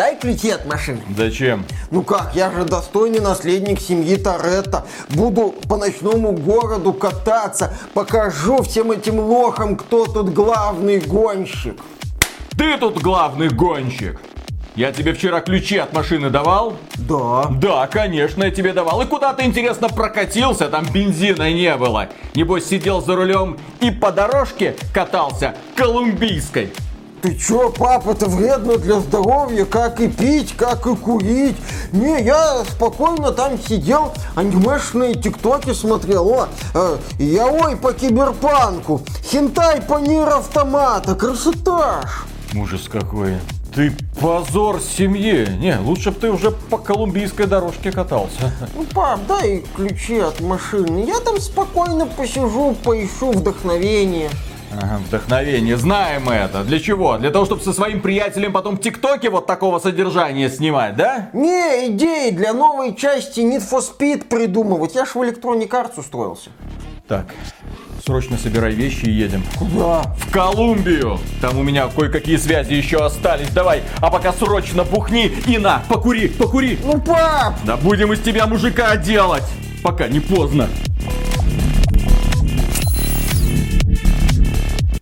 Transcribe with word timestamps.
дай 0.00 0.16
ключи 0.16 0.48
от 0.48 0.64
машины. 0.64 1.02
Зачем? 1.14 1.66
Ну 1.90 2.02
как, 2.02 2.34
я 2.34 2.50
же 2.50 2.64
достойный 2.64 3.20
наследник 3.20 3.78
семьи 3.78 4.16
Торетто. 4.16 4.86
Буду 5.10 5.54
по 5.68 5.76
ночному 5.76 6.32
городу 6.32 6.94
кататься, 6.94 7.74
покажу 7.92 8.62
всем 8.62 8.92
этим 8.92 9.20
лохам, 9.20 9.76
кто 9.76 10.06
тут 10.06 10.32
главный 10.32 11.00
гонщик. 11.00 11.78
Ты 12.56 12.78
тут 12.78 13.02
главный 13.02 13.50
гонщик. 13.50 14.18
Я 14.74 14.90
тебе 14.90 15.12
вчера 15.12 15.42
ключи 15.42 15.76
от 15.76 15.92
машины 15.92 16.30
давал? 16.30 16.78
Да. 16.96 17.48
Да, 17.60 17.86
конечно, 17.86 18.44
я 18.44 18.50
тебе 18.50 18.72
давал. 18.72 19.02
И 19.02 19.06
куда 19.06 19.34
ты, 19.34 19.44
интересно, 19.44 19.90
прокатился? 19.90 20.70
Там 20.70 20.86
бензина 20.90 21.52
не 21.52 21.76
было. 21.76 22.08
Небось, 22.34 22.64
сидел 22.64 23.02
за 23.02 23.16
рулем 23.16 23.58
и 23.80 23.90
по 23.90 24.12
дорожке 24.12 24.76
катался 24.94 25.54
колумбийской. 25.76 26.70
Ты 27.22 27.34
чё, 27.34 27.70
пап, 27.70 28.08
это 28.08 28.26
вредно 28.26 28.78
для 28.78 29.00
здоровья, 29.00 29.66
как 29.66 30.00
и 30.00 30.08
пить, 30.08 30.56
как 30.56 30.86
и 30.86 30.96
курить. 30.96 31.56
Не, 31.92 32.22
я 32.22 32.64
спокойно 32.64 33.32
там 33.32 33.58
сидел, 33.58 34.14
анимешные 34.34 35.14
тиктоки 35.14 35.74
смотрел. 35.74 36.26
О, 36.28 36.48
э, 36.74 36.96
я 37.18 37.46
ой 37.46 37.76
по 37.76 37.92
киберпанку, 37.92 39.02
хентай 39.22 39.82
по 39.82 39.98
нир 39.98 40.28
автомата, 40.28 41.14
красота. 41.14 42.00
Ужас 42.54 42.88
какой. 42.90 43.36
Ты 43.74 43.92
позор 44.20 44.80
семье. 44.80 45.46
Не, 45.60 45.78
лучше 45.78 46.10
бы 46.10 46.18
ты 46.18 46.30
уже 46.30 46.50
по 46.50 46.78
колумбийской 46.78 47.46
дорожке 47.46 47.92
катался. 47.92 48.52
Ну, 48.74 48.84
пап, 48.84 49.20
дай 49.28 49.62
ключи 49.76 50.18
от 50.18 50.40
машины. 50.40 51.04
Я 51.06 51.20
там 51.20 51.38
спокойно 51.38 52.06
посижу, 52.06 52.74
поищу 52.82 53.30
вдохновение. 53.30 54.30
Ага, 54.72 55.00
вдохновение, 55.06 55.76
знаем 55.76 56.28
это. 56.28 56.62
Для 56.62 56.78
чего? 56.78 57.18
Для 57.18 57.30
того, 57.30 57.44
чтобы 57.44 57.62
со 57.62 57.72
своим 57.72 58.00
приятелем 58.00 58.52
потом 58.52 58.76
в 58.76 58.80
ТикТоке 58.80 59.28
вот 59.28 59.46
такого 59.46 59.80
содержания 59.80 60.48
снимать, 60.48 60.96
да? 60.96 61.30
Не, 61.32 61.88
идеи 61.88 62.30
для 62.30 62.52
новой 62.52 62.94
части 62.94 63.40
Need 63.40 63.68
for 63.68 63.82
Speed 63.82 64.26
придумывать. 64.28 64.94
Я 64.94 65.04
ж 65.06 65.14
в 65.14 65.16
Electronic 65.16 65.68
Arts 65.70 65.98
устроился. 65.98 66.50
Так, 67.08 67.26
срочно 68.06 68.38
собирай 68.38 68.72
вещи 68.72 69.06
и 69.06 69.10
едем. 69.10 69.42
Куда? 69.58 70.02
В 70.16 70.30
Колумбию! 70.30 71.18
Там 71.40 71.58
у 71.58 71.64
меня 71.64 71.88
кое-какие 71.88 72.36
связи 72.36 72.74
еще 72.74 73.04
остались. 73.04 73.50
Давай, 73.50 73.82
а 74.00 74.10
пока 74.10 74.32
срочно 74.32 74.84
бухни 74.84 75.32
и 75.48 75.58
на, 75.58 75.82
покури, 75.88 76.28
покури. 76.28 76.78
Ну, 76.84 77.00
пап! 77.00 77.54
Да 77.64 77.76
будем 77.76 78.12
из 78.12 78.20
тебя 78.20 78.46
мужика 78.46 78.96
делать, 78.96 79.42
пока 79.82 80.06
не 80.06 80.20
поздно. 80.20 80.68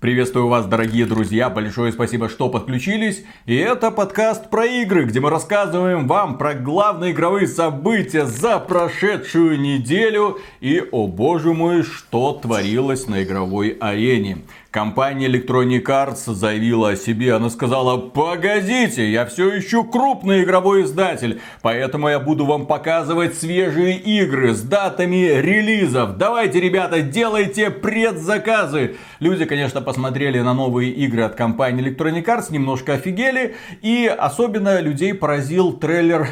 Приветствую 0.00 0.46
вас, 0.46 0.64
дорогие 0.66 1.06
друзья, 1.06 1.50
большое 1.50 1.91
спасибо, 1.91 2.28
что 2.28 2.48
подключились. 2.48 3.24
И 3.46 3.56
это 3.56 3.91
подкаст 3.91 4.48
про 4.48 4.64
игры, 4.64 5.06
где 5.06 5.18
мы 5.18 5.28
рассказываем 5.28 6.06
вам 6.06 6.38
про 6.38 6.55
главные 6.55 7.10
игровые 7.10 7.48
события 7.48 8.24
за 8.24 8.60
прошедшую 8.60 9.60
неделю 9.60 10.38
и, 10.60 10.80
о 10.92 11.08
боже 11.08 11.52
мой, 11.52 11.82
что 11.82 12.32
творилось 12.32 13.08
на 13.08 13.24
игровой 13.24 13.70
арене. 13.70 14.38
Компания 14.70 15.28
Electronic 15.28 15.84
Arts 15.84 16.34
заявила 16.34 16.91
о 16.91 16.97
себе. 16.97 17.33
Она 17.33 17.48
сказала, 17.48 17.97
погодите, 17.97 19.11
я 19.11 19.24
все 19.24 19.58
ищу 19.58 19.83
крупный 19.83 20.42
игровой 20.42 20.83
издатель, 20.83 21.41
поэтому 21.62 22.11
я 22.11 22.20
буду 22.20 22.44
вам 22.44 22.66
показывать 22.66 23.34
свежие 23.34 23.96
игры 23.96 24.52
с 24.52 24.61
датами 24.61 25.41
релизов. 25.41 26.19
Давайте, 26.19 26.61
ребята, 26.61 27.00
делайте 27.00 27.70
предзаказы. 27.70 28.96
Люди, 29.20 29.46
конечно, 29.46 29.80
посмотрели 29.80 30.39
на 30.41 30.52
новые 30.52 30.91
игры 30.91 31.22
от 31.22 31.34
компании 31.34 31.86
Electronic 31.86 32.27
Arts, 32.27 32.52
немножко 32.52 32.92
офигели. 32.92 33.56
И 33.80 34.06
особенно 34.06 34.80
людей 34.80 35.14
поразил 35.14 35.72
трейлер 35.72 36.28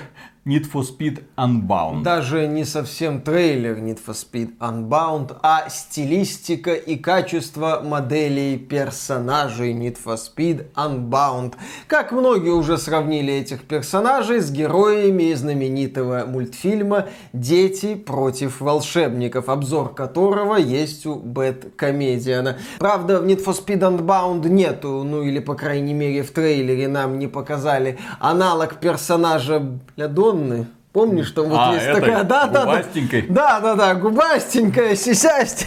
Need 0.46 0.70
for 0.72 0.84
Speed 0.84 1.24
Unbound. 1.36 2.04
Даже 2.04 2.46
не 2.46 2.64
совсем 2.64 3.20
трейлер 3.20 3.78
Need 3.78 3.98
for 4.06 4.14
Speed 4.14 4.56
Unbound, 4.60 5.36
а 5.42 5.68
стилистика 5.68 6.72
и 6.72 6.94
качество 6.94 7.82
моделей 7.84 8.56
персонажей 8.56 9.72
Need 9.72 9.98
for 10.04 10.16
Speed 10.16 10.66
Unbound. 10.76 11.54
Как 11.88 12.12
многие 12.12 12.50
уже 12.50 12.78
сравнили 12.78 13.32
этих 13.34 13.64
персонажей 13.64 14.38
с 14.38 14.52
героями 14.52 15.34
знаменитого 15.34 16.26
мультфильма 16.28 17.06
«Дети 17.32 17.96
против 17.96 18.60
волшебников», 18.60 19.48
обзор 19.48 19.94
которого 19.94 20.54
есть 20.54 21.06
у 21.06 21.16
Бэт 21.16 21.74
Комедиана. 21.74 22.56
Правда, 22.78 23.20
в 23.20 23.26
Need 23.26 23.44
for 23.44 23.52
Speed 23.52 23.80
Unbound 23.80 24.48
нету, 24.48 25.02
ну 25.02 25.24
или 25.24 25.40
по 25.40 25.56
крайней 25.56 25.94
мере 25.94 26.22
в 26.22 26.30
трейлере 26.30 26.86
нам 26.86 27.18
не 27.18 27.26
показали 27.26 27.98
аналог 28.20 28.78
персонажа 28.78 29.80
для 29.96 30.06
Донны. 30.36 30.66
Помнишь, 30.92 31.28
что 31.28 31.44
вот 31.44 31.58
А, 31.60 31.74
есть 31.74 31.86
такая... 31.86 32.24
Да, 32.24 32.46
да, 32.46 32.64
да. 32.64 32.84
Да, 33.28 33.60
да, 33.60 33.74
да, 33.74 33.94
губастенькая, 33.94 34.96
сисястя. 34.96 35.66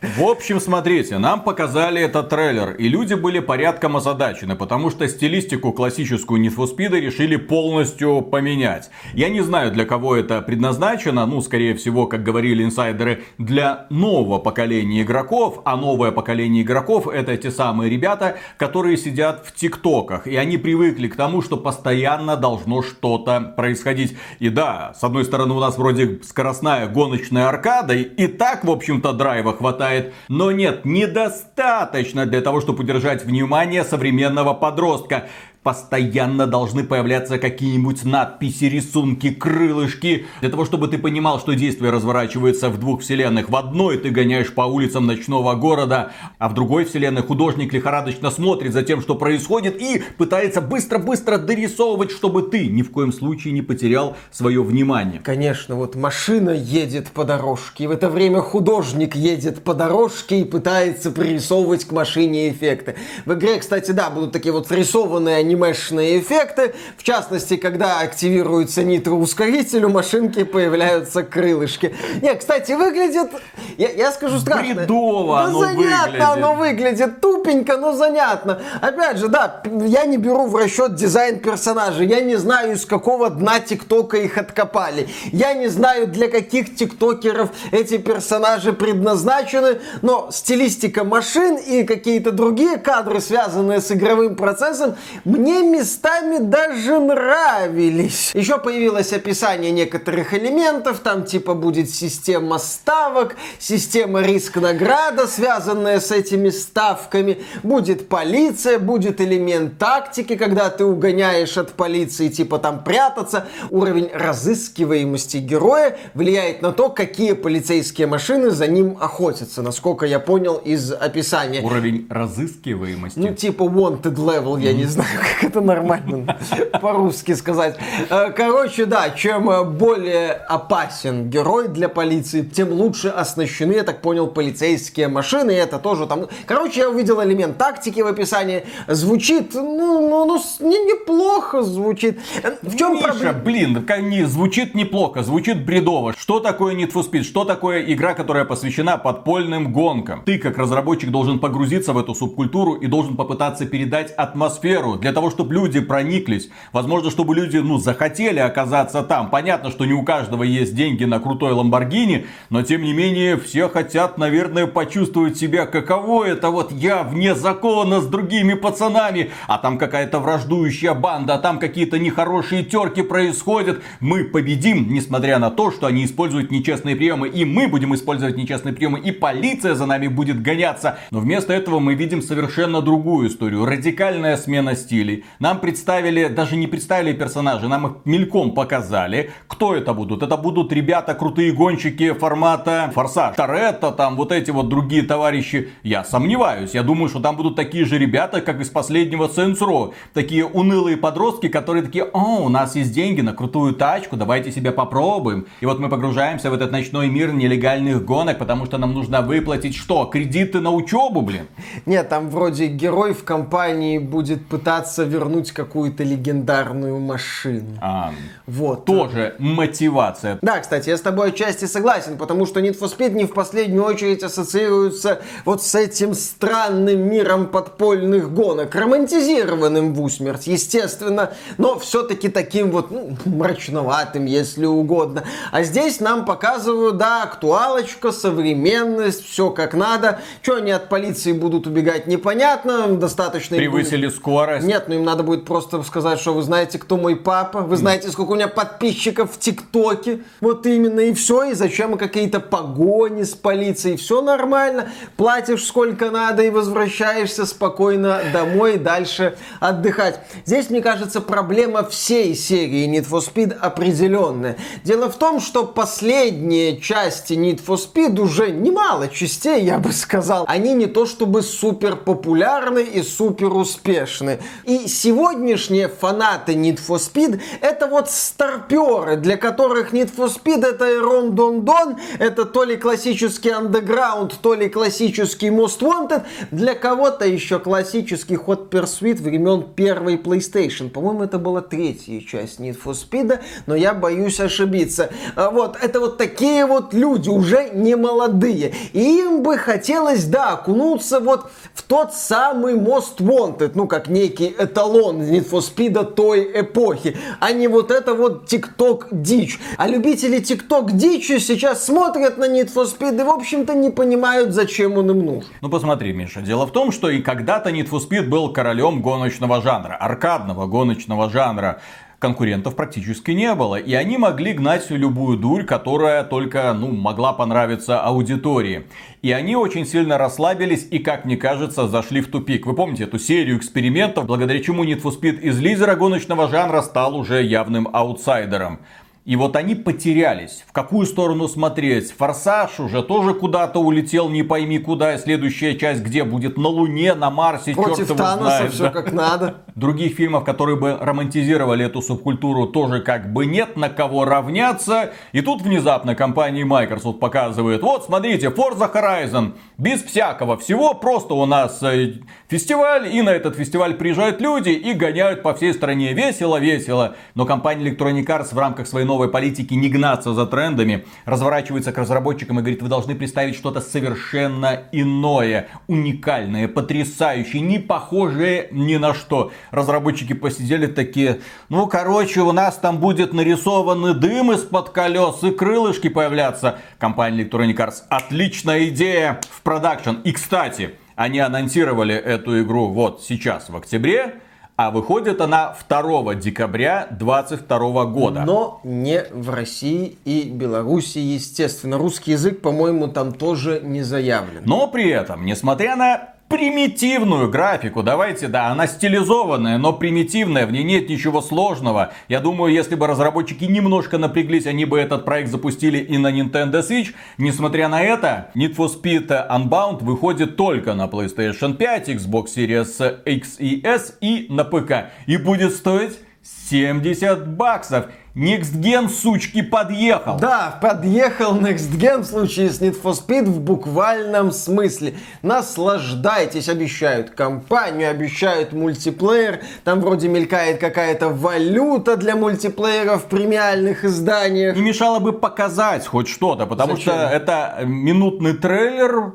В 0.00 0.22
общем, 0.22 0.60
смотрите, 0.60 1.18
нам 1.18 1.42
показали 1.42 2.00
этот 2.00 2.28
трейлер, 2.28 2.70
и 2.76 2.88
люди 2.88 3.14
были 3.14 3.40
порядком 3.40 3.96
озадачены, 3.96 4.54
потому 4.54 4.90
что 4.90 5.08
стилистику 5.08 5.72
классическую 5.72 6.40
Need 6.40 6.54
for 6.54 6.68
Speed 6.72 7.00
решили 7.00 7.34
полностью 7.34 8.22
поменять. 8.22 8.90
Я 9.12 9.28
не 9.28 9.40
знаю, 9.40 9.72
для 9.72 9.84
кого 9.84 10.14
это 10.14 10.40
предназначено, 10.40 11.26
ну, 11.26 11.40
скорее 11.40 11.74
всего, 11.74 12.06
как 12.06 12.22
говорили 12.22 12.62
инсайдеры, 12.62 13.24
для 13.38 13.86
нового 13.90 14.38
поколения 14.38 15.02
игроков, 15.02 15.62
а 15.64 15.76
новое 15.76 16.12
поколение 16.12 16.62
игроков 16.62 17.08
это 17.08 17.36
те 17.36 17.50
самые 17.50 17.90
ребята, 17.90 18.36
которые 18.56 18.96
сидят 18.96 19.44
в 19.46 19.52
ТикТоках, 19.52 20.28
и 20.28 20.36
они 20.36 20.58
привыкли 20.58 21.08
к 21.08 21.16
тому, 21.16 21.42
что 21.42 21.56
постоянно 21.56 22.36
должно 22.36 22.82
что-то 22.82 23.40
происходить. 23.56 24.16
И 24.38 24.48
да, 24.48 24.94
с 24.96 25.02
одной 25.02 25.24
стороны, 25.24 25.54
у 25.54 25.60
нас 25.60 25.76
вроде 25.76 26.20
скоростная 26.22 26.86
гоночная 26.86 27.48
аркада, 27.48 27.94
и 27.94 28.26
так, 28.28 28.64
в 28.64 28.70
общем-то, 28.70 29.12
драйва 29.12 29.56
хватает, 29.56 29.87
но 30.28 30.50
нет, 30.52 30.84
недостаточно 30.84 32.26
для 32.26 32.40
того, 32.40 32.60
чтобы 32.60 32.82
удержать 32.84 33.24
внимание 33.24 33.84
современного 33.84 34.54
подростка. 34.54 35.28
Постоянно 35.62 36.46
должны 36.46 36.84
появляться 36.84 37.38
какие-нибудь 37.38 38.04
надписи, 38.04 38.64
рисунки, 38.64 39.30
крылышки. 39.30 40.26
Для 40.40 40.50
того, 40.50 40.64
чтобы 40.64 40.88
ты 40.88 40.98
понимал, 40.98 41.40
что 41.40 41.54
действие 41.54 41.90
разворачивается 41.90 42.70
в 42.70 42.78
двух 42.78 43.02
вселенных. 43.02 43.50
В 43.50 43.56
одной 43.56 43.98
ты 43.98 44.10
гоняешь 44.10 44.54
по 44.54 44.62
улицам 44.62 45.06
ночного 45.06 45.54
города, 45.54 46.12
а 46.38 46.48
в 46.48 46.54
другой 46.54 46.84
вселенной 46.84 47.22
художник 47.22 47.72
лихорадочно 47.72 48.30
смотрит 48.30 48.72
за 48.72 48.82
тем, 48.82 49.02
что 49.02 49.14
происходит 49.14 49.82
и 49.82 50.02
пытается 50.16 50.60
быстро-быстро 50.60 51.38
дорисовывать, 51.38 52.12
чтобы 52.12 52.42
ты 52.42 52.68
ни 52.68 52.82
в 52.82 52.90
коем 52.90 53.12
случае 53.12 53.52
не 53.52 53.62
потерял 53.62 54.16
свое 54.30 54.62
внимание. 54.62 55.20
Конечно, 55.22 55.74
вот 55.74 55.96
машина 55.96 56.50
едет 56.50 57.08
по 57.08 57.24
дорожке, 57.24 57.84
и 57.84 57.86
в 57.86 57.90
это 57.90 58.08
время 58.08 58.40
художник 58.40 59.16
едет 59.16 59.62
по 59.64 59.74
дорожке 59.74 60.40
и 60.40 60.44
пытается 60.44 61.10
пририсовывать 61.10 61.84
к 61.84 61.92
машине 61.92 62.50
эффекты. 62.50 62.94
В 63.26 63.34
игре, 63.34 63.58
кстати, 63.58 63.90
да, 63.90 64.08
будут 64.10 64.32
такие 64.32 64.52
вот 64.52 64.68
срисованные 64.68 65.36
анимешные 65.48 66.20
эффекты. 66.20 66.74
В 66.98 67.02
частности, 67.02 67.56
когда 67.56 68.00
активируется 68.00 68.84
нитроускоритель, 68.84 69.84
у 69.84 69.88
машинки 69.88 70.44
появляются 70.44 71.22
крылышки. 71.22 71.94
Не, 72.20 72.34
кстати, 72.34 72.72
выглядит, 72.72 73.30
я, 73.78 73.90
я 73.90 74.12
скажу 74.12 74.38
страшно. 74.38 74.74
Бредово 74.74 75.36
да 75.38 75.44
оно 75.44 75.60
занятно 75.60 76.02
выглядит. 76.04 76.22
оно 76.22 76.54
выглядит, 76.54 77.20
тупенько, 77.20 77.76
но 77.78 77.92
занятно. 77.92 78.60
Опять 78.82 79.18
же, 79.18 79.28
да, 79.28 79.62
я 79.64 80.04
не 80.04 80.18
беру 80.18 80.46
в 80.46 80.56
расчет 80.56 80.94
дизайн 80.94 81.40
персонажей. 81.40 82.06
Я 82.06 82.20
не 82.20 82.36
знаю, 82.36 82.72
из 82.72 82.84
какого 82.84 83.30
дна 83.30 83.60
ТикТока 83.60 84.18
их 84.18 84.36
откопали. 84.36 85.08
Я 85.32 85.54
не 85.54 85.68
знаю, 85.68 86.08
для 86.08 86.28
каких 86.28 86.76
тиктокеров 86.76 87.50
эти 87.72 87.96
персонажи 87.96 88.72
предназначены, 88.72 89.78
но 90.02 90.28
стилистика 90.30 91.04
машин 91.04 91.56
и 91.56 91.84
какие-то 91.84 92.32
другие 92.32 92.76
кадры, 92.76 93.20
связанные 93.20 93.80
с 93.80 93.90
игровым 93.90 94.36
процессом, 94.36 94.96
мне 95.24 95.37
местами 95.38 96.38
даже 96.38 96.98
нравились. 96.98 98.32
Еще 98.34 98.58
появилось 98.58 99.12
описание 99.12 99.70
некоторых 99.70 100.34
элементов, 100.34 100.98
там 100.98 101.24
типа 101.24 101.54
будет 101.54 101.90
система 101.90 102.58
ставок, 102.58 103.36
система 103.58 104.22
риск-награда, 104.22 105.26
связанная 105.26 106.00
с 106.00 106.10
этими 106.10 106.50
ставками, 106.50 107.38
будет 107.62 108.08
полиция, 108.08 108.78
будет 108.78 109.20
элемент 109.20 109.78
тактики, 109.78 110.36
когда 110.36 110.70
ты 110.70 110.84
угоняешь 110.84 111.56
от 111.56 111.72
полиции, 111.72 112.28
типа 112.28 112.58
там 112.58 112.82
прятаться. 112.82 113.46
Уровень 113.70 114.10
разыскиваемости 114.12 115.38
героя 115.38 115.96
влияет 116.14 116.62
на 116.62 116.72
то, 116.72 116.90
какие 116.90 117.32
полицейские 117.32 118.06
машины 118.06 118.50
за 118.50 118.66
ним 118.66 118.96
охотятся, 119.00 119.62
насколько 119.62 120.06
я 120.06 120.18
понял 120.18 120.56
из 120.56 120.92
описания. 120.92 121.62
Уровень 121.62 122.06
разыскиваемости. 122.10 123.18
Ну, 123.18 123.34
типа 123.34 123.62
wanted 123.62 124.16
level, 124.16 124.60
я 124.60 124.72
не 124.72 124.84
знаю, 124.84 125.27
как 125.28 125.50
это 125.50 125.60
нормально 125.60 126.36
по-русски 126.80 127.32
сказать. 127.32 127.76
Э, 128.10 128.30
короче, 128.30 128.86
да, 128.86 129.10
чем 129.10 129.50
э, 129.50 129.64
более 129.64 130.32
опасен 130.32 131.28
герой 131.28 131.68
для 131.68 131.88
полиции, 131.88 132.42
тем 132.42 132.72
лучше 132.72 133.08
оснащены, 133.08 133.72
я 133.72 133.82
так 133.82 134.00
понял, 134.00 134.26
полицейские 134.26 135.08
машины. 135.08 135.52
И 135.52 135.54
это 135.54 135.78
тоже 135.78 136.06
там... 136.06 136.28
Короче, 136.46 136.80
я 136.80 136.90
увидел 136.90 137.22
элемент 137.22 137.58
тактики 137.58 138.00
в 138.00 138.06
описании. 138.06 138.64
Звучит, 138.86 139.54
ну, 139.54 140.08
ну, 140.08 140.24
ну 140.24 140.42
не, 140.60 140.78
неплохо 140.84 141.62
звучит. 141.62 142.20
В 142.62 142.76
чем 142.76 142.94
Миша, 142.94 143.08
проблема? 143.08 143.38
блин, 143.38 143.86
не, 144.02 144.24
звучит 144.24 144.74
неплохо, 144.74 145.22
звучит 145.22 145.64
бредово. 145.64 146.14
Что 146.16 146.40
такое 146.40 146.74
Need 146.74 146.92
for 146.92 147.08
Speed? 147.08 147.22
Что 147.22 147.44
такое 147.44 147.82
игра, 147.82 148.14
которая 148.14 148.44
посвящена 148.44 148.96
подпольным 148.96 149.72
гонкам? 149.72 150.22
Ты, 150.24 150.38
как 150.38 150.58
разработчик, 150.58 151.10
должен 151.10 151.38
погрузиться 151.38 151.92
в 151.92 151.98
эту 151.98 152.14
субкультуру 152.14 152.74
и 152.74 152.86
должен 152.86 153.16
попытаться 153.16 153.66
передать 153.66 154.12
атмосферу 154.12 154.96
для 154.96 155.12
того, 155.18 155.30
чтобы 155.30 155.52
люди 155.52 155.80
прониклись. 155.80 156.48
Возможно, 156.72 157.10
чтобы 157.10 157.34
люди, 157.34 157.56
ну, 157.56 157.78
захотели 157.78 158.38
оказаться 158.38 159.02
там. 159.02 159.30
Понятно, 159.30 159.72
что 159.72 159.84
не 159.84 159.92
у 159.92 160.04
каждого 160.04 160.44
есть 160.44 160.76
деньги 160.76 161.02
на 161.02 161.18
крутой 161.18 161.54
Ламборгини, 161.54 162.26
но 162.50 162.62
тем 162.62 162.82
не 162.82 162.92
менее 162.92 163.36
все 163.36 163.68
хотят, 163.68 164.16
наверное, 164.16 164.68
почувствовать 164.68 165.36
себя, 165.36 165.66
каково 165.66 166.26
это 166.26 166.50
вот 166.50 166.70
я 166.70 167.02
вне 167.02 167.34
закона 167.34 168.00
с 168.00 168.06
другими 168.06 168.54
пацанами, 168.54 169.32
а 169.48 169.58
там 169.58 169.76
какая-то 169.76 170.20
враждующая 170.20 170.94
банда, 170.94 171.34
а 171.34 171.38
там 171.38 171.58
какие-то 171.58 171.98
нехорошие 171.98 172.62
терки 172.62 173.02
происходят. 173.02 173.82
Мы 173.98 174.22
победим, 174.22 174.86
несмотря 174.88 175.40
на 175.40 175.50
то, 175.50 175.72
что 175.72 175.88
они 175.88 176.04
используют 176.04 176.52
нечестные 176.52 176.94
приемы, 176.94 177.26
и 177.26 177.44
мы 177.44 177.66
будем 177.66 177.92
использовать 177.92 178.36
нечестные 178.36 178.72
приемы, 178.72 179.00
и 179.00 179.10
полиция 179.10 179.74
за 179.74 179.86
нами 179.86 180.06
будет 180.06 180.40
гоняться. 180.42 180.96
Но 181.10 181.18
вместо 181.18 181.52
этого 181.52 181.80
мы 181.80 181.94
видим 181.94 182.22
совершенно 182.22 182.82
другую 182.82 183.28
историю. 183.28 183.64
Радикальная 183.64 184.36
смена 184.36 184.76
стилей. 185.08 185.24
Нам 185.38 185.60
представили, 185.60 186.28
даже 186.28 186.56
не 186.56 186.66
представили 186.66 187.12
персонажей, 187.12 187.68
нам 187.68 187.86
их 187.86 187.92
мельком 188.04 188.52
показали. 188.52 189.30
Кто 189.46 189.74
это 189.74 189.94
будут? 189.94 190.22
Это 190.22 190.36
будут 190.36 190.72
ребята, 190.72 191.14
крутые 191.14 191.52
гонщики 191.52 192.12
формата 192.12 192.90
Форсаж, 192.94 193.36
Торетто, 193.36 193.90
там 193.92 194.16
вот 194.16 194.32
эти 194.32 194.50
вот 194.50 194.68
другие 194.68 195.02
товарищи. 195.02 195.68
Я 195.82 196.04
сомневаюсь. 196.04 196.74
Я 196.74 196.82
думаю, 196.82 197.08
что 197.08 197.20
там 197.20 197.36
будут 197.36 197.56
такие 197.56 197.84
же 197.84 197.98
ребята, 197.98 198.40
как 198.40 198.60
из 198.60 198.68
последнего 198.68 199.26
Saints 199.28 199.60
Row. 199.60 199.92
Такие 200.14 200.44
унылые 200.44 200.96
подростки, 200.96 201.48
которые 201.48 201.82
такие, 201.82 202.04
о, 202.04 202.42
у 202.44 202.48
нас 202.48 202.76
есть 202.76 202.92
деньги 202.92 203.20
на 203.20 203.32
крутую 203.32 203.74
тачку, 203.74 204.16
давайте 204.16 204.52
себя 204.52 204.72
попробуем. 204.72 205.46
И 205.60 205.66
вот 205.66 205.78
мы 205.80 205.88
погружаемся 205.88 206.50
в 206.50 206.54
этот 206.54 206.72
ночной 206.72 207.08
мир 207.08 207.32
нелегальных 207.32 208.04
гонок, 208.04 208.38
потому 208.38 208.66
что 208.66 208.78
нам 208.78 208.92
нужно 208.92 209.22
выплатить 209.22 209.76
что? 209.76 210.04
Кредиты 210.04 210.60
на 210.60 210.70
учебу, 210.70 211.22
блин? 211.22 211.46
Нет, 211.86 212.08
там 212.08 212.28
вроде 212.30 212.66
герой 212.66 213.14
в 213.14 213.24
компании 213.24 213.98
будет 213.98 214.46
пытаться 214.46 214.97
вернуть 215.04 215.52
какую-то 215.52 216.04
легендарную 216.04 216.98
машину. 216.98 217.76
А, 217.80 218.12
вот. 218.46 218.84
Тоже 218.84 219.34
мотивация. 219.38 220.38
Да, 220.42 220.60
кстати, 220.60 220.88
я 220.88 220.96
с 220.96 221.00
тобой 221.00 221.28
отчасти 221.28 221.66
согласен, 221.66 222.18
потому 222.18 222.46
что 222.46 222.60
Need 222.60 222.78
for 222.78 222.90
Speed 222.94 223.10
не 223.10 223.24
в 223.24 223.32
последнюю 223.32 223.84
очередь 223.84 224.22
ассоциируется 224.22 225.20
вот 225.44 225.62
с 225.62 225.74
этим 225.74 226.14
странным 226.14 227.08
миром 227.08 227.46
подпольных 227.46 228.32
гонок, 228.32 228.74
романтизированным 228.74 229.94
в 229.94 230.02
усмерть, 230.02 230.46
естественно, 230.46 231.32
но 231.56 231.78
все-таки 231.78 232.28
таким 232.28 232.70
вот 232.70 232.90
ну, 232.90 233.16
мрачноватым, 233.24 234.26
если 234.26 234.66
угодно. 234.66 235.24
А 235.52 235.62
здесь 235.62 236.00
нам 236.00 236.24
показывают, 236.24 236.96
да, 236.96 237.22
актуалочка, 237.22 238.12
современность, 238.12 239.24
все 239.24 239.50
как 239.50 239.74
надо. 239.74 240.20
Что 240.42 240.56
они 240.56 240.70
от 240.70 240.88
полиции 240.88 241.32
будут 241.32 241.66
убегать, 241.66 242.06
непонятно, 242.06 242.88
достаточно... 242.88 243.56
Превысили 243.56 244.06
будет... 244.06 244.16
скорость. 244.16 244.66
Нет, 244.66 244.87
ну 244.88 244.94
им 244.94 245.04
надо 245.04 245.22
будет 245.22 245.44
просто 245.44 245.82
сказать, 245.82 246.18
что 246.18 246.34
вы 246.34 246.42
знаете, 246.42 246.78
кто 246.78 246.96
мой 246.96 247.16
папа, 247.16 247.60
вы 247.60 247.76
знаете, 247.76 248.10
сколько 248.10 248.32
у 248.32 248.34
меня 248.34 248.48
подписчиков 248.48 249.32
в 249.32 249.38
ТикТоке, 249.38 250.20
вот 250.40 250.66
именно, 250.66 251.00
и 251.00 251.12
все, 251.12 251.44
и 251.44 251.54
зачем 251.54 251.96
какие-то 251.98 252.40
погони 252.40 253.22
с 253.22 253.34
полицией, 253.34 253.96
все 253.96 254.22
нормально, 254.22 254.90
платишь 255.16 255.64
сколько 255.64 256.10
надо 256.10 256.42
и 256.42 256.50
возвращаешься 256.50 257.46
спокойно 257.46 258.20
домой 258.32 258.78
дальше 258.78 259.36
отдыхать. 259.60 260.20
Здесь, 260.44 260.70
мне 260.70 260.80
кажется, 260.80 261.20
проблема 261.20 261.84
всей 261.88 262.34
серии 262.34 262.88
Need 262.88 263.08
for 263.08 263.20
Speed 263.20 263.52
определенная. 263.52 264.56
Дело 264.84 265.10
в 265.10 265.16
том, 265.16 265.40
что 265.40 265.64
последние 265.64 266.80
части 266.80 267.34
Need 267.34 267.64
for 267.64 267.76
Speed 267.76 268.18
уже 268.20 268.50
немало 268.50 269.08
частей, 269.08 269.62
я 269.64 269.78
бы 269.78 269.92
сказал, 269.92 270.44
они 270.48 270.74
не 270.74 270.86
то 270.86 271.06
чтобы 271.06 271.42
супер 271.42 271.96
популярны 271.96 272.82
и 272.82 273.02
супер 273.02 273.52
успешны. 273.52 274.38
И 274.64 274.76
сегодняшние 274.86 275.88
фанаты 275.88 276.52
Need 276.52 276.78
for 276.86 276.98
Speed 276.98 277.40
это 277.60 277.86
вот 277.86 278.10
старперы, 278.10 279.16
для 279.16 279.36
которых 279.36 279.92
Need 279.92 280.14
for 280.14 280.28
Speed 280.28 280.64
это 280.64 281.00
Рон 281.00 281.34
Дон 281.34 281.64
Дон, 281.64 281.96
это 282.18 282.44
то 282.44 282.64
ли 282.64 282.76
классический 282.76 283.50
Underground, 283.50 284.34
то 284.40 284.54
ли 284.54 284.68
классический 284.68 285.48
Most 285.48 285.80
Wanted, 285.80 286.22
для 286.50 286.74
кого-то 286.74 287.26
еще 287.26 287.58
классический 287.58 288.34
Hot 288.34 288.68
Pursuit 288.68 289.22
времен 289.22 289.64
первой 289.74 290.16
PlayStation. 290.16 290.90
По-моему, 290.90 291.24
это 291.24 291.38
была 291.38 291.60
третья 291.60 292.20
часть 292.20 292.60
Need 292.60 292.78
for 292.82 292.92
Speed, 292.92 293.40
но 293.66 293.74
я 293.74 293.94
боюсь 293.94 294.40
ошибиться. 294.40 295.10
А 295.36 295.50
вот, 295.50 295.76
это 295.80 296.00
вот 296.00 296.18
такие 296.18 296.66
вот 296.66 296.94
люди, 296.94 297.28
уже 297.28 297.70
не 297.70 297.96
молодые. 297.96 298.74
И 298.92 299.20
им 299.20 299.42
бы 299.42 299.56
хотелось, 299.56 300.24
да, 300.24 300.52
окунуться 300.52 301.20
вот 301.20 301.50
в 301.74 301.82
тот 301.82 302.14
самый 302.14 302.74
Most 302.74 303.18
Wanted, 303.18 303.72
ну, 303.74 303.86
как 303.86 304.08
некий 304.08 304.54
эталон 304.58 305.22
Need 305.22 305.48
for 305.50 305.60
Speed 305.60 306.14
той 306.14 306.50
эпохи, 306.60 307.16
а 307.40 307.52
не 307.52 307.68
вот 307.68 307.90
это 307.90 308.14
вот 308.14 308.52
TikTok 308.52 309.08
дичь. 309.10 309.58
А 309.76 309.86
любители 309.86 310.40
TikTok 310.40 310.92
дичи 310.92 311.38
сейчас 311.38 311.84
смотрят 311.84 312.38
на 312.38 312.48
Need 312.48 312.72
for 312.74 312.84
Speed 312.84 313.20
и, 313.20 313.24
в 313.24 313.30
общем-то, 313.30 313.74
не 313.74 313.90
понимают, 313.90 314.52
зачем 314.52 314.98
он 314.98 315.10
им 315.10 315.24
нужен. 315.24 315.50
Ну, 315.60 315.68
посмотри, 315.68 316.12
Миша, 316.12 316.40
дело 316.40 316.66
в 316.66 316.72
том, 316.72 316.92
что 316.92 317.10
и 317.10 317.20
когда-то 317.20 317.70
Need 317.70 317.88
for 317.88 318.00
Speed 318.00 318.28
был 318.28 318.52
королем 318.52 319.02
гоночного 319.02 319.62
жанра, 319.62 319.94
аркадного 319.94 320.66
гоночного 320.66 321.30
жанра 321.30 321.80
конкурентов 322.18 322.74
практически 322.76 323.30
не 323.30 323.54
было. 323.54 323.76
И 323.76 323.94
они 323.94 324.18
могли 324.18 324.52
гнать 324.52 324.90
любую 324.90 325.38
дурь, 325.38 325.64
которая 325.64 326.24
только 326.24 326.72
ну, 326.72 326.92
могла 326.92 327.32
понравиться 327.32 328.00
аудитории. 328.00 328.86
И 329.22 329.32
они 329.32 329.56
очень 329.56 329.86
сильно 329.86 330.18
расслабились 330.18 330.86
и, 330.90 330.98
как 330.98 331.24
мне 331.24 331.36
кажется, 331.36 331.88
зашли 331.88 332.20
в 332.20 332.28
тупик. 332.28 332.66
Вы 332.66 332.74
помните 332.74 333.04
эту 333.04 333.18
серию 333.18 333.58
экспериментов, 333.58 334.26
благодаря 334.26 334.60
чему 334.62 334.84
Need 334.84 335.02
for 335.02 335.18
Speed 335.18 335.40
из 335.40 335.58
лидера 335.60 335.94
гоночного 335.94 336.48
жанра 336.48 336.82
стал 336.82 337.16
уже 337.16 337.42
явным 337.42 337.88
аутсайдером. 337.92 338.80
И 339.28 339.36
вот 339.36 339.56
они 339.56 339.74
потерялись. 339.74 340.64
В 340.66 340.72
какую 340.72 341.04
сторону 341.04 341.48
смотреть? 341.48 342.12
Форсаж 342.12 342.80
уже 342.80 343.02
тоже 343.02 343.34
куда-то 343.34 343.78
улетел, 343.78 344.30
не 344.30 344.42
пойми 344.42 344.78
куда. 344.78 345.16
И 345.16 345.18
следующая 345.18 345.76
часть 345.76 346.02
где 346.02 346.24
будет? 346.24 346.56
На 346.56 346.68
Луне, 346.68 347.12
на 347.12 347.28
Марсе, 347.28 347.74
Против 347.74 347.96
черт 347.98 348.08
его 348.08 348.16
Таноса 348.16 348.56
знает. 348.56 348.72
все 348.72 348.82
да? 348.84 348.88
как 348.88 349.12
надо. 349.12 349.56
Других 349.74 350.14
фильмов, 350.14 350.44
которые 350.44 350.78
бы 350.78 350.96
романтизировали 350.98 351.84
эту 351.84 352.00
субкультуру, 352.00 352.68
тоже 352.68 353.02
как 353.02 353.30
бы 353.30 353.44
нет 353.44 353.76
на 353.76 353.90
кого 353.90 354.24
равняться. 354.24 355.12
И 355.32 355.42
тут 355.42 355.60
внезапно 355.60 356.14
компания 356.14 356.64
Microsoft 356.64 357.20
показывает, 357.20 357.82
вот 357.82 358.06
смотрите, 358.06 358.46
Forza 358.46 358.90
Horizon, 358.90 359.52
без 359.76 360.02
всякого 360.02 360.56
всего, 360.56 360.94
просто 360.94 361.34
у 361.34 361.44
нас 361.44 361.82
э, 361.82 362.14
фестиваль, 362.48 363.14
и 363.14 363.20
на 363.20 363.28
этот 363.28 363.56
фестиваль 363.56 363.92
приезжают 363.92 364.40
люди 364.40 364.70
и 364.70 364.94
гоняют 364.94 365.42
по 365.42 365.52
всей 365.52 365.74
стране 365.74 366.14
весело-весело. 366.14 367.16
Но 367.34 367.44
компания 367.44 367.90
Electronic 367.90 368.24
Arts 368.24 368.54
в 368.54 368.58
рамках 368.58 368.86
своей 368.86 369.06
новой 369.06 369.17
политики 369.26 369.74
не 369.74 369.88
гнаться 369.88 370.34
за 370.34 370.46
трендами, 370.46 371.04
разворачивается 371.24 371.90
к 371.90 371.98
разработчикам 371.98 372.60
и 372.60 372.62
говорит, 372.62 372.80
вы 372.80 372.88
должны 372.88 373.16
представить 373.16 373.56
что-то 373.56 373.80
совершенно 373.80 374.84
иное, 374.92 375.66
уникальное, 375.88 376.68
потрясающее, 376.68 377.60
не 377.60 377.80
похожее 377.80 378.68
ни 378.70 378.96
на 378.96 379.14
что. 379.14 379.50
Разработчики 379.72 380.34
посидели 380.34 380.86
такие, 380.86 381.40
ну 381.68 381.88
короче, 381.88 382.42
у 382.42 382.52
нас 382.52 382.76
там 382.76 382.98
будет 382.98 383.32
нарисованный 383.32 384.14
дым 384.14 384.52
из-под 384.52 384.90
колес 384.90 385.42
и 385.42 385.50
крылышки 385.50 386.08
появляться. 386.08 386.78
Компания 386.98 387.42
Electronic 387.42 387.76
Arts, 387.76 388.02
отличная 388.08 388.86
идея 388.90 389.40
в 389.50 389.62
продакшн. 389.62 390.20
И 390.22 390.30
кстати, 390.30 390.94
они 391.16 391.40
анонсировали 391.40 392.14
эту 392.14 392.62
игру 392.62 392.88
вот 392.92 393.24
сейчас 393.24 393.68
в 393.68 393.76
октябре. 393.76 394.36
А 394.78 394.92
выходит 394.92 395.40
она 395.40 395.74
2 395.88 396.36
декабря 396.36 397.08
2022 397.10 398.04
года. 398.04 398.44
Но 398.46 398.80
не 398.84 399.24
в 399.32 399.50
России 399.50 400.16
и 400.24 400.48
Беларуси, 400.48 401.18
естественно. 401.18 401.98
Русский 401.98 402.30
язык, 402.30 402.62
по-моему, 402.62 403.08
там 403.08 403.32
тоже 403.32 403.80
не 403.82 404.02
заявлен. 404.02 404.62
Но 404.64 404.86
при 404.86 405.10
этом, 405.10 405.44
несмотря 405.44 405.96
на 405.96 406.28
примитивную 406.48 407.50
графику. 407.50 408.02
Давайте, 408.02 408.48
да, 408.48 408.68
она 408.68 408.86
стилизованная, 408.86 409.78
но 409.78 409.92
примитивная, 409.92 410.66
в 410.66 410.72
ней 410.72 410.82
нет 410.82 411.08
ничего 411.08 411.42
сложного. 411.42 412.12
Я 412.28 412.40
думаю, 412.40 412.72
если 412.72 412.94
бы 412.94 413.06
разработчики 413.06 413.64
немножко 413.64 414.18
напряглись, 414.18 414.66
они 414.66 414.84
бы 414.84 414.98
этот 414.98 415.24
проект 415.24 415.50
запустили 415.50 415.98
и 415.98 416.16
на 416.16 416.32
Nintendo 416.32 416.80
Switch. 416.80 417.14
Несмотря 417.36 417.88
на 417.88 418.02
это, 418.02 418.50
Need 418.54 418.76
for 418.76 418.88
Speed 418.88 419.28
Unbound 419.50 420.02
выходит 420.02 420.56
только 420.56 420.94
на 420.94 421.06
PlayStation 421.06 421.74
5, 421.74 422.08
Xbox 422.08 422.46
Series 422.56 423.22
X 423.24 423.56
и 423.60 423.82
S 423.84 424.16
и 424.20 424.46
на 424.48 424.64
ПК. 424.64 425.10
И 425.26 425.36
будет 425.36 425.74
стоить 425.74 426.18
70 426.42 427.46
баксов. 427.48 428.06
Next 428.34 428.80
Gen, 428.80 429.08
сучки, 429.08 429.62
подъехал. 429.62 430.36
Да, 430.36 430.78
подъехал 430.80 431.56
Next 431.56 431.90
Gen 431.98 432.22
в 432.22 432.26
случае 432.26 432.70
с 432.70 432.80
Need 432.80 433.00
for 433.02 433.12
Speed 433.12 433.44
в 433.46 433.60
буквальном 433.60 434.52
смысле. 434.52 435.14
Наслаждайтесь, 435.42 436.68
обещают 436.68 437.30
компанию, 437.30 438.10
обещают 438.10 438.72
мультиплеер. 438.72 439.60
Там 439.82 440.00
вроде 440.00 440.28
мелькает 440.28 440.78
какая-то 440.78 441.30
валюта 441.30 442.16
для 442.16 442.36
мультиплеера 442.36 443.16
в 443.18 443.24
премиальных 443.24 444.04
изданиях. 444.04 444.76
Не 444.76 444.82
мешало 444.82 445.18
бы 445.18 445.32
показать 445.32 446.06
хоть 446.06 446.28
что-то, 446.28 446.66
потому 446.66 446.96
Зачем? 446.96 447.14
что 447.14 447.22
это 447.24 447.80
минутный 447.84 448.54
трейлер, 448.54 449.32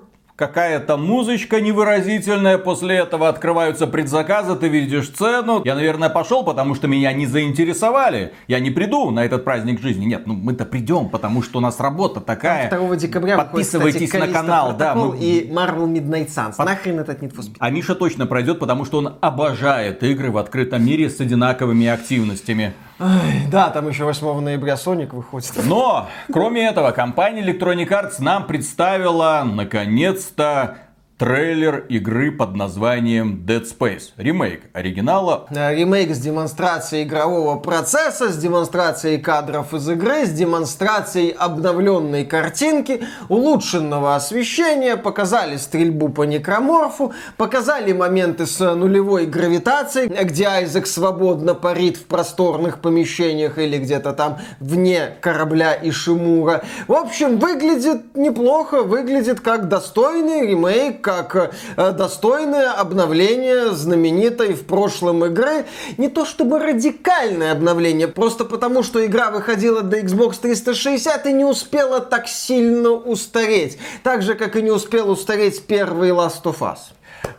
какая-то 0.48 0.98
музычка 0.98 1.62
невыразительная, 1.62 2.58
после 2.58 2.98
этого 2.98 3.30
открываются 3.30 3.88
предзаказы, 3.88 4.56
ты 4.58 4.68
видишь 4.68 5.08
цену. 5.10 5.62
Я, 5.64 5.76
наверное, 5.76 6.10
пошел, 6.10 6.44
потому 6.44 6.76
что 6.76 6.88
меня 6.90 7.14
не 7.14 7.26
заинтересовали. 7.26 8.34
Я 8.50 8.60
не 8.60 8.70
приду 8.70 9.10
на 9.12 9.24
этот 9.24 9.46
праздник 9.46 9.82
жизни. 9.82 10.04
Нет, 10.06 10.24
ну 10.28 10.34
мы-то 10.34 10.66
придем, 10.66 11.08
потому 11.08 11.42
что 11.44 11.60
у 11.60 11.62
нас 11.62 11.80
работа 11.80 12.20
такая. 12.20 12.70
2 12.70 12.96
декабря 12.98 13.38
выходит, 13.38 13.52
Подписывайтесь 13.54 14.10
кстати, 14.12 14.28
на 14.28 14.34
канал, 14.34 14.76
да. 14.78 14.96
Мы- 14.96 15.18
И 15.18 15.50
Marvel 15.50 15.88
Midnight 15.88 16.28
Suns. 16.28 16.56
Нахрен 16.58 17.00
этот 17.00 17.24
Need 17.24 17.34
for 17.34 17.40
Speed? 17.40 17.56
А 17.60 17.70
Миша 17.70 17.96
точно 17.96 18.26
пройдет, 18.26 18.60
потому 18.60 18.84
что 18.84 18.98
он 18.98 19.16
обожает 19.22 20.04
игры 20.04 20.30
в 20.30 20.38
открытом 20.38 20.86
мире 20.86 21.10
с 21.10 21.22
одинаковыми 21.22 21.88
активностями. 21.88 22.74
Ай, 23.00 23.48
да, 23.52 23.70
там 23.70 23.90
еще 23.90 24.04
8 24.06 24.40
ноября 24.40 24.76
Sonic 24.76 25.16
выходит. 25.16 25.52
Но, 25.66 26.10
кроме 26.32 26.68
этого, 26.68 26.92
компания 26.92 27.42
Electronic 27.42 27.90
Arts 27.90 28.16
нам 28.20 28.46
представила, 28.46 29.44
наконец-то, 29.44 30.78
трейлер 31.17 31.86
игры 31.89 32.32
под 32.32 32.55
названием 32.55 33.43
Dead 33.46 33.63
Space. 33.63 34.12
Ремейк 34.17 34.63
оригинала. 34.74 35.46
Ремейк 35.50 36.13
с 36.15 36.20
демонстрацией 36.20 37.03
игрового 37.03 37.60
процесса, 37.60 38.29
с 38.29 38.38
демонстрацией 38.38 39.20
кадров 39.20 39.74
из 39.74 39.88
игры, 39.89 40.25
с 40.25 40.32
демонстрацией 40.32 41.29
обновленной 41.29 42.25
картинки, 42.25 43.03
улучшенного 43.29 44.15
освещения, 44.15 44.98
показали 44.98 45.58
стрельбу 45.58 46.10
по 46.10 46.24
некроморфу, 46.24 47.13
показали 47.38 47.93
моменты 47.93 48.46
с 48.48 48.74
нулевой 48.74 49.27
гравитацией, 49.27 50.08
где 50.24 50.46
Айзек 50.48 50.88
свободно 50.88 51.53
парит 51.53 51.98
в 51.98 52.05
просторных 52.05 52.79
помещениях 52.79 53.60
или 53.60 53.77
где-то 53.77 54.13
там 54.13 54.39
вне 54.60 55.15
корабля 55.22 55.74
и 55.74 55.91
Шимура. 55.91 56.63
В 56.88 56.93
общем, 56.93 57.38
выглядит 57.38 58.15
неплохо, 58.15 58.82
выглядит 58.84 59.39
как 59.41 59.67
достойный 59.67 60.48
ремейк, 60.48 61.03
как 61.04 61.36
э, 61.36 61.92
достойное 61.92 62.72
обновление 62.72 63.72
знаменитой 63.72 64.54
в 64.54 64.66
прошлом 64.66 65.26
игры. 65.26 65.66
Не 65.98 66.08
то 66.08 66.26
чтобы 66.26 66.58
радикальное 66.60 67.52
обновление, 67.52 68.08
просто 68.08 68.46
потому, 68.46 68.82
что 68.82 69.06
игра 69.06 69.30
выходила 69.30 69.82
до 69.84 70.00
Xbox 70.00 70.40
360 70.42 71.28
и 71.28 71.34
не 71.34 71.46
успела 71.46 72.00
так 72.00 72.28
сильно 72.28 72.92
устареть. 72.92 73.78
Так 74.02 74.24
же, 74.24 74.34
как 74.34 74.56
и 74.56 74.62
не 74.62 74.72
успел 74.72 75.12
устареть 75.12 75.68
первый 75.68 76.10
Last 76.10 76.44
of 76.44 76.60
Us. 76.60 76.80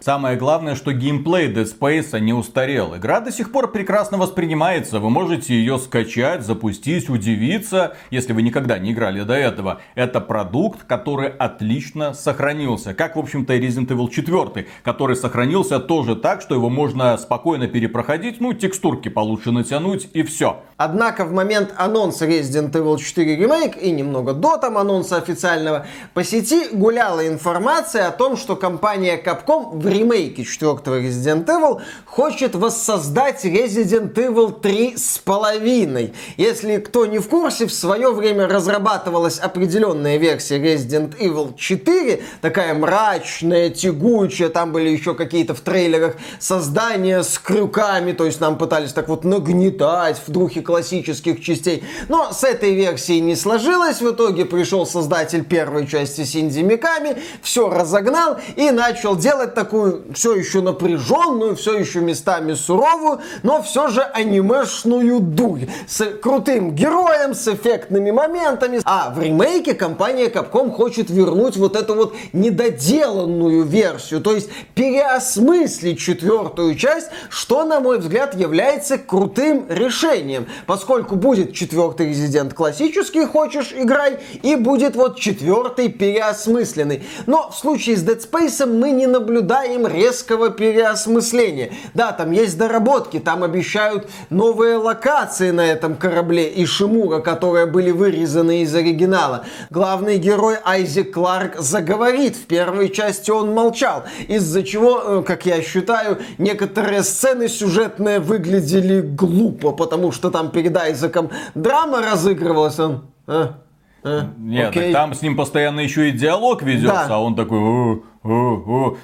Самое 0.00 0.36
главное, 0.36 0.74
что 0.74 0.92
геймплей 0.92 1.50
Dead 1.50 1.64
Space 1.64 2.18
не 2.20 2.32
устарел. 2.32 2.96
Игра 2.96 3.20
до 3.20 3.32
сих 3.32 3.50
пор 3.52 3.72
прекрасно 3.72 4.18
воспринимается. 4.18 5.00
Вы 5.00 5.10
можете 5.10 5.54
ее 5.54 5.78
скачать, 5.78 6.44
запустить, 6.44 7.08
удивиться, 7.08 7.96
если 8.10 8.32
вы 8.32 8.42
никогда 8.42 8.78
не 8.78 8.92
играли 8.92 9.22
до 9.22 9.34
этого. 9.34 9.80
Это 9.94 10.20
продукт, 10.20 10.84
который 10.84 11.28
отлично 11.28 12.12
сохранился. 12.12 12.92
Как, 12.94 13.16
в 13.16 13.18
общем-то, 13.18 13.54
и 13.54 13.60
Resident 13.60 13.88
Evil 13.88 14.10
4, 14.10 14.66
который 14.82 15.16
сохранился 15.16 15.80
тоже 15.80 16.16
так, 16.16 16.42
что 16.42 16.54
его 16.54 16.68
можно 16.68 17.16
спокойно 17.16 17.66
перепроходить, 17.66 18.40
ну, 18.40 18.52
текстурки 18.52 19.08
получше 19.08 19.52
натянуть 19.52 20.08
и 20.12 20.22
все. 20.22 20.62
Однако 20.76 21.24
в 21.24 21.32
момент 21.32 21.72
анонса 21.76 22.26
Resident 22.26 22.72
Evil 22.72 22.98
4 22.98 23.36
ремейк 23.36 23.76
и 23.80 23.92
немного 23.92 24.32
до 24.32 24.56
там 24.56 24.76
анонса 24.76 25.16
официального 25.16 25.86
по 26.14 26.24
сети 26.24 26.68
гуляла 26.72 27.28
информация 27.28 28.08
о 28.08 28.10
том, 28.10 28.36
что 28.36 28.56
компания 28.56 29.20
Capcom 29.24 29.78
в 29.78 29.86
ремейке 29.86 30.44
4 30.44 30.72
Resident 30.72 31.46
Evil 31.46 31.80
хочет 32.04 32.56
воссоздать 32.56 33.44
Resident 33.44 34.14
Evil 34.14 34.60
3 34.60 34.96
с 34.96 35.18
половиной. 35.18 36.12
Если 36.36 36.78
кто 36.78 37.06
не 37.06 37.20
в 37.20 37.28
курсе, 37.28 37.66
в 37.66 37.72
свое 37.72 38.12
время 38.12 38.48
разрабатывалась 38.48 39.38
определенная 39.38 40.16
версия 40.16 40.58
Resident 40.58 41.16
Evil 41.18 41.56
4, 41.56 42.20
такая 42.40 42.74
мрачная, 42.74 43.70
тягучая, 43.70 44.48
там 44.48 44.72
были 44.72 44.88
еще 44.88 45.14
какие-то 45.14 45.54
в 45.54 45.60
трейлерах 45.60 46.16
создания 46.40 47.22
с 47.22 47.38
крюками, 47.38 48.10
то 48.10 48.26
есть 48.26 48.40
нам 48.40 48.58
пытались 48.58 48.92
так 48.92 49.08
вот 49.08 49.22
нагнетать 49.22 50.20
в 50.26 50.32
духе 50.32 50.63
классических 50.64 51.42
частей. 51.42 51.84
Но 52.08 52.32
с 52.32 52.42
этой 52.44 52.74
версией 52.74 53.20
не 53.20 53.36
сложилось, 53.36 54.00
в 54.00 54.10
итоге 54.10 54.44
пришел 54.44 54.86
создатель 54.86 55.44
первой 55.44 55.86
части 55.86 56.24
Синди 56.24 56.60
Миками, 56.60 57.16
все 57.42 57.68
разогнал 57.68 58.38
и 58.56 58.70
начал 58.70 59.16
делать 59.16 59.54
такую 59.54 60.04
все 60.14 60.34
еще 60.34 60.60
напряженную, 60.60 61.56
все 61.56 61.78
еще 61.78 62.00
местами 62.00 62.54
суровую, 62.54 63.20
но 63.42 63.62
все 63.62 63.88
же 63.88 64.02
анимешную 64.02 65.20
дурь 65.20 65.66
с 65.86 66.04
крутым 66.20 66.74
героем, 66.74 67.34
с 67.34 67.48
эффектными 67.48 68.10
моментами. 68.10 68.80
А 68.84 69.10
в 69.10 69.20
ремейке 69.20 69.74
компания 69.74 70.26
Capcom 70.28 70.70
хочет 70.70 71.10
вернуть 71.10 71.56
вот 71.56 71.76
эту 71.76 71.94
вот 71.94 72.14
недоделанную 72.32 73.62
версию, 73.64 74.20
то 74.20 74.34
есть 74.34 74.48
переосмыслить 74.74 75.98
четвертую 75.98 76.74
часть, 76.74 77.08
что, 77.28 77.64
на 77.64 77.80
мой 77.80 77.98
взгляд, 77.98 78.34
является 78.34 78.98
крутым 78.98 79.66
решением, 79.68 80.46
поскольку 80.66 81.16
будет 81.16 81.54
четвертый 81.54 82.08
резидент 82.08 82.54
классический, 82.54 83.26
хочешь 83.26 83.72
играй, 83.76 84.18
и 84.42 84.56
будет 84.56 84.96
вот 84.96 85.18
четвертый 85.18 85.88
переосмысленный. 85.88 87.02
Но 87.26 87.50
в 87.50 87.56
случае 87.56 87.96
с 87.96 88.04
Dead 88.04 88.20
Space 88.20 88.66
мы 88.66 88.90
не 88.90 89.06
наблюдаем 89.06 89.86
резкого 89.86 90.50
переосмысления. 90.50 91.72
Да, 91.94 92.12
там 92.12 92.32
есть 92.32 92.58
доработки, 92.58 93.18
там 93.18 93.42
обещают 93.42 94.08
новые 94.30 94.76
локации 94.76 95.50
на 95.50 95.66
этом 95.66 95.96
корабле 95.96 96.48
и 96.48 96.66
Шимура, 96.66 97.20
которые 97.20 97.66
были 97.66 97.90
вырезаны 97.90 98.62
из 98.62 98.74
оригинала. 98.74 99.44
Главный 99.70 100.18
герой 100.18 100.56
Айзек 100.64 101.14
Кларк 101.14 101.58
заговорит. 101.58 102.36
В 102.36 102.46
первой 102.46 102.88
части 102.90 103.30
он 103.30 103.52
молчал, 103.52 104.04
из-за 104.28 104.62
чего, 104.62 105.02
э, 105.04 105.22
как 105.26 105.46
я 105.46 105.62
считаю, 105.62 106.18
некоторые 106.38 107.02
сцены 107.02 107.48
сюжетные 107.48 108.20
выглядели 108.20 109.00
глупо, 109.00 109.72
потому 109.72 110.12
что 110.12 110.30
там 110.30 110.43
перед 110.50 110.76
Айзеком 110.76 111.30
драма 111.54 112.00
разыгрывалась. 112.02 112.78
Он, 112.78 113.04
«А, 113.26 113.54
а, 114.02 114.28
Нет, 114.38 114.70
окей». 114.70 114.92
там 114.92 115.14
с 115.14 115.22
ним 115.22 115.36
постоянно 115.36 115.80
еще 115.80 116.08
и 116.10 116.12
диалог 116.12 116.62
ведется, 116.62 117.06
Да. 117.08 117.16
а 117.16 117.18
он 117.18 117.34
такой, 117.36 117.58
«О, 117.58 117.62
о, 117.62 117.94
о, 117.94 118.02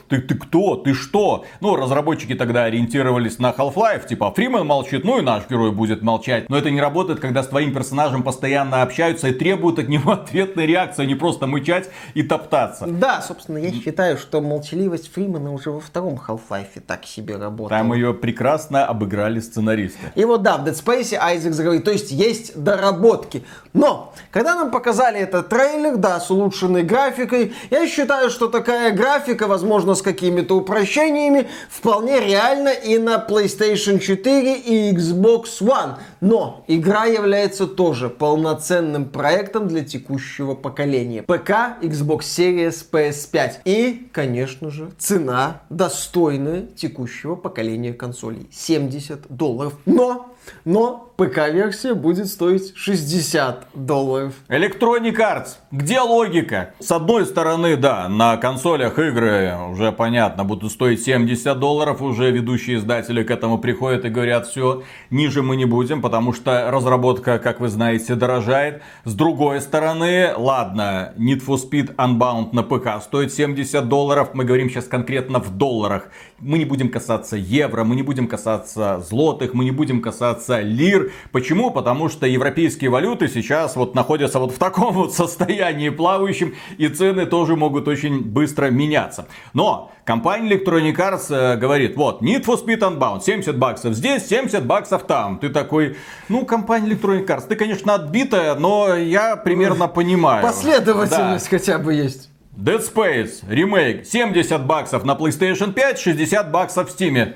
ты, 0.09 0.19
ты 0.23 0.35
кто, 0.35 0.77
ты 0.77 0.95
что? 0.95 1.45
Ну, 1.61 1.77
разработчики 1.77 2.35
тогда 2.35 2.65
ориентировались 2.65 3.39
на 3.39 3.51
Half-Life, 3.51 4.09
типа, 4.09 4.33
Фримен 4.33 4.67
молчит, 4.67 5.05
ну 5.05 5.19
и 5.19 5.23
наш 5.23 5.47
герой 5.49 5.73
будет 5.73 6.03
молчать. 6.03 6.49
Но 6.49 6.57
это 6.57 6.71
не 6.71 6.81
работает, 6.81 7.21
когда 7.21 7.43
с 7.43 7.49
твоим 7.49 7.75
персонажем 7.75 8.23
постоянно 8.23 8.81
общаются 8.81 9.29
и 9.29 9.33
требуют 9.33 9.79
от 9.79 9.89
него 9.89 10.13
ответной 10.13 10.67
реакции, 10.67 11.03
а 11.03 11.07
не 11.07 11.15
просто 11.15 11.47
мычать 11.47 11.91
и 12.15 12.23
топтаться. 12.23 12.87
Да, 12.87 13.21
собственно, 13.21 13.59
я 13.59 13.73
считаю, 13.73 14.17
что 14.17 14.41
молчаливость 14.41 15.13
Фримена 15.13 15.53
уже 15.53 15.71
во 15.71 15.81
втором 15.81 16.19
Half-Life 16.27 16.81
так 16.87 17.05
себе 17.05 17.37
работала. 17.37 17.69
Там 17.69 17.93
ее 17.93 18.15
прекрасно 18.15 18.87
обыграли 18.87 19.41
сценаристы. 19.41 20.13
И 20.15 20.25
вот 20.25 20.43
да, 20.43 20.57
в 20.57 20.65
Dead 20.65 20.75
Space 20.75 21.15
Айзек 21.15 21.53
заговорит. 21.53 21.85
То 21.85 21.91
есть 21.91 22.11
есть 22.11 22.59
доработки. 22.63 23.45
Но, 23.73 24.15
когда 24.31 24.55
нам 24.55 24.71
показали 24.71 25.21
этот 25.21 25.49
трейлер, 25.49 25.97
да, 25.97 26.21
с 26.21 26.31
улучшенной 26.31 26.83
графикой, 26.85 27.53
я 27.71 27.87
считаю, 27.87 28.31
что 28.31 28.49
такая 28.49 28.93
графика, 28.93 29.10
возможно, 29.47 29.95
с 29.95 30.03
какими-то 30.03 30.57
упрощениями, 30.57 31.49
вполне 31.69 32.21
реальна 32.21 32.69
и 32.69 32.99
на 32.99 33.25
PlayStation 33.29 33.99
4 33.99 34.59
и 34.59 34.95
Xbox 34.95 35.61
One. 35.61 35.97
Но 36.21 36.65
игра 36.69 37.07
является 37.07 37.67
тоже 37.67 38.09
полноценным 38.09 39.07
проектом 39.07 39.69
для 39.69 39.85
текущего 39.85 40.55
поколения. 40.55 41.23
ПК, 41.23 41.83
Xbox 41.83 42.21
Series, 42.21 42.85
PS5. 42.91 43.53
И, 43.65 44.09
конечно 44.13 44.71
же, 44.71 44.91
цена 44.99 45.63
достойная 45.71 46.63
текущего 46.63 47.35
поколения 47.35 47.93
консолей. 47.93 48.49
70 48.53 49.29
долларов. 49.29 49.75
Но 49.87 50.35
но 50.65 51.11
ПК-версия 51.21 51.93
будет 51.93 52.29
стоить 52.29 52.75
60 52.75 53.67
долларов. 53.75 54.33
Electronic 54.49 55.17
Arts. 55.17 55.49
Где 55.71 56.01
логика? 56.01 56.73
С 56.79 56.91
одной 56.91 57.27
стороны, 57.27 57.77
да, 57.77 58.09
на 58.09 58.39
консолях 58.39 58.99
игры 58.99 59.55
уже 59.71 59.93
понятно, 59.93 60.45
будут 60.45 60.73
стоить 60.73 61.03
70 61.03 61.59
долларов. 61.59 62.01
Уже 62.01 62.31
ведущие 62.31 62.79
издатели 62.79 63.23
к 63.23 63.31
этому 63.31 63.59
приходят 63.59 64.07
и 64.07 64.09
говорят, 64.09 64.47
все, 64.47 64.83
ниже 65.11 65.43
мы 65.43 65.57
не 65.57 65.67
будем, 65.67 66.01
потому 66.01 66.33
что 66.33 66.71
разработка, 66.71 67.39
как 67.39 67.61
вы 67.61 67.69
знаете, 67.69 68.15
дорожает. 68.15 68.83
С 69.05 69.13
другой 69.13 69.61
стороны, 69.61 70.33
ладно, 70.35 71.13
Need 71.19 71.45
for 71.47 71.59
Speed 71.59 71.97
Unbound 71.97 72.51
на 72.53 72.63
ПК 72.63 73.03
стоит 73.03 73.31
70 73.31 73.89
долларов. 73.89 74.31
Мы 74.33 74.45
говорим 74.45 74.71
сейчас 74.71 74.87
конкретно 74.87 75.39
в 75.39 75.55
долларах. 75.55 76.09
Мы 76.39 76.57
не 76.57 76.65
будем 76.65 76.89
касаться 76.89 77.37
евро, 77.37 77.85
мы 77.85 77.95
не 77.95 78.03
будем 78.03 78.27
касаться 78.27 79.01
злотых, 79.07 79.53
мы 79.53 79.65
не 79.65 79.71
будем 79.71 80.01
касаться 80.01 80.40
лир. 80.49 81.13
Почему? 81.33 81.71
Потому 81.71 82.09
что 82.09 82.27
европейские 82.27 82.91
валюты 82.91 83.29
сейчас 83.29 83.77
вот 83.77 83.95
находятся 83.95 84.39
вот 84.39 84.53
в 84.53 84.59
таком 84.59 84.95
вот 84.95 85.15
состоянии 85.15 85.89
плавающем, 85.91 86.55
и 86.79 86.89
цены 86.89 87.27
тоже 87.27 87.57
могут 87.57 87.89
очень 87.89 88.23
быстро 88.23 88.67
меняться. 88.71 89.29
Но 89.53 89.93
компания 90.05 90.57
Electronic 90.57 90.97
Arts 90.97 91.35
э, 91.35 91.57
говорит, 91.57 91.97
вот, 91.97 92.23
Need 92.23 92.45
for 92.45 92.65
Speed 92.65 92.81
Unbound, 92.81 93.23
70 93.23 93.57
баксов 93.59 93.95
здесь, 93.95 94.27
70 94.27 94.67
баксов 94.67 95.05
там. 95.05 95.39
Ты 95.39 95.49
такой, 95.49 95.97
ну, 96.29 96.45
компания 96.45 96.91
Electronic 96.91 97.27
Arts, 97.27 97.47
ты, 97.49 97.57
конечно, 97.57 97.95
отбитая, 97.95 98.55
но 98.55 98.95
я 98.97 99.37
примерно 99.37 99.89
понимаю. 99.89 100.43
Последовательность 100.43 101.51
да. 101.51 101.59
хотя 101.59 101.79
бы 101.79 101.95
есть. 101.95 102.31
Dead 102.57 102.83
Space 102.83 103.43
ремейк 103.49 104.05
70 104.05 104.67
баксов 104.67 105.05
на 105.05 105.13
PlayStation 105.13 105.73
5, 105.73 105.99
60 105.99 106.51
баксов 106.51 106.91
в 106.91 106.95
Steam. 106.95 107.35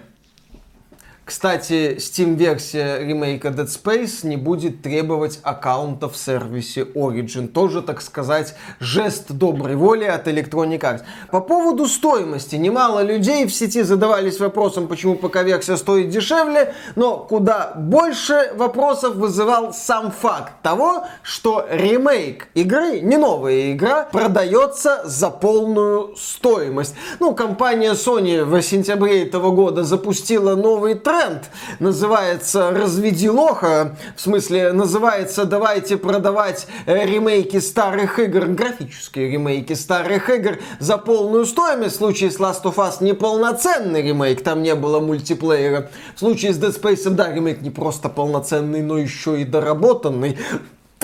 Кстати, 1.24 1.96
Steam-версия 1.96 2.98
ремейка 2.98 3.48
Dead 3.48 3.66
Space 3.66 4.26
не 4.26 4.36
будет 4.36 4.82
требовать 4.82 5.40
аккаунта 5.42 6.10
в 6.10 6.18
сервисе 6.18 6.82
Origin. 6.82 7.48
Тоже, 7.48 7.80
так 7.80 8.02
сказать, 8.02 8.54
жест 8.78 9.32
доброй 9.32 9.74
воли 9.74 10.04
от 10.04 10.28
Electronic 10.28 10.80
Arts. 10.80 11.02
По 11.30 11.40
поводу 11.40 11.86
стоимости. 11.86 12.56
Немало 12.56 13.02
людей 13.02 13.46
в 13.46 13.54
сети 13.54 13.82
задавались 13.82 14.38
вопросом, 14.38 14.86
почему 14.86 15.14
ПК-версия 15.14 15.78
стоит 15.78 16.10
дешевле, 16.10 16.74
но 16.94 17.16
куда 17.16 17.72
больше 17.74 18.52
вопросов 18.56 19.14
вызывал 19.14 19.72
сам 19.72 20.10
факт 20.10 20.52
того, 20.62 21.04
что 21.22 21.66
ремейк 21.70 22.48
игры, 22.52 23.00
не 23.00 23.16
новая 23.16 23.72
игра, 23.72 24.04
продается 24.12 25.00
за 25.06 25.30
полную 25.30 26.14
стоимость. 26.18 26.94
Ну, 27.18 27.34
компания 27.34 27.92
Sony 27.92 28.44
в 28.44 28.60
сентябре 28.60 29.22
этого 29.22 29.52
года 29.52 29.84
запустила 29.84 30.54
новый 30.54 30.94
тренд 30.94 31.13
тренд. 31.14 31.50
Называется 31.78 32.70
«Разведи 32.70 33.28
лоха». 33.28 33.96
В 34.16 34.20
смысле, 34.20 34.72
называется 34.72 35.44
«Давайте 35.44 35.96
продавать 35.96 36.66
э, 36.86 37.06
ремейки 37.06 37.58
старых 37.60 38.18
игр», 38.18 38.46
графические 38.46 39.30
ремейки 39.30 39.74
старых 39.74 40.28
игр 40.30 40.58
за 40.80 40.98
полную 40.98 41.46
стоимость. 41.46 41.96
В 41.96 41.98
случае 41.98 42.30
с 42.30 42.38
Last 42.38 42.62
of 42.64 42.76
Us 42.76 42.96
неполноценный 43.00 44.02
ремейк, 44.02 44.42
там 44.42 44.62
не 44.62 44.74
было 44.74 45.00
мультиплеера. 45.00 45.90
В 46.14 46.18
случае 46.18 46.52
с 46.52 46.58
Dead 46.58 46.80
Space, 46.80 47.08
да, 47.10 47.32
ремейк 47.32 47.60
не 47.60 47.70
просто 47.70 48.08
полноценный, 48.08 48.82
но 48.82 48.98
еще 48.98 49.40
и 49.40 49.44
доработанный 49.44 50.38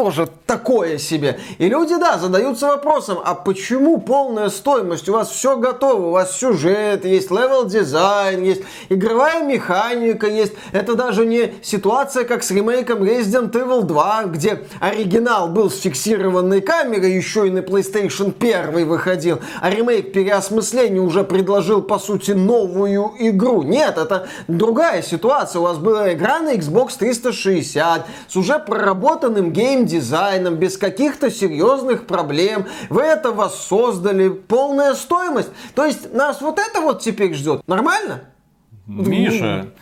тоже 0.00 0.30
такое 0.46 0.96
себе. 0.96 1.38
И 1.58 1.68
люди, 1.68 1.94
да, 1.96 2.16
задаются 2.16 2.68
вопросом, 2.68 3.18
а 3.22 3.34
почему 3.34 3.98
полная 3.98 4.48
стоимость? 4.48 5.10
У 5.10 5.12
вас 5.12 5.28
все 5.28 5.58
готово, 5.58 6.06
у 6.06 6.10
вас 6.12 6.38
сюжет 6.38 7.04
есть, 7.04 7.30
level 7.30 7.66
design 7.66 8.42
есть, 8.42 8.62
игровая 8.88 9.42
механика 9.42 10.26
есть. 10.26 10.54
Это 10.72 10.94
даже 10.94 11.26
не 11.26 11.52
ситуация, 11.62 12.24
как 12.24 12.42
с 12.42 12.50
ремейком 12.50 13.02
Resident 13.02 13.52
Evil 13.52 13.82
2, 13.82 14.24
где 14.24 14.62
оригинал 14.80 15.48
был 15.48 15.70
с 15.70 15.78
фиксированной 15.80 16.62
камерой, 16.62 17.12
еще 17.12 17.46
и 17.46 17.50
на 17.50 17.58
PlayStation 17.58 18.32
1 18.40 18.88
выходил, 18.88 19.40
а 19.60 19.68
ремейк 19.68 20.14
переосмысления 20.14 21.02
уже 21.02 21.24
предложил, 21.24 21.82
по 21.82 21.98
сути, 21.98 22.30
новую 22.30 23.12
игру. 23.18 23.64
Нет, 23.64 23.98
это 23.98 24.28
другая 24.48 25.02
ситуация. 25.02 25.60
У 25.60 25.64
вас 25.64 25.76
была 25.76 26.14
игра 26.14 26.38
на 26.38 26.54
Xbox 26.54 26.92
360 26.98 28.06
с 28.28 28.36
уже 28.36 28.58
проработанным 28.58 29.52
гейм 29.52 29.89
дизайном, 29.90 30.56
без 30.56 30.76
каких-то 30.76 31.30
серьезных 31.30 32.06
проблем. 32.06 32.66
Вы 32.88 33.02
это 33.02 33.32
воссоздали, 33.32 34.28
полная 34.28 34.94
стоимость. 34.94 35.50
То 35.74 35.84
есть 35.84 36.12
нас 36.14 36.40
вот 36.40 36.58
это 36.58 36.80
вот 36.80 37.02
теперь 37.02 37.34
ждет. 37.34 37.66
Нормально? 37.66 38.24
Миша, 38.86 39.72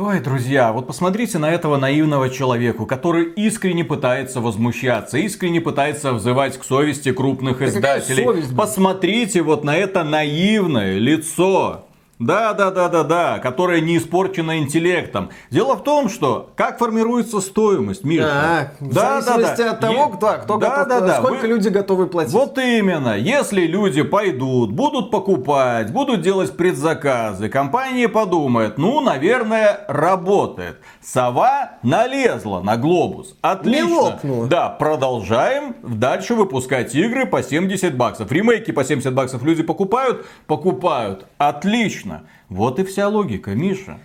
Ой, 0.00 0.20
друзья, 0.20 0.72
вот 0.72 0.86
посмотрите 0.86 1.38
на 1.38 1.50
этого 1.50 1.76
наивного 1.76 2.30
человека, 2.30 2.86
который 2.86 3.32
искренне 3.32 3.84
пытается 3.84 4.40
возмущаться, 4.40 5.18
искренне 5.18 5.60
пытается 5.60 6.12
взывать 6.12 6.56
к 6.56 6.62
совести 6.62 7.10
крупных 7.10 7.60
издателей. 7.62 8.22
Совесть, 8.22 8.56
посмотрите 8.56 9.42
вот 9.42 9.64
на 9.64 9.76
это 9.76 10.04
наивное 10.04 10.98
лицо. 10.98 11.87
Да, 12.18 12.52
да, 12.52 12.72
да, 12.72 12.88
да, 12.88 13.04
да, 13.04 13.38
которая 13.38 13.80
не 13.80 13.96
испорчена 13.96 14.58
интеллектом. 14.58 15.30
Дело 15.50 15.76
в 15.76 15.84
том, 15.84 16.08
что 16.08 16.50
как 16.56 16.78
формируется 16.78 17.40
стоимость, 17.40 18.02
Миша. 18.02 18.72
Да, 18.80 18.86
в 18.86 18.92
да, 18.92 19.20
зависимости 19.20 19.58
да, 19.58 19.64
да. 19.64 19.70
от 19.70 19.80
того, 19.80 20.08
кто, 20.08 20.32
кто 20.42 20.56
да, 20.56 20.70
готов, 20.70 20.88
да, 20.88 21.00
да. 21.00 21.16
сколько 21.18 21.42
Вы... 21.42 21.48
люди 21.48 21.68
готовы 21.68 22.06
платить. 22.08 22.32
Вот 22.32 22.58
именно. 22.58 23.16
Если 23.16 23.66
люди 23.66 24.02
пойдут, 24.02 24.72
будут 24.72 25.12
покупать, 25.12 25.92
будут 25.92 26.22
делать 26.22 26.56
предзаказы, 26.56 27.48
компания 27.48 28.08
подумает, 28.08 28.78
ну, 28.78 29.00
наверное, 29.00 29.84
работает. 29.86 30.78
Сова 31.00 31.78
налезла 31.84 32.60
на 32.60 32.76
глобус. 32.76 33.36
Отлично. 33.42 34.18
Да, 34.48 34.70
продолжаем 34.70 35.76
дальше 35.82 36.34
выпускать 36.34 36.96
игры 36.96 37.26
по 37.26 37.44
70 37.44 37.96
баксов. 37.96 38.32
Ремейки 38.32 38.72
по 38.72 38.84
70 38.84 39.14
баксов 39.14 39.44
люди 39.44 39.62
покупают? 39.62 40.26
Покупают. 40.46 41.26
Отлично 41.38 42.07
логично. 42.08 42.28
Вот 42.48 42.78
и 42.78 42.84
вся 42.84 43.08
логика, 43.08 43.54
Миша. 43.54 43.98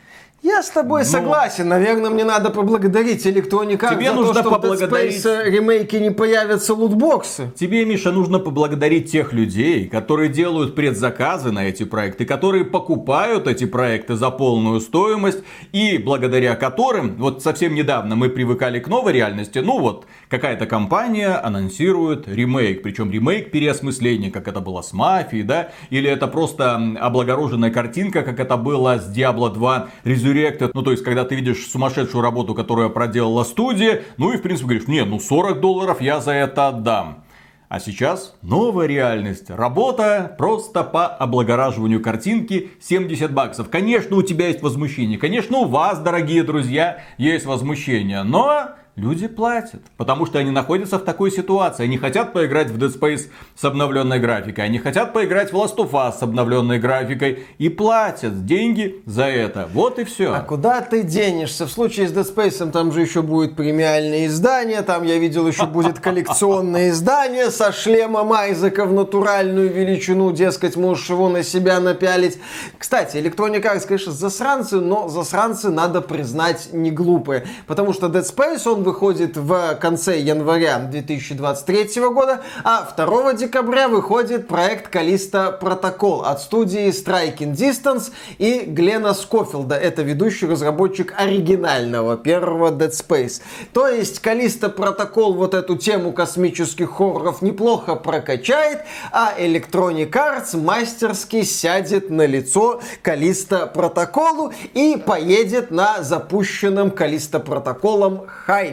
Я 0.43 0.61
с 0.61 0.69
тобой 0.71 1.03
Но... 1.03 1.07
согласен. 1.07 1.69
Наверное, 1.69 2.09
мне 2.09 2.25
надо 2.25 2.49
поблагодарить 2.49 3.25
Electronic 3.25 3.79
Arts 3.79 3.95
Тебе 3.95 4.09
за 4.09 4.13
нужно 4.13 4.33
то, 4.33 4.41
что 4.41 4.49
поблагодарить... 4.49 5.21
в 5.21 5.25
Dead 5.25 5.45
Space 5.45 5.49
ремейке 5.49 6.01
не 6.01 6.11
появятся 6.11 6.73
лутбоксы. 6.73 7.53
Тебе, 7.57 7.85
Миша, 7.85 8.11
нужно 8.11 8.39
поблагодарить 8.39 9.09
тех 9.09 9.31
людей, 9.31 9.87
которые 9.87 10.27
делают 10.27 10.75
предзаказы 10.75 11.53
на 11.53 11.65
эти 11.65 11.83
проекты, 11.85 12.25
которые 12.25 12.65
покупают 12.65 13.47
эти 13.47 13.63
проекты 13.63 14.15
за 14.15 14.31
полную 14.31 14.81
стоимость 14.81 15.39
и 15.71 15.97
благодаря 15.97 16.57
которым, 16.57 17.15
вот 17.15 17.41
совсем 17.41 17.73
недавно 17.73 18.17
мы 18.17 18.27
привыкали 18.27 18.81
к 18.81 18.89
новой 18.89 19.13
реальности, 19.13 19.59
ну 19.59 19.79
вот, 19.79 20.05
какая-то 20.29 20.65
компания 20.65 21.35
анонсирует 21.35 22.27
ремейк, 22.27 22.81
причем 22.81 23.09
ремейк 23.09 23.51
переосмысления, 23.51 24.31
как 24.31 24.47
это 24.47 24.59
было 24.59 24.81
с 24.81 24.93
Мафией, 24.93 25.43
да, 25.43 25.69
или 25.89 26.09
это 26.09 26.27
просто 26.27 26.75
облагороженная 26.99 27.71
картинка, 27.71 28.23
как 28.23 28.39
это 28.39 28.57
было 28.57 28.99
с 28.99 29.15
Diablo 29.15 29.53
2 29.53 29.89
Resurrected 30.03 30.73
ну 30.73 30.81
то 30.81 30.91
есть, 30.91 31.03
когда 31.03 31.23
ты 31.23 31.35
видишь 31.35 31.67
сумасшедшую 31.67 32.21
работу, 32.21 32.55
которую 32.55 32.89
проделала 32.89 33.43
студия, 33.43 34.03
ну 34.17 34.33
и 34.33 34.37
в 34.37 34.41
принципе 34.41 34.69
говоришь, 34.69 34.87
не, 34.87 35.03
ну 35.05 35.19
40 35.19 35.59
долларов 35.59 36.01
я 36.01 36.19
за 36.19 36.31
это 36.31 36.67
отдам. 36.67 37.23
А 37.69 37.79
сейчас 37.79 38.35
новая 38.43 38.85
реальность. 38.85 39.49
Работа 39.49 40.35
просто 40.37 40.83
по 40.83 41.07
облагораживанию 41.07 42.01
картинки 42.03 42.69
70 42.79 43.33
баксов. 43.33 43.69
Конечно, 43.71 44.15
у 44.15 44.21
тебя 44.21 44.47
есть 44.47 44.61
возмущение. 44.61 45.17
Конечно, 45.17 45.57
у 45.57 45.65
вас, 45.65 45.97
дорогие 45.99 46.43
друзья, 46.43 47.01
есть 47.17 47.47
возмущение. 47.47 48.21
Но 48.21 48.75
Люди 48.95 49.27
платят, 49.27 49.81
потому 49.97 50.27
что 50.27 50.37
они 50.37 50.51
находятся 50.51 50.99
в 50.99 51.03
такой 51.03 51.31
ситуации. 51.31 51.85
Они 51.85 51.97
хотят 51.97 52.31
поиграть 52.31 52.69
в 52.69 52.77
Dead 52.77 52.95
Space 52.95 53.27
с 53.55 53.65
обновленной 53.65 54.19
графикой, 54.19 54.65
они 54.65 54.77
хотят 54.77 55.13
поиграть 55.13 55.51
в 55.51 55.55
Last 55.55 55.77
of 55.77 55.93
Us 55.93 56.19
с 56.19 56.21
обновленной 56.21 56.77
графикой 56.77 57.47
и 57.57 57.69
платят 57.69 58.45
деньги 58.45 59.01
за 59.07 59.23
это. 59.23 59.67
Вот 59.73 59.97
и 59.97 60.03
все. 60.03 60.31
А 60.31 60.41
куда 60.41 60.81
ты 60.81 61.01
денешься? 61.01 61.65
В 61.65 61.71
случае 61.71 62.07
с 62.07 62.13
Dead 62.13 62.35
Space 62.35 62.69
там 62.69 62.91
же 62.91 63.01
еще 63.01 63.23
будет 63.23 63.55
премиальное 63.55 64.27
издание, 64.27 64.83
там 64.83 65.01
я 65.01 65.17
видел 65.17 65.47
еще 65.47 65.65
будет 65.65 65.97
коллекционное 65.99 66.89
издание 66.89 67.49
со 67.49 67.71
шлемом 67.71 68.31
Айзека 68.31 68.85
в 68.85 68.93
натуральную 68.93 69.73
величину, 69.73 70.31
дескать, 70.31 70.75
можешь 70.75 71.09
его 71.09 71.29
на 71.29 71.41
себя 71.41 71.79
напялить. 71.79 72.37
Кстати, 72.77 73.17
Electronic 73.17 73.63
Arts, 73.63 73.87
конечно, 73.87 74.11
засранцы, 74.11 74.79
но 74.79 75.09
засранцы 75.09 75.71
надо 75.71 76.01
признать 76.01 76.69
не 76.73 76.91
глупые, 76.91 77.47
потому 77.65 77.93
что 77.93 78.05
Dead 78.05 78.23
Space 78.23 78.69
он 78.69 78.82
выходит 78.83 79.37
в 79.37 79.75
конце 79.81 80.19
января 80.19 80.77
2023 80.79 82.01
года, 82.09 82.41
а 82.63 82.87
2 82.95 83.33
декабря 83.33 83.87
выходит 83.87 84.47
проект 84.47 84.89
Калиста 84.89 85.51
Протокол 85.51 86.23
от 86.23 86.41
студии 86.41 86.89
Striking 86.89 87.53
Distance 87.53 88.11
и 88.37 88.65
Глена 88.67 89.13
Скофилда. 89.13 89.75
Это 89.75 90.03
ведущий 90.03 90.45
разработчик 90.45 91.13
оригинального 91.17 92.17
первого 92.17 92.71
Dead 92.71 92.91
Space. 92.91 93.41
То 93.73 93.87
есть 93.87 94.19
Калиста 94.19 94.69
Протокол 94.69 95.33
вот 95.33 95.53
эту 95.53 95.77
тему 95.77 96.11
космических 96.11 96.91
хорроров 96.91 97.41
неплохо 97.41 97.95
прокачает, 97.95 98.81
а 99.11 99.33
Electronic 99.39 100.11
Arts 100.11 100.57
мастерски 100.57 101.43
сядет 101.43 102.09
на 102.09 102.25
лицо 102.25 102.81
Калиста 103.01 103.67
Протоколу 103.67 104.51
и 104.73 104.97
поедет 104.97 105.71
на 105.71 106.03
запущенном 106.03 106.91
Калиста 106.91 107.39
Протоколом 107.39 108.25
хайпе. 108.27 108.72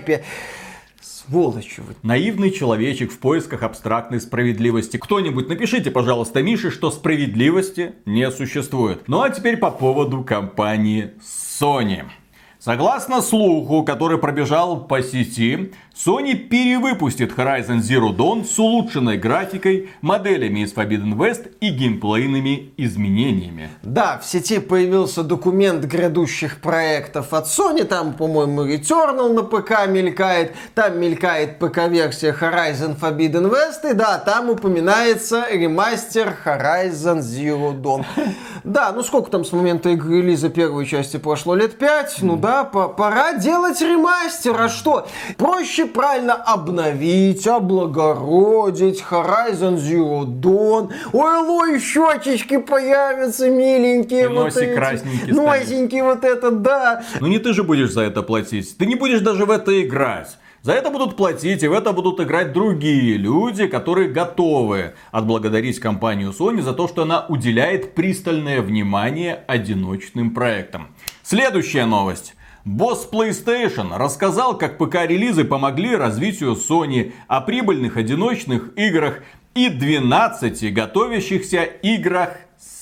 Сволочи 1.01 1.81
вы. 1.81 1.95
Наивный 2.03 2.51
человечек 2.51 3.13
в 3.13 3.19
поисках 3.19 3.63
абстрактной 3.63 4.21
справедливости. 4.21 4.97
Кто-нибудь 4.97 5.49
напишите, 5.49 5.91
пожалуйста, 5.91 6.43
Мише, 6.43 6.71
что 6.71 6.91
справедливости 6.91 7.93
не 8.05 8.31
существует. 8.31 9.05
Ну 9.07 9.23
а 9.23 9.31
теперь 9.31 9.57
по 9.57 9.71
поводу 9.71 10.25
компании 10.25 11.13
Sony. 11.23 12.05
Согласно 12.63 13.23
слуху, 13.23 13.85
который 13.85 14.19
пробежал 14.19 14.85
по 14.85 15.03
сети, 15.03 15.73
Sony 15.97 16.35
перевыпустит 16.35 17.33
Horizon 17.33 17.79
Zero 17.79 18.15
Dawn 18.15 18.45
с 18.45 18.59
улучшенной 18.59 19.17
графикой, 19.17 19.89
моделями 20.03 20.61
из 20.61 20.75
Forbidden 20.75 21.15
West 21.15 21.51
и 21.61 21.71
геймплейными 21.71 22.75
изменениями. 22.77 23.71
Да, 23.83 24.19
в 24.19 24.27
сети 24.27 24.59
появился 24.59 25.23
документ 25.23 25.87
грядущих 25.87 26.61
проектов 26.61 27.33
от 27.33 27.47
Sony, 27.47 27.85
там, 27.85 28.13
по-моему, 28.13 28.67
Returnal 28.67 29.33
на 29.33 29.43
ПК 29.43 29.89
мелькает, 29.89 30.55
там 30.75 31.01
мелькает 31.01 31.59
ПК-версия 31.59 32.37
Horizon 32.39 32.99
Forbidden 33.01 33.51
West, 33.51 33.91
и 33.91 33.95
да, 33.95 34.19
там 34.19 34.51
упоминается 34.51 35.47
ремастер 35.51 36.37
Horizon 36.45 37.21
Zero 37.21 37.75
Dawn. 37.75 38.05
Да, 38.63 38.93
ну 38.93 39.03
сколько 39.03 39.31
там 39.31 39.43
с 39.43 39.53
момента 39.53 39.89
игры 39.89 40.19
релиза 40.21 40.51
первой 40.51 40.85
части 40.85 41.17
прошло? 41.17 41.55
Лет 41.55 41.79
пять? 41.79 42.17
Ну 42.21 42.37
да, 42.37 42.50
пора 42.65 43.35
делать 43.35 43.81
ремастер, 43.81 44.61
а 44.61 44.69
что? 44.69 45.07
Проще 45.37 45.87
правильно 45.87 46.35
обновить, 46.35 47.47
облагородить 47.47 49.03
Horizon 49.11 49.77
Zero 49.77 50.25
Dawn. 50.25 50.91
Ой, 51.13 51.37
лой, 51.39 51.81
щечечки 51.81 52.59
появятся 52.59 53.51
миленькие. 53.51 54.25
И 54.25 54.27
вот 54.27 54.45
носик 54.45 54.63
эти. 54.63 54.75
красненький 54.75 55.33
Носенький 55.33 56.03
вот 56.03 56.25
этот, 56.25 56.63
да. 56.63 57.03
Ну 57.21 57.27
не 57.27 57.39
ты 57.39 57.53
же 57.53 57.63
будешь 57.63 57.91
за 57.91 58.03
это 58.03 58.23
платить. 58.23 58.77
Ты 58.77 58.87
не 58.87 58.95
будешь 58.95 59.21
даже 59.21 59.45
в 59.45 59.51
это 59.51 59.83
играть. 59.83 60.39
За 60.63 60.73
это 60.73 60.91
будут 60.91 61.17
платить, 61.17 61.63
и 61.63 61.69
в 61.69 61.73
это 61.73 61.95
будут 61.95 62.21
играть 62.21 62.53
другие 62.53 63.17
люди, 63.17 63.67
которые 63.67 64.11
готовы 64.11 64.93
отблагодарить 65.11 65.81
компанию 65.81 66.35
Sony 66.39 66.61
за 66.61 66.75
то, 66.75 66.87
что 66.87 67.03
она 67.03 67.25
уделяет 67.29 67.95
пристальное 67.95 68.61
внимание 68.61 69.43
одиночным 69.47 70.33
проектам. 70.35 70.89
Следующая 71.23 71.87
новость. 71.87 72.35
Босс 72.65 73.09
PlayStation 73.11 73.97
рассказал, 73.97 74.59
как 74.59 74.77
ПК-релизы 74.77 75.45
помогли 75.45 75.97
развитию 75.97 76.53
Sony 76.53 77.13
о 77.27 77.41
прибыльных 77.41 77.97
одиночных 77.97 78.77
играх 78.77 79.23
и 79.55 79.71
12 79.71 80.73
готовящихся 80.75 81.63
играх 81.63 82.37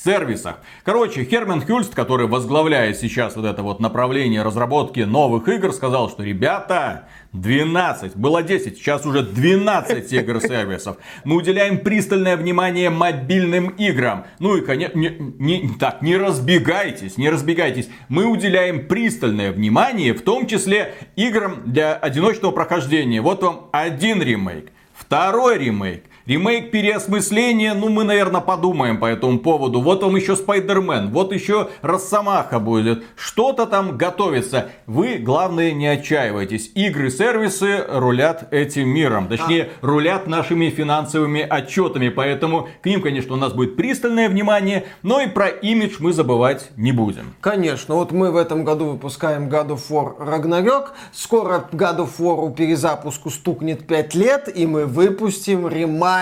сервисах. 0.05 0.57
Короче, 0.85 1.25
Херман 1.25 1.65
Хюльст, 1.65 1.95
который 1.95 2.27
возглавляет 2.27 2.99
сейчас 2.99 3.37
вот 3.37 3.45
это 3.45 3.63
вот 3.63 3.79
направление 3.79 4.43
разработки 4.43 5.01
новых 5.01 5.49
игр, 5.49 5.73
сказал, 5.73 6.11
что 6.11 6.23
ребята, 6.23 7.09
12, 7.33 8.17
было 8.17 8.43
10, 8.43 8.79
сейчас 8.79 9.05
уже 9.05 9.23
12 9.23 10.13
игр-сервисов. 10.13 10.97
Мы 11.25 11.37
уделяем 11.37 11.79
пристальное 11.79 12.37
внимание 12.37 12.89
мобильным 12.89 13.69
играм. 13.69 14.27
Ну 14.39 14.57
и, 14.57 14.63
конечно, 14.63 14.99
не, 14.99 15.11
не, 15.39 15.69
так, 15.79 16.01
не 16.01 16.17
разбегайтесь, 16.17 17.19
не 17.19 17.29
разбегайтесь. 17.29 17.89
Мы 18.09 18.25
уделяем 18.25 18.87
пристальное 18.87 19.53
внимание, 19.53 20.15
в 20.15 20.23
том 20.23 20.47
числе 20.47 20.95
играм 21.17 21.63
для 21.67 21.95
одиночного 21.95 22.53
прохождения. 22.53 23.21
Вот 23.21 23.43
вам 23.43 23.69
один 23.73 24.23
ремейк, 24.23 24.73
второй 24.95 25.59
ремейк, 25.59 26.05
Ремейк 26.29 26.71
переосмысления, 26.71 27.73
ну 27.73 27.89
мы, 27.89 28.05
наверное, 28.05 28.43
подумаем 28.43 28.99
по 28.99 29.07
этому 29.07 29.39
поводу. 29.39 29.81
Вот 29.81 30.03
вам 30.03 30.15
еще 30.15 30.37
Спайдермен, 30.37 31.09
вот 31.09 31.33
еще 31.33 31.71
Росомаха 31.81 32.59
будет. 32.59 33.03
Что-то 33.17 33.65
там 33.65 33.97
готовится. 33.97 34.69
Вы, 34.87 35.17
главное, 35.17 35.73
не 35.73 35.87
отчаивайтесь. 35.87 36.71
Игры, 36.75 37.11
сервисы 37.11 37.83
рулят 37.89 38.53
этим 38.53 38.91
миром. 38.91 39.27
Точнее, 39.29 39.71
рулят 39.81 40.27
нашими 40.27 40.69
финансовыми 40.69 41.41
отчетами. 41.41 42.11
Поэтому 42.11 42.69
к 42.83 42.85
ним, 42.85 43.01
конечно, 43.01 43.33
у 43.33 43.39
нас 43.39 43.55
будет 43.55 43.77
пристальное 43.77 44.29
внимание. 44.29 44.85
Но 45.03 45.23
и 45.23 45.29
про 45.29 45.49
имидж 45.49 45.95
мы 45.99 46.13
забывать 46.13 46.69
не 46.77 46.93
будем. 46.93 47.37
Конечно. 47.41 47.95
Вот 47.95 48.13
мы 48.13 48.33
в 48.33 48.37
этом 48.37 48.65
году 48.65 48.91
выпускаем 48.91 49.49
God 49.49 49.69
of 49.69 49.81
War 49.89 50.19
Ragnarok. 50.19 50.89
Скоро 51.11 51.67
God 51.73 52.01
of 52.01 52.11
War 52.19 52.55
перезапуску 52.55 53.31
стукнет 53.31 53.87
5 53.87 54.15
лет. 54.15 54.55
И 54.55 54.67
мы 54.67 54.85
выпустим 54.85 55.67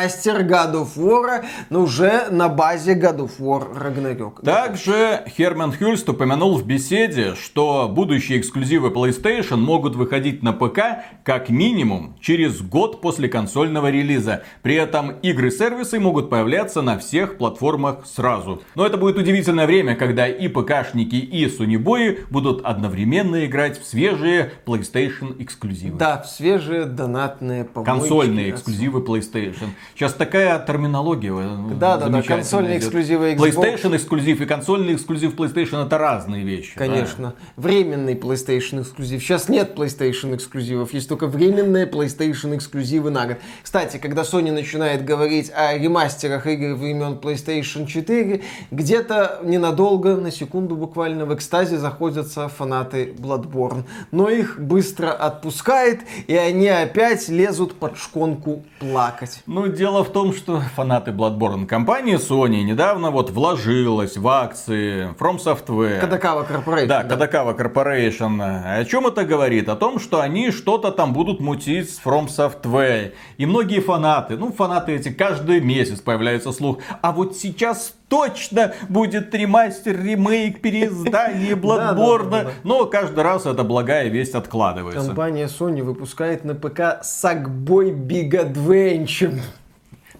ремастер 0.02 0.26
мастер 0.26 0.46
God 0.46 0.74
of 0.74 0.96
War, 0.96 1.44
но 1.70 1.82
уже 1.82 2.28
на 2.30 2.48
базе 2.48 2.94
God 2.94 3.18
of 3.18 3.30
War 3.38 3.66
Ragnarok. 3.74 4.44
Также 4.44 5.22
Херман 5.37 5.72
Хюльст 5.72 6.09
упомянул 6.09 6.56
в 6.56 6.66
беседе, 6.66 7.35
что 7.35 7.88
будущие 7.88 8.38
эксклюзивы 8.38 8.88
PlayStation 8.88 9.56
могут 9.56 9.96
выходить 9.96 10.42
на 10.42 10.52
ПК 10.52 11.04
как 11.24 11.48
минимум 11.48 12.16
через 12.20 12.61
год 12.61 13.00
после 13.00 13.28
консольного 13.28 13.90
релиза. 13.90 14.42
При 14.62 14.74
этом 14.74 15.12
игры-сервисы 15.22 15.98
могут 15.98 16.30
появляться 16.30 16.82
на 16.82 16.98
всех 16.98 17.38
платформах 17.38 18.06
сразу. 18.06 18.62
Но 18.74 18.87
это 18.87 18.96
будет 18.96 19.18
удивительное 19.18 19.66
время, 19.66 19.96
когда 19.96 20.26
и 20.28 20.48
ПКшники, 20.48 21.16
и 21.16 21.48
Сонибои 21.48 22.20
будут 22.30 22.64
одновременно 22.64 23.44
играть 23.46 23.80
в 23.80 23.87
свежие 23.87 24.52
PlayStation 24.64 25.42
эксклюзивы. 25.42 25.98
Да, 25.98 26.22
в 26.22 26.28
свежие 26.28 26.85
донатные 26.85 27.64
помойки. 27.64 27.90
Консольные 27.90 28.50
эксклюзивы 28.50 29.00
PlayStation. 29.00 29.68
Сейчас 29.94 30.12
такая 30.14 30.59
терминология 30.64 31.33
э, 31.33 31.75
Да, 31.75 31.96
да, 31.96 32.09
да, 32.09 32.22
консольные 32.22 32.79
эксклюзивы 32.79 33.33
Xbox. 33.33 33.55
PlayStation 33.55 33.96
эксклюзив 33.96 34.40
и 34.40 34.46
консольный 34.46 34.94
эксклюзив 34.94 35.35
PlayStation 35.35 35.87
это 35.87 35.99
разные 35.99 36.44
вещи. 36.44 36.77
Конечно. 36.77 37.35
Да? 37.57 37.62
Временный 37.62 38.14
PlayStation 38.14 38.83
эксклюзив. 38.83 39.22
Сейчас 39.22 39.49
нет 39.49 39.75
PlayStation 39.77 40.35
эксклюзивов, 40.35 40.92
есть 40.92 41.09
только 41.09 41.27
временные 41.27 41.87
PlayStation 41.87 42.57
эксклюзивы 42.57 43.11
на 43.11 43.27
год. 43.27 43.37
Кстати, 43.62 43.99
когда 43.99 44.22
Sony 44.22 44.53
начинает 44.53 45.05
говорить 45.05 45.51
о 45.55 45.77
ремастерах 45.77 46.46
игр 46.46 46.75
времен 46.75 47.18
PlayStation 47.22 47.87
4, 47.87 48.42
где-то 48.70 49.40
ненадолго, 49.42 50.16
на 50.16 50.31
секунду 50.31 50.77
буквально 50.77 51.27
в 51.27 51.35
экстазе 51.35 51.79
заходятся 51.79 52.49
фанаты 52.49 53.14
Bloodborne. 53.16 53.85
Но 54.11 54.29
их 54.29 54.61
быстро 54.61 55.12
отпускает, 55.12 56.01
и 56.27 56.37
они 56.37 56.68
опять 56.68 57.29
лезут 57.29 57.75
под 57.75 57.96
шконку 57.96 58.64
плакать. 58.79 59.42
Ну, 59.46 59.66
дело 59.76 60.02
в 60.02 60.10
том, 60.10 60.32
что 60.32 60.60
фанаты 60.74 61.10
Bloodborne 61.10 61.66
компании 61.66 62.16
Sony 62.16 62.62
недавно 62.62 63.10
вот 63.10 63.30
вложилась 63.30 64.16
в 64.16 64.26
акции 64.26 65.14
From 65.18 65.38
Software. 65.38 66.00
Кадакава 66.00 66.44
Corporation. 66.44 66.86
Да, 66.86 67.02
да. 67.04 67.26
Corporation. 67.26 68.40
О 68.40 68.84
чем 68.86 69.06
это 69.06 69.24
говорит? 69.24 69.68
О 69.68 69.76
том, 69.76 70.00
что 70.00 70.20
они 70.20 70.50
что-то 70.50 70.90
там 70.90 71.12
будут 71.12 71.40
мутить 71.40 71.90
с 71.90 72.00
From 72.02 72.28
Software. 72.28 73.12
И 73.36 73.46
многие 73.46 73.80
фанаты, 73.80 74.36
ну 74.36 74.50
фанаты 74.50 74.92
эти 74.96 75.10
каждый 75.10 75.60
месяц 75.60 76.00
появляется 76.00 76.52
слух. 76.52 76.78
А 77.02 77.12
вот 77.12 77.36
сейчас 77.36 77.94
точно 78.08 78.74
будет 78.88 79.34
ремастер, 79.34 80.02
ремейк, 80.02 80.60
переиздание 80.60 81.52
Bloodborne. 81.54 82.50
Но 82.64 82.86
каждый 82.86 83.22
раз 83.22 83.46
эта 83.46 83.62
благая 83.62 84.08
весть 84.08 84.34
откладывается. 84.34 85.06
Компания 85.06 85.46
Sony 85.46 85.82
выпускает 85.82 86.44
на 86.44 86.54
ПК 86.54 87.02
Sackboy 87.02 87.92
Big 87.92 88.30
Adventure. 88.30 89.38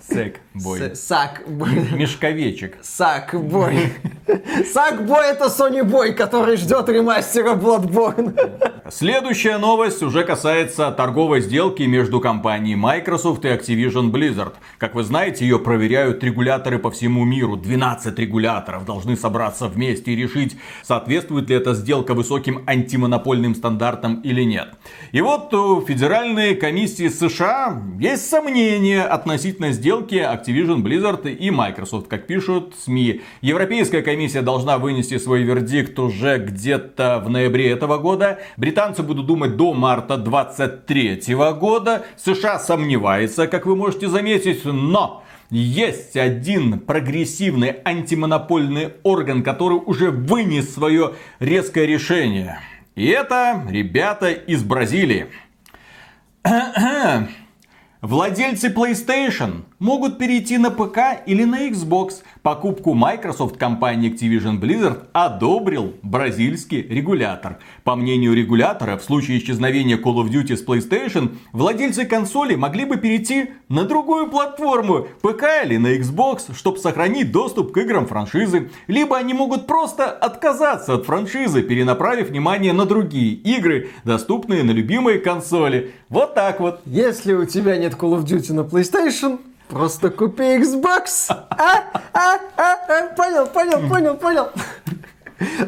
Sick. 0.08 0.40
Сэк-бой. 0.56 0.96
Сак-бой. 0.96 1.88
Мешковечек. 1.92 2.78
Сак-бой. 2.82 3.92
Сак-бой 4.72 5.26
это 5.28 5.46
Sony 5.46 5.82
Boy, 5.82 6.12
который 6.12 6.56
ждет 6.56 6.88
ремастера 6.88 7.54
Bloodborne. 7.54 8.34
Следующая 8.90 9.58
новость 9.58 10.02
уже 10.02 10.24
касается 10.24 10.92
торговой 10.92 11.40
сделки 11.40 11.82
между 11.82 12.20
компанией 12.20 12.76
Microsoft 12.76 13.44
и 13.44 13.48
Activision 13.48 14.10
Blizzard. 14.10 14.54
Как 14.78 14.94
вы 14.94 15.02
знаете, 15.02 15.44
ее 15.44 15.58
проверяют 15.58 16.22
регуляторы 16.22 16.78
по 16.78 16.90
всему 16.90 17.24
миру. 17.24 17.56
12 17.56 18.16
регуляторов 18.18 18.84
должны 18.84 19.16
собраться 19.16 19.66
вместе 19.66 20.12
и 20.12 20.16
решить, 20.16 20.56
соответствует 20.82 21.50
ли 21.50 21.56
эта 21.56 21.74
сделка 21.74 22.14
высоким 22.14 22.62
антимонопольным 22.66 23.54
стандартам 23.54 24.20
или 24.20 24.42
нет. 24.42 24.74
И 25.12 25.20
вот 25.20 25.52
у 25.52 25.80
Федеральной 25.80 26.54
комиссии 26.54 27.08
США 27.08 27.82
есть 27.98 28.28
сомнения 28.28 29.02
относительно 29.02 29.72
сделки 29.72 30.16
Activision, 30.46 30.82
Blizzard 30.82 31.28
и 31.28 31.50
Microsoft, 31.50 32.09
как 32.09 32.26
пишут 32.26 32.74
СМИ. 32.78 33.22
Европейская 33.40 34.02
комиссия 34.02 34.42
должна 34.42 34.78
вынести 34.78 35.18
свой 35.18 35.42
вердикт 35.42 35.98
уже 35.98 36.38
где-то 36.38 37.22
в 37.24 37.30
ноябре 37.30 37.70
этого 37.70 37.98
года. 37.98 38.38
Британцы 38.56 39.02
будут 39.02 39.26
думать 39.26 39.56
до 39.56 39.74
марта 39.74 40.16
23 40.16 41.35
года. 41.59 42.04
США 42.16 42.59
сомневается, 42.59 43.46
как 43.46 43.66
вы 43.66 43.76
можете 43.76 44.09
заметить, 44.09 44.64
но 44.64 45.24
есть 45.50 46.16
один 46.16 46.80
прогрессивный 46.80 47.76
антимонопольный 47.85 48.94
орган, 49.02 49.42
который 49.42 49.78
уже 49.78 50.11
вынес 50.11 50.72
свое 50.72 51.14
резкое 51.40 51.87
решение. 51.87 52.61
И 52.94 53.06
это 53.09 53.62
ребята 53.68 54.30
из 54.30 54.62
Бразилии. 54.62 55.26
Владельцы 58.06 58.68
PlayStation 58.68 59.64
могут 59.80 60.16
перейти 60.16 60.58
на 60.58 60.70
ПК 60.70 61.20
или 61.26 61.42
на 61.42 61.66
Xbox. 61.68 62.22
Покупку 62.46 62.94
Microsoft 62.94 63.56
компании 63.56 64.09
Activision 64.09 64.61
Blizzard 64.61 65.09
одобрил 65.12 65.94
бразильский 66.04 66.80
регулятор. 66.80 67.59
По 67.82 67.96
мнению 67.96 68.35
регулятора, 68.35 68.96
в 68.96 69.02
случае 69.02 69.38
исчезновения 69.38 69.96
Call 69.96 70.24
of 70.24 70.28
Duty 70.28 70.56
с 70.56 70.64
PlayStation, 70.64 71.38
владельцы 71.50 72.04
консоли 72.04 72.54
могли 72.54 72.85
бы 72.85 72.98
перейти 72.98 73.50
на 73.68 73.82
другую 73.82 74.30
платформу, 74.30 75.09
ПК 75.22 75.64
или 75.64 75.76
на 75.76 75.96
Xbox, 75.96 76.54
чтобы 76.54 76.78
сохранить 76.78 77.32
доступ 77.32 77.72
к 77.72 77.78
играм 77.78 78.06
франшизы. 78.06 78.70
Либо 78.87 79.16
они 79.16 79.35
могут 79.35 79.66
просто 79.66 80.09
отказаться 80.09 80.94
от 80.94 81.04
франшизы, 81.04 81.62
перенаправив 81.62 82.28
внимание 82.28 82.72
на 82.72 82.87
другие 82.87 83.32
игры, 83.35 83.88
доступные 84.04 84.62
на 84.62 84.70
любимые 84.70 85.18
консоли. 85.18 85.94
Вот 86.11 86.37
так 86.37 86.61
вот. 86.61 86.78
Если 86.87 87.32
у 87.32 87.44
тебя 87.44 87.76
нет 87.76 87.94
Call 87.94 88.16
of 88.16 88.24
Duty 88.24 88.52
на 88.52 88.61
PlayStation, 88.61 89.40
Просто 89.68 90.11
купи 90.11 90.42
Xbox. 90.59 91.31
А, 91.31 91.85
а, 92.12 92.38
а, 92.57 92.74
а, 92.88 93.14
понял, 93.16 93.46
понял, 93.46 93.88
понял, 93.88 94.14
понял. 94.16 94.48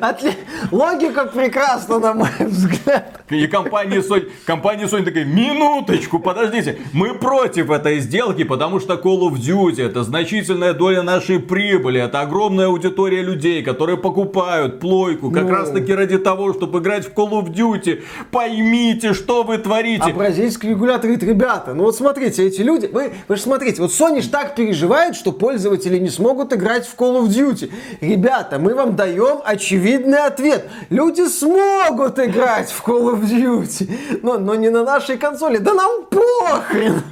Отли... 0.01 0.33
Логика 0.71 1.27
прекрасна, 1.27 1.99
на 1.99 2.15
мой 2.15 2.29
взгляд. 2.41 3.21
И 3.31 3.47
компания 3.47 3.99
Sony, 3.99 4.31
компания 4.47 4.85
Sony 4.85 5.05
такая, 5.05 5.25
минуточку, 5.25 6.19
подождите, 6.19 6.79
мы 6.93 7.15
против 7.15 7.71
этой 7.71 8.01
сделки, 8.01 8.45
потому 8.45 8.81
что 8.81 8.95
Call 8.95 9.29
of 9.29 9.35
Duty 9.35 9.87
это 9.87 10.03
значительная 10.03 10.73
доля 10.73 11.03
нашей 11.03 11.39
прибыли, 11.39 12.01
это 12.01 12.21
огромная 12.21 12.67
аудитория 12.67 13.23
людей, 13.23 13.63
которые 13.63 13.99
покупают 13.99 14.81
плойку 14.81 15.31
как 15.31 15.45
ну... 15.45 15.51
раз 15.51 15.71
таки 15.71 15.93
ради 15.93 16.17
того, 16.17 16.55
чтобы 16.55 16.79
играть 16.79 17.07
в 17.07 17.13
Call 17.13 17.33
of 17.33 17.53
Duty. 17.53 18.03
Поймите, 18.31 19.13
что 19.13 19.43
вы 19.43 19.59
творите. 19.59 20.05
А 20.05 20.11
бразильский 20.11 20.71
регулятор 20.71 21.11
говорит, 21.11 21.23
ребята, 21.23 21.75
ну 21.75 21.85
вот 21.85 21.97
смотрите, 21.97 22.47
эти 22.47 22.63
люди, 22.63 22.87
вы, 22.87 23.13
вы 23.29 23.37
же 23.37 23.43
смотрите, 23.43 23.83
вот 23.83 23.91
Sony 23.91 24.23
ж 24.23 24.29
так 24.29 24.55
переживает, 24.55 25.15
что 25.15 25.33
пользователи 25.33 25.99
не 25.99 26.09
смогут 26.09 26.55
играть 26.55 26.87
в 26.87 26.97
Call 26.97 27.23
of 27.23 27.29
Duty. 27.29 27.71
Ребята, 28.01 28.59
мы 28.59 28.75
вам 28.75 28.97
даем 28.97 29.41
очевидный 29.59 30.25
ответ. 30.25 30.71
Люди 30.88 31.27
смогут 31.27 32.18
играть 32.21 32.71
в 32.71 32.87
Call 32.87 33.14
of 33.14 33.23
Duty, 33.23 34.21
но, 34.23 34.38
но 34.38 34.55
не 34.55 34.71
на 34.71 34.85
нашей 34.85 35.18
консоли. 35.18 35.59
Да 35.59 35.75
нам 35.75 36.05
похрен! 36.05 37.03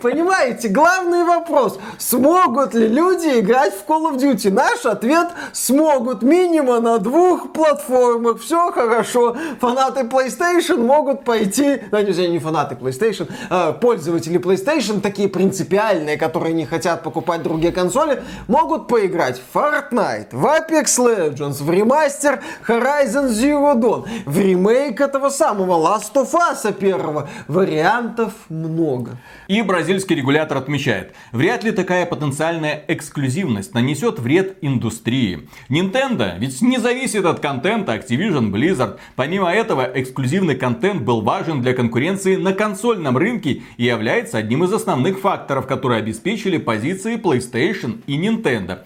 Понимаете, 0.00 0.68
главный 0.68 1.24
вопрос. 1.24 1.78
Смогут 1.98 2.74
ли 2.74 2.86
люди 2.86 3.40
играть 3.40 3.74
в 3.74 3.90
Call 3.90 4.12
of 4.12 4.16
Duty? 4.16 4.52
Наш 4.52 4.86
ответ 4.86 5.28
смогут. 5.52 6.22
Минимум 6.22 6.84
на 6.84 6.98
двух 6.98 7.52
платформах. 7.52 8.40
Все 8.40 8.70
хорошо. 8.70 9.36
Фанаты 9.60 10.02
PlayStation 10.02 10.78
могут 10.78 11.24
пойти... 11.24 11.82
Ну, 11.90 12.00
не, 12.00 12.28
не 12.28 12.38
фанаты 12.38 12.76
PlayStation, 12.76 13.28
а 13.50 13.72
пользователи 13.72 14.38
PlayStation, 14.38 15.00
такие 15.00 15.28
принципиальные, 15.28 16.16
которые 16.16 16.54
не 16.54 16.64
хотят 16.64 17.02
покупать 17.02 17.42
другие 17.42 17.72
консоли, 17.72 18.22
могут 18.46 18.86
поиграть 18.86 19.40
в 19.40 19.56
Fortnite, 19.56 20.28
в 20.30 20.44
Apex 20.44 20.84
Legends, 20.98 21.62
в 21.62 21.70
ремастер 21.88 22.40
Horizon 22.66 23.30
Zero 23.30 23.74
Dawn, 23.74 24.06
в 24.26 24.38
ремейк 24.38 25.00
этого 25.00 25.30
самого 25.30 25.72
Last 25.72 26.12
of 26.14 26.32
Us 26.32 26.72
первого. 26.74 27.28
Вариантов 27.48 28.32
много. 28.50 29.16
И 29.46 29.62
бразильский 29.62 30.16
регулятор 30.16 30.58
отмечает, 30.58 31.14
вряд 31.32 31.64
ли 31.64 31.72
такая 31.72 32.04
потенциальная 32.04 32.84
эксклюзивность 32.88 33.72
нанесет 33.72 34.18
вред 34.18 34.58
индустрии. 34.60 35.48
Nintendo 35.70 36.38
ведь 36.38 36.60
не 36.60 36.78
зависит 36.78 37.24
от 37.24 37.40
контента 37.40 37.94
Activision 37.94 38.50
Blizzard. 38.50 38.98
Помимо 39.16 39.50
этого, 39.50 39.88
эксклюзивный 39.94 40.56
контент 40.56 41.02
был 41.02 41.22
важен 41.22 41.62
для 41.62 41.72
конкуренции 41.72 42.36
на 42.36 42.52
консольном 42.52 43.16
рынке 43.16 43.62
и 43.78 43.84
является 43.84 44.36
одним 44.36 44.64
из 44.64 44.72
основных 44.74 45.20
факторов, 45.20 45.66
которые 45.66 46.00
обеспечили 46.00 46.58
позиции 46.58 47.16
PlayStation 47.16 48.02
и 48.06 48.18
Nintendo. 48.20 48.80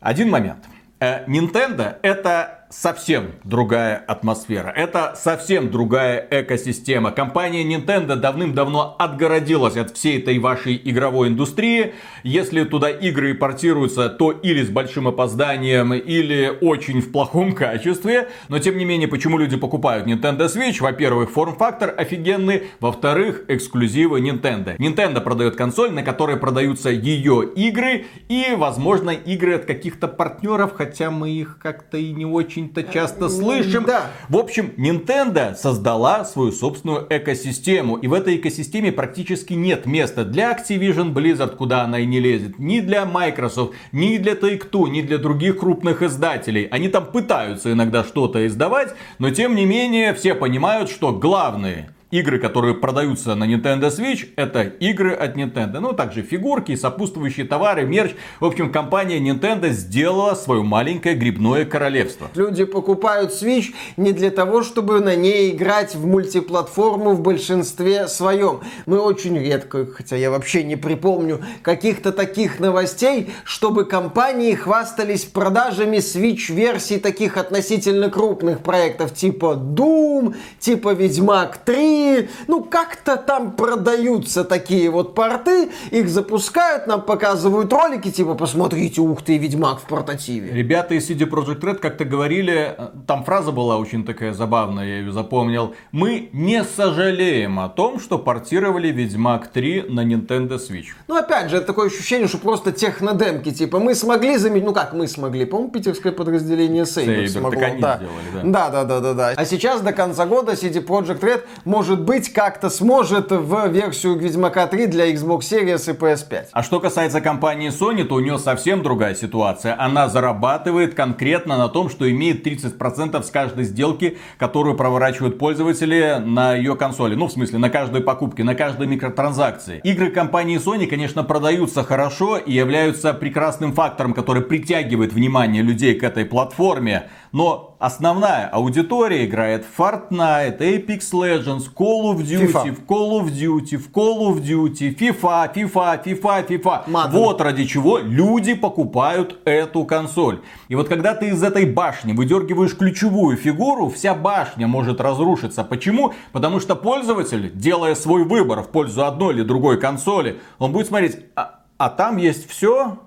Один 0.00 0.30
момент. 0.30 0.64
Э, 1.02 1.24
Nintendo 1.26 1.96
это 2.02 2.61
совсем 2.72 3.32
другая 3.44 3.96
атмосфера. 3.96 4.70
Это 4.70 5.14
совсем 5.16 5.70
другая 5.70 6.26
экосистема. 6.30 7.10
Компания 7.10 7.62
Nintendo 7.64 8.16
давным-давно 8.16 8.96
отгородилась 8.98 9.76
от 9.76 9.96
всей 9.96 10.18
этой 10.18 10.38
вашей 10.38 10.80
игровой 10.82 11.28
индустрии. 11.28 11.94
Если 12.22 12.64
туда 12.64 12.90
игры 12.90 13.34
портируются, 13.34 14.08
то 14.08 14.32
или 14.32 14.62
с 14.62 14.70
большим 14.70 15.08
опозданием, 15.08 15.92
или 15.92 16.52
очень 16.60 17.00
в 17.00 17.12
плохом 17.12 17.52
качестве. 17.52 18.28
Но 18.48 18.58
тем 18.58 18.78
не 18.78 18.84
менее, 18.84 19.08
почему 19.08 19.38
люди 19.38 19.56
покупают 19.56 20.06
Nintendo 20.06 20.46
Switch? 20.46 20.80
Во-первых, 20.80 21.30
форм-фактор 21.30 21.94
офигенный. 21.96 22.64
Во-вторых, 22.80 23.44
эксклюзивы 23.48 24.20
Nintendo. 24.20 24.76
Nintendo 24.78 25.20
продает 25.20 25.56
консоль, 25.56 25.92
на 25.92 26.02
которой 26.02 26.36
продаются 26.36 26.88
ее 26.90 27.44
игры 27.54 28.06
и, 28.28 28.54
возможно, 28.56 29.10
игры 29.10 29.56
от 29.56 29.66
каких-то 29.66 30.08
партнеров, 30.08 30.72
хотя 30.74 31.10
мы 31.10 31.30
их 31.30 31.58
как-то 31.60 31.98
и 31.98 32.12
не 32.12 32.24
очень 32.24 32.61
очень-то 32.62 32.82
часто 32.84 33.28
слышим. 33.28 33.84
Да. 33.84 34.10
В 34.28 34.36
общем, 34.36 34.72
Nintendo 34.76 35.54
создала 35.54 36.24
свою 36.24 36.52
собственную 36.52 37.06
экосистему. 37.10 37.96
И 37.96 38.06
в 38.06 38.14
этой 38.14 38.36
экосистеме 38.36 38.92
практически 38.92 39.54
нет 39.54 39.86
места 39.86 40.24
для 40.24 40.52
Activision 40.52 41.12
Blizzard, 41.12 41.56
куда 41.56 41.82
она 41.82 42.00
и 42.00 42.06
не 42.06 42.20
лезет. 42.20 42.58
Ни 42.58 42.80
для 42.80 43.04
Microsoft, 43.04 43.74
ни 43.92 44.16
для 44.18 44.34
Take-Two, 44.34 44.88
ни 44.88 45.02
для 45.02 45.18
других 45.18 45.58
крупных 45.58 46.02
издателей. 46.02 46.64
Они 46.64 46.88
там 46.88 47.06
пытаются 47.06 47.72
иногда 47.72 48.04
что-то 48.04 48.46
издавать, 48.46 48.94
но 49.18 49.30
тем 49.30 49.54
не 49.54 49.66
менее 49.66 50.14
все 50.14 50.34
понимают, 50.34 50.90
что 50.90 51.12
главные 51.12 51.90
игры, 52.12 52.38
которые 52.38 52.74
продаются 52.74 53.34
на 53.34 53.44
Nintendo 53.44 53.88
Switch, 53.88 54.28
это 54.36 54.62
игры 54.62 55.12
от 55.14 55.34
Nintendo. 55.36 55.80
Ну, 55.80 55.94
также 55.94 56.22
фигурки, 56.22 56.76
сопутствующие 56.76 57.46
товары, 57.46 57.84
мерч. 57.84 58.12
В 58.38 58.44
общем, 58.44 58.70
компания 58.70 59.18
Nintendo 59.18 59.70
сделала 59.70 60.34
свое 60.34 60.62
маленькое 60.62 61.16
грибное 61.16 61.64
королевство. 61.64 62.28
Люди 62.34 62.64
покупают 62.64 63.32
Switch 63.32 63.72
не 63.96 64.12
для 64.12 64.30
того, 64.30 64.62
чтобы 64.62 65.00
на 65.00 65.16
ней 65.16 65.52
играть 65.52 65.94
в 65.94 66.06
мультиплатформу 66.06 67.14
в 67.14 67.22
большинстве 67.22 68.06
своем. 68.08 68.60
Мы 68.84 69.00
очень 69.00 69.38
редко, 69.38 69.86
хотя 69.86 70.16
я 70.16 70.30
вообще 70.30 70.62
не 70.64 70.76
припомню 70.76 71.40
каких-то 71.62 72.12
таких 72.12 72.60
новостей, 72.60 73.30
чтобы 73.44 73.86
компании 73.86 74.54
хвастались 74.54 75.24
продажами 75.24 75.96
Switch-версий 75.96 77.00
таких 77.00 77.38
относительно 77.38 78.10
крупных 78.10 78.58
проектов, 78.58 79.14
типа 79.14 79.58
Doom, 79.58 80.34
типа 80.60 80.92
Ведьмак 80.92 81.56
3, 81.64 82.01
ну, 82.46 82.62
как-то 82.64 83.16
там 83.16 83.52
продаются 83.52 84.44
такие 84.44 84.90
вот 84.90 85.14
порты, 85.14 85.70
их 85.90 86.08
запускают, 86.08 86.86
нам 86.86 87.02
показывают 87.02 87.72
ролики, 87.72 88.10
типа, 88.10 88.34
посмотрите, 88.34 89.00
ух 89.00 89.22
ты, 89.22 89.38
Ведьмак 89.38 89.80
в 89.80 89.84
портативе. 89.84 90.52
Ребята 90.52 90.94
из 90.94 91.08
CD 91.08 91.28
Projekt 91.28 91.60
Red 91.60 91.76
как-то 91.76 92.04
говорили, 92.04 92.74
э, 92.76 92.88
там 93.06 93.24
фраза 93.24 93.52
была 93.52 93.76
очень 93.78 94.04
такая 94.04 94.32
забавная, 94.32 94.86
я 94.86 94.98
ее 94.98 95.12
запомнил, 95.12 95.74
мы 95.90 96.30
не 96.32 96.64
сожалеем 96.64 97.58
о 97.60 97.68
том, 97.68 98.00
что 98.00 98.18
портировали 98.18 98.88
Ведьмак 98.88 99.48
3 99.48 99.86
на 99.88 100.04
Nintendo 100.04 100.58
Switch. 100.58 100.88
Ну, 101.08 101.16
опять 101.16 101.50
же, 101.50 101.56
это 101.56 101.66
такое 101.66 101.88
ощущение, 101.88 102.28
что 102.28 102.38
просто 102.38 102.72
технодемки, 102.72 103.50
типа, 103.50 103.78
мы 103.78 103.94
смогли 103.94 104.36
заметить, 104.36 104.66
ну 104.66 104.72
как 104.72 104.92
мы 104.92 105.08
смогли, 105.08 105.44
по-моему, 105.44 105.72
питерское 105.72 106.12
подразделение 106.12 106.84
Saber 106.84 107.26
смогло. 107.28 107.60
Так 107.60 107.70
они 107.70 107.80
да. 107.80 107.96
сделали, 107.96 108.52
да. 108.52 108.70
Да, 108.70 108.70
да, 108.70 108.84
да, 108.84 109.00
да, 109.00 109.14
да. 109.14 109.32
А 109.36 109.44
сейчас 109.44 109.80
до 109.80 109.92
конца 109.92 110.26
года 110.26 110.52
CD 110.52 110.84
Projekt 110.84 111.20
Red 111.20 111.42
может 111.64 111.91
может 111.92 112.06
быть, 112.06 112.32
как-то 112.32 112.70
сможет 112.70 113.32
в 113.32 113.68
версию 113.68 114.16
Ведьмака 114.16 114.66
3 114.66 114.86
для 114.86 115.12
Xbox 115.12 115.40
Series 115.40 115.90
и 115.90 115.94
PS5. 115.94 116.46
А 116.50 116.62
что 116.62 116.80
касается 116.80 117.20
компании 117.20 117.68
Sony, 117.68 118.04
то 118.04 118.14
у 118.14 118.20
нее 118.20 118.38
совсем 118.38 118.82
другая 118.82 119.14
ситуация. 119.14 119.76
Она 119.78 120.08
зарабатывает 120.08 120.94
конкретно 120.94 121.58
на 121.58 121.68
том, 121.68 121.90
что 121.90 122.10
имеет 122.10 122.46
30% 122.46 123.22
с 123.22 123.30
каждой 123.30 123.64
сделки, 123.64 124.16
которую 124.38 124.74
проворачивают 124.74 125.38
пользователи 125.38 126.16
на 126.24 126.54
ее 126.54 126.76
консоли. 126.76 127.14
Ну, 127.14 127.26
в 127.26 127.32
смысле, 127.32 127.58
на 127.58 127.68
каждой 127.68 128.00
покупке, 128.00 128.42
на 128.42 128.54
каждой 128.54 128.86
микротранзакции. 128.86 129.82
Игры 129.84 130.10
компании 130.10 130.58
Sony, 130.58 130.86
конечно, 130.86 131.24
продаются 131.24 131.84
хорошо 131.84 132.38
и 132.38 132.52
являются 132.52 133.12
прекрасным 133.12 133.74
фактором, 133.74 134.14
который 134.14 134.40
притягивает 134.40 135.12
внимание 135.12 135.62
людей 135.62 135.94
к 135.94 136.04
этой 136.04 136.24
платформе. 136.24 137.10
Но 137.32 137.76
основная 137.78 138.46
аудитория 138.46 139.24
играет 139.24 139.64
в 139.64 139.80
Fortnite, 139.80 140.58
Apex 140.58 141.12
Legends, 141.12 141.64
Call 141.74 142.14
of 142.14 142.18
Duty, 142.18 142.52
FIFA. 142.52 142.72
в 142.72 142.84
Call 142.86 143.22
of 143.22 143.32
Duty, 143.32 143.76
в 143.78 143.90
Call 143.90 144.20
of 144.28 144.42
Duty, 144.42 144.94
FIFA, 144.94 145.54
FIFA, 145.54 146.04
FIFA, 146.04 146.46
FIFA. 146.46 146.88
Madden. 146.88 147.10
Вот 147.12 147.40
ради 147.40 147.64
чего 147.64 147.98
люди 147.98 148.52
покупают 148.52 149.38
эту 149.46 149.86
консоль. 149.86 150.42
И 150.68 150.74
вот 150.74 150.88
когда 150.88 151.14
ты 151.14 151.28
из 151.28 151.42
этой 151.42 151.64
башни 151.64 152.12
выдергиваешь 152.12 152.76
ключевую 152.76 153.38
фигуру, 153.38 153.88
вся 153.88 154.14
башня 154.14 154.66
может 154.66 155.00
разрушиться. 155.00 155.64
Почему? 155.64 156.12
Потому 156.32 156.60
что 156.60 156.76
пользователь, 156.76 157.50
делая 157.54 157.94
свой 157.94 158.24
выбор 158.24 158.62
в 158.62 158.68
пользу 158.68 159.06
одной 159.06 159.32
или 159.32 159.42
другой 159.42 159.80
консоли, 159.80 160.38
он 160.58 160.72
будет 160.72 160.88
смотреть, 160.88 161.16
а, 161.34 161.60
а 161.78 161.88
там 161.88 162.18
есть 162.18 162.46
все, 162.50 162.98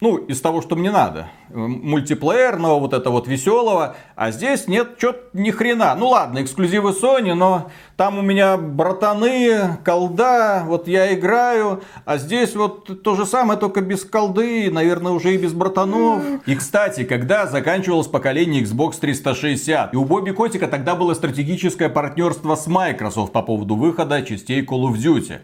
ну, 0.00 0.16
из 0.16 0.40
того, 0.40 0.62
что 0.62 0.76
мне 0.76 0.90
надо. 0.90 1.28
Мультиплеерного, 1.50 2.78
вот 2.80 2.94
это 2.94 3.10
вот 3.10 3.28
веселого. 3.28 3.96
А 4.16 4.30
здесь 4.30 4.66
нет, 4.66 4.96
чё 4.98 5.14
ни 5.34 5.50
хрена. 5.50 5.94
Ну 5.94 6.08
ладно, 6.08 6.42
эксклюзивы 6.42 6.90
Sony, 6.90 7.34
но 7.34 7.70
там 7.96 8.18
у 8.18 8.22
меня 8.22 8.56
братаны, 8.56 9.76
колда, 9.84 10.64
вот 10.66 10.88
я 10.88 11.12
играю. 11.14 11.82
А 12.06 12.16
здесь 12.16 12.56
вот 12.56 13.02
то 13.02 13.14
же 13.14 13.26
самое, 13.26 13.58
только 13.58 13.82
без 13.82 14.04
колды, 14.04 14.70
наверное, 14.70 15.12
уже 15.12 15.34
и 15.34 15.38
без 15.38 15.52
братанов. 15.52 16.22
И, 16.46 16.54
кстати, 16.54 17.04
когда 17.04 17.46
заканчивалось 17.46 18.06
поколение 18.06 18.62
Xbox 18.62 18.98
360, 19.00 19.92
и 19.92 19.96
у 19.98 20.04
Бобби 20.04 20.30
Котика 20.30 20.66
тогда 20.66 20.94
было 20.94 21.12
стратегическое 21.12 21.90
партнерство 21.90 22.54
с 22.54 22.66
Microsoft 22.66 23.32
по 23.32 23.42
поводу 23.42 23.76
выхода 23.76 24.22
частей 24.22 24.64
Call 24.64 24.84
of 24.84 24.94
Duty. 24.94 25.40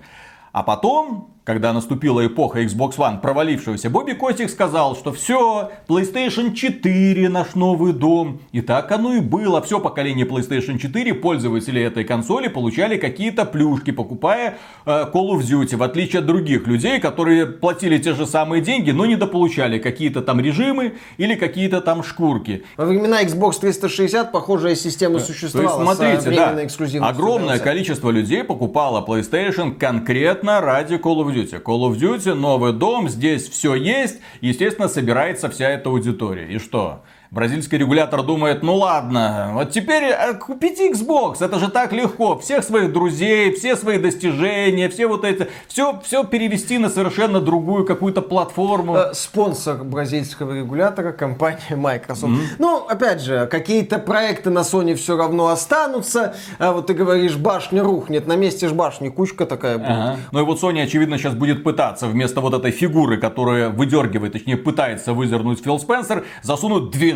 А 0.53 0.63
потом, 0.63 1.36
когда 1.47 1.73
наступила 1.73 2.27
эпоха 2.27 2.61
Xbox 2.65 2.97
One 2.97 3.21
провалившегося, 3.21 3.89
Бобби 3.89 4.15
Котик 4.15 4.51
сказал, 4.51 4.97
что 4.97 5.13
все, 5.13 5.71
PlayStation 5.87 6.53
4 6.53 7.29
наш 7.29 7.55
новый 7.55 7.93
дом. 7.93 8.41
И 8.51 8.61
так 8.61 8.91
оно 8.91 9.15
и 9.15 9.21
было. 9.21 9.63
Все 9.63 9.79
поколение 9.79 10.27
PlayStation 10.27 10.77
4 10.77 11.15
пользователи 11.15 11.81
этой 11.81 12.03
консоли 12.03 12.49
получали 12.49 12.97
какие-то 12.97 13.45
плюшки, 13.45 13.93
покупая 13.93 14.59
э, 14.85 14.91
Call 14.91 15.39
of 15.39 15.43
Duty. 15.43 15.77
В 15.77 15.85
отличие 15.85 16.19
от 16.19 16.27
других 16.27 16.67
людей, 16.67 16.99
которые 16.99 17.47
платили 17.47 17.99
те 17.99 18.15
же 18.15 18.27
самые 18.27 18.61
деньги, 18.61 18.91
но 18.91 19.07
недополучали 19.07 19.79
какие-то 19.79 20.23
там 20.23 20.41
режимы 20.41 20.95
или 21.17 21.37
какие-то 21.37 21.81
там 21.81 22.03
шкурки. 22.03 22.65
Во 22.77 22.87
времена 22.87 23.23
Xbox 23.23 23.61
360 23.61 24.33
похожая 24.33 24.75
система 24.75 25.15
То 25.15 25.21
есть, 25.21 25.27
существовала. 25.29 25.95
смотрите, 25.95 26.29
да, 26.33 27.09
огромное 27.09 27.61
количество 27.61 28.11
людей 28.11 28.43
покупало 28.43 29.07
PlayStation 29.07 29.77
конкретно 29.77 30.61
ради 30.61 30.95
Call 30.95 31.25
of 31.25 31.36
Duty. 31.36 31.36
Call 31.45 31.91
of 31.91 31.99
Duty, 31.99 32.35
новый 32.35 32.73
дом, 32.73 33.09
здесь 33.09 33.49
все 33.49 33.75
есть, 33.75 34.21
естественно, 34.41 34.89
собирается 34.89 35.49
вся 35.51 35.69
эта 35.71 35.91
аудитория. 35.91 36.47
И 36.49 36.59
что? 36.59 37.03
Бразильский 37.31 37.79
регулятор 37.79 38.23
думает, 38.23 38.63
ну 38.63 38.77
ладно, 38.77 39.51
вот 39.55 39.71
теперь 39.71 40.05
э, 40.05 40.35
купите 40.35 40.91
Xbox, 40.91 41.45
это 41.45 41.59
же 41.59 41.69
так 41.69 41.93
легко. 41.93 42.39
Всех 42.39 42.63
своих 42.63 42.93
друзей, 42.93 43.53
все 43.53 43.77
свои 43.77 43.99
достижения, 43.99 44.89
все 44.89 45.07
вот 45.07 45.25
это, 45.25 45.49
все, 45.67 46.01
все 46.05 46.25
перевести 46.25 46.79
на 46.79 46.89
совершенно 46.89 47.41
другую 47.41 47.85
какую-то 47.85 48.23
платформу. 48.23 48.97
Э, 48.97 49.15
Спонсор 49.15 49.83
бразильского 49.83 50.57
регулятора 50.57 51.13
компания 51.13 51.75
Microsoft. 51.77 52.33
Ну, 52.59 52.87
опять 52.87 53.21
же, 53.21 53.47
какие-то 53.47 53.99
проекты 53.99 54.51
на 54.51 54.61
Sony 54.61 54.95
все 54.95 55.17
равно 55.17 55.49
останутся. 55.49 56.37
А 56.59 56.73
вот 56.73 56.87
ты 56.87 56.95
говоришь, 56.95 57.37
башня 57.37 57.83
рухнет. 57.83 58.27
На 58.27 58.37
месте 58.37 58.69
ж 58.69 58.73
башни 58.73 59.09
кучка 59.09 59.47
такая 59.47 59.79
будет. 59.79 59.91
Ага. 59.91 60.17
Ну 60.31 60.41
и 60.41 60.43
вот 60.45 60.63
Sony, 60.63 60.83
очевидно, 60.83 61.19
сейчас 61.19 61.35
будет 61.35 61.65
пытаться 61.65 62.07
вместо 62.07 62.41
вот 62.41 62.55
этой 62.55 62.71
фигуры, 62.71 63.19
которая 63.19 63.71
выдергивает, 63.71 64.33
точнее 64.33 64.57
пытается 64.57 65.13
выдернуть 65.13 65.63
Фил 65.63 65.81
Спенсер, 65.81 66.25
засунуть 66.43 66.91
12 66.91 67.16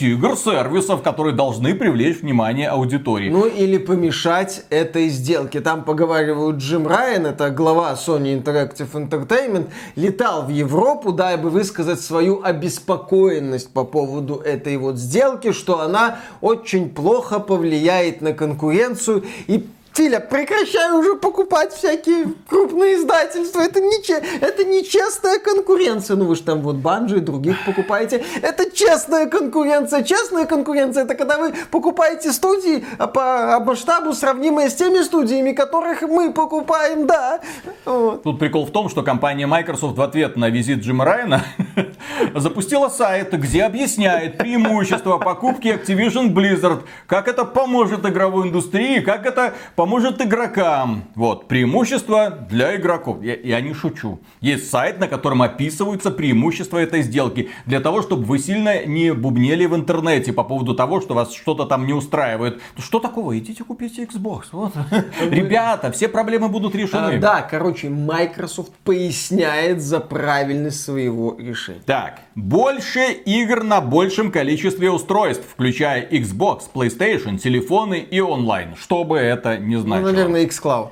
игр-сервисов, 0.00 1.02
которые 1.02 1.34
должны 1.34 1.74
привлечь 1.74 2.20
внимание 2.20 2.68
аудитории. 2.68 3.30
Ну 3.30 3.46
или 3.46 3.78
помешать 3.78 4.64
этой 4.70 5.08
сделке. 5.08 5.60
Там 5.60 5.84
поговаривают 5.84 6.56
Джим 6.56 6.86
Райан, 6.86 7.26
это 7.26 7.50
глава 7.50 7.92
Sony 7.94 8.42
Interactive 8.42 8.90
Entertainment, 8.92 9.68
летал 9.96 10.44
в 10.44 10.50
Европу, 10.50 11.12
дабы 11.12 11.50
высказать 11.50 12.00
свою 12.00 12.42
обеспокоенность 12.42 13.72
по 13.72 13.84
поводу 13.84 14.36
этой 14.36 14.76
вот 14.76 14.96
сделки, 14.96 15.52
что 15.52 15.80
она 15.80 16.18
очень 16.40 16.90
плохо 16.90 17.38
повлияет 17.38 18.20
на 18.20 18.32
конкуренцию 18.32 19.24
и 19.46 19.66
Филя, 19.98 20.20
прекращай 20.20 20.92
уже 20.92 21.16
покупать 21.16 21.72
всякие 21.72 22.26
крупные 22.48 22.94
издательства. 22.94 23.62
Это, 23.62 23.80
нече... 23.80 24.22
это 24.40 24.62
нечестная 24.64 25.40
конкуренция. 25.40 26.16
Ну 26.16 26.26
вы 26.26 26.36
же 26.36 26.42
там 26.44 26.62
вот 26.62 26.76
банджи 26.76 27.16
и 27.16 27.20
других 27.20 27.56
покупаете. 27.66 28.24
Это 28.40 28.70
честная 28.70 29.26
конкуренция. 29.26 30.04
Честная 30.04 30.46
конкуренция 30.46 31.02
это 31.02 31.16
когда 31.16 31.36
вы 31.38 31.52
покупаете 31.72 32.30
студии 32.30 32.84
по 33.12 33.58
масштабу 33.58 34.12
сравнимые 34.12 34.70
с 34.70 34.74
теми 34.76 35.02
студиями, 35.02 35.50
которых 35.50 36.02
мы 36.02 36.32
покупаем, 36.32 37.08
да. 37.08 37.40
Вот. 37.84 38.22
Тут 38.22 38.38
прикол 38.38 38.66
в 38.66 38.70
том, 38.70 38.88
что 38.88 39.02
компания 39.02 39.48
Microsoft 39.48 39.96
в 39.96 40.00
ответ 40.00 40.36
на 40.36 40.48
визит 40.48 40.78
Джима 40.78 41.06
Райана 41.06 41.42
запустила 42.36 42.88
сайт, 42.88 43.32
где 43.32 43.64
объясняет 43.64 44.38
преимущества 44.38 45.18
покупки 45.18 45.66
Activision 45.66 46.32
Blizzard, 46.32 46.82
как 47.08 47.26
это 47.26 47.44
поможет 47.44 48.06
игровой 48.06 48.46
индустрии, 48.46 49.00
как 49.00 49.26
это 49.26 49.54
поможет 49.74 49.87
игрокам. 49.96 51.04
Вот, 51.14 51.48
преимущества 51.48 52.30
для 52.50 52.76
игроков. 52.76 53.22
Я, 53.22 53.34
я 53.36 53.60
не 53.60 53.72
шучу. 53.74 54.20
Есть 54.40 54.70
сайт, 54.70 54.98
на 55.00 55.08
котором 55.08 55.42
описываются 55.42 56.10
преимущества 56.10 56.78
этой 56.78 57.02
сделки. 57.02 57.48
Для 57.66 57.80
того, 57.80 58.02
чтобы 58.02 58.24
вы 58.24 58.38
сильно 58.38 58.84
не 58.84 59.12
бубнели 59.14 59.66
в 59.66 59.74
интернете 59.74 60.32
по 60.32 60.44
поводу 60.44 60.74
того, 60.74 61.00
что 61.00 61.14
вас 61.14 61.32
что-то 61.34 61.64
там 61.64 61.86
не 61.86 61.92
устраивает. 61.92 62.60
Что 62.76 62.98
такого? 63.00 63.38
Идите 63.38 63.64
купите 63.64 64.04
Xbox. 64.04 64.42
Вот. 64.52 64.72
Ребята, 65.30 65.90
все 65.92 66.08
проблемы 66.08 66.48
будут 66.48 66.74
А, 66.74 66.78
решены. 66.78 67.18
да, 67.18 67.42
короче, 67.42 67.88
Microsoft 67.88 68.72
поясняет 68.84 69.80
за 69.80 70.00
правильность 70.00 70.82
своего 70.82 71.36
решения. 71.38 71.80
Так, 71.86 72.20
больше 72.34 73.12
игр 73.24 73.62
на 73.64 73.80
большем 73.80 74.30
количестве 74.30 74.90
устройств, 74.90 75.44
включая 75.50 76.06
Xbox, 76.08 76.62
PlayStation, 76.74 77.38
телефоны 77.38 77.98
и 77.98 78.20
онлайн. 78.20 78.74
Что 78.76 79.04
бы 79.04 79.16
это 79.18 79.56
ни 79.58 79.76
Ну, 79.78 79.86
значило. 79.86 80.10
наверное, 80.10 80.46
xCloud. 80.46 80.90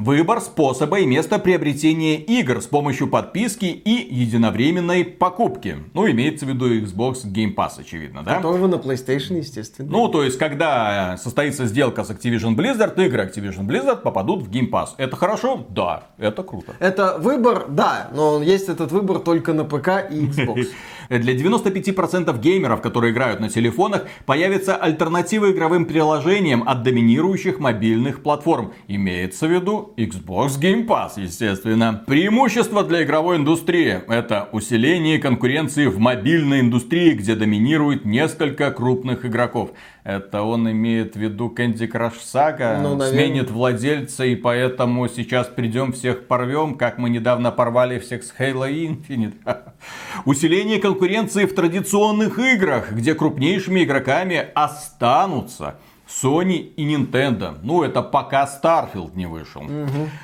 Выбор 0.00 0.40
способа 0.40 1.00
и 1.00 1.04
места 1.04 1.38
приобретения 1.38 2.16
игр 2.16 2.62
с 2.62 2.66
помощью 2.66 3.06
подписки 3.06 3.66
и 3.66 4.14
единовременной 4.14 5.04
покупки. 5.04 5.76
Ну, 5.92 6.10
имеется 6.10 6.46
в 6.46 6.48
виду 6.48 6.74
Xbox 6.74 7.26
Game 7.26 7.54
Pass, 7.54 7.72
очевидно, 7.78 8.22
да? 8.22 8.36
Которого 8.36 8.66
на 8.66 8.76
PlayStation, 8.76 9.36
естественно. 9.36 9.90
Ну, 9.90 10.08
то 10.08 10.22
есть, 10.24 10.38
когда 10.38 11.18
состоится 11.18 11.66
сделка 11.66 12.04
с 12.04 12.10
Activision 12.10 12.56
Blizzard, 12.56 12.98
игры 13.04 13.24
Activision 13.26 13.66
Blizzard 13.66 14.00
попадут 14.00 14.42
в 14.42 14.50
Game 14.50 14.70
Pass. 14.70 14.90
Это 14.96 15.16
хорошо? 15.16 15.66
Да, 15.68 16.04
это 16.16 16.44
круто. 16.44 16.74
Это 16.78 17.18
выбор, 17.18 17.66
да, 17.68 18.08
но 18.14 18.42
есть 18.42 18.70
этот 18.70 18.92
выбор 18.92 19.18
только 19.18 19.52
на 19.52 19.64
ПК 19.64 20.10
и 20.10 20.24
Xbox. 20.28 20.68
Для 21.10 21.34
95% 21.34 22.40
геймеров, 22.40 22.80
которые 22.80 23.12
играют 23.12 23.40
на 23.40 23.48
телефонах, 23.48 24.06
появятся 24.26 24.76
альтернативы 24.76 25.50
игровым 25.50 25.86
приложениям 25.86 26.62
от 26.68 26.84
доминирующих 26.84 27.58
мобильных 27.58 28.22
платформ. 28.22 28.72
Имеется 28.86 29.48
в 29.48 29.50
виду 29.50 29.92
Xbox 29.96 30.60
Game 30.60 30.86
Pass, 30.86 31.14
естественно. 31.16 32.04
Преимущество 32.06 32.84
для 32.84 33.02
игровой 33.02 33.38
индустрии– 33.38 34.00
это 34.08 34.48
усиление 34.52 35.18
конкуренции 35.18 35.86
в 35.86 35.98
мобильной 35.98 36.60
индустрии, 36.60 37.10
где 37.14 37.34
доминирует 37.34 38.04
несколько 38.04 38.70
крупных 38.70 39.26
игроков. 39.26 39.72
Это 40.02 40.42
он 40.42 40.70
имеет 40.70 41.14
в 41.14 41.18
виду 41.18 41.52
Candy 41.54 41.90
Crush 41.90 42.20
Saga, 42.24 42.80
Ну, 42.80 42.96
наверное. 42.96 43.10
сменит 43.10 43.50
владельца, 43.50 44.24
и 44.24 44.34
поэтому 44.34 45.08
сейчас 45.08 45.46
придем 45.48 45.92
всех 45.92 46.26
порвем, 46.26 46.76
как 46.76 46.96
мы 46.98 47.10
недавно 47.10 47.50
порвали 47.52 47.98
всех 47.98 48.22
с 48.24 48.32
Halo 48.38 48.70
Infinite. 48.70 49.34
Усиление 50.24 50.78
конкуренции 50.80 51.44
в 51.44 51.54
традиционных 51.54 52.38
играх, 52.38 52.92
где 52.92 53.14
крупнейшими 53.14 53.84
игроками 53.84 54.46
останутся 54.54 55.76
Sony 56.10 56.72
и 56.76 56.84
Nintendo. 56.84 57.58
Ну, 57.62 57.82
это 57.82 58.02
пока 58.02 58.44
Starfield 58.44 59.12
не 59.14 59.26
вышел. 59.26 59.62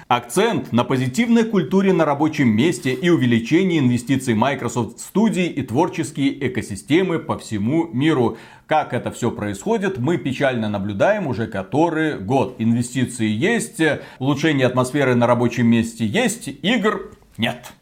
Акцент 0.08 0.72
на 0.72 0.84
позитивной 0.84 1.44
культуре 1.44 1.92
на 1.92 2.04
рабочем 2.04 2.48
месте 2.48 2.92
и 2.92 3.08
увеличении 3.08 3.78
инвестиций 3.78 4.34
Microsoft 4.34 4.98
в 4.98 5.00
студии 5.00 5.46
и 5.46 5.62
творческие 5.62 6.48
экосистемы 6.48 7.18
по 7.18 7.38
всему 7.38 7.86
миру. 7.92 8.36
Как 8.66 8.92
это 8.92 9.12
все 9.12 9.30
происходит, 9.30 9.98
мы 9.98 10.18
печально 10.18 10.68
наблюдаем 10.68 11.28
уже 11.28 11.46
который 11.46 12.18
год. 12.18 12.56
Инвестиции 12.58 13.28
есть, 13.28 13.80
улучшение 14.18 14.66
атмосферы 14.66 15.14
на 15.14 15.26
рабочем 15.26 15.68
месте 15.68 16.04
есть, 16.04 16.48
игр 16.62 17.12
нет. 17.38 17.72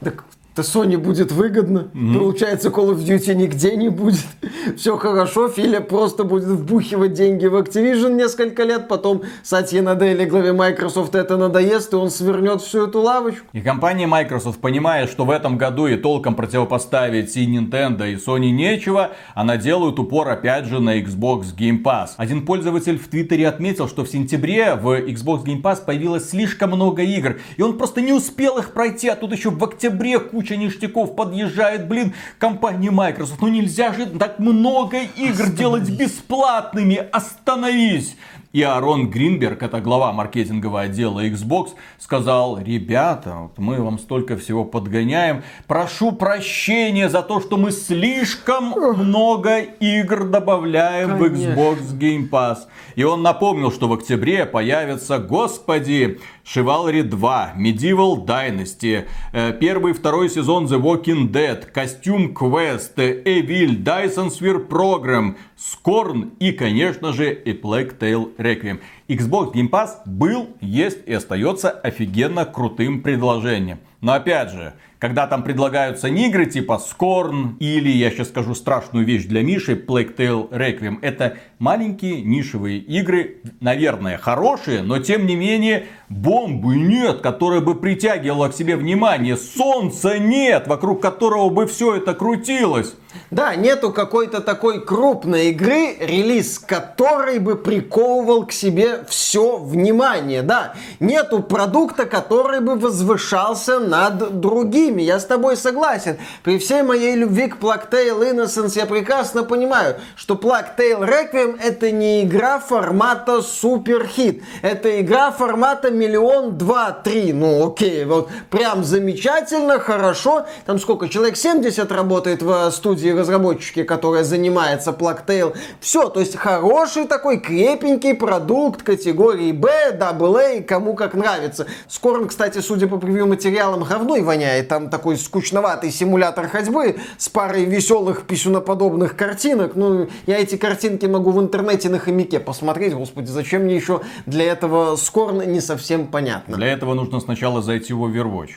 Так 0.00 0.24
это 0.58 0.62
Sony 0.62 0.98
будет 0.98 1.30
выгодно. 1.30 1.90
Mm-hmm. 1.94 2.18
Получается, 2.18 2.68
Call 2.68 2.92
of 2.92 2.98
Duty 2.98 3.34
нигде 3.34 3.76
не 3.76 3.88
будет. 3.88 4.24
Все 4.76 4.96
хорошо, 4.96 5.48
Филя 5.48 5.80
просто 5.80 6.24
будет 6.24 6.48
вбухивать 6.48 7.12
деньги 7.12 7.46
в 7.46 7.54
Activision 7.54 8.14
несколько 8.14 8.64
лет, 8.64 8.88
потом 8.88 9.22
Сатья 9.42 9.82
Наделли, 9.82 10.24
главе 10.24 10.52
Microsoft, 10.52 11.14
это 11.14 11.36
надоест, 11.36 11.92
и 11.92 11.96
он 11.96 12.10
свернет 12.10 12.60
всю 12.60 12.88
эту 12.88 13.00
лавочку. 13.00 13.46
И 13.52 13.60
компания 13.60 14.06
Microsoft, 14.06 14.60
понимая, 14.60 15.06
что 15.06 15.24
в 15.24 15.30
этом 15.30 15.58
году 15.58 15.86
и 15.86 15.96
толком 15.96 16.34
противопоставить 16.34 17.36
и 17.36 17.46
Nintendo, 17.46 18.10
и 18.10 18.16
Sony 18.16 18.50
нечего, 18.50 19.12
она 19.34 19.56
делает 19.56 19.98
упор 19.98 20.28
опять 20.28 20.66
же 20.66 20.80
на 20.80 21.00
Xbox 21.00 21.56
Game 21.56 21.82
Pass. 21.82 22.10
Один 22.16 22.44
пользователь 22.44 22.98
в 22.98 23.08
Твиттере 23.08 23.46
отметил, 23.46 23.88
что 23.88 24.04
в 24.04 24.08
сентябре 24.08 24.74
в 24.74 24.88
Xbox 24.88 25.44
Game 25.44 25.62
Pass 25.62 25.84
появилось 25.84 26.30
слишком 26.30 26.70
много 26.70 27.02
игр, 27.02 27.36
и 27.56 27.62
он 27.62 27.78
просто 27.78 28.00
не 28.00 28.12
успел 28.12 28.58
их 28.58 28.72
пройти, 28.72 29.08
а 29.08 29.14
тут 29.14 29.32
еще 29.32 29.50
в 29.50 29.62
октябре 29.62 30.18
куча 30.18 30.47
ништяков 30.56 31.14
подъезжает, 31.14 31.86
блин, 31.88 32.14
компания 32.38 32.90
Microsoft. 32.90 33.40
Ну 33.40 33.48
нельзя 33.48 33.92
же 33.92 34.06
так 34.06 34.38
много 34.38 34.98
игр 35.16 35.32
Остановись. 35.32 35.58
делать 35.58 35.90
бесплатными. 35.90 37.02
Остановись. 37.12 38.16
И 38.54 38.62
Арон 38.62 39.10
Гринберг, 39.10 39.62
это 39.62 39.78
глава 39.78 40.10
маркетингового 40.12 40.80
отдела 40.80 41.22
Xbox, 41.26 41.72
сказал, 41.98 42.58
ребята, 42.58 43.34
вот 43.42 43.58
мы 43.58 43.82
вам 43.82 43.98
столько 43.98 44.38
всего 44.38 44.64
подгоняем, 44.64 45.42
прошу 45.66 46.12
прощения 46.12 47.10
за 47.10 47.20
то, 47.20 47.42
что 47.42 47.58
мы 47.58 47.72
слишком 47.72 48.70
много 48.70 49.58
игр 49.58 50.24
добавляем 50.24 51.18
Конечно. 51.18 51.54
в 51.54 51.58
Xbox 51.58 51.98
Game 51.98 52.30
Pass. 52.30 52.60
И 52.96 53.04
он 53.04 53.22
напомнил, 53.22 53.70
что 53.70 53.86
в 53.86 53.92
октябре 53.92 54.46
появится, 54.46 55.18
господи, 55.18 56.18
Chivalry 56.50 57.02
2, 57.02 57.56
Medieval 57.56 58.24
Dynasty, 58.24 59.04
э, 59.32 59.52
первый 59.52 59.92
и 59.92 59.94
второй 59.94 60.30
сезон 60.30 60.64
The 60.64 60.80
Walking 60.80 61.30
Dead, 61.30 61.70
Костюм 61.70 62.32
Quest, 62.32 62.96
Evil, 62.96 63.82
Dyson 63.82 64.30
Sphere 64.30 64.66
Program, 64.66 65.36
Scorn 65.58 66.36
и, 66.38 66.52
конечно 66.52 67.12
же, 67.12 67.26
A 67.44 67.50
Plague 67.50 67.98
Tale 67.98 68.36
Requiem. 68.36 68.80
Xbox 69.08 69.52
Game 69.52 69.68
Pass 69.68 69.96
был, 70.06 70.50
есть 70.60 71.00
и 71.06 71.12
остается 71.12 71.70
офигенно 71.70 72.44
крутым 72.44 73.02
предложением. 73.02 73.80
Но 74.00 74.12
опять 74.12 74.52
же, 74.52 74.74
когда 75.00 75.26
там 75.26 75.42
предлагаются 75.42 76.08
не 76.08 76.28
игры 76.28 76.46
типа 76.46 76.80
Scorn 76.80 77.56
или, 77.58 77.88
я 77.90 78.10
сейчас 78.10 78.28
скажу 78.28 78.54
страшную 78.54 79.04
вещь 79.04 79.24
для 79.24 79.42
Миши, 79.42 79.74
Plague 79.74 80.14
Tale 80.14 80.48
Requiem, 80.50 80.98
это 81.02 81.38
маленькие 81.58 82.22
нишевые 82.22 82.78
игры, 82.78 83.38
наверное, 83.60 84.18
хорошие, 84.18 84.82
но 84.82 85.00
тем 85.00 85.26
не 85.26 85.34
менее 85.34 85.86
бомбы 86.08 86.76
нет, 86.76 87.20
которая 87.20 87.60
бы 87.60 87.74
притягивала 87.74 88.48
к 88.48 88.54
себе 88.54 88.76
внимание, 88.76 89.36
солнца 89.36 90.18
нет, 90.20 90.68
вокруг 90.68 91.02
которого 91.02 91.50
бы 91.50 91.66
все 91.66 91.96
это 91.96 92.14
крутилось. 92.14 92.94
Да, 93.30 93.54
нету 93.54 93.92
какой-то 93.92 94.40
такой 94.40 94.80
крупной 94.80 95.50
игры, 95.50 95.96
релиз 96.00 96.58
которой 96.58 97.38
бы 97.38 97.56
приковывал 97.56 98.46
к 98.46 98.52
себе 98.52 99.04
все 99.08 99.58
внимание. 99.58 100.42
Да, 100.42 100.74
нету 101.00 101.42
продукта, 101.42 102.06
который 102.06 102.60
бы 102.60 102.76
возвышался 102.76 103.78
над 103.78 104.40
другими. 104.40 105.02
Я 105.02 105.20
с 105.20 105.24
тобой 105.24 105.56
согласен. 105.56 106.18
При 106.42 106.58
всей 106.58 106.82
моей 106.82 107.14
любви 107.14 107.48
к 107.48 107.56
Plague 107.56 107.90
Innocence 107.90 108.72
я 108.76 108.86
прекрасно 108.86 109.44
понимаю, 109.44 109.96
что 110.16 110.34
Plague 110.34 110.76
Requiem 110.76 111.58
это 111.62 111.90
не 111.90 112.24
игра 112.24 112.58
формата 112.58 113.42
суперхит. 113.42 114.42
Это 114.62 115.00
игра 115.00 115.30
формата 115.30 115.90
миллион, 115.90 116.56
два, 116.56 116.92
три. 116.92 117.32
Ну 117.32 117.68
окей, 117.68 118.04
вот 118.04 118.28
прям 118.50 118.84
замечательно, 118.84 119.78
хорошо. 119.78 120.46
Там 120.66 120.78
сколько, 120.78 121.08
человек 121.08 121.36
70 121.36 121.90
работает 121.92 122.42
в 122.42 122.70
студии 122.70 123.07
разработчики, 123.12 123.82
которая 123.82 124.24
занимается 124.24 124.90
Plugtail. 124.90 125.56
Все, 125.80 126.08
то 126.08 126.20
есть 126.20 126.36
хороший 126.36 127.06
такой 127.06 127.38
крепенький 127.38 128.14
продукт 128.14 128.82
категории 128.82 129.52
B, 129.52 129.68
AA, 129.98 130.62
кому 130.62 130.94
как 130.94 131.14
нравится. 131.14 131.66
Скорм, 131.88 132.28
кстати, 132.28 132.58
судя 132.58 132.86
по 132.86 132.98
превью 132.98 133.26
материалам, 133.26 133.84
говной 133.84 134.22
воняет. 134.22 134.68
Там 134.68 134.90
такой 134.90 135.16
скучноватый 135.16 135.90
симулятор 135.90 136.48
ходьбы 136.48 136.96
с 137.16 137.28
парой 137.28 137.64
веселых 137.64 138.26
писюноподобных 138.26 139.16
картинок. 139.16 139.74
Ну, 139.74 140.08
я 140.26 140.38
эти 140.38 140.56
картинки 140.56 141.06
могу 141.06 141.30
в 141.30 141.40
интернете 141.40 141.88
на 141.88 141.98
хомяке 141.98 142.40
посмотреть. 142.40 142.94
Господи, 142.94 143.26
зачем 143.26 143.62
мне 143.62 143.76
еще 143.76 144.00
для 144.26 144.44
этого 144.44 144.96
Скорн, 144.96 145.40
не 145.50 145.60
совсем 145.60 146.06
понятно. 146.06 146.56
Для 146.56 146.68
этого 146.68 146.94
нужно 146.94 147.20
сначала 147.20 147.62
зайти 147.62 147.92
в 147.92 148.04
Overwatch. 148.04 148.50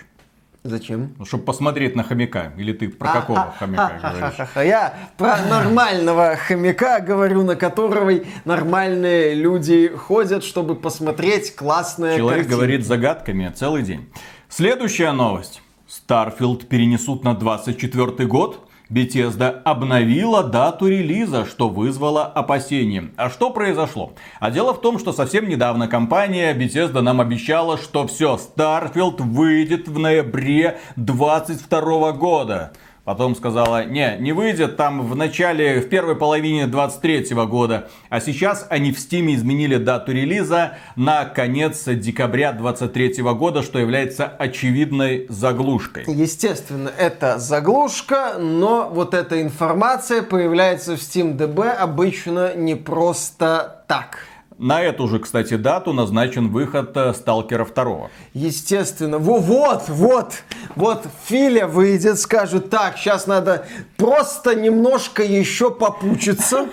Зачем? 0.64 1.16
Ну, 1.18 1.26
чтобы 1.26 1.44
посмотреть 1.44 1.96
на 1.96 2.04
хомяка. 2.04 2.54
Или 2.56 2.74
ты 2.74 2.90
про 2.90 3.14
какого 3.14 3.54
хомяка 3.58 4.00
говоришь? 4.00 4.48
Я 4.56 4.94
про 5.18 5.38
нормального 5.50 6.36
хомяка 6.36 7.00
говорю, 7.00 7.42
на 7.44 7.56
которого 7.56 8.12
нормальные 8.46 9.34
люди 9.34 9.88
ходят, 9.88 10.44
чтобы 10.44 10.76
посмотреть 10.76 11.56
классные 11.56 12.18
Человек 12.18 12.48
говорит 12.48 12.86
загадками 12.86 13.52
целый 13.56 13.82
день. 13.82 14.08
Следующая 14.50 15.14
новость. 15.14 15.64
Starfield 15.90 16.68
перенесут 16.68 17.24
на 17.24 17.34
24 17.34 18.28
год. 18.28 18.71
Bethesda 18.92 19.62
обновила 19.64 20.44
дату 20.44 20.88
релиза, 20.88 21.46
что 21.46 21.70
вызвало 21.70 22.26
опасения. 22.26 23.12
А 23.16 23.30
что 23.30 23.50
произошло? 23.50 24.14
А 24.42 24.52
дело 24.52 24.74
в 24.74 24.82
том, 24.82 25.00
что 25.00 25.14
совсем 25.14 25.48
недавно 25.48 25.88
компания 25.88 26.54
Bethesda 26.54 27.00
нам 27.00 27.22
обещала, 27.22 27.78
что 27.78 28.06
все, 28.06 28.38
Starfield 28.38 29.22
выйдет 29.22 29.88
в 29.88 29.98
ноябре 29.98 30.80
2022 30.98 32.12
года. 32.12 32.74
Потом 33.04 33.36
сказала, 33.36 33.84
не, 33.84 34.16
не 34.20 34.32
выйдет 34.32 34.78
там 34.78 35.08
в 35.08 35.16
начале, 35.16 35.82
в 35.82 35.90
первой 35.90 36.16
половине 36.16 36.68
23 36.68 37.34
года. 37.48 37.90
А 38.10 38.22
сейчас 38.22 38.68
они 38.70 38.92
в 38.92 38.98
Steam 38.98 39.34
изменили 39.34 39.78
дату 39.78 40.12
релиза 40.12 40.78
на 40.96 41.26
конец 41.26 41.86
декабря 41.86 42.52
23 42.52 43.24
года, 43.24 43.64
что 43.64 43.80
является 43.80 44.28
очевидной 44.28 45.26
заглушкой. 45.30 46.04
Естественно, 46.08 46.92
это 46.96 47.40
заглушка, 47.40 48.36
но 48.40 48.88
вот 48.94 49.16
эта 49.16 49.42
информация 49.42 50.22
появляется 50.22 50.96
в 50.96 51.00
SteamDB 51.00 51.70
обычно 51.70 52.56
не 52.56 52.76
просто 52.76 53.84
так. 53.88 54.20
На 54.62 54.80
эту 54.84 55.08
же, 55.08 55.18
кстати, 55.18 55.58
дату 55.58 55.92
назначен 55.92 56.50
выход 56.50 56.96
э, 56.96 57.16
Сталкера 57.16 57.66
2. 57.66 58.10
Естественно. 58.36 59.18
Во, 59.18 59.40
вот, 59.40 59.86
вот, 59.88 60.34
вот 60.76 61.04
Филя 61.26 61.66
выйдет, 61.66 62.20
скажет, 62.20 62.70
так, 62.70 62.96
сейчас 62.96 63.26
надо 63.26 63.66
просто 63.98 64.54
немножко 64.54 65.24
еще 65.24 65.72
попучиться. 65.72 66.68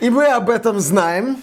И 0.00 0.10
мы 0.10 0.26
об 0.26 0.50
этом 0.50 0.80
знаем. 0.80 1.36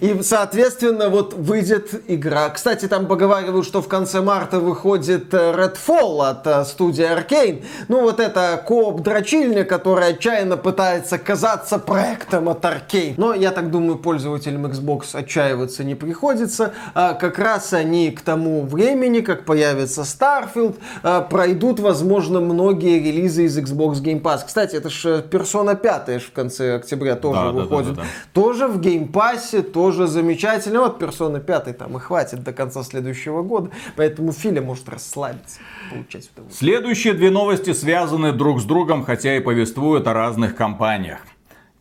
И, 0.00 0.22
соответственно, 0.22 1.08
вот 1.08 1.34
выйдет 1.34 2.02
игра. 2.08 2.48
Кстати, 2.50 2.86
там 2.86 3.06
поговаривают, 3.06 3.66
что 3.66 3.82
в 3.82 3.88
конце 3.88 4.20
марта 4.20 4.60
выходит 4.60 5.32
э, 5.32 5.52
Redfall 5.52 6.28
от 6.28 6.46
э, 6.46 6.64
студии 6.64 7.04
Arkane. 7.04 7.64
Ну, 7.88 8.02
вот 8.02 8.20
это 8.20 8.62
кооп 8.66 9.02
дрочильня, 9.02 9.64
которая 9.64 10.10
отчаянно 10.10 10.56
пытается 10.56 11.18
казаться 11.18 11.78
проектом 11.78 12.48
от 12.48 12.64
Arkane. 12.64 13.14
Но, 13.16 13.34
я 13.34 13.50
так 13.50 13.70
думаю, 13.70 13.98
пользователям 13.98 14.66
Xbox 14.66 15.14
отчаиваться 15.14 15.84
не 15.84 15.94
приходится. 15.94 16.72
А 16.94 17.14
как 17.14 17.38
раз 17.38 17.72
они 17.72 18.10
к 18.10 18.20
тому 18.20 18.62
времени, 18.62 19.20
как 19.20 19.44
появится 19.44 20.02
Starfield, 20.02 20.76
э, 21.02 21.22
пройдут, 21.28 21.80
возможно, 21.80 22.40
многие 22.40 22.98
релизы 23.00 23.44
из 23.44 23.58
Xbox 23.58 24.02
Game 24.02 24.22
Pass. 24.22 24.40
Кстати, 24.46 24.76
это 24.76 24.90
же 24.90 25.24
Persona 25.30 25.76
5 25.76 26.22
в 26.22 26.32
конце 26.32 26.76
октября 26.76 27.16
тоже 27.16 27.40
да, 27.40 27.50
выходит. 27.50 27.94
Да, 27.94 28.02
да, 28.02 28.02
да, 28.02 28.08
да. 28.34 28.40
Тоже 28.40 28.68
в 28.68 28.80
Game 28.80 29.10
Pass 29.10 29.63
тоже 29.72 30.06
замечательно. 30.06 30.80
Вот 30.80 30.98
персона 30.98 31.40
5 31.40 31.76
там 31.76 31.96
и 31.96 32.00
хватит 32.00 32.44
до 32.44 32.52
конца 32.52 32.82
следующего 32.82 33.42
года. 33.42 33.70
Поэтому 33.96 34.32
Филя 34.32 34.62
может 34.62 34.88
расслабиться, 34.88 35.60
получать 35.90 36.30
Следующие 36.50 37.14
две 37.14 37.30
новости 37.30 37.72
связаны 37.72 38.32
друг 38.32 38.60
с 38.60 38.64
другом, 38.64 39.04
хотя 39.04 39.36
и 39.36 39.40
повествуют 39.40 40.06
о 40.06 40.12
разных 40.12 40.54
компаниях. 40.54 41.20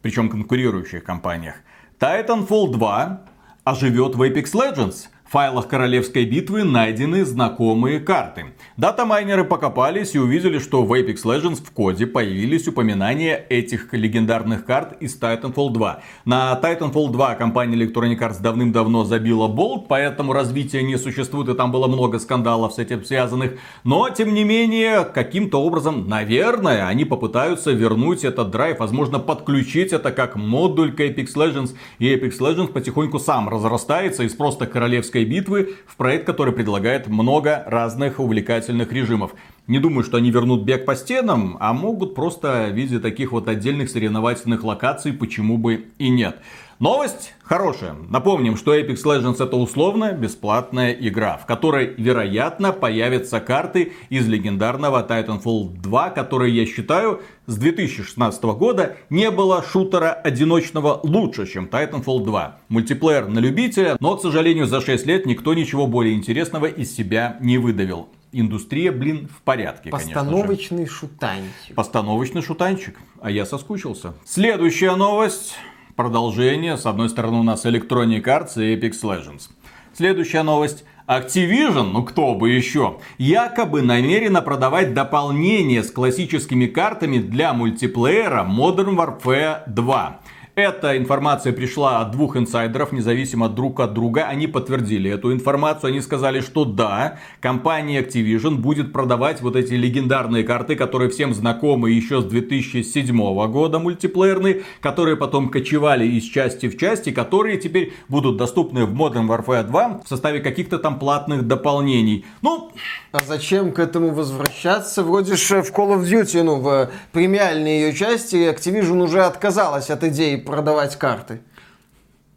Причем 0.02 0.30
конкурирующих 0.30 1.04
компаниях. 1.04 1.56
Titanfall 2.00 2.72
2 2.72 3.22
оживет 3.64 4.16
в 4.16 4.22
Apex 4.22 4.54
Legends 4.54 5.08
файлах 5.34 5.68
королевской 5.68 6.26
битвы 6.26 6.64
найдены 6.64 7.26
знакомые 7.26 8.00
карты. 8.00 8.54
Датамайнеры 8.78 9.44
покопались 9.44 10.14
и 10.14 10.20
увидели, 10.20 10.60
что 10.60 10.84
в 10.84 10.94
Apex 10.94 11.24
Legends 11.24 11.66
в 11.66 11.72
коде 11.72 12.06
появились 12.06 12.68
упоминания 12.68 13.44
этих 13.50 13.92
легендарных 13.94 14.64
карт 14.64 14.96
из 15.02 15.20
Titanfall 15.20 15.72
2. 15.72 16.02
На 16.26 16.60
Titanfall 16.62 17.10
2 17.10 17.34
компания 17.34 17.76
Electronic 17.76 18.20
Arts 18.20 18.44
давным-давно 18.44 19.06
забила 19.06 19.48
болт, 19.48 19.88
поэтому 19.88 20.34
развития 20.34 20.84
не 20.84 21.00
существует 21.00 21.50
и 21.50 21.56
там 21.56 21.72
было 21.72 21.88
много 21.88 22.20
скандалов 22.20 22.74
с 22.74 22.78
этим 22.78 23.04
связанных. 23.04 23.54
Но, 23.84 24.10
тем 24.12 24.36
не 24.36 24.44
менее, 24.44 25.04
каким-то 25.04 25.60
образом, 25.64 26.08
наверное, 26.08 26.86
они 26.86 27.06
попытаются 27.06 27.72
вернуть 27.72 28.24
этот 28.24 28.52
драйв, 28.52 28.78
возможно, 28.78 29.18
подключить 29.18 29.94
это 29.94 30.12
как 30.12 30.36
модуль 30.36 30.94
к 30.94 31.00
Apex 31.00 31.34
Legends. 31.36 31.72
И 31.98 32.14
Apex 32.14 32.38
Legends 32.38 32.68
потихоньку 32.68 33.18
сам 33.18 33.50
разрастается 33.50 34.22
из 34.22 34.36
просто 34.36 34.68
королевской 34.68 35.23
битвы 35.26 35.76
в 35.86 35.96
проект, 35.96 36.26
который 36.26 36.54
предлагает 36.54 37.08
много 37.08 37.64
разных 37.68 38.20
увлекательных 38.20 38.92
режимов. 38.92 39.34
Не 39.68 39.80
думаю, 39.80 40.04
что 40.04 40.18
они 40.18 40.32
вернут 40.32 40.64
бег 40.64 40.86
по 40.86 40.96
стенам, 40.96 41.58
а 41.60 41.74
могут 41.74 42.16
просто 42.16 42.70
в 42.72 42.76
виде 42.76 43.00
таких 43.00 43.32
вот 43.32 43.48
отдельных 43.48 43.90
соревновательных 43.90 44.64
локаций, 44.64 45.14
почему 45.14 45.58
бы 45.58 45.86
и 45.98 46.10
нет. 46.10 46.38
Новость 46.84 47.34
хорошая. 47.42 47.96
Напомним, 48.10 48.58
что 48.58 48.78
Apex 48.78 49.06
Legends 49.06 49.42
это 49.42 49.56
условная 49.56 50.12
бесплатная 50.12 50.92
игра, 50.92 51.38
в 51.38 51.46
которой, 51.46 51.94
вероятно, 51.96 52.74
появятся 52.74 53.40
карты 53.40 53.94
из 54.10 54.28
легендарного 54.28 55.08
Titanfall 55.08 55.78
2, 55.78 56.10
которые, 56.10 56.54
я 56.54 56.66
считаю, 56.66 57.22
с 57.46 57.56
2016 57.56 58.44
года 58.44 58.98
не 59.10 59.32
было 59.32 59.64
шутера 59.64 60.12
одиночного 60.12 61.00
лучше, 61.04 61.48
чем 61.48 61.70
Titanfall 61.72 62.26
2. 62.26 62.58
Мультиплеер 62.68 63.30
на 63.30 63.40
любителя, 63.40 63.96
но, 64.02 64.18
к 64.18 64.22
сожалению, 64.22 64.66
за 64.66 64.82
6 64.82 65.06
лет 65.06 65.26
никто 65.26 65.54
ничего 65.54 65.88
более 65.88 66.16
интересного 66.16 66.66
из 66.66 66.94
себя 66.94 67.38
не 67.40 67.58
выдавил 67.58 68.10
индустрия, 68.34 68.92
блин, 68.92 69.30
в 69.30 69.42
порядке, 69.44 69.90
Постановочный 69.92 70.88
шутанчик. 70.88 71.76
Постановочный 71.76 72.42
шутанчик. 72.42 73.00
А 73.22 73.30
я 73.30 73.46
соскучился. 73.46 74.16
Следующая 74.26 74.96
новость. 74.96 75.56
Продолжение. 75.96 76.76
С 76.76 76.88
одной 76.88 77.08
стороны 77.08 77.38
у 77.38 77.44
нас 77.44 77.66
Electronic 77.66 78.24
Arts 78.24 78.54
и 78.58 78.76
Apex 78.76 79.04
Legends. 79.04 79.50
Следующая 79.94 80.42
новость. 80.42 80.86
Activision, 81.06 81.92
ну 81.92 82.04
кто 82.04 82.34
бы 82.34 82.50
еще, 82.50 82.98
якобы 83.18 83.82
намерена 83.82 84.42
продавать 84.42 84.94
дополнение 84.94 85.84
с 85.84 85.92
классическими 85.92 86.66
картами 86.66 87.18
для 87.18 87.54
мультиплеера 87.54 88.44
Modern 88.50 88.96
Warfare 88.96 89.64
2. 89.68 90.20
Эта 90.56 91.00
информация 91.00 91.52
пришла 91.52 92.02
от 92.02 92.12
двух 92.12 92.38
инсайдеров, 92.38 92.92
независимо 92.92 93.50
друг 93.50 93.80
от 93.80 93.96
друга. 93.96 94.26
Они 94.28 94.46
подтвердили 94.46 95.10
эту 95.10 95.34
информацию. 95.34 95.88
Они 95.88 96.00
сказали, 96.00 96.42
что 96.42 96.64
да, 96.64 97.18
компания 97.42 98.04
Activision 98.04 98.58
будет 98.58 98.94
продавать 98.94 99.42
вот 99.42 99.56
эти 99.56 99.74
легендарные 99.74 100.44
карты, 100.44 100.76
которые 100.76 101.10
всем 101.10 101.34
знакомы 101.34 101.90
еще 101.90 102.22
с 102.22 102.26
2007 102.26 103.18
года, 103.52 103.80
мультиплеерные, 103.80 104.62
которые 104.80 105.18
потом 105.18 105.50
кочевали 105.50 106.06
из 106.06 106.24
части 106.24 106.70
в 106.70 106.78
части, 106.78 107.10
которые 107.10 107.58
теперь 107.58 107.92
будут 108.08 108.38
доступны 108.38 108.86
в 108.86 108.94
Modern 108.94 109.28
Warfare 109.28 109.64
2 109.64 110.02
в 110.06 110.08
составе 110.08 110.40
каких-то 110.40 110.78
там 110.78 111.00
платных 111.00 111.48
дополнений. 111.48 112.26
Ну, 112.44 112.72
а 113.12 113.22
зачем 113.26 113.72
к 113.72 113.80
этому 113.80 114.14
возвращаться? 114.14 115.02
Вроде 115.02 115.36
же 115.36 115.64
в 115.64 115.72
Call 115.72 115.98
of 115.98 116.04
Duty, 116.04 116.44
ну, 116.44 116.60
в 116.60 116.92
премиальной 117.12 117.80
ее 117.80 117.94
части 117.94 118.36
Activision 118.36 119.02
уже 119.02 119.24
отказалась 119.24 119.90
от 119.90 120.04
идеи 120.04 120.43
продавать 120.46 120.96
карты. 120.98 121.42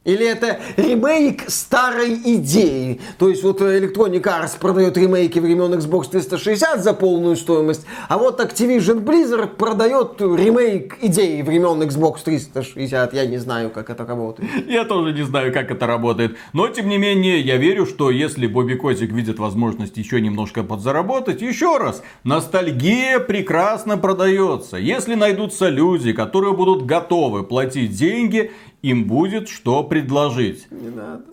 Или 0.07 0.25
это 0.25 0.61
ремейк 0.77 1.51
старой 1.51 2.15
идеи? 2.15 3.01
То 3.19 3.29
есть 3.29 3.43
вот 3.43 3.61
Electronic 3.61 4.23
Arts 4.23 4.59
продает 4.59 4.97
ремейки 4.97 5.41
времен 5.41 5.75
Xbox 5.75 6.11
360 6.11 6.83
за 6.83 6.95
полную 6.95 7.35
стоимость, 7.35 7.85
а 8.09 8.17
вот 8.17 8.41
Activision 8.41 9.05
Blizzard 9.05 9.57
продает 9.57 10.21
ремейк 10.21 10.97
идеи 11.03 11.43
времен 11.43 11.83
Xbox 11.83 12.19
360. 12.25 13.15
Я 13.15 13.27
не 13.27 13.39
знаю, 13.39 13.71
как 13.71 13.91
это 13.91 14.07
работает. 14.07 14.49
Я 14.69 14.85
тоже 14.85 15.13
не 15.13 15.23
знаю, 15.23 15.53
как 15.53 15.73
это 15.73 15.89
работает. 15.89 16.37
Но, 16.53 16.69
тем 16.69 16.89
не 16.89 16.99
менее, 16.99 17.41
я 17.41 17.57
верю, 17.57 17.85
что 17.85 18.13
если 18.13 18.47
Бобби 18.47 18.75
Котик 18.75 19.11
видит 19.11 19.41
возможность 19.41 19.97
еще 19.97 20.21
немножко 20.21 20.63
подзаработать, 20.63 21.43
еще 21.43 21.79
раз, 21.79 22.05
ностальгия 22.23 23.19
прекрасно 23.19 23.99
продается. 23.99 24.77
Если 24.77 25.17
найдутся 25.17 25.69
люди, 25.69 26.13
которые 26.13 26.53
будут 26.53 26.87
готовы 26.87 27.43
платить 27.43 27.91
деньги, 27.91 28.53
им 28.83 29.05
будет 29.07 29.49
что 29.49 29.83
предложить. 29.85 30.71
Не 30.71 30.91
надо. 30.91 31.25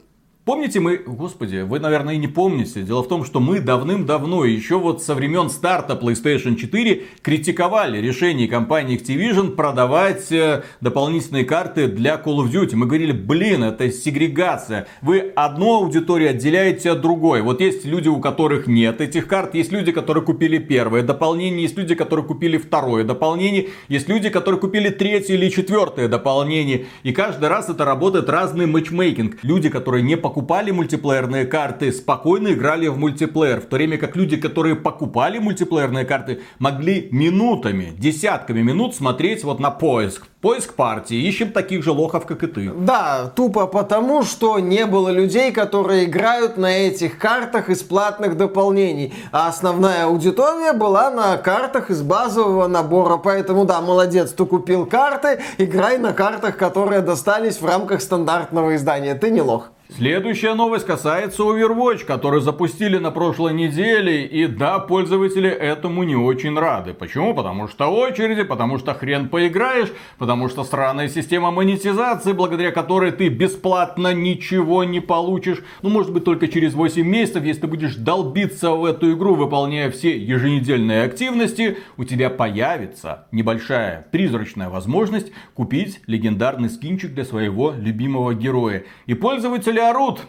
Помните 0.46 0.82
мы, 0.82 0.98
господи, 0.98 1.62
вы, 1.62 1.80
наверное, 1.80 2.16
и 2.16 2.18
не 2.18 2.28
помните. 2.28 2.82
Дело 2.82 3.02
в 3.02 3.08
том, 3.08 3.24
что 3.24 3.39
мы 3.39 3.62
давным-давно, 3.62 4.44
еще 4.44 4.78
вот 4.78 5.02
со 5.02 5.16
времен 5.16 5.50
старта 5.50 5.94
PlayStation 5.94 6.58
4, 6.58 7.02
критиковали 7.22 8.00
решение 8.00 8.50
компании 8.50 9.02
Activision 9.02 9.52
продавать 9.52 10.30
э, 10.34 10.64
дополнительные 10.82 11.46
карты 11.46 11.88
для 11.88 12.16
Call 12.16 12.39
of 12.39 12.52
Duty. 12.52 12.76
Мы 12.76 12.88
говорили, 12.88 13.14
блин, 13.14 13.64
это 13.64 13.89
сегрегация. 13.89 14.86
Вы 15.02 15.32
одну 15.34 15.76
аудиторию 15.76 16.32
отделяете 16.32 16.91
от 16.91 17.00
другой. 17.00 17.41
Вот 17.41 17.62
есть 17.62 17.86
люди, 17.86 18.10
у 18.10 18.20
которых 18.20 18.68
нет 18.68 19.00
этих 19.00 19.28
карт, 19.28 19.56
есть 19.56 19.72
люди, 19.72 19.94
которые 19.94 20.26
купили 20.26 20.58
первое 20.58 21.04
дополнение, 21.04 21.62
есть 21.62 21.78
люди, 21.78 21.96
которые 21.96 22.26
купили 22.26 22.58
второе 22.58 23.06
дополнение, 23.06 23.70
есть 23.88 24.10
люди, 24.10 24.28
которые 24.28 24.60
купили 24.60 24.89
третье 24.89 25.36
или 25.36 25.48
четвертое 25.48 26.10
дополнение. 26.10 26.88
И 27.04 27.14
каждый 27.14 27.48
раз 27.48 27.70
это 27.70 27.86
работает 27.86 28.28
разный 28.28 28.66
матчмейкинг. 28.66 29.38
Люди, 29.41 29.70
которые 29.70 30.04
не 30.04 30.18
покупают 30.18 30.32
покупали 30.34 30.71
мультиплеерные 30.71 31.45
карты, 31.45 31.91
спокойно 31.91 32.53
играли 32.53 32.88
в 32.88 32.97
мультиплеер. 32.97 33.61
В 33.61 33.65
то 33.65 33.75
время 33.75 33.99
как 33.99 34.15
люди, 34.15 34.36
которые 34.36 34.75
покупали 34.75 35.38
мультиплеерные 35.38 36.05
карты, 36.05 36.41
могли 36.57 37.07
минутами, 37.11 37.93
десятками 37.95 38.63
минут 38.63 38.95
смотреть 38.95 39.43
вот 39.43 39.59
на 39.59 39.69
поиск. 39.69 40.27
Поиск 40.44 40.74
партии. 40.74 41.26
Ищем 41.26 41.54
таких 41.54 41.86
же 41.86 41.94
лохов, 41.94 42.26
как 42.26 42.44
и 42.44 42.48
ты. 42.48 42.70
Да, 42.70 43.32
тупо 43.34 43.66
потому, 43.66 44.24
что 44.24 44.60
не 44.60 44.86
было 44.86 45.08
людей, 45.08 45.54
которые 45.54 46.04
играют 46.04 46.58
на 46.58 46.80
этих 46.80 47.18
картах 47.18 47.70
из 47.70 47.82
платных 47.82 48.36
дополнений. 48.36 49.14
А 49.32 49.48
основная 49.48 50.04
аудитория 50.04 50.74
была 50.74 51.12
на 51.12 51.38
картах 51.38 51.89
из 51.89 52.02
базового 52.02 52.68
набора. 52.68 53.16
Поэтому, 53.16 53.64
да, 53.64 53.80
молодец, 53.80 54.32
ты 54.32 54.46
купил 54.46 54.86
карты, 54.86 55.39
играй 55.58 55.98
на 55.98 56.12
картах, 56.12 56.58
которые 56.58 57.00
достались 57.00 57.62
в 57.62 57.66
рамках 57.66 58.02
стандартного 58.02 58.76
издания. 58.76 59.16
Ты 59.16 59.32
не 59.32 59.41
лох. 59.41 59.70
Следующая 59.96 60.56
новость 60.56 60.88
касается 60.88 61.44
Overwatch, 61.44 62.04
который 62.06 62.41
запустили 62.41 62.98
на 62.98 63.12
прошлой 63.12 63.54
неделе. 63.54 64.26
И 64.26 64.48
да, 64.48 64.80
пользователи 64.80 65.48
этому 65.48 66.02
не 66.02 66.16
очень 66.16 66.58
рады. 66.58 66.96
Почему? 66.96 67.36
Потому 67.36 67.68
что 67.68 67.89
очереди, 67.89 68.41
потому 68.41 68.80
что 68.80 68.96
хрен 68.96 69.30
поиграешь, 69.30 69.94
потому 70.18 70.32
что 70.49 70.63
странная 70.63 71.07
система 71.07 71.51
монетизации, 71.51 72.34
благодаря 72.34 72.71
которой 72.71 73.11
ты 73.11 73.29
бесплатно 73.29 74.13
ничего 74.13 74.84
не 74.84 74.99
получишь. 74.99 75.63
Ну, 75.81 75.89
может 75.89 76.11
быть, 76.11 76.23
только 76.23 76.47
через 76.47 76.73
8 76.73 77.03
месяцев, 77.07 77.43
если 77.43 77.61
ты 77.61 77.67
будешь 77.67 77.95
долбиться 77.95 78.71
в 78.71 78.86
эту 78.86 79.13
игру, 79.13 79.36
выполняя 79.36 79.89
все 79.91 80.17
еженедельные 80.17 81.03
активности, 81.03 81.77
у 81.97 82.03
тебя 82.03 82.29
появится 82.29 83.27
небольшая 83.31 84.07
призрачная 84.11 84.69
возможность 84.69 85.31
купить 85.53 86.01
легендарный 86.07 86.69
скинчик 86.69 87.13
для 87.13 87.25
своего 87.25 87.71
любимого 87.71 88.34
героя. 88.34 88.84
И 89.05 89.13
пользователи 89.13 89.79
орут. 89.79 90.21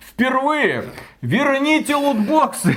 Впервые 0.00 0.84
верните 1.20 1.94
лутбоксы 1.94 2.76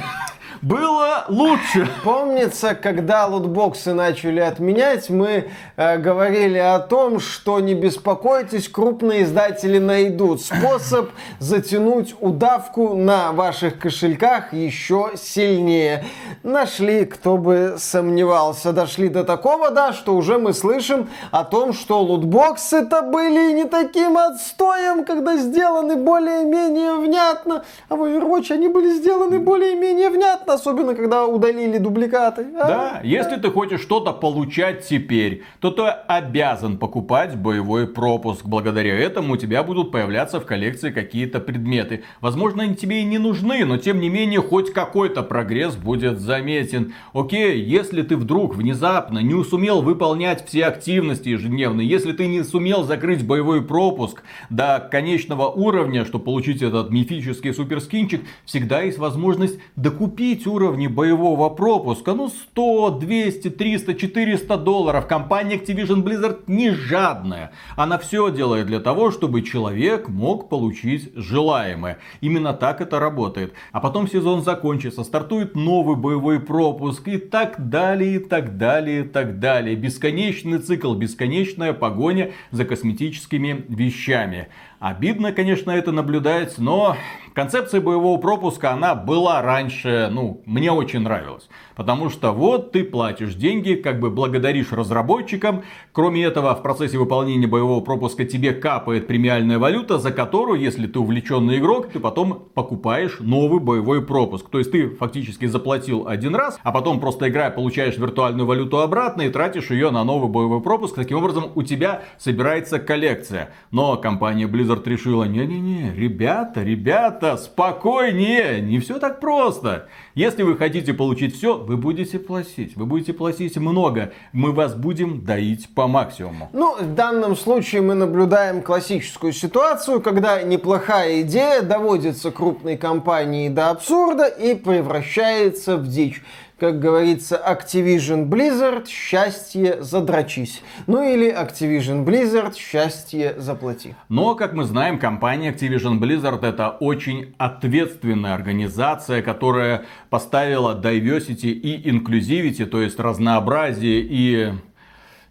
было 0.63 1.25
лучше. 1.27 1.89
Помнится, 2.05 2.73
когда 2.73 3.25
лутбоксы 3.27 3.93
начали 3.93 4.39
отменять, 4.39 5.09
мы 5.09 5.49
э, 5.75 5.97
говорили 5.97 6.57
о 6.57 6.79
том, 6.79 7.19
что 7.19 7.59
не 7.59 7.73
беспокойтесь, 7.73 8.69
крупные 8.69 9.23
издатели 9.23 9.77
найдут 9.77 10.41
способ 10.41 11.09
затянуть 11.39 12.15
удавку 12.21 12.95
на 12.95 13.33
ваших 13.33 13.77
кошельках 13.77 14.53
еще 14.53 15.11
сильнее. 15.17 16.05
Нашли, 16.43 17.05
кто 17.05 17.35
бы 17.37 17.75
сомневался. 17.77 18.71
Дошли 18.71 19.09
до 19.09 19.25
такого, 19.25 19.69
да, 19.69 19.91
что 19.91 20.15
уже 20.15 20.37
мы 20.37 20.53
слышим 20.53 21.09
о 21.31 21.43
том, 21.43 21.73
что 21.73 22.01
лутбоксы-то 22.01 23.01
были 23.01 23.51
не 23.51 23.65
таким 23.65 24.17
отстоем, 24.17 25.03
когда 25.03 25.35
сделаны 25.35 25.97
более-менее 25.97 26.93
внятно. 26.93 27.65
А 27.89 27.95
в 27.97 28.03
Overwatch 28.03 28.53
они 28.53 28.69
были 28.69 28.93
сделаны 28.93 29.39
более-менее 29.39 30.09
внятно 30.09 30.52
особенно 30.53 30.95
когда 30.95 31.25
удалили 31.25 31.77
дубликаты. 31.77 32.47
А? 32.59 32.67
Да, 32.67 33.01
если 33.03 33.37
ты 33.37 33.49
хочешь 33.51 33.81
что-то 33.81 34.13
получать 34.13 34.87
теперь, 34.87 35.43
то 35.59 35.71
ты 35.71 35.83
обязан 35.83 36.77
покупать 36.77 37.35
боевой 37.35 37.87
пропуск. 37.87 38.45
Благодаря 38.45 38.97
этому 38.97 39.33
у 39.33 39.37
тебя 39.37 39.63
будут 39.63 39.91
появляться 39.91 40.39
в 40.39 40.45
коллекции 40.45 40.91
какие-то 40.91 41.39
предметы. 41.39 42.03
Возможно, 42.21 42.63
они 42.63 42.75
тебе 42.75 43.01
и 43.01 43.05
не 43.05 43.17
нужны, 43.17 43.65
но 43.65 43.77
тем 43.77 43.99
не 43.99 44.09
менее 44.09 44.41
хоть 44.41 44.73
какой-то 44.73 45.23
прогресс 45.23 45.75
будет 45.75 46.19
заметен. 46.19 46.93
Окей, 47.13 47.61
если 47.61 48.01
ты 48.01 48.15
вдруг 48.15 48.55
внезапно 48.55 49.19
не 49.19 49.43
сумел 49.43 49.81
выполнять 49.81 50.45
все 50.47 50.65
активности 50.65 51.29
ежедневные, 51.29 51.87
если 51.87 52.11
ты 52.11 52.27
не 52.27 52.43
сумел 52.43 52.83
закрыть 52.83 53.25
боевой 53.25 53.61
пропуск 53.63 54.23
до 54.49 54.87
конечного 54.91 55.47
уровня, 55.47 56.05
чтобы 56.05 56.25
получить 56.25 56.61
этот 56.61 56.91
мифический 56.91 57.53
суперскинчик, 57.53 58.21
всегда 58.45 58.81
есть 58.81 58.97
возможность 58.97 59.59
докупить 59.75 60.42
купить 60.43 60.47
уровни 60.47 60.87
боевого 60.87 61.49
пропуска, 61.49 62.13
ну 62.13 62.29
100, 62.29 62.99
200, 62.99 63.49
300, 63.49 63.93
400 63.95 64.57
долларов. 64.57 65.07
Компания 65.07 65.55
Activision 65.55 66.03
Blizzard 66.03 66.43
не 66.47 66.71
жадная. 66.71 67.51
Она 67.75 67.97
все 67.97 68.29
делает 68.31 68.67
для 68.67 68.79
того, 68.79 69.11
чтобы 69.11 69.41
человек 69.41 70.09
мог 70.09 70.49
получить 70.49 71.11
желаемое. 71.15 71.97
Именно 72.21 72.53
так 72.53 72.81
это 72.81 72.99
работает. 72.99 73.53
А 73.71 73.79
потом 73.79 74.07
сезон 74.07 74.43
закончится, 74.43 75.03
стартует 75.03 75.55
новый 75.55 75.95
боевой 75.95 76.39
пропуск 76.39 77.07
и 77.07 77.17
так 77.17 77.69
далее, 77.69 78.15
и 78.15 78.19
так 78.19 78.57
далее, 78.57 79.01
и 79.01 79.07
так 79.07 79.39
далее. 79.39 79.75
Бесконечный 79.75 80.59
цикл, 80.59 80.93
бесконечная 80.93 81.73
погоня 81.73 82.31
за 82.51 82.65
косметическими 82.65 83.65
вещами. 83.69 84.47
Обидно, 84.83 85.31
конечно, 85.31 85.71
это 85.71 85.93
наблюдать, 85.93 86.57
но 86.57 86.97
концепция 87.33 87.81
боевого 87.81 88.19
пропуска, 88.19 88.71
она 88.71 88.95
была 88.95 89.41
раньше, 89.41 90.09
ну, 90.11 90.41
мне 90.45 90.71
очень 90.71 91.01
нравилась. 91.01 91.49
Потому 91.75 92.09
что 92.09 92.31
вот 92.31 92.71
ты 92.71 92.83
платишь 92.83 93.33
деньги, 93.35 93.73
как 93.73 93.99
бы 93.99 94.09
благодаришь 94.09 94.71
разработчикам. 94.71 95.63
Кроме 95.91 96.23
этого, 96.23 96.53
в 96.55 96.61
процессе 96.61 96.97
выполнения 96.97 97.47
боевого 97.47 97.81
пропуска 97.81 98.25
тебе 98.25 98.53
капает 98.53 99.07
премиальная 99.07 99.57
валюта, 99.59 99.97
за 99.97 100.11
которую, 100.11 100.59
если 100.59 100.87
ты 100.87 100.99
увлеченный 100.99 101.57
игрок, 101.57 101.89
ты 101.91 101.99
потом 101.99 102.47
покупаешь 102.53 103.17
новый 103.19 103.59
боевой 103.59 104.05
пропуск. 104.05 104.49
То 104.49 104.59
есть 104.59 104.71
ты 104.71 104.89
фактически 104.89 105.45
заплатил 105.45 106.07
один 106.07 106.35
раз, 106.35 106.59
а 106.63 106.71
потом 106.71 106.99
просто 106.99 107.29
играя 107.29 107.49
получаешь 107.49 107.97
виртуальную 107.97 108.45
валюту 108.45 108.79
обратно 108.79 109.23
и 109.23 109.29
тратишь 109.29 109.71
ее 109.71 109.89
на 109.89 110.03
новый 110.03 110.29
боевой 110.29 110.61
пропуск. 110.61 110.95
Таким 110.95 111.17
образом, 111.17 111.51
у 111.55 111.63
тебя 111.63 112.03
собирается 112.17 112.79
коллекция. 112.79 113.49
Но 113.71 113.97
компания 113.97 114.45
Blizzard 114.45 114.87
решила, 114.87 115.23
не-не-не, 115.23 115.93
ребята, 115.95 116.63
ребята, 116.63 117.22
спокойнее, 117.37 118.61
не 118.61 118.79
все 118.79 118.99
так 118.99 119.19
просто. 119.19 119.87
Если 120.15 120.43
вы 120.43 120.57
хотите 120.57 120.93
получить 120.93 121.35
все, 121.35 121.57
вы 121.57 121.77
будете 121.77 122.19
платить. 122.19 122.75
Вы 122.75 122.85
будете 122.85 123.13
платить 123.13 123.57
много. 123.57 124.13
Мы 124.31 124.51
вас 124.51 124.75
будем 124.75 125.23
доить 125.25 125.73
по 125.73 125.87
максимуму. 125.87 126.49
Ну, 126.53 126.75
в 126.79 126.93
данном 126.93 127.35
случае 127.35 127.81
мы 127.81 127.95
наблюдаем 127.95 128.61
классическую 128.61 129.33
ситуацию, 129.33 130.01
когда 130.01 130.41
неплохая 130.43 131.21
идея 131.21 131.61
доводится 131.61 132.31
крупной 132.31 132.77
компанией 132.77 133.49
до 133.49 133.71
абсурда 133.71 134.25
и 134.27 134.53
превращается 134.53 135.77
в 135.77 135.87
дичь 135.87 136.21
как 136.59 136.79
говорится, 136.79 137.41
Activision 137.45 138.27
Blizzard, 138.27 138.87
счастье 138.87 139.81
задрачись. 139.81 140.61
Ну 140.87 141.03
или 141.03 141.31
Activision 141.31 142.05
Blizzard, 142.05 142.55
счастье 142.55 143.35
заплати. 143.37 143.95
Но, 144.09 144.35
как 144.35 144.53
мы 144.53 144.63
знаем, 144.63 144.99
компания 144.99 145.51
Activision 145.51 145.99
Blizzard 145.99 146.45
это 146.45 146.69
очень 146.69 147.33
ответственная 147.37 148.33
организация, 148.33 149.21
которая 149.21 149.85
поставила 150.09 150.79
diversity 150.79 151.49
и 151.49 151.89
inclusivity, 151.89 152.65
то 152.65 152.81
есть 152.81 152.99
разнообразие 152.99 154.01
и 154.01 154.53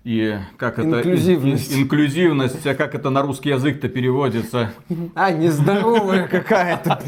и 0.04 0.36
как 0.56 0.80
это... 0.80 0.98
Инклюзивность. 0.98 1.78
Инклюзивность, 1.78 2.66
а 2.66 2.74
как 2.74 2.94
это 2.96 3.10
на 3.10 3.22
русский 3.22 3.50
язык-то 3.50 3.88
переводится? 3.88 4.72
А, 5.14 5.30
нездоровая 5.30 6.26
какая-то 6.26 7.00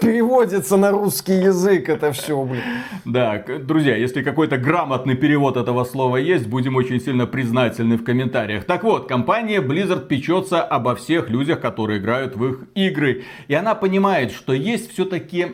переводится 0.00 0.76
на 0.76 0.92
русский 0.92 1.34
язык 1.34 1.88
это 1.88 2.12
все, 2.12 2.40
блин. 2.44 2.62
Да, 3.04 3.42
друзья, 3.60 3.96
если 3.96 4.22
какой-то 4.22 4.56
грамотный 4.56 5.16
перевод 5.16 5.56
этого 5.56 5.82
слова 5.84 6.16
есть, 6.16 6.46
будем 6.46 6.76
очень 6.76 7.00
сильно 7.00 7.26
признательны 7.26 7.96
в 7.96 8.04
комментариях. 8.04 8.64
Так 8.64 8.84
вот, 8.84 9.08
компания 9.08 9.60
Blizzard 9.60 10.06
печется 10.06 10.62
обо 10.62 10.94
всех 10.94 11.28
людях, 11.28 11.60
которые 11.60 11.98
играют 11.98 12.36
в 12.36 12.46
их 12.46 12.60
игры. 12.74 13.24
И 13.48 13.54
она 13.54 13.74
понимает, 13.74 14.30
что 14.30 14.52
есть 14.52 14.92
все-таки... 14.92 15.46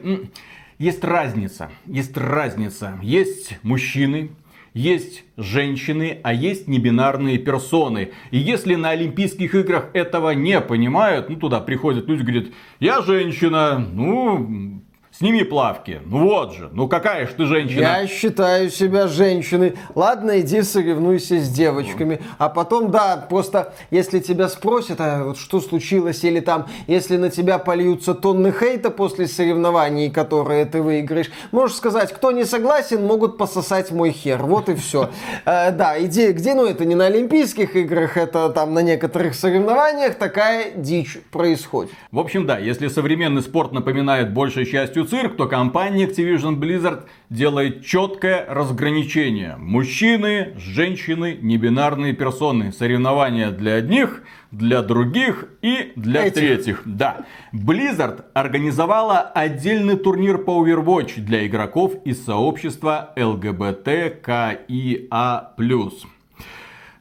Есть 0.78 1.04
разница, 1.04 1.70
есть 1.86 2.16
разница. 2.16 2.98
Есть 3.02 3.56
мужчины, 3.62 4.30
есть 4.74 5.24
женщины, 5.36 6.20
а 6.22 6.32
есть 6.32 6.68
небинарные 6.68 7.38
персоны. 7.38 8.12
И 8.30 8.38
если 8.38 8.74
на 8.74 8.90
Олимпийских 8.90 9.54
играх 9.54 9.90
этого 9.92 10.30
не 10.30 10.60
понимают, 10.60 11.28
ну 11.28 11.36
туда 11.36 11.60
приходят 11.60 12.08
люди, 12.08 12.22
говорят, 12.22 12.46
я 12.80 13.02
женщина, 13.02 13.78
ну 13.78 14.82
Сними 15.22 15.44
плавки. 15.44 16.00
Ну 16.04 16.26
вот 16.26 16.52
же. 16.52 16.68
Ну 16.72 16.88
какая 16.88 17.28
ж 17.28 17.30
ты 17.36 17.44
женщина. 17.44 17.80
Я 17.80 18.06
считаю 18.08 18.68
себя 18.70 19.06
женщиной. 19.06 19.76
Ладно, 19.94 20.40
иди 20.40 20.62
соревнуйся 20.62 21.38
с 21.38 21.48
девочками. 21.48 22.20
А 22.38 22.48
потом, 22.48 22.90
да, 22.90 23.24
просто 23.30 23.72
если 23.92 24.18
тебя 24.18 24.48
спросят, 24.48 25.00
а 25.00 25.22
вот 25.22 25.38
что 25.38 25.60
случилось, 25.60 26.24
или 26.24 26.40
там, 26.40 26.66
если 26.88 27.18
на 27.18 27.30
тебя 27.30 27.58
польются 27.58 28.14
тонны 28.14 28.50
хейта 28.50 28.90
после 28.90 29.28
соревнований, 29.28 30.10
которые 30.10 30.64
ты 30.64 30.82
выиграешь, 30.82 31.30
можешь 31.52 31.76
сказать, 31.76 32.12
кто 32.12 32.32
не 32.32 32.44
согласен, 32.44 33.06
могут 33.06 33.38
пососать 33.38 33.92
мой 33.92 34.10
хер. 34.10 34.42
Вот 34.42 34.68
и 34.68 34.74
все. 34.74 35.08
Э, 35.44 35.70
да, 35.72 36.00
иди, 36.00 36.32
где, 36.32 36.54
ну 36.54 36.66
это 36.66 36.84
не 36.84 36.94
на 36.94 37.06
Олимпийских 37.06 37.74
играх, 37.76 38.16
это 38.16 38.48
там 38.50 38.74
на 38.74 38.80
некоторых 38.80 39.34
соревнованиях 39.34 40.14
такая 40.14 40.72
дичь 40.72 41.18
происходит. 41.30 41.92
В 42.10 42.18
общем, 42.18 42.46
да, 42.46 42.58
если 42.58 42.88
современный 42.88 43.42
спорт 43.42 43.72
напоминает 43.72 44.32
большей 44.32 44.66
частью 44.66 45.04
цирк, 45.12 45.36
то 45.36 45.46
компания 45.46 46.06
Activision 46.06 46.56
Blizzard 46.58 47.02
делает 47.28 47.84
четкое 47.84 48.46
разграничение. 48.48 49.56
Мужчины, 49.58 50.54
женщины, 50.56 51.36
небинарные 51.38 52.14
персоны. 52.14 52.72
Соревнования 52.72 53.50
для 53.50 53.74
одних, 53.74 54.22
для 54.50 54.80
других 54.80 55.48
и 55.60 55.92
для 55.96 56.28
Этих. 56.28 56.34
третьих. 56.34 56.82
Да. 56.86 57.26
Blizzard 57.52 58.24
организовала 58.32 59.18
отдельный 59.18 59.98
турнир 59.98 60.38
по 60.38 60.66
Overwatch 60.66 61.20
для 61.20 61.46
игроков 61.46 61.92
из 62.06 62.24
сообщества 62.24 63.12
ЛГБТКИА+. 63.14 64.22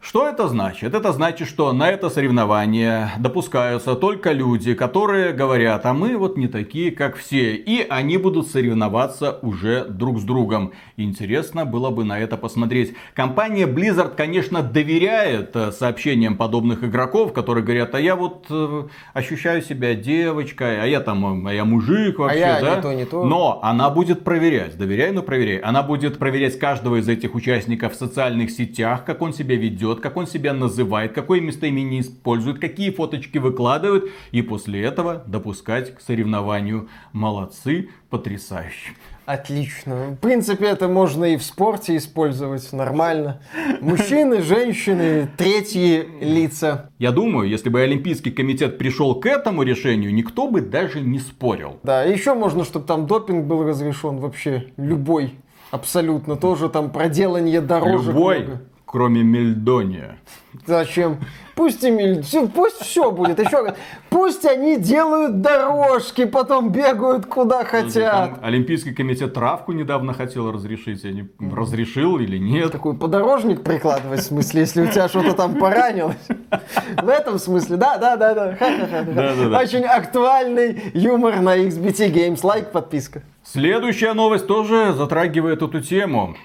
Что 0.01 0.27
это 0.27 0.47
значит? 0.47 0.95
Это 0.95 1.13
значит, 1.13 1.47
что 1.47 1.71
на 1.73 1.87
это 1.91 2.09
соревнование 2.09 3.11
допускаются 3.19 3.93
только 3.93 4.31
люди, 4.31 4.73
которые 4.73 5.31
говорят, 5.31 5.85
а 5.85 5.93
мы 5.93 6.17
вот 6.17 6.37
не 6.37 6.47
такие, 6.47 6.91
как 6.91 7.15
все. 7.15 7.53
И 7.53 7.85
они 7.87 8.17
будут 8.17 8.47
соревноваться 8.47 9.37
уже 9.43 9.85
друг 9.85 10.19
с 10.19 10.23
другом. 10.23 10.73
Интересно 10.97 11.65
было 11.65 11.91
бы 11.91 12.03
на 12.03 12.19
это 12.19 12.35
посмотреть. 12.35 12.95
Компания 13.13 13.67
Blizzard, 13.67 14.15
конечно, 14.15 14.63
доверяет 14.63 15.55
э, 15.55 15.71
сообщениям 15.71 16.35
подобных 16.35 16.83
игроков, 16.83 17.31
которые 17.31 17.63
говорят, 17.63 17.93
а 17.93 18.01
я 18.01 18.15
вот 18.15 18.47
э, 18.49 18.87
ощущаю 19.13 19.61
себя 19.61 19.93
девочкой, 19.93 20.81
а 20.81 20.85
я 20.87 21.01
там, 21.01 21.45
а 21.45 21.53
я 21.53 21.63
мужик 21.63 22.17
вообще, 22.17 22.43
а 22.43 22.59
я 22.59 22.61
да? 22.61 22.75
Не 22.77 22.81
то, 22.81 22.93
не 22.93 23.05
то. 23.05 23.23
Но 23.23 23.59
она 23.61 23.91
будет 23.91 24.23
проверять, 24.23 24.79
доверяй, 24.79 25.11
но 25.11 25.21
проверяй. 25.21 25.57
Она 25.57 25.83
будет 25.83 26.17
проверять 26.17 26.57
каждого 26.57 26.95
из 26.95 27.07
этих 27.07 27.35
участников 27.35 27.93
в 27.93 27.95
социальных 27.95 28.49
сетях, 28.49 29.05
как 29.05 29.21
он 29.21 29.31
себя 29.31 29.55
ведет 29.55 29.90
ведет, 29.91 30.01
как 30.01 30.17
он 30.17 30.27
себя 30.27 30.53
называет, 30.53 31.13
какое 31.13 31.41
местоимение 31.41 32.01
использует, 32.01 32.59
какие 32.59 32.91
фоточки 32.91 33.37
выкладывает. 33.37 34.05
И 34.31 34.41
после 34.41 34.83
этого 34.83 35.23
допускать 35.27 35.95
к 35.95 36.01
соревнованию. 36.01 36.87
Молодцы, 37.13 37.89
потрясающе. 38.09 38.93
Отлично. 39.25 39.95
В 40.11 40.15
принципе, 40.17 40.65
это 40.65 40.87
можно 40.87 41.25
и 41.25 41.37
в 41.37 41.43
спорте 41.43 41.95
использовать 41.95 42.73
нормально. 42.73 43.41
Мужчины, 43.79 44.41
женщины, 44.41 45.29
третьи 45.37 46.05
лица. 46.21 46.89
Я 46.97 47.11
думаю, 47.11 47.47
если 47.47 47.69
бы 47.69 47.81
Олимпийский 47.81 48.31
комитет 48.31 48.77
пришел 48.77 49.15
к 49.15 49.25
этому 49.25 49.63
решению, 49.63 50.13
никто 50.13 50.49
бы 50.49 50.61
даже 50.61 51.01
не 51.01 51.19
спорил. 51.19 51.79
Да, 51.83 52.03
еще 52.03 52.33
можно, 52.33 52.65
чтобы 52.65 52.85
там 52.85 53.07
допинг 53.07 53.45
был 53.45 53.63
разрешен 53.63 54.17
вообще 54.17 54.71
любой. 54.75 55.35
Абсолютно. 55.69 56.35
Тоже 56.35 56.67
там 56.67 56.89
проделание 56.89 57.61
дорожек. 57.61 58.07
Любой. 58.07 58.39
Много 58.39 58.61
кроме 58.91 59.23
Мельдония. 59.23 60.17
Зачем? 60.65 61.17
Пусть 61.55 61.83
и 61.83 61.91
Мельд... 61.91 62.25
пусть 62.53 62.81
все 62.81 63.11
будет. 63.11 63.39
Еще 63.39 63.73
пусть 64.09 64.45
они 64.45 64.77
делают 64.77 65.41
дорожки, 65.41 66.25
потом 66.25 66.71
бегают 66.71 67.25
куда 67.25 67.63
хотят. 67.63 68.31
Там 68.31 68.39
Олимпийский 68.41 68.93
комитет 68.93 69.33
травку 69.33 69.71
недавно 69.71 70.13
хотел 70.13 70.51
разрешить. 70.51 71.03
Я 71.03 71.11
не 71.11 71.29
разрешил 71.39 72.17
или 72.17 72.37
нет. 72.37 72.71
Такой 72.71 72.97
подорожник 72.97 73.63
прикладывать, 73.63 74.19
в 74.19 74.23
смысле, 74.23 74.61
если 74.61 74.81
у 74.81 74.87
тебя 74.87 75.07
что-то 75.07 75.33
там 75.33 75.55
поранилось. 75.55 76.27
В 77.01 77.07
этом 77.07 77.39
смысле, 77.39 77.77
да, 77.77 77.97
да, 77.97 78.17
да, 78.17 78.33
да. 78.33 79.59
Очень 79.59 79.85
актуальный 79.85 80.91
юмор 80.93 81.39
на 81.39 81.57
XBT 81.57 82.11
Games. 82.11 82.39
Лайк, 82.43 82.71
подписка. 82.71 83.23
Следующая 83.43 84.13
новость 84.13 84.47
тоже 84.47 84.93
затрагивает 84.93 85.61
эту 85.61 85.79
тему. 85.79 86.35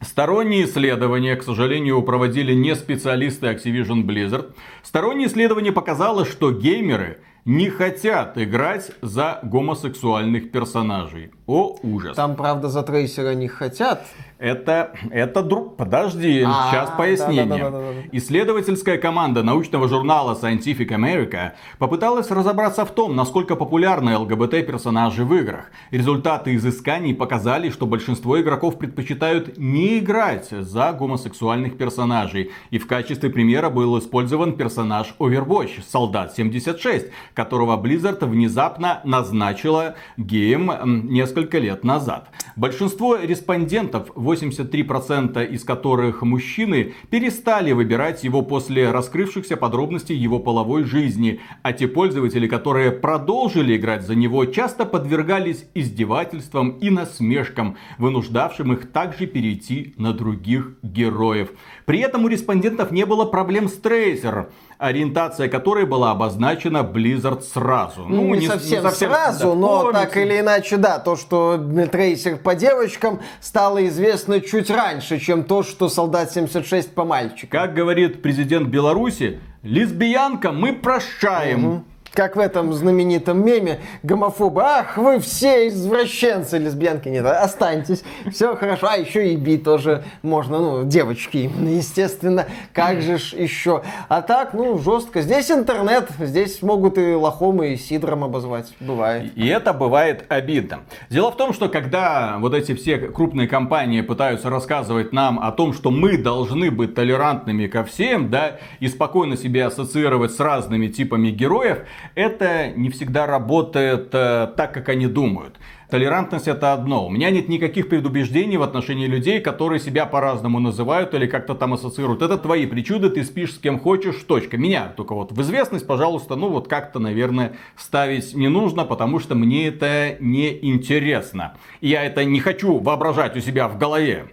Сторонние 0.00 0.64
исследования, 0.64 1.34
к 1.34 1.42
сожалению, 1.42 2.02
проводили 2.02 2.52
не 2.54 2.74
специалисты 2.76 3.46
Activision 3.46 4.04
Blizzard. 4.04 4.54
Стороннее 4.82 5.26
исследование 5.26 5.72
показало, 5.72 6.24
что 6.24 6.52
геймеры 6.52 7.18
не 7.44 7.68
хотят 7.68 8.38
играть 8.38 8.92
за 9.02 9.40
гомосексуальных 9.42 10.52
персонажей. 10.52 11.32
О, 11.48 11.76
ужас. 11.82 12.14
Там, 12.14 12.36
правда, 12.36 12.68
за 12.68 12.82
трейсера 12.82 13.34
не 13.34 13.48
хотят. 13.48 14.06
Это, 14.38 14.92
это 15.10 15.42
друг... 15.42 15.76
Подожди, 15.76 16.44
а, 16.46 16.68
сейчас 16.70 16.90
пояснение. 16.90 17.64
Да, 17.64 17.70
да, 17.70 17.70
да, 17.70 17.80
да, 17.80 17.92
да. 17.94 18.08
Исследовательская 18.12 18.98
команда 18.98 19.42
научного 19.42 19.88
журнала 19.88 20.38
Scientific 20.40 20.88
America 20.88 21.52
попыталась 21.78 22.30
разобраться 22.30 22.84
в 22.84 22.90
том, 22.90 23.16
насколько 23.16 23.56
популярны 23.56 24.16
ЛГБТ-персонажи 24.18 25.24
в 25.24 25.34
играх. 25.34 25.70
Результаты 25.90 26.54
изысканий 26.54 27.14
показали, 27.14 27.70
что 27.70 27.86
большинство 27.86 28.38
игроков 28.38 28.78
предпочитают 28.78 29.56
не 29.56 30.00
играть 30.00 30.50
за 30.50 30.92
гомосексуальных 30.92 31.78
персонажей. 31.78 32.50
И 32.70 32.78
в 32.78 32.86
качестве 32.86 33.30
примера 33.30 33.70
был 33.70 33.98
использован 33.98 34.52
персонаж 34.52 35.14
Overwatch, 35.18 35.82
Солдат 35.88 36.34
76, 36.36 37.06
которого 37.32 37.82
Blizzard 37.82 38.22
внезапно 38.24 39.00
назначила 39.04 39.94
геем 40.18 40.70
несколько 41.08 41.37
лет 41.58 41.84
назад. 41.84 42.30
Большинство 42.56 43.16
респондентов, 43.16 44.10
83% 44.16 45.46
из 45.46 45.64
которых 45.64 46.22
мужчины, 46.22 46.94
перестали 47.10 47.72
выбирать 47.72 48.24
его 48.24 48.42
после 48.42 48.90
раскрывшихся 48.90 49.56
подробностей 49.56 50.16
его 50.16 50.38
половой 50.40 50.84
жизни, 50.84 51.40
а 51.62 51.72
те 51.72 51.86
пользователи, 51.86 52.48
которые 52.48 52.90
продолжили 52.90 53.76
играть 53.76 54.02
за 54.02 54.14
него, 54.14 54.44
часто 54.46 54.84
подвергались 54.84 55.66
издевательствам 55.74 56.70
и 56.78 56.90
насмешкам, 56.90 57.76
вынуждавшим 57.98 58.72
их 58.72 58.90
также 58.90 59.26
перейти 59.26 59.94
на 59.96 60.12
других 60.12 60.76
героев. 60.82 61.50
При 61.88 62.00
этом 62.00 62.26
у 62.26 62.28
респондентов 62.28 62.90
не 62.90 63.06
было 63.06 63.24
проблем 63.24 63.66
с 63.66 63.72
трейсер 63.72 64.50
ориентация 64.76 65.48
которой 65.48 65.86
была 65.86 66.10
обозначена 66.10 66.78
Blizzard 66.78 67.40
сразу. 67.42 68.02
Ну, 68.02 68.16
ну 68.16 68.34
не, 68.34 68.40
не, 68.40 68.46
совсем, 68.46 68.78
не 68.78 68.82
совсем 68.82 69.10
сразу, 69.10 69.48
да, 69.48 69.54
но 69.54 69.80
помните. 69.80 69.98
так 69.98 70.16
или 70.18 70.38
иначе, 70.40 70.76
да, 70.76 70.98
то, 70.98 71.16
что 71.16 71.58
трейсер 71.90 72.36
по 72.36 72.54
девочкам 72.54 73.20
стало 73.40 73.86
известно 73.88 74.42
чуть 74.42 74.70
раньше, 74.70 75.18
чем 75.18 75.44
то, 75.44 75.62
что 75.62 75.88
Солдат 75.88 76.30
76 76.30 76.94
по 76.94 77.06
мальчикам. 77.06 77.48
Как 77.48 77.74
говорит 77.74 78.20
президент 78.20 78.68
Беларуси, 78.68 79.40
лесбиянка 79.62 80.52
мы 80.52 80.74
прощаем. 80.74 81.64
Угу 81.64 81.84
как 82.12 82.36
в 82.36 82.38
этом 82.38 82.72
знаменитом 82.72 83.44
меме 83.44 83.80
гомофобы. 84.02 84.62
Ах, 84.62 84.96
вы 84.96 85.18
все 85.20 85.68
извращенцы, 85.68 86.58
лесбиянки. 86.58 87.08
Нет, 87.08 87.26
останьтесь. 87.26 88.02
Все 88.30 88.56
хорошо. 88.56 88.88
А 88.90 88.96
еще 88.96 89.32
и 89.32 89.36
би 89.36 89.58
тоже 89.58 90.04
можно. 90.22 90.58
Ну, 90.58 90.84
девочки 90.84 91.38
именно, 91.38 91.68
естественно. 91.68 92.46
Как 92.72 93.02
же 93.02 93.18
ж 93.18 93.34
еще. 93.34 93.82
А 94.08 94.22
так, 94.22 94.54
ну, 94.54 94.78
жестко. 94.78 95.20
Здесь 95.20 95.50
интернет. 95.50 96.08
Здесь 96.18 96.62
могут 96.62 96.98
и 96.98 97.14
лохом, 97.14 97.62
и 97.62 97.76
сидром 97.76 98.24
обозвать. 98.24 98.74
Бывает. 98.80 99.32
И 99.36 99.46
это 99.46 99.72
бывает 99.72 100.24
обидно. 100.28 100.80
Дело 101.10 101.30
в 101.30 101.36
том, 101.36 101.52
что 101.52 101.68
когда 101.68 102.38
вот 102.40 102.54
эти 102.54 102.74
все 102.74 102.98
крупные 102.98 103.48
компании 103.48 104.00
пытаются 104.00 104.50
рассказывать 104.50 105.12
нам 105.12 105.38
о 105.38 105.52
том, 105.52 105.72
что 105.72 105.90
мы 105.90 106.18
должны 106.18 106.70
быть 106.70 106.94
толерантными 106.94 107.66
ко 107.66 107.84
всем, 107.84 108.30
да, 108.30 108.58
и 108.80 108.88
спокойно 108.88 109.36
себя 109.36 109.66
ассоциировать 109.66 110.32
с 110.32 110.40
разными 110.40 110.88
типами 110.88 111.30
героев, 111.30 111.80
это 112.14 112.70
не 112.70 112.90
всегда 112.90 113.26
работает 113.26 114.08
э, 114.12 114.48
так, 114.56 114.72
как 114.74 114.88
они 114.88 115.06
думают. 115.06 115.56
Толерантность 115.90 116.48
это 116.48 116.74
одно. 116.74 117.06
У 117.06 117.10
меня 117.10 117.30
нет 117.30 117.48
никаких 117.48 117.88
предубеждений 117.88 118.58
в 118.58 118.62
отношении 118.62 119.06
людей, 119.06 119.40
которые 119.40 119.80
себя 119.80 120.04
по-разному 120.04 120.60
называют 120.60 121.14
или 121.14 121.26
как-то 121.26 121.54
там 121.54 121.72
ассоциируют. 121.72 122.20
Это 122.20 122.36
твои 122.36 122.66
причуды, 122.66 123.08
ты 123.08 123.24
спишь 123.24 123.54
с 123.54 123.58
кем 123.58 123.78
хочешь, 123.78 124.16
точка. 124.16 124.58
Меня 124.58 124.92
только 124.94 125.14
вот 125.14 125.32
в 125.32 125.40
известность, 125.40 125.86
пожалуйста, 125.86 126.36
ну 126.36 126.48
вот 126.48 126.68
как-то, 126.68 126.98
наверное, 126.98 127.54
ставить 127.76 128.34
не 128.34 128.48
нужно, 128.48 128.84
потому 128.84 129.18
что 129.18 129.34
мне 129.34 129.68
это 129.68 130.16
не 130.20 130.58
интересно. 130.70 131.54
Я 131.80 132.04
это 132.04 132.22
не 132.24 132.40
хочу 132.40 132.78
воображать 132.78 133.34
у 133.36 133.40
себя 133.40 133.66
в 133.68 133.78
голове. 133.78 134.26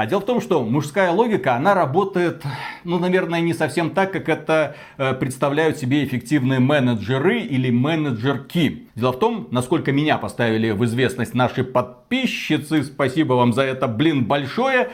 А 0.00 0.06
дело 0.06 0.20
в 0.20 0.24
том, 0.24 0.40
что 0.40 0.64
мужская 0.64 1.10
логика, 1.10 1.56
она 1.56 1.74
работает, 1.74 2.42
ну, 2.84 2.98
наверное, 2.98 3.42
не 3.42 3.52
совсем 3.52 3.90
так, 3.90 4.10
как 4.10 4.30
это 4.30 4.74
э, 4.96 5.12
представляют 5.12 5.76
себе 5.76 6.02
эффективные 6.06 6.58
менеджеры 6.58 7.40
или 7.40 7.68
менеджерки. 7.68 8.88
Дело 8.94 9.12
в 9.12 9.18
том, 9.18 9.48
насколько 9.50 9.92
меня 9.92 10.16
поставили 10.16 10.70
в 10.70 10.82
известность 10.86 11.34
наши 11.34 11.64
подписчицы, 11.64 12.82
спасибо 12.82 13.34
вам 13.34 13.52
за 13.52 13.60
это, 13.60 13.88
блин, 13.88 14.24
большое 14.24 14.88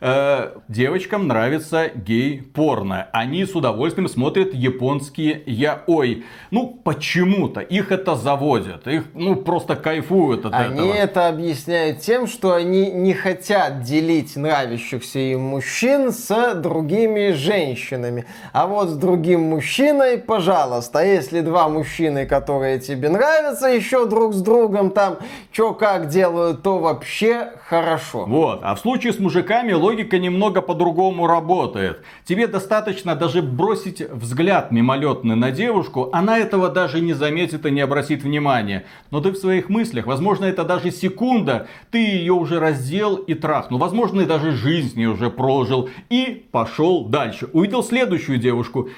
э, 0.00 0.50
девочкам 0.68 1.26
нравится 1.26 1.90
гей-порно. 1.94 3.08
Они 3.12 3.44
с 3.44 3.54
удовольствием 3.54 4.08
смотрят 4.08 4.54
японские 4.54 5.42
яой. 5.46 6.24
Ну, 6.50 6.80
почему-то 6.82 7.60
их 7.60 7.92
это 7.92 8.14
заводит. 8.14 8.86
Их, 8.86 9.04
ну, 9.14 9.36
просто 9.36 9.76
кайфуют 9.76 10.46
от 10.46 10.54
они 10.54 10.74
этого. 10.74 10.90
Они 10.90 10.98
это 10.98 11.28
объясняют 11.28 12.00
тем, 12.00 12.26
что 12.26 12.54
они 12.54 12.90
не 12.90 13.14
хотят 13.14 13.82
делить 13.82 14.36
нравящихся 14.36 15.18
им 15.18 15.40
мужчин 15.40 16.12
с 16.12 16.54
другими 16.54 17.32
женщинами. 17.32 18.26
А 18.52 18.66
вот 18.66 18.88
с 18.90 18.96
другим 18.96 19.42
мужчиной, 19.42 20.18
пожалуйста, 20.18 21.00
а 21.00 21.02
если 21.04 21.40
два 21.40 21.68
мужчины, 21.68 22.26
которые 22.26 22.78
тебе 22.78 23.08
нравятся, 23.08 23.66
еще 23.68 24.06
друг 24.06 24.34
с 24.34 24.42
другом 24.42 24.90
там, 24.90 25.18
что 25.52 25.74
как 25.74 26.08
делают, 26.08 26.62
то 26.62 26.78
вообще 26.78 27.52
хорошо. 27.68 28.24
Вот. 28.26 28.60
А 28.62 28.74
в 28.74 28.80
случае 28.80 29.12
с 29.12 29.18
мужиками 29.18 29.72
логика 29.88 30.18
немного 30.18 30.60
по-другому 30.60 31.26
работает. 31.26 32.02
Тебе 32.24 32.46
достаточно 32.46 33.14
даже 33.16 33.40
бросить 33.40 34.02
взгляд 34.10 34.70
мимолетный 34.70 35.34
на 35.34 35.50
девушку, 35.50 36.10
она 36.12 36.38
этого 36.38 36.68
даже 36.68 37.00
не 37.00 37.14
заметит 37.14 37.64
и 37.64 37.70
не 37.70 37.80
обратит 37.80 38.22
внимания. 38.22 38.84
Но 39.10 39.20
ты 39.22 39.30
в 39.30 39.36
своих 39.36 39.70
мыслях, 39.70 40.06
возможно, 40.06 40.44
это 40.44 40.64
даже 40.64 40.90
секунда, 40.90 41.68
ты 41.90 41.98
ее 41.98 42.34
уже 42.34 42.60
раздел 42.60 43.16
и 43.16 43.32
трахнул. 43.32 43.78
Возможно, 43.80 44.20
и 44.20 44.26
даже 44.26 44.52
жизнь 44.52 44.90
с 44.92 44.94
ней 44.94 45.06
уже 45.06 45.30
прожил. 45.30 45.88
И 46.10 46.46
пошел 46.52 47.06
дальше. 47.06 47.48
Увидел 47.54 47.82
следующую 47.82 48.38
девушку 48.38 48.90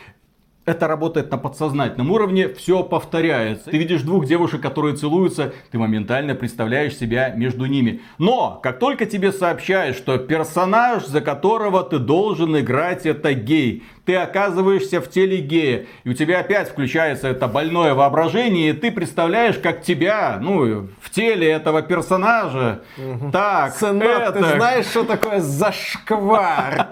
это 0.66 0.86
работает 0.86 1.30
на 1.30 1.38
подсознательном 1.38 2.10
уровне, 2.10 2.48
все 2.48 2.82
повторяется. 2.82 3.70
Ты 3.70 3.78
видишь 3.78 4.02
двух 4.02 4.26
девушек, 4.26 4.60
которые 4.60 4.94
целуются, 4.94 5.52
ты 5.70 5.78
моментально 5.78 6.34
представляешь 6.34 6.96
себя 6.96 7.30
между 7.30 7.66
ними. 7.66 8.00
Но, 8.18 8.60
как 8.62 8.78
только 8.78 9.06
тебе 9.06 9.32
сообщают, 9.32 9.96
что 9.96 10.18
персонаж, 10.18 11.06
за 11.06 11.20
которого 11.20 11.82
ты 11.82 11.98
должен 11.98 12.58
играть, 12.58 13.06
это 13.06 13.32
гей, 13.32 13.84
ты 14.04 14.16
оказываешься 14.16 15.00
в 15.00 15.08
теле 15.08 15.38
гея, 15.38 15.86
и 16.04 16.10
у 16.10 16.14
тебя 16.14 16.40
опять 16.40 16.68
включается 16.68 17.28
это 17.28 17.48
больное 17.48 17.94
воображение, 17.94 18.70
и 18.70 18.72
ты 18.72 18.90
представляешь, 18.90 19.56
как 19.56 19.82
тебя, 19.82 20.38
ну, 20.40 20.88
в 21.00 21.10
теле 21.10 21.48
этого 21.48 21.82
персонажа, 21.82 22.82
угу. 22.98 23.30
так, 23.30 23.74
Сынок, 23.74 24.02
это... 24.04 24.32
ты 24.32 24.56
знаешь, 24.56 24.86
что 24.86 25.04
такое 25.04 25.40
зашквар? 25.40 26.88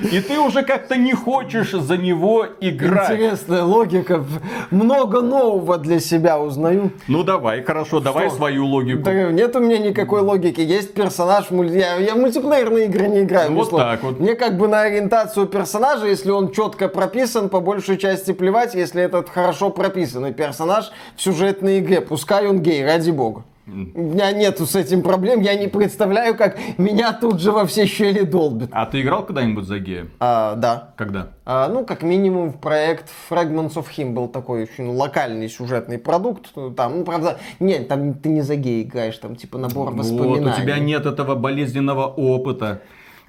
И 0.00 0.20
ты 0.20 0.38
уже 0.38 0.62
как-то 0.62 0.96
не 0.96 1.12
хочешь 1.12 1.70
за 1.70 1.96
него 1.96 2.46
играть. 2.60 3.12
Интересная 3.12 3.62
логика. 3.62 4.24
Много 4.70 5.20
нового 5.20 5.78
для 5.78 6.00
себя 6.00 6.38
узнаю. 6.40 6.90
Ну 7.08 7.22
давай, 7.22 7.62
хорошо, 7.62 8.00
давай 8.00 8.28
Что? 8.28 8.36
свою 8.36 8.66
логику. 8.66 9.02
Да, 9.02 9.12
нет 9.30 9.54
у 9.56 9.60
меня 9.60 9.78
никакой 9.78 10.22
логики. 10.22 10.60
Есть 10.60 10.94
персонаж, 10.94 11.46
я, 11.50 11.96
я 11.96 12.14
мультиплеерные 12.14 12.86
игры 12.86 13.08
не 13.08 13.22
играю. 13.22 13.52
Вот 13.52 13.70
так 13.70 14.02
вот. 14.02 14.20
Мне 14.20 14.34
как 14.34 14.56
бы 14.56 14.68
на 14.68 14.82
ориентацию 14.82 15.46
персонажа, 15.46 16.06
если 16.06 16.30
он 16.30 16.52
четко 16.52 16.88
прописан, 16.88 17.48
по 17.48 17.60
большей 17.60 17.96
части 17.96 18.32
плевать, 18.32 18.74
если 18.74 19.02
этот 19.02 19.28
хорошо 19.28 19.70
прописанный 19.70 20.32
персонаж 20.32 20.90
в 21.16 21.22
сюжетной 21.22 21.78
игре. 21.78 22.00
Пускай 22.00 22.46
он 22.46 22.60
гей, 22.60 22.84
ради 22.84 23.10
бога. 23.10 23.44
У 23.66 23.70
меня 23.70 24.32
нету 24.32 24.66
с 24.66 24.76
этим 24.76 25.02
проблем, 25.02 25.40
я 25.40 25.54
не 25.54 25.68
представляю, 25.68 26.36
как 26.36 26.58
меня 26.76 27.12
тут 27.12 27.40
же 27.40 27.50
во 27.50 27.64
все 27.66 27.86
щели 27.86 28.22
долбит. 28.22 28.68
А 28.72 28.84
ты 28.84 29.00
играл 29.00 29.24
когда-нибудь 29.24 29.64
за 29.64 29.78
гея? 29.78 30.06
А, 30.20 30.54
да. 30.54 30.90
Когда? 30.96 31.28
А, 31.46 31.68
ну, 31.68 31.86
как 31.86 32.02
минимум, 32.02 32.50
в 32.50 32.60
проект 32.60 33.10
Fragments 33.30 33.74
of 33.74 33.86
Him 33.96 34.12
был 34.12 34.28
такой 34.28 34.64
очень 34.64 34.88
локальный 34.88 35.48
сюжетный 35.48 35.98
продукт. 35.98 36.52
Там, 36.76 36.98
ну, 36.98 37.04
правда, 37.04 37.38
нет, 37.58 37.88
там 37.88 38.14
ты 38.14 38.28
не 38.28 38.42
за 38.42 38.56
гея 38.56 38.82
играешь, 38.82 39.16
там 39.16 39.34
типа 39.34 39.56
набор 39.56 39.92
воспоминаний. 39.92 40.44
Вот, 40.44 40.58
у 40.58 40.60
тебя 40.60 40.78
нет 40.78 41.06
этого 41.06 41.34
болезненного 41.34 42.06
опыта 42.06 42.82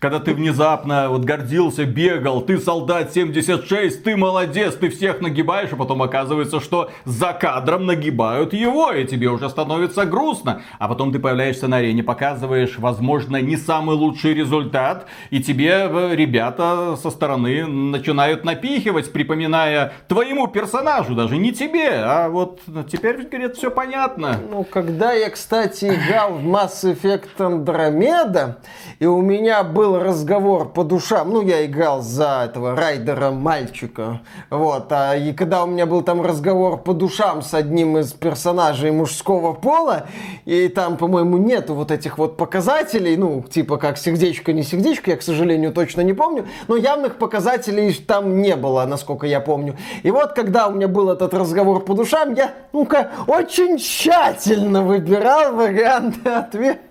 когда 0.05 0.19
ты 0.19 0.35
внезапно 0.35 1.09
вот 1.09 1.25
гордился, 1.25 1.83
бегал, 1.83 2.41
ты 2.41 2.59
солдат 2.59 3.11
76, 3.11 4.03
ты 4.03 4.15
молодец, 4.15 4.75
ты 4.75 4.91
всех 4.91 5.19
нагибаешь, 5.19 5.69
а 5.71 5.77
потом 5.77 6.03
оказывается, 6.03 6.59
что 6.59 6.91
за 7.05 7.33
кадром 7.33 7.87
нагибают 7.87 8.53
его, 8.53 8.91
и 8.91 9.03
тебе 9.05 9.29
уже 9.29 9.49
становится 9.49 10.05
грустно. 10.05 10.61
А 10.77 10.87
потом 10.87 11.11
ты 11.11 11.17
появляешься 11.17 11.67
на 11.67 11.77
арене, 11.77 12.03
показываешь, 12.03 12.77
возможно, 12.77 13.41
не 13.41 13.57
самый 13.57 13.95
лучший 13.95 14.35
результат, 14.35 15.07
и 15.31 15.41
тебе 15.41 15.89
э, 15.89 16.15
ребята 16.15 16.95
со 17.01 17.09
стороны 17.09 17.65
начинают 17.65 18.45
напихивать, 18.45 19.11
припоминая 19.11 19.93
твоему 20.07 20.45
персонажу, 20.45 21.15
даже 21.15 21.37
не 21.37 21.51
тебе, 21.51 21.89
а 22.03 22.29
вот 22.29 22.59
теперь, 22.91 23.23
говорит, 23.23 23.57
все 23.57 23.71
понятно. 23.71 24.39
Ну, 24.51 24.63
когда 24.65 25.13
я, 25.13 25.31
кстати, 25.31 25.85
играл 25.85 26.33
в 26.33 26.45
Mass 26.45 26.83
Effect 26.83 27.29
Andromeda, 27.39 28.57
и 28.99 29.07
у 29.07 29.23
меня 29.23 29.63
был 29.63 29.94
разговор 29.99 30.69
по 30.69 30.83
душам, 30.83 31.31
ну, 31.31 31.41
я 31.41 31.65
играл 31.65 32.01
за 32.01 32.45
этого 32.45 32.75
райдера 32.75 33.31
мальчика, 33.31 34.21
вот, 34.49 34.91
а 34.91 35.15
и 35.15 35.33
когда 35.33 35.63
у 35.63 35.67
меня 35.67 35.85
был 35.85 36.01
там 36.01 36.21
разговор 36.21 36.77
по 36.77 36.93
душам 36.93 37.41
с 37.41 37.53
одним 37.53 37.97
из 37.97 38.13
персонажей 38.13 38.91
мужского 38.91 39.53
пола, 39.53 40.07
и 40.45 40.67
там, 40.67 40.97
по-моему, 40.97 41.37
нету 41.37 41.73
вот 41.73 41.91
этих 41.91 42.17
вот 42.17 42.37
показателей, 42.37 43.17
ну, 43.17 43.43
типа 43.43 43.77
как 43.77 43.97
сердечко, 43.97 44.53
не 44.53 44.63
сердечко, 44.63 45.11
я, 45.11 45.17
к 45.17 45.21
сожалению, 45.21 45.71
точно 45.73 46.01
не 46.01 46.13
помню, 46.13 46.45
но 46.67 46.75
явных 46.75 47.17
показателей 47.17 47.93
там 47.93 48.41
не 48.41 48.55
было, 48.55 48.85
насколько 48.85 49.27
я 49.27 49.39
помню. 49.39 49.75
И 50.03 50.11
вот, 50.11 50.33
когда 50.33 50.67
у 50.67 50.71
меня 50.71 50.87
был 50.87 51.09
этот 51.09 51.33
разговор 51.33 51.83
по 51.83 51.93
душам, 51.93 52.33
я, 52.33 52.53
ну-ка, 52.73 53.11
очень 53.27 53.77
тщательно 53.77 54.83
выбирал 54.83 55.53
варианты 55.55 56.29
ответа 56.29 56.84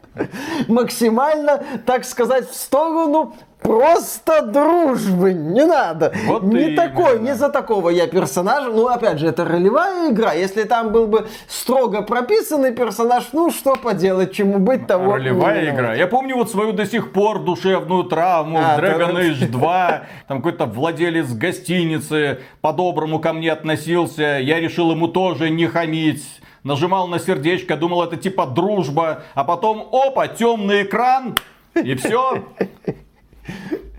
максимально, 0.69 1.62
так 1.87 2.05
сказать, 2.05 2.49
в 2.49 2.55
сторону 2.55 3.35
Просто 3.65 4.43
дружбы 4.43 5.33
не 5.33 5.65
надо. 5.65 6.12
Вот 6.27 6.43
не 6.43 6.65
именно. 6.65 6.77
такой, 6.77 7.19
не 7.19 7.35
за 7.35 7.49
такого 7.49 7.89
я 7.89 8.07
персонажа. 8.07 8.69
Ну, 8.69 8.89
опять 8.89 9.19
же, 9.19 9.27
это 9.27 9.47
ролевая 9.47 10.12
игра. 10.12 10.35
Если 10.35 10.65
там 10.65 10.93
был 10.93 11.07
бы 11.07 11.29
строго 11.49 12.03
прописанный 12.03 12.73
персонаж, 12.73 13.25
ну, 13.33 13.51
что 13.51 13.77
поделать, 13.77 14.33
чему 14.33 14.59
быть, 14.59 14.87
того 14.87 15.15
Ролевая 15.15 15.75
игра. 15.75 15.95
Я 15.95 16.07
помню 16.07 16.37
вот 16.37 16.51
свою 16.51 16.73
до 16.73 16.85
сих 16.85 17.11
пор 17.11 17.39
душевную 17.39 18.05
травму 18.05 18.59
А, 18.59 18.77
в 18.77 18.81
Dragon 18.81 19.15
да. 19.15 19.23
Age 19.23 19.49
2. 19.49 20.03
Там 20.29 20.43
какой-то 20.43 20.67
владелец 20.67 21.33
гостиницы 21.33 22.41
по-доброму 22.61 23.19
ко 23.19 23.33
мне 23.33 23.51
относился. 23.51 24.41
Я 24.41 24.61
решил 24.61 24.91
ему 24.91 25.09
тоже 25.09 25.49
не 25.49 25.67
хамить. 25.69 26.23
Нажимал 26.65 27.07
на 27.09 27.19
сердечко, 27.19 27.77
думал 27.77 28.03
это 28.03 28.17
типа 28.17 28.47
дружба. 28.47 29.23
А 29.35 29.45
потом, 29.45 29.87
опа, 29.93 30.27
темный 30.29 30.83
экран. 30.85 31.37
И 31.75 31.95
все. 31.95 32.43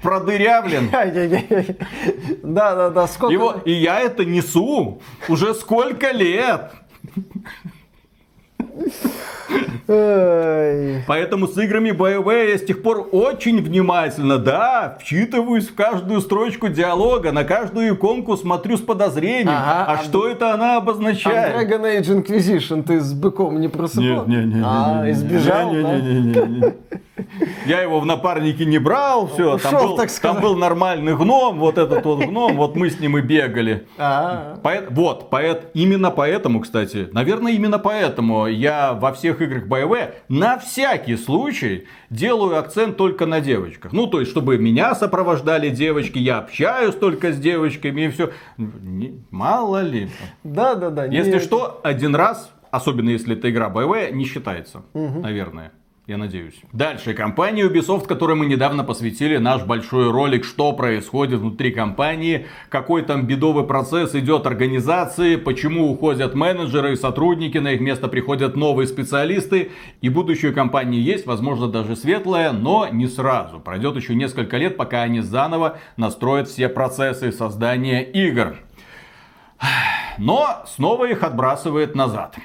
Продырявлен. 0.02 0.90
Ай-яй-яй. 0.94 1.78
Да-да-да, 2.44 3.08
сколько... 3.08 3.34
И, 3.34 3.38
вот- 3.38 3.68
и 3.68 3.72
я 3.72 4.00
это 4.02 4.26
несу 4.26 5.00
уже 5.30 5.54
сколько 5.54 6.12
лет. 6.12 6.72
Поэтому 9.88 11.48
с 11.48 11.58
играми 11.58 11.90
BioWare 11.90 12.50
я 12.52 12.58
с 12.58 12.66
тех 12.66 12.82
пор 12.82 13.08
очень 13.12 13.62
внимательно, 13.62 14.38
да, 14.38 14.98
вчитываюсь 15.00 15.68
в 15.68 15.76
каждую 15.76 16.22
строчку 16.22 16.70
диалога, 16.70 17.32
на 17.32 17.44
каждую 17.44 17.94
иконку 17.94 18.36
смотрю 18.38 18.78
с 18.78 18.82
подозрением. 18.82 19.50
Ага, 19.50 19.86
а, 19.88 19.94
а 19.94 20.04
что 20.04 20.28
это 20.28 20.54
она 20.54 20.76
А 20.76 20.78
обозначает? 20.78 21.56
Dragon 21.56 22.00
Age 22.00 22.24
Inquisition 22.24 22.84
ты 22.84 23.00
с 23.00 23.14
быком 23.14 23.62
не 23.62 23.68
просыпал? 23.68 24.26
А, 24.64 25.10
избежал, 25.10 25.72
да? 25.72 26.00
Не-не-не-не-не-не. 26.00 26.74
Я 27.66 27.82
его 27.82 28.00
в 28.00 28.06
напарники 28.06 28.64
не 28.64 28.78
брал, 28.78 29.28
все, 29.28 29.58
там 29.58 29.74
был, 29.76 29.98
там 30.22 30.42
был 30.42 30.56
нормальный 30.56 31.16
гном, 31.16 31.60
вот 31.60 31.78
этот 31.78 32.06
вот 32.06 32.24
гном, 32.26 32.56
вот 32.58 32.76
мы 32.76 32.90
с 32.90 33.00
ним 33.00 33.18
и 33.18 33.22
бегали. 33.22 33.88
А, 33.98 34.60
вот, 34.90 35.34
именно 35.74 36.12
поэтому, 36.12 36.60
кстати, 36.60 37.08
наверное, 37.12 37.54
именно 37.54 37.80
поэтому 37.80 38.48
я 38.48 38.94
во 38.94 39.14
всех 39.14 39.35
играх 39.42 39.66
BioWare 39.68 40.14
на 40.30 40.58
всякий 40.60 41.16
случай 41.18 41.88
делаю 42.10 42.58
акцент 42.58 42.98
только 42.98 43.26
на 43.26 43.42
девочках. 43.42 43.92
Ну, 43.94 44.08
то 44.08 44.20
есть, 44.20 44.32
чтобы 44.32 44.58
меня 44.58 44.96
сопровождали 44.96 45.70
девочки, 45.70 46.18
я 46.18 46.40
общаюсь 46.40 46.96
только 46.96 47.32
с 47.34 47.38
девочками 47.38 48.02
и 48.02 48.10
все. 48.10 48.32
Мало 49.32 49.82
ли. 49.82 50.10
Да-да-да. 50.44 51.06
Если 51.06 51.34
не- 51.34 51.40
что, 51.40 51.80
один 51.84 52.16
раз, 52.16 52.52
особенно 52.72 53.10
если 53.10 53.36
это 53.38 53.50
игра 53.50 53.70
BioWare, 53.70 54.12
не 54.12 54.26
считается, 54.26 54.84
наверное. 54.94 55.72
Я 56.08 56.18
надеюсь. 56.18 56.54
Дальше. 56.72 57.16
Компания 57.16 57.64
Ubisoft, 57.64 58.06
которой 58.06 58.36
мы 58.36 58.46
недавно 58.46 58.84
посвятили 58.84 59.38
наш 59.38 59.64
большой 59.64 60.12
ролик, 60.12 60.46
что 60.46 60.72
происходит 60.74 61.40
внутри 61.40 61.72
компании, 61.72 62.46
какой 62.70 63.02
там 63.02 63.26
бедовый 63.26 63.64
процесс 63.64 64.14
идет 64.14 64.46
организации, 64.46 65.36
почему 65.36 65.92
уходят 65.92 66.36
менеджеры 66.36 66.94
и 66.94 66.96
сотрудники, 66.96 67.58
на 67.58 67.72
их 67.72 67.82
место 67.82 68.08
приходят 68.08 68.56
новые 68.56 68.86
специалисты. 68.86 69.72
И 70.02 70.10
будущее 70.10 70.52
компании 70.52 71.02
есть, 71.02 71.26
возможно, 71.26 71.68
даже 71.68 71.96
светлое, 71.96 72.52
но 72.52 72.88
не 72.88 73.08
сразу. 73.08 73.60
Пройдет 73.60 73.96
еще 73.96 74.14
несколько 74.14 74.58
лет, 74.58 74.78
пока 74.78 75.02
они 75.02 75.22
заново 75.22 75.80
настроят 75.98 76.48
все 76.48 76.70
процессы 76.70 77.32
создания 77.32 78.04
игр. 78.04 78.58
Но 80.20 80.64
снова 80.68 81.10
их 81.10 81.24
отбрасывает 81.24 81.96
назад. 81.96 82.36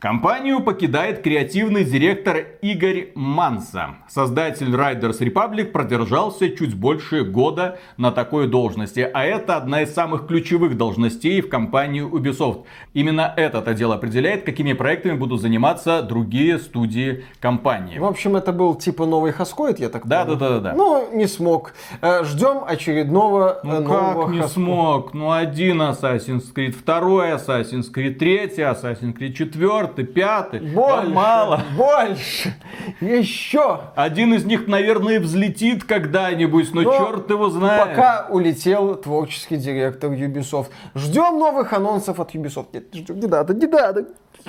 Компанию 0.00 0.60
покидает 0.62 1.20
креативный 1.22 1.84
директор 1.84 2.38
Игорь 2.62 3.12
Манса. 3.14 3.96
Создатель 4.08 4.74
Riders 4.74 5.18
Republic 5.20 5.66
продержался 5.72 6.48
чуть 6.56 6.74
больше 6.74 7.22
года 7.22 7.78
на 7.98 8.10
такой 8.10 8.46
должности. 8.48 9.00
А 9.12 9.22
это 9.26 9.58
одна 9.58 9.82
из 9.82 9.92
самых 9.92 10.26
ключевых 10.26 10.78
должностей 10.78 11.42
в 11.42 11.50
компании 11.50 12.02
Ubisoft. 12.02 12.64
Именно 12.94 13.34
этот 13.36 13.68
отдел 13.68 13.92
определяет, 13.92 14.44
какими 14.44 14.72
проектами 14.72 15.18
будут 15.18 15.42
заниматься 15.42 16.00
другие 16.00 16.58
студии 16.58 17.26
компании. 17.38 17.98
В 17.98 18.06
общем, 18.06 18.36
это 18.36 18.52
был 18.52 18.76
типа 18.76 19.04
новый 19.04 19.32
Хаскоид, 19.32 19.80
я 19.80 19.90
так 19.90 20.06
Да, 20.06 20.24
понял. 20.24 20.38
да, 20.38 20.48
да, 20.48 20.60
да. 20.60 20.72
Ну, 20.72 21.14
не 21.14 21.26
смог. 21.26 21.74
Э, 22.00 22.24
Ждем 22.24 22.64
очередного 22.66 23.60
э, 23.62 23.66
Ну 23.66 23.80
нового 23.82 24.22
как 24.28 24.34
не 24.34 24.48
смог? 24.48 25.12
Ну 25.12 25.30
один 25.30 25.82
Assassin's 25.82 26.44
Creed, 26.54 26.72
второй 26.72 27.32
Assassin's 27.32 27.92
Creed, 27.94 28.14
третий 28.14 28.62
Assassin's 28.62 29.14
Creed, 29.14 29.34
четвертый, 29.34 29.89
пятый. 29.96 30.60
Больше, 30.60 31.08
мало. 31.08 31.62
больше, 31.76 32.54
еще. 33.00 33.80
Один 33.94 34.34
из 34.34 34.44
них, 34.44 34.66
наверное, 34.66 35.20
взлетит 35.20 35.84
когда-нибудь, 35.84 36.72
но, 36.74 36.82
Но 36.82 36.92
черт 36.92 37.30
его 37.30 37.50
знает. 37.50 37.88
Пока 37.88 38.26
улетел 38.30 38.94
творческий 38.96 39.56
директор 39.56 40.10
Ubisoft. 40.10 40.68
Ждем 40.94 41.38
новых 41.38 41.72
анонсов 41.72 42.20
от 42.20 42.34
Ubisoft. 42.34 42.68
Нет, 42.72 42.94
ждем, 42.94 43.20
не 43.20 43.26
надо, 43.26 43.54
не 43.54 43.66
надо. 43.66 44.06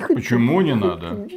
Почему 0.08 0.60
не 0.60 0.74
надо? 0.74 1.28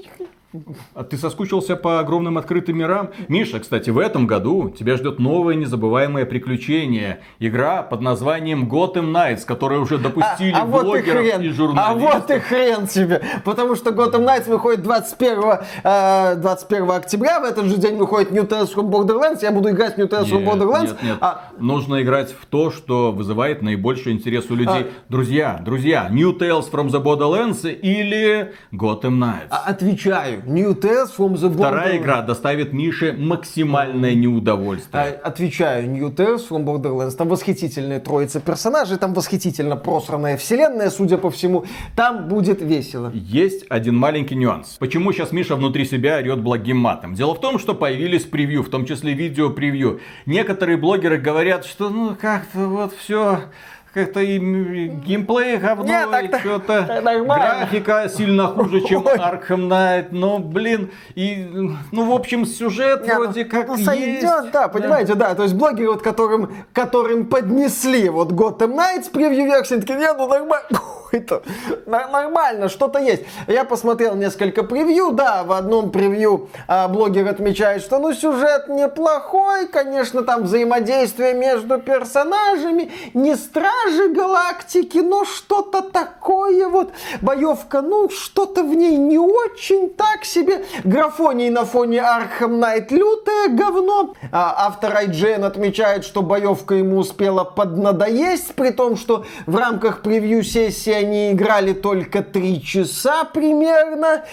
А 0.94 1.04
ты 1.04 1.18
соскучился 1.18 1.76
по 1.76 2.00
огромным 2.00 2.38
открытым 2.38 2.78
мирам? 2.78 3.10
Миша, 3.28 3.60
кстати, 3.60 3.90
в 3.90 4.00
этом 4.00 4.28
году 4.28 4.70
тебя 4.70 4.98
ждет 4.98 5.20
новое 5.20 5.56
незабываемое 5.56 6.26
приключение. 6.26 7.22
Игра 7.40 7.84
под 7.84 8.02
названием 8.02 8.70
Gotham 8.70 9.12
Knights, 9.12 9.46
которую 9.46 9.82
уже 9.82 9.98
допустили 9.98 10.52
а, 10.52 10.62
а 10.62 10.66
вот 10.66 10.96
и 10.96 11.02
хрен, 11.02 11.42
и 11.42 11.50
а 11.50 11.54
журналистов. 11.54 12.02
вот 12.02 12.32
и 12.32 12.40
хрен 12.40 12.88
тебе, 12.88 13.22
потому 13.44 13.76
что 13.76 13.92
Gotham 13.92 14.26
Knights 14.26 14.50
выходит 14.50 14.82
21, 14.84 15.60
э, 15.84 16.36
21 16.36 16.92
октября, 16.92 17.40
в 17.40 17.44
этот 17.44 17.66
же 17.66 17.78
день 17.78 17.98
выходит 17.98 18.32
New 18.32 18.44
Tales 18.44 18.74
from 18.74 18.90
Borderlands, 18.90 19.40
я 19.42 19.52
буду 19.52 19.70
играть 19.70 19.96
в 19.96 19.98
New 19.98 20.08
Tales 20.08 20.26
from 20.26 20.46
Borderlands, 20.46 20.88
нет, 20.88 21.04
нет. 21.04 21.18
а 21.22 21.50
Нужно 21.58 22.02
играть 22.02 22.32
в 22.32 22.46
то, 22.46 22.72
что 22.72 23.12
вызывает 23.12 23.62
наибольший 23.62 24.14
интерес 24.14 24.50
у 24.50 24.56
людей. 24.56 24.88
Друзья, 25.10 25.62
друзья, 25.64 26.10
New 26.12 26.38
Tales 26.38 26.72
from 26.72 26.88
the 26.88 27.02
Borderlands 27.02 27.70
или 27.72 28.54
Gotham 28.72 29.20
Knights. 29.20 29.48
А, 29.50 29.64
Отвечаю. 29.68 30.42
New 30.46 30.74
Tales 30.76 31.12
from 31.18 31.34
the 31.34 31.50
Вторая 31.52 31.94
Borderlands. 31.94 31.98
игра 31.98 32.22
доставит 32.22 32.74
Мише 32.74 33.14
максимальное 33.14 34.14
неудовольствие. 34.14 35.20
А, 35.24 35.28
Отвечаю, 35.28 35.90
New 35.90 36.10
Tales 36.14 36.42
from 36.48 36.64
Borderlands. 36.66 37.16
Там 37.16 37.28
восхитительная 37.30 38.00
троица 38.00 38.40
персонажей, 38.40 38.98
там 38.98 39.14
восхитительно 39.14 39.76
просранная 39.76 40.38
вселенная, 40.38 40.90
судя 40.90 41.18
по 41.18 41.30
всему. 41.32 41.66
Там 41.96 42.28
будет 42.28 42.62
весело. 42.62 43.12
Есть 43.14 43.66
один 43.70 43.96
маленький 43.98 44.36
нюанс. 44.36 44.78
Почему 44.80 45.12
сейчас 45.12 45.32
Миша 45.32 45.56
внутри 45.56 45.86
себя 45.86 46.18
орет 46.18 46.42
благим 46.42 46.78
матом? 46.78 47.14
Дело 47.16 47.34
в 47.36 47.42
том, 47.42 47.60
что 47.60 47.74
появились 47.74 48.24
превью, 48.24 48.64
в 48.64 48.70
том 48.70 48.86
числе 48.86 49.14
видео-превью. 49.14 50.00
Некоторые 50.26 50.78
блогеры 50.78 51.18
говорят, 51.18 51.66
что 51.66 51.90
ну 51.90 52.16
как-то 52.20 52.68
вот 52.68 52.94
все 52.94 53.40
как-то 53.96 54.20
и 54.20 54.38
м, 54.38 55.00
геймплей 55.00 55.56
говно, 55.56 55.86
Не, 55.86 56.06
так- 56.06 56.26
и 56.26 56.40
что-то 56.40 57.02
графика 57.26 58.10
сильно 58.10 58.48
хуже, 58.48 58.82
чем 58.82 59.06
Ой. 59.06 59.14
Arkham 59.16 59.70
Knight, 59.70 60.08
но, 60.12 60.40
блин, 60.40 60.92
и, 61.16 61.48
ну, 61.94 62.12
в 62.12 62.14
общем, 62.14 62.46
сюжет 62.46 63.08
Не, 63.08 63.14
ну, 63.14 63.24
вроде 63.24 63.46
как 63.46 63.68
ну, 63.70 63.76
есть. 63.76 63.86
сойдет, 63.86 64.52
да, 64.52 64.68
понимаете, 64.68 65.16
да. 65.16 65.34
То 65.34 65.44
есть 65.44 65.56
блогеры, 65.56 65.92
вот, 65.92 66.02
которым, 66.02 66.54
которым 66.74 67.26
поднесли 67.28 68.10
вот 68.10 68.34
Gotham 68.34 68.76
Knights 68.76 69.10
превью-версии, 69.12 69.76
такие, 69.78 69.98
не, 69.98 70.12
ну 70.12 70.28
нормально, 70.28 70.68
это 71.14 71.42
нормально, 71.86 72.68
что-то 72.68 73.00
есть. 73.00 73.24
Я 73.48 73.64
посмотрел 73.64 74.16
несколько 74.16 74.64
превью, 74.64 75.12
да, 75.12 75.46
в 75.46 75.54
одном 75.54 75.92
превью 75.92 76.50
а, 76.68 76.90
блогер 76.90 77.28
отмечает, 77.30 77.82
что 77.82 78.00
ну 78.00 78.14
сюжет 78.14 78.68
неплохой, 78.68 79.68
конечно, 79.68 80.24
там 80.24 80.44
взаимодействие 80.44 81.34
между 81.34 81.80
персонажами, 81.80 82.92
не 83.14 83.36
стражи 83.86 84.10
галактики, 84.10 84.98
но 84.98 85.26
что-то 85.26 85.82
такое 85.82 86.68
вот, 86.68 86.92
боевка, 87.22 87.82
ну 87.82 88.10
что-то 88.10 88.64
в 88.64 88.76
ней 88.76 88.98
не 88.98 89.18
очень 89.18 89.90
так 89.90 90.26
себе, 90.26 90.66
графоний 90.84 91.50
на 91.50 91.66
фоне 91.66 91.98
Arkham 91.98 92.60
Knight 92.60 92.88
лютое 92.90 93.50
говно. 93.50 94.14
А, 94.32 94.68
автор 94.68 94.94
IGN 94.94 95.46
отмечает, 95.46 96.04
что 96.04 96.22
боевка 96.22 96.76
ему 96.76 96.98
успела 96.98 97.44
поднадоесть, 97.44 98.56
при 98.56 98.72
том, 98.72 98.98
что 98.98 99.26
в 99.46 99.56
рамках 99.56 100.02
превью-сессии 100.02 100.92
они 100.92 101.32
играли 101.32 101.74
только 101.74 102.24
три 102.24 102.62
часа 102.62 103.24
примерно. 103.26 104.24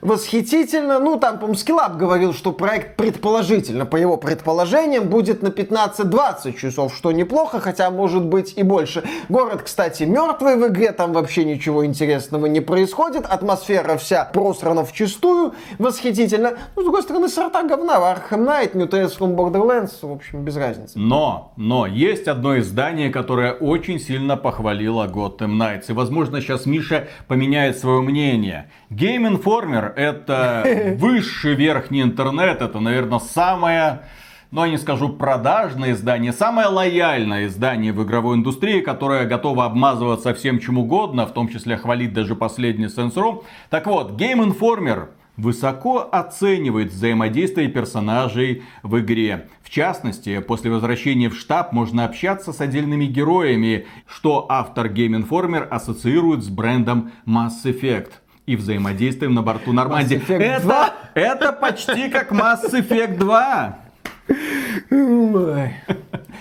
Восхитительно. 0.00 0.98
Ну, 0.98 1.18
там, 1.18 1.38
по-моему, 1.38 1.98
говорил, 1.98 2.32
что 2.32 2.52
проект 2.52 2.96
предположительно, 2.96 3.86
по 3.86 3.96
его 3.96 4.16
предположениям, 4.16 5.08
будет 5.08 5.42
на 5.42 5.48
15-20 5.48 6.56
часов, 6.58 6.94
что 6.94 7.12
неплохо, 7.12 7.60
хотя 7.60 7.90
может 7.90 8.24
быть 8.24 8.54
и 8.56 8.62
больше. 8.62 9.02
Город, 9.28 9.62
кстати, 9.62 10.04
мертвый 10.04 10.56
в 10.56 10.66
игре, 10.68 10.92
там 10.92 11.12
вообще 11.12 11.44
ничего 11.44 11.84
интересного 11.84 12.46
не 12.46 12.60
происходит, 12.60 13.26
атмосфера 13.26 13.96
вся 13.96 14.24
просрана 14.24 14.84
вчистую, 14.84 15.54
восхитительно. 15.78 16.58
Ну, 16.76 16.82
с 16.82 16.84
другой 16.84 17.02
стороны, 17.02 17.28
сорта 17.28 17.62
говна, 17.62 17.96
Arkham 17.96 18.46
Knight, 18.46 18.76
New 18.76 18.86
Tales 18.86 19.18
from 19.18 19.34
Borderlands, 19.34 19.98
в 20.02 20.12
общем, 20.12 20.44
без 20.44 20.56
разницы. 20.56 20.98
Но, 20.98 21.52
но, 21.56 21.86
есть 21.86 22.28
одно 22.28 22.58
издание, 22.58 23.10
которое 23.10 23.52
очень 23.52 23.98
сильно 23.98 24.36
похвалило 24.36 25.06
Gotham 25.06 25.58
Knights. 25.58 25.84
И, 25.88 25.92
возможно, 25.92 26.40
сейчас 26.40 26.66
Миша 26.66 27.08
поменяет 27.26 27.78
свое 27.78 28.00
мнение. 28.00 28.70
Game 28.90 29.28
Informer 29.28 29.87
это 29.96 30.96
высший 30.98 31.54
верхний 31.54 32.02
интернет. 32.02 32.62
Это, 32.62 32.80
наверное, 32.80 33.18
самая 33.18 34.02
но 34.50 34.64
я 34.64 34.70
не 34.70 34.78
скажу 34.78 35.10
продажное 35.10 35.92
издание, 35.92 36.32
самое 36.32 36.68
лояльное 36.68 37.46
издание 37.46 37.92
в 37.92 38.02
игровой 38.02 38.36
индустрии, 38.36 38.80
которое 38.80 39.26
готово 39.26 39.66
обмазываться 39.66 40.32
всем 40.32 40.58
чем 40.58 40.78
угодно, 40.78 41.26
в 41.26 41.32
том 41.32 41.48
числе 41.48 41.76
хвалить 41.76 42.14
даже 42.14 42.34
последний 42.34 42.86
Sensor. 42.86 43.44
Так 43.68 43.86
вот, 43.86 44.12
Game 44.12 44.42
Informer 44.42 45.08
высоко 45.36 46.08
оценивает 46.10 46.90
взаимодействие 46.90 47.68
персонажей 47.68 48.62
в 48.82 48.98
игре. 48.98 49.48
В 49.62 49.70
частности, 49.70 50.40
после 50.40 50.70
возвращения 50.70 51.28
в 51.28 51.36
штаб 51.36 51.72
можно 51.72 52.06
общаться 52.06 52.52
с 52.52 52.60
отдельными 52.60 53.04
героями, 53.04 53.86
что 54.06 54.46
автор 54.48 54.86
Game 54.88 55.22
Informer 55.22 55.62
ассоциирует 55.62 56.42
с 56.42 56.48
брендом 56.48 57.12
Mass 57.26 57.64
Effect 57.64 58.12
и 58.48 58.56
взаимодействием 58.56 59.34
на 59.34 59.42
борту 59.42 59.74
Нормандии. 59.74 60.22
Это, 60.26 60.62
2? 60.62 60.94
это 61.14 61.52
почти 61.52 62.08
как 62.08 62.32
Mass 62.32 62.64
Effect 62.72 63.18
2. 63.18 63.78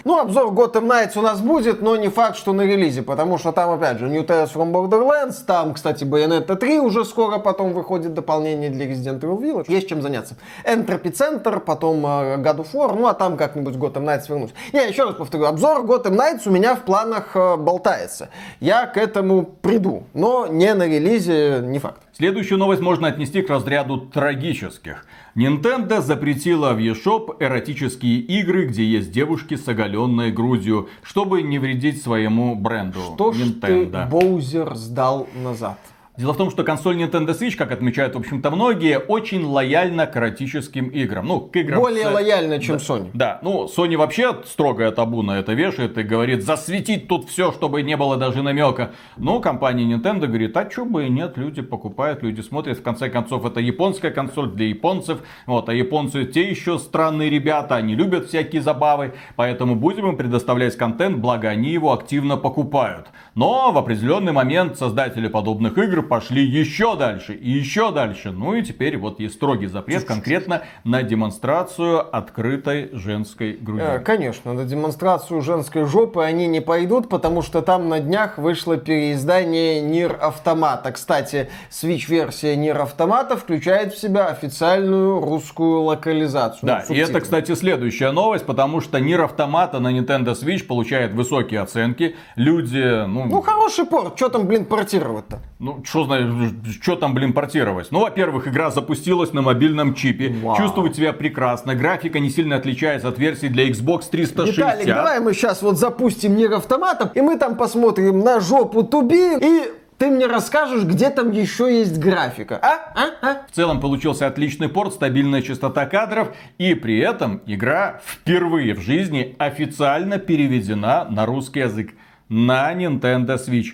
Ну, 0.07 0.21
обзор 0.21 0.53
Gotham 0.53 0.87
Knights 0.87 1.19
у 1.19 1.21
нас 1.21 1.41
будет, 1.41 1.81
но 1.81 1.97
не 1.97 2.07
факт, 2.07 2.37
что 2.37 2.53
на 2.53 2.61
релизе, 2.61 3.01
потому 3.01 3.37
что 3.37 3.51
там, 3.51 3.71
опять 3.71 3.99
же, 3.99 4.07
New 4.07 4.23
Tales 4.23 4.53
from 4.53 4.71
Borderlands, 4.71 5.43
там, 5.45 5.73
кстати, 5.73 6.05
Bayonetta 6.05 6.55
3 6.55 6.79
уже 6.79 7.03
скоро 7.03 7.39
потом 7.39 7.73
выходит 7.73 8.13
дополнение 8.13 8.69
для 8.69 8.85
Resident 8.85 9.19
Evil 9.19 9.37
Village. 9.37 9.65
Есть 9.67 9.89
чем 9.89 10.01
заняться. 10.01 10.37
Entropy 10.63 11.11
Center, 11.11 11.59
потом 11.59 12.05
э, 12.05 12.37
God 12.37 12.59
of 12.59 12.67
War, 12.71 12.95
ну, 12.97 13.07
а 13.07 13.13
там 13.13 13.35
как-нибудь 13.35 13.75
Gotham 13.75 14.05
Knights 14.05 14.29
вернусь. 14.29 14.51
Не, 14.71 14.87
еще 14.87 15.03
раз 15.03 15.15
повторю, 15.15 15.43
обзор 15.43 15.81
Gotham 15.81 16.15
Knights 16.15 16.43
у 16.45 16.51
меня 16.51 16.75
в 16.75 16.83
планах 16.83 17.35
э, 17.35 17.57
болтается. 17.57 18.29
Я 18.61 18.85
к 18.85 18.95
этому 18.95 19.43
приду, 19.43 20.03
но 20.13 20.47
не 20.47 20.73
на 20.73 20.87
релизе, 20.87 21.59
не 21.61 21.79
факт. 21.79 22.01
Следующую 22.13 22.59
новость 22.59 22.81
можно 22.81 23.09
отнести 23.09 23.41
к 23.41 23.49
разряду 23.49 23.99
трагических. 23.99 25.05
Nintendo 25.37 26.01
запретила 26.01 26.73
в 26.73 26.79
eShop 26.79 27.37
эротические 27.39 28.21
игры, 28.21 28.65
где 28.65 28.83
есть 28.83 29.11
девушки 29.11 29.53
с 29.53 29.67
оголенной 29.67 30.31
грудью, 30.31 30.89
чтобы 31.03 31.43
не 31.43 31.59
вредить 31.59 32.01
своему 32.01 32.55
бренду 32.55 32.99
То, 33.15 33.33
что 33.33 33.43
ты 33.43 33.67
Nintendo. 33.67 34.09
Боузер 34.09 34.73
сдал 34.73 35.27
назад. 35.35 35.77
Дело 36.17 36.33
в 36.33 36.37
том, 36.37 36.49
что 36.49 36.63
консоль 36.63 36.99
Nintendo 36.99 37.37
Switch, 37.39 37.55
как 37.55 37.71
отмечают, 37.71 38.15
в 38.15 38.17
общем-то, 38.17 38.49
многие, 38.49 38.97
очень 38.97 39.45
лояльна 39.45 40.07
к 40.07 40.17
эротическим 40.17 40.87
играм. 40.87 41.27
Ну, 41.27 41.41
к 41.41 41.55
играм 41.55 41.79
Более 41.79 42.05
с- 42.05 42.11
лояльно, 42.11 42.59
чем 42.59 42.77
Sony. 42.77 43.11
Да, 43.13 43.37
ну, 43.43 43.65
Sony 43.65 43.97
вообще 43.97 44.35
строгое 44.43 44.89
табу 44.89 45.21
на 45.21 45.37
это 45.37 45.53
вешает 45.53 45.95
и 45.99 46.01
говорит, 46.01 46.43
засветить 46.43 47.07
тут 47.07 47.29
все, 47.29 47.51
чтобы 47.51 47.83
не 47.83 47.95
было 47.95 48.17
даже 48.17 48.41
намека. 48.41 48.93
Но 49.15 49.39
компания 49.41 49.83
Nintendo 49.83 50.25
говорит, 50.25 50.57
а 50.57 50.65
чё 50.65 50.85
бы 50.85 51.05
и 51.05 51.09
нет, 51.09 51.37
люди 51.37 51.61
покупают, 51.61 52.23
люди 52.23 52.41
смотрят. 52.41 52.79
В 52.79 52.81
конце 52.81 53.11
концов, 53.11 53.45
это 53.45 53.59
японская 53.59 54.09
консоль 54.09 54.49
для 54.49 54.69
японцев. 54.69 55.19
Вот, 55.45 55.69
а 55.69 55.73
японцы 55.75 56.25
те 56.25 56.49
еще 56.49 56.79
странные 56.79 57.29
ребята, 57.29 57.75
они 57.75 57.93
любят 57.93 58.25
всякие 58.25 58.63
забавы. 58.63 59.13
Поэтому 59.35 59.75
будем 59.75 60.07
им 60.07 60.17
предоставлять 60.17 60.75
контент, 60.77 61.17
благо 61.17 61.47
они 61.47 61.69
его 61.69 61.93
активно 61.93 62.37
покупают. 62.37 63.09
Но 63.35 63.71
в 63.71 63.77
определенный 63.77 64.31
момент 64.31 64.79
создатели 64.79 65.27
подобных 65.27 65.77
игр 65.77 66.06
пошли 66.07 66.43
еще 66.43 66.95
дальше 66.95 67.33
и 67.33 67.49
еще 67.49 67.91
дальше. 67.91 68.31
Ну 68.31 68.55
и 68.55 68.63
теперь 68.63 68.97
вот 68.97 69.19
есть 69.19 69.35
строгий 69.35 69.67
запрет 69.67 70.03
конкретно 70.05 70.63
на 70.83 71.03
демонстрацию 71.03 72.15
открытой 72.15 72.89
женской 72.93 73.53
груди. 73.53 73.83
Э, 73.83 73.99
Конечно, 73.99 74.53
на 74.53 74.65
демонстрацию 74.65 75.41
женской 75.41 75.85
жопы 75.85 76.21
они 76.23 76.47
не 76.47 76.61
пойдут, 76.61 77.09
потому 77.09 77.41
что 77.41 77.61
там 77.61 77.89
на 77.89 77.99
днях 77.99 78.37
вышло 78.37 78.77
переиздание 78.77 79.81
Нир 79.81 80.17
Автомата. 80.21 80.91
Кстати, 80.91 81.49
Switch-версия 81.69 82.55
Нир 82.55 82.79
Автомата 82.81 83.37
включает 83.37 83.93
в 83.93 83.99
себя 83.99 84.27
официальную 84.27 85.19
русскую 85.21 85.81
локализацию. 85.81 86.67
Да, 86.67 86.83
Ну, 86.87 86.95
и 86.95 86.97
это, 86.99 87.19
кстати, 87.21 87.53
следующая 87.55 88.11
новость, 88.11 88.45
потому 88.45 88.81
что 88.81 88.99
Нир 88.99 89.21
Автомата 89.21 89.79
на 89.79 89.97
Nintendo 89.97 90.33
Switch 90.33 90.63
получает 90.65 91.13
высокие 91.13 91.61
оценки. 91.61 92.15
Люди, 92.35 93.05
ну, 93.07 93.25
Ну, 93.25 93.41
хороший 93.41 93.85
порт, 93.85 94.15
что 94.15 94.29
там, 94.29 94.47
блин, 94.47 94.65
портировать-то? 94.65 95.39
ну, 95.59 95.83
что 95.83 95.96
знаешь, 96.05 96.51
что 96.81 96.95
там, 96.95 97.13
блин, 97.13 97.33
портировать? 97.33 97.87
Ну, 97.91 98.01
во-первых, 98.01 98.47
игра 98.47 98.71
запустилась 98.71 99.33
на 99.33 99.41
мобильном 99.41 99.93
чипе, 99.93 100.35
Вау. 100.41 100.57
чувствует 100.57 100.95
себя 100.95 101.13
прекрасно, 101.13 101.75
графика 101.75 102.19
не 102.19 102.29
сильно 102.29 102.55
отличается 102.55 103.07
от 103.07 103.17
версии 103.17 103.47
для 103.47 103.69
Xbox 103.69 104.09
360. 104.09 104.57
Виталик, 104.57 104.85
давай 104.87 105.19
мы 105.19 105.33
сейчас 105.33 105.61
вот 105.61 105.77
запустим 105.77 106.35
Нир 106.35 106.53
Автомата, 106.53 107.11
и 107.15 107.21
мы 107.21 107.37
там 107.37 107.55
посмотрим 107.57 108.19
на 108.19 108.39
жопу 108.39 108.83
Туби, 108.83 109.37
и 109.39 109.71
ты 109.97 110.07
мне 110.11 110.27
расскажешь, 110.27 110.83
где 110.83 111.09
там 111.09 111.31
еще 111.31 111.79
есть 111.79 111.97
графика. 111.97 112.59
А? 112.61 112.93
А? 112.95 113.07
А? 113.21 113.45
В 113.47 113.51
целом 113.51 113.79
получился 113.79 114.27
отличный 114.27 114.69
порт, 114.69 114.93
стабильная 114.93 115.41
частота 115.41 115.85
кадров, 115.87 116.35
и 116.57 116.75
при 116.75 116.99
этом 116.99 117.41
игра 117.47 117.99
впервые 118.05 118.75
в 118.75 118.81
жизни 118.81 119.35
официально 119.39 120.19
переведена 120.19 121.07
на 121.09 121.25
русский 121.25 121.61
язык 121.61 121.93
на 122.29 122.73
Nintendo 122.73 123.37
Switch. 123.37 123.73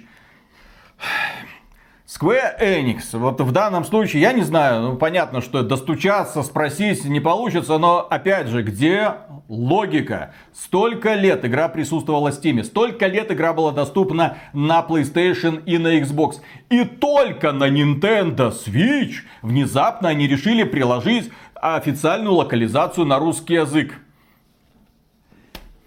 Square 2.13 2.59
Enix, 2.61 3.17
вот 3.17 3.41
в 3.41 3.51
данном 3.51 3.85
случае, 3.85 4.21
я 4.21 4.33
не 4.33 4.43
знаю, 4.43 4.81
ну 4.81 4.95
понятно, 4.97 5.41
что 5.41 5.63
достучаться, 5.63 6.43
спросить 6.43 7.05
не 7.05 7.19
получится, 7.19 7.79
но 7.79 8.05
опять 8.07 8.47
же, 8.47 8.61
где 8.61 9.13
логика? 9.47 10.33
Столько 10.53 11.15
лет 11.15 11.43
игра 11.43 11.69
присутствовала 11.69 12.31
в 12.31 12.35
Steam, 12.35 12.63
столько 12.63 13.07
лет 13.07 13.31
игра 13.31 13.53
была 13.53 13.71
доступна 13.71 14.37
на 14.53 14.85
PlayStation 14.87 15.63
и 15.65 15.79
на 15.79 15.99
Xbox. 15.99 16.35
И 16.69 16.83
только 16.83 17.51
на 17.51 17.67
Nintendo 17.69 18.53
Switch 18.53 19.23
внезапно 19.41 20.09
они 20.09 20.27
решили 20.27 20.63
приложить 20.63 21.31
официальную 21.55 22.35
локализацию 22.35 23.07
на 23.07 23.17
русский 23.17 23.55
язык. 23.55 23.93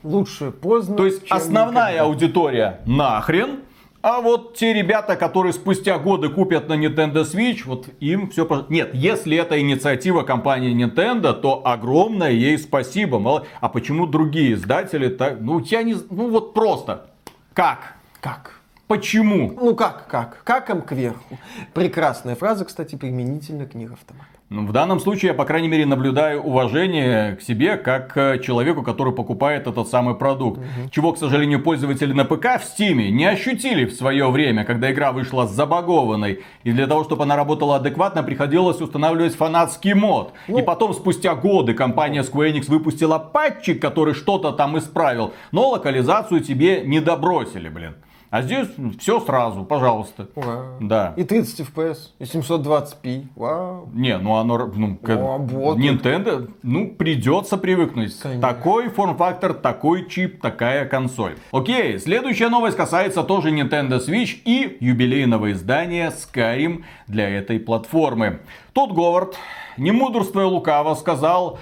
Лучше 0.03 0.51
поздно, 0.51 0.97
То 0.97 1.07
есть 1.07 1.23
основная 1.31 1.93
никогда. 1.93 2.05
аудитория 2.05 2.81
нахрен, 2.87 3.61
а 4.09 4.21
вот 4.21 4.55
те 4.55 4.73
ребята, 4.73 5.17
которые 5.17 5.53
спустя 5.53 5.99
годы 5.99 6.29
купят 6.29 6.69
на 6.69 6.75
Nintendo 6.75 7.25
Switch, 7.25 7.63
вот 7.65 7.89
им 7.99 8.31
все... 8.31 8.47
Нет, 8.69 8.95
если 8.95 9.37
это 9.37 9.61
инициатива 9.61 10.23
компании 10.23 10.73
Nintendo, 10.73 11.33
то 11.33 11.67
огромное 11.67 12.31
ей 12.31 12.57
спасибо. 12.57 13.19
Мало- 13.19 13.47
А 13.61 13.69
почему 13.69 14.07
другие 14.07 14.53
издатели 14.53 15.09
так... 15.09 15.41
Ну, 15.41 15.59
я 15.59 15.83
не... 15.83 15.95
Ну, 16.09 16.31
вот 16.31 16.55
просто. 16.55 17.07
Как? 17.53 17.97
Как? 18.21 18.61
Почему? 18.87 19.53
Ну 19.61 19.75
как, 19.75 20.07
как? 20.07 20.45
Каком 20.45 20.83
кверху. 20.83 21.37
Прекрасная 21.75 22.37
фраза, 22.37 22.65
кстати, 22.65 22.95
применительно 22.95 23.67
к 23.67 23.75
Нир 23.75 23.93
Автомата. 23.93 24.36
Ну, 24.49 24.65
В 24.65 24.71
данном 24.71 25.01
случае 25.01 25.31
я, 25.31 25.35
по 25.35 25.45
крайней 25.45 25.67
мере, 25.67 25.87
наблюдаю 25.87 26.41
уважение 26.41 27.35
к 27.35 27.43
себе, 27.43 27.77
как 27.77 28.13
к 28.13 28.39
человеку, 28.39 28.85
который 28.85 29.13
покупает 29.13 29.67
этот 29.67 29.89
самый 29.89 30.15
продукт. 30.15 30.61
Чего, 30.93 31.13
к 31.13 31.19
сожалению, 31.19 31.61
пользователи 31.61 32.13
на 32.13 32.25
ПК 32.25 32.61
в 32.61 32.65
Стиме 32.65 33.11
не 33.11 33.25
ощутили 33.25 33.87
в 33.87 33.93
свое 33.93 34.31
время, 34.31 34.65
когда 34.65 34.93
игра 34.93 35.11
вышла 35.11 35.49
забагованной. 35.49 36.45
И 36.63 36.71
для 36.71 36.87
того, 36.87 37.03
чтобы 37.03 37.25
она 37.25 37.35
работала 37.35 37.77
адекватно, 37.77 38.23
приходилось 38.23 38.81
устанавливать 38.81 39.35
фанатский 39.35 39.95
мод. 39.95 40.33
И 40.47 40.63
потом, 40.63 40.95
спустя 40.95 41.35
годы, 41.35 41.75
компания 41.75 42.23
Square 42.23 42.53
Enix 42.53 42.67
выпустила 42.69 43.19
патчик, 43.19 43.83
который 43.83 44.15
что-то 44.15 44.53
там 44.53 44.79
исправил. 44.79 45.33
Но 45.51 45.71
локализацию 45.71 46.41
тебе 46.41 46.83
не 46.85 47.01
добросили, 47.01 47.69
блин. 47.69 47.97
А 48.37 48.43
здесь 48.43 48.69
все 48.99 49.19
сразу, 49.21 49.65
пожалуйста. 49.65 50.29
Ура. 50.35 50.65
Да. 50.79 51.15
И 51.17 51.25
30 51.25 51.61
FPS, 51.61 51.97
и 52.19 52.25
720p. 52.25 53.29
Вау. 53.35 53.89
Не, 53.95 54.19
ну 54.19 54.37
оно, 54.37 54.71
ну, 54.75 54.97
к- 54.97 55.09
О, 55.09 55.39
вот. 55.39 55.79
Nintendo, 55.79 56.51
ну, 56.63 56.91
придется 56.91 57.57
привыкнуть. 57.57 58.15
Конечно. 58.21 58.43
Такой 58.47 58.91
форм-фактор, 58.91 59.55
такой 59.55 60.07
чип, 60.11 60.43
такая 60.43 60.85
консоль. 60.85 61.37
Окей, 61.51 61.99
следующая 61.99 62.51
новость 62.51 62.77
касается 62.77 63.23
тоже 63.23 63.53
Nintendo 63.53 64.07
Switch 64.07 64.37
и 64.45 64.77
юбилейного 64.81 65.53
издания 65.53 66.11
Skyrim 66.11 66.85
для 67.07 67.31
этой 67.31 67.59
платформы. 67.59 68.41
Тот 68.75 68.93
Говард, 68.93 69.35
не 69.79 69.93
мудрствуя 69.93 70.45
лукаво, 70.45 70.95
сказал... 70.95 71.59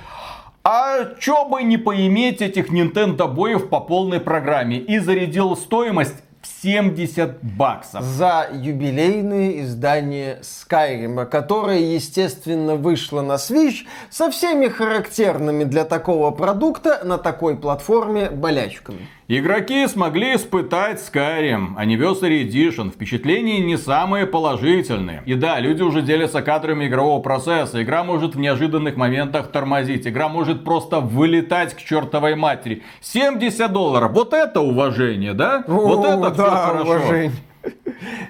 А 0.67 1.17
чё 1.21 1.47
бы 1.47 1.63
не 1.63 1.77
поиметь 1.77 2.41
этих 2.41 2.73
Nintendo 2.73 3.29
боев 3.31 3.69
по 3.69 3.81
полной 3.81 4.19
программе 4.19 4.79
и 4.79 4.99
зарядил 4.99 5.57
стоимость 5.57 6.24
70 6.45 7.43
баксов. 7.43 8.03
За 8.03 8.49
юбилейное 8.53 9.61
издание 9.61 10.41
Skyrim, 10.43 11.27
которое, 11.27 11.81
естественно, 11.81 12.77
вышло 12.77 13.23
на 13.23 13.35
Switch 13.35 13.87
со 14.11 14.31
всеми 14.31 14.69
характерными 14.69 15.65
для 15.65 15.85
такого 15.85 16.31
продукта 16.31 17.01
на 17.05 17.19
такой 17.19 17.57
платформе 17.57 18.31
болячками. 18.31 19.09
Игроки 19.27 19.87
смогли 19.87 20.37
испытать 20.37 21.01
Skyrim 21.01 21.79
Anniversary 21.79 22.47
Edition. 22.47 22.91
Впечатления 22.91 23.59
не 23.61 23.79
самые 23.79 24.27
положительные. 24.27 25.23
И 25.25 25.33
да, 25.33 25.59
люди 25.61 25.81
уже 25.81 26.03
делятся 26.03 26.43
кадрами 26.43 26.89
игрового 26.89 27.23
процесса. 27.23 27.83
Игра 27.83 28.05
может 28.05 28.35
в 28.35 28.39
неожиданных 28.39 28.97
моментах 28.97 29.51
тормозить. 29.51 30.07
Игра 30.07 30.29
может 30.29 30.63
просто 30.63 31.01
вылетать 31.01 31.73
к 31.73 31.79
чертовой 31.79 32.35
матери. 32.35 32.83
70 33.01 33.73
долларов. 33.73 34.13
Вот 34.13 34.35
это 34.35 34.61
уважение, 34.61 35.33
да? 35.33 35.65
вот 35.69 36.05
О, 36.05 36.19
это 36.19 36.35
всё 36.35 36.45
да, 36.45 36.67
хорошо. 36.67 36.83
уважение. 36.85 37.33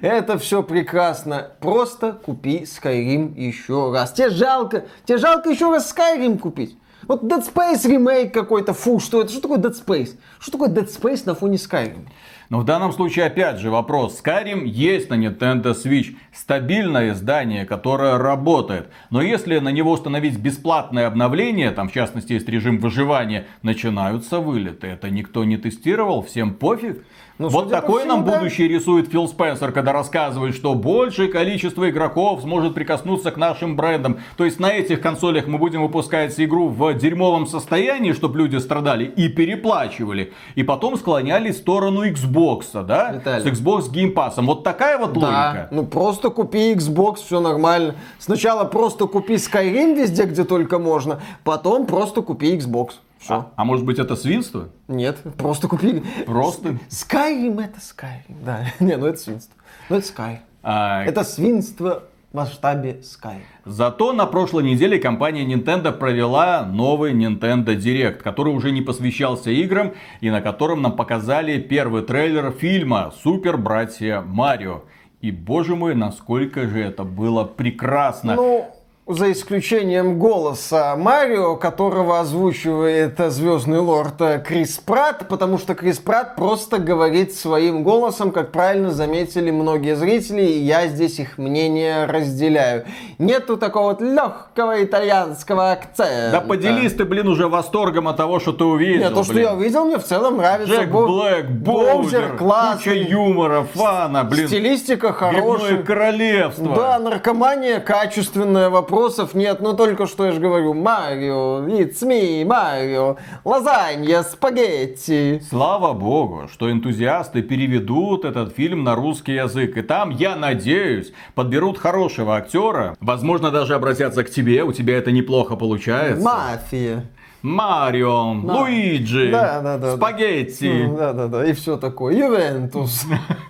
Это 0.00 0.38
все 0.38 0.62
прекрасно. 0.62 1.48
Просто 1.58 2.12
купи 2.12 2.62
Skyrim 2.62 3.36
еще 3.36 3.90
раз. 3.92 4.12
Тебе 4.12 4.30
жалко, 4.30 4.84
тебе 5.04 5.18
жалко 5.18 5.50
еще 5.50 5.72
раз 5.72 5.92
Skyrim 5.92 6.38
купить. 6.38 6.78
Вот 7.08 7.22
Dead 7.22 7.44
Space 7.44 7.88
ремейк 7.88 8.32
какой-то, 8.32 8.72
фу, 8.72 8.98
что 8.98 9.20
это? 9.20 9.30
Что 9.30 9.42
такое 9.42 9.58
Dead 9.58 9.74
Space? 9.74 10.16
Что 10.38 10.52
такое 10.52 10.68
Dead 10.70 10.86
Space 10.86 11.22
на 11.26 11.34
фоне 11.34 11.56
Skyrim? 11.56 12.06
Но 12.50 12.60
в 12.60 12.64
данном 12.64 12.92
случае 12.92 13.26
опять 13.26 13.58
же 13.58 13.70
вопрос. 13.70 14.20
Skyrim 14.22 14.64
есть 14.64 15.10
на 15.10 15.14
Nintendo 15.14 15.74
Switch. 15.74 16.16
Стабильное 16.32 17.12
издание, 17.12 17.64
которое 17.64 18.18
работает. 18.18 18.88
Но 19.10 19.22
если 19.22 19.58
на 19.58 19.70
него 19.70 19.92
установить 19.92 20.38
бесплатное 20.38 21.06
обновление, 21.06 21.70
там 21.70 21.88
в 21.88 21.92
частности 21.92 22.34
есть 22.34 22.48
режим 22.48 22.78
выживания, 22.78 23.46
начинаются 23.62 24.40
вылеты. 24.40 24.86
Это 24.86 25.10
никто 25.10 25.44
не 25.44 25.56
тестировал, 25.56 26.22
всем 26.22 26.54
пофиг. 26.54 27.04
Ну, 27.36 27.48
вот 27.48 27.68
такое 27.68 28.04
всему, 28.04 28.16
нам 28.16 28.24
да. 28.24 28.38
будущее 28.38 28.68
рисует 28.68 29.10
Фил 29.10 29.26
Спенсер, 29.26 29.72
когда 29.72 29.92
рассказывает, 29.92 30.54
что 30.54 30.74
большее 30.74 31.28
количество 31.28 31.90
игроков 31.90 32.42
сможет 32.42 32.74
прикоснуться 32.74 33.32
к 33.32 33.36
нашим 33.36 33.74
брендам. 33.74 34.18
То 34.36 34.44
есть 34.44 34.60
на 34.60 34.72
этих 34.72 35.00
консолях 35.00 35.48
мы 35.48 35.58
будем 35.58 35.82
выпускать 35.82 36.38
игру 36.38 36.68
в 36.68 36.94
дерьмовом 36.94 37.48
состоянии, 37.48 38.12
чтобы 38.12 38.38
люди 38.38 38.56
страдали 38.58 39.04
и 39.04 39.28
переплачивали. 39.28 40.32
И 40.54 40.62
потом 40.62 40.96
склонялись 40.96 41.56
в 41.56 41.58
сторону 41.58 42.06
Xbox, 42.08 42.84
да? 42.84 43.10
Виталий. 43.10 43.42
С 43.42 43.46
Xbox 43.60 43.90
Game 43.92 44.14
Pass. 44.14 44.34
Вот 44.36 44.62
такая 44.62 44.96
вот 44.98 45.14
Да, 45.14 45.18
логика. 45.18 45.68
ну 45.72 45.86
просто 45.86 46.30
купи 46.30 46.72
Xbox, 46.74 47.16
все 47.16 47.40
нормально. 47.40 47.96
Сначала 48.20 48.62
просто 48.64 49.06
купи 49.06 49.34
Skyrim 49.34 49.96
везде, 49.96 50.24
где 50.24 50.44
только 50.44 50.78
можно, 50.78 51.20
потом 51.42 51.86
просто 51.86 52.22
купи 52.22 52.56
Xbox. 52.56 52.90
Все. 53.24 53.34
А, 53.34 53.52
а 53.56 53.64
может 53.64 53.86
быть 53.86 53.98
это 53.98 54.16
свинство? 54.16 54.68
Нет, 54.86 55.16
просто 55.38 55.66
купи. 55.66 56.02
Просто? 56.26 56.76
Skyrim 56.90 57.58
это 57.58 57.78
Skyrim, 57.78 58.44
да. 58.44 58.66
Не, 58.80 58.96
ну 58.98 59.06
это 59.06 59.18
свинство. 59.18 59.54
Ну 59.88 59.96
это 59.96 60.06
Skyrim. 60.06 60.38
А, 60.62 61.04
Это 61.04 61.24
свинство 61.24 62.02
в 62.32 62.36
масштабе 62.36 63.00
Skyrim. 63.02 63.40
Зато 63.64 64.12
на 64.12 64.26
прошлой 64.26 64.64
неделе 64.64 64.98
компания 64.98 65.46
Nintendo 65.46 65.90
провела 65.90 66.66
новый 66.66 67.14
Nintendo 67.14 67.74
Direct, 67.74 68.16
который 68.22 68.52
уже 68.52 68.72
не 68.72 68.82
посвящался 68.82 69.50
играм 69.50 69.94
и 70.20 70.28
на 70.28 70.42
котором 70.42 70.82
нам 70.82 70.92
показали 70.92 71.58
первый 71.58 72.02
трейлер 72.02 72.50
фильма 72.50 73.10
Супер 73.22 73.56
Братья 73.56 74.20
Марио. 74.20 74.82
И 75.22 75.30
боже 75.30 75.76
мой, 75.76 75.94
насколько 75.94 76.68
же 76.68 76.78
это 76.80 77.04
было 77.04 77.44
прекрасно. 77.44 78.34
Ну, 78.34 78.66
за 79.06 79.32
исключением 79.32 80.18
голоса 80.18 80.96
Марио, 80.96 81.56
которого 81.56 82.20
озвучивает 82.20 83.18
звездный 83.18 83.78
лорд 83.78 84.14
Крис 84.46 84.78
Пратт, 84.78 85.28
потому 85.28 85.58
что 85.58 85.74
Крис 85.74 85.98
Пратт 85.98 86.36
просто 86.36 86.78
говорит 86.78 87.34
своим 87.34 87.82
голосом, 87.82 88.30
как 88.30 88.50
правильно 88.50 88.90
заметили 88.92 89.50
многие 89.50 89.94
зрители, 89.94 90.40
и 90.42 90.58
я 90.60 90.86
здесь 90.86 91.18
их 91.18 91.36
мнение 91.36 92.06
разделяю. 92.06 92.86
Нету 93.18 93.58
такого 93.58 93.90
вот 93.90 94.00
легкого 94.00 94.82
итальянского 94.82 95.72
акцента. 95.72 96.30
да 96.32 96.40
поделись 96.40 96.94
ты, 96.94 97.04
блин, 97.04 97.28
уже 97.28 97.46
восторгом 97.48 98.08
от 98.08 98.16
того, 98.16 98.40
что 98.40 98.52
ты 98.52 98.64
увидел. 98.64 99.02
Нет, 99.02 99.14
то, 99.14 99.22
что 99.22 99.34
блин. 99.34 99.44
я 99.44 99.52
увидел, 99.52 99.84
мне 99.84 99.98
в 99.98 100.04
целом 100.04 100.38
нравится. 100.38 100.76
Джек 100.76 100.90
Бо- 100.90 101.06
Блэк, 101.06 101.46
Боузер 101.50 102.38
куча 102.38 102.94
юмора, 102.94 103.66
фана, 103.74 104.24
блин. 104.24 104.48
Стилистика 104.48 105.08
Грибное 105.10 105.42
хорошая. 105.42 105.82
королевство. 105.82 106.74
Да, 106.74 106.98
наркомания 106.98 107.80
качественная, 107.80 108.70
вопросов 108.94 109.34
нет. 109.34 109.60
Но 109.60 109.72
только 109.72 110.06
что 110.06 110.26
я 110.26 110.32
же 110.32 110.40
говорю, 110.40 110.74
Марио, 110.74 111.66
it's 111.66 112.02
me, 112.02 112.44
Марио, 112.44 113.16
лазанья, 113.44 114.22
спагетти. 114.22 115.42
Слава 115.48 115.92
богу, 115.92 116.48
что 116.52 116.70
энтузиасты 116.70 117.42
переведут 117.42 118.24
этот 118.24 118.54
фильм 118.54 118.84
на 118.84 118.94
русский 118.94 119.32
язык. 119.32 119.76
И 119.76 119.82
там, 119.82 120.10
я 120.10 120.36
надеюсь, 120.36 121.12
подберут 121.34 121.78
хорошего 121.78 122.36
актера. 122.36 122.96
Возможно, 123.00 123.50
даже 123.50 123.74
обратятся 123.74 124.22
к 124.22 124.30
тебе. 124.30 124.62
У 124.62 124.72
тебя 124.72 124.96
это 124.96 125.10
неплохо 125.10 125.56
получается. 125.56 126.24
Мафия. 126.24 127.04
Марио, 127.42 128.32
Луиджи, 128.42 129.30
Да, 129.30 129.60
да, 129.60 129.76
да, 129.76 129.78
да. 129.78 129.96
Спагетти. 129.96 130.86
Да, 130.96 131.12
да, 131.12 131.28
да, 131.28 131.44
и 131.44 131.52
все 131.52 131.76
такое. 131.76 132.16
Ювентус. 132.16 133.04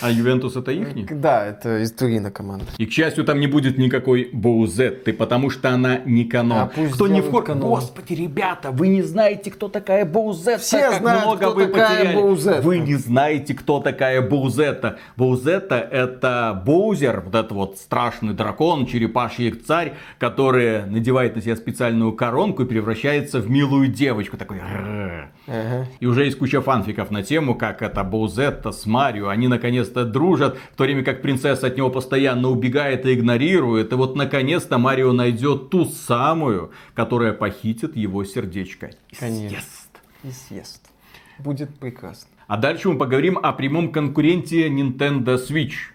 А 0.00 0.10
Ювентус 0.10 0.56
это 0.56 0.70
ихний? 0.72 1.06
Да, 1.10 1.46
это 1.46 1.82
из 1.82 1.92
Турина 1.92 2.30
команда. 2.30 2.66
И, 2.78 2.86
к 2.86 2.92
счастью, 2.92 3.24
там 3.24 3.40
не 3.40 3.46
будет 3.46 3.78
никакой 3.78 4.30
Боузетты, 4.32 5.12
потому 5.12 5.50
что 5.50 5.70
она 5.70 5.98
не 6.04 6.24
канон. 6.24 6.58
А 6.58 6.66
пусть 6.66 6.94
кто 6.94 7.08
не 7.08 7.20
в 7.20 7.30
курсе... 7.30 7.46
канон. 7.48 7.68
Господи, 7.68 8.14
ребята, 8.14 8.70
вы 8.70 8.88
не 8.88 9.02
знаете, 9.02 9.50
кто 9.50 9.68
такая 9.68 10.04
Боузетта. 10.04 10.62
Все 10.62 10.90
как 10.90 11.00
знают, 11.00 11.22
много 11.22 11.38
кто 11.38 11.54
вы 11.54 11.66
такая 11.66 11.96
потеряли. 11.96 12.16
Боузетта. 12.16 12.62
Вы 12.62 12.78
не 12.78 12.94
знаете, 12.94 13.54
кто 13.54 13.80
такая 13.80 14.22
Боузетта. 14.22 14.98
Боузетта 15.16 15.76
это 15.76 16.62
Боузер, 16.64 17.20
вот 17.20 17.34
этот 17.34 17.52
вот 17.52 17.78
страшный 17.78 18.34
дракон, 18.34 18.86
черепаший 18.86 19.50
царь, 19.50 19.94
который 20.18 20.86
надевает 20.86 21.36
на 21.36 21.42
себя 21.42 21.56
специальную 21.56 22.12
коронку 22.12 22.62
и 22.62 22.66
превращается 22.66 23.40
в 23.40 23.50
милую 23.50 23.88
девочку. 23.88 24.36
Такой... 24.36 24.60
Ага. 24.60 25.86
И 26.00 26.06
уже 26.06 26.24
есть 26.24 26.38
куча 26.38 26.60
фанфиков 26.60 27.10
на 27.10 27.22
тему, 27.22 27.54
как 27.54 27.82
это 27.82 28.04
Боузетта 28.04 28.72
с 28.72 28.86
Марио. 28.86 29.28
Они 29.28 29.48
наконец-то 29.88 30.04
дружат, 30.04 30.58
в 30.72 30.76
то 30.76 30.84
время 30.84 31.04
как 31.04 31.22
принцесса 31.22 31.66
от 31.66 31.76
него 31.76 31.90
постоянно 31.90 32.48
убегает 32.48 33.06
и 33.06 33.14
игнорирует. 33.14 33.92
И 33.92 33.96
вот 33.96 34.16
наконец-то 34.16 34.78
Марио 34.78 35.12
найдет 35.12 35.70
ту 35.70 35.84
самую, 35.84 36.70
которая 36.94 37.32
похитит 37.32 37.96
его 37.96 38.24
сердечко. 38.24 38.90
И 39.10 39.16
Конечно. 39.16 39.58
съест. 39.58 39.90
И 40.24 40.30
съест. 40.30 40.90
Будет 41.38 41.78
прекрасно. 41.78 42.28
А 42.46 42.56
дальше 42.56 42.88
мы 42.88 42.98
поговорим 42.98 43.38
о 43.38 43.52
прямом 43.52 43.92
конкуренте 43.92 44.68
Nintendo 44.68 45.36
Switch. 45.36 45.92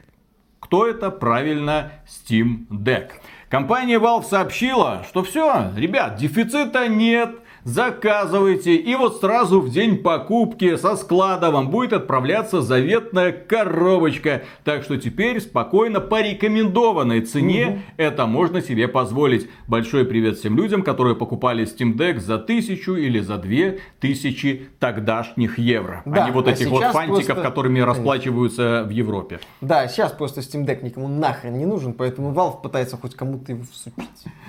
Кто 0.59 0.87
это? 0.87 1.11
Правильно, 1.11 1.91
Steam 2.07 2.67
Deck. 2.69 3.11
Компания 3.49 3.99
Valve 3.99 4.23
сообщила, 4.23 5.03
что 5.07 5.23
все, 5.23 5.71
ребят, 5.75 6.15
дефицита 6.15 6.87
нет, 6.87 7.35
заказывайте. 7.63 8.75
И 8.75 8.95
вот 8.95 9.19
сразу 9.19 9.61
в 9.61 9.69
день 9.69 9.97
покупки 9.97 10.75
со 10.75 10.95
склада 10.95 11.51
вам 11.51 11.69
будет 11.69 11.93
отправляться 11.93 12.61
заветная 12.61 13.31
коробочка. 13.31 14.43
Так 14.63 14.83
что 14.83 14.97
теперь 14.97 15.39
спокойно 15.41 15.99
по 15.99 16.21
рекомендованной 16.21 17.21
цене 17.21 17.83
это 17.97 18.25
можно 18.25 18.61
себе 18.61 18.87
позволить. 18.87 19.49
Большой 19.67 20.05
привет 20.05 20.37
всем 20.37 20.57
людям, 20.57 20.83
которые 20.83 21.15
покупали 21.15 21.65
Steam 21.65 21.95
Deck 21.95 22.19
за 22.19 22.37
тысячу 22.37 22.95
или 22.95 23.19
за 23.19 23.37
две 23.37 23.79
тысячи 23.99 24.69
тогдашних 24.79 25.59
евро. 25.59 26.01
Да, 26.05 26.25
а 26.25 26.27
не 26.27 26.31
вот 26.31 26.47
а 26.47 26.51
этих 26.51 26.69
вот 26.69 26.83
фантиков, 26.83 27.25
просто- 27.25 27.41
которыми 27.41 27.79
расплачиваются 27.79 28.83
в 28.85 28.89
Европе. 28.89 29.39
Да, 29.61 29.87
сейчас 29.87 30.11
просто 30.11 30.41
Steam 30.41 30.65
Deck 30.65 30.83
никому 30.83 31.07
нахрен 31.07 31.57
не 31.57 31.65
нужен, 31.65 31.93
поэтому 31.93 32.31
Valve 32.33 32.61
пытается 32.61 32.97
хоть 32.97 33.15
кому-то 33.15 33.51
его 33.51 33.63
всучить. 33.71 33.93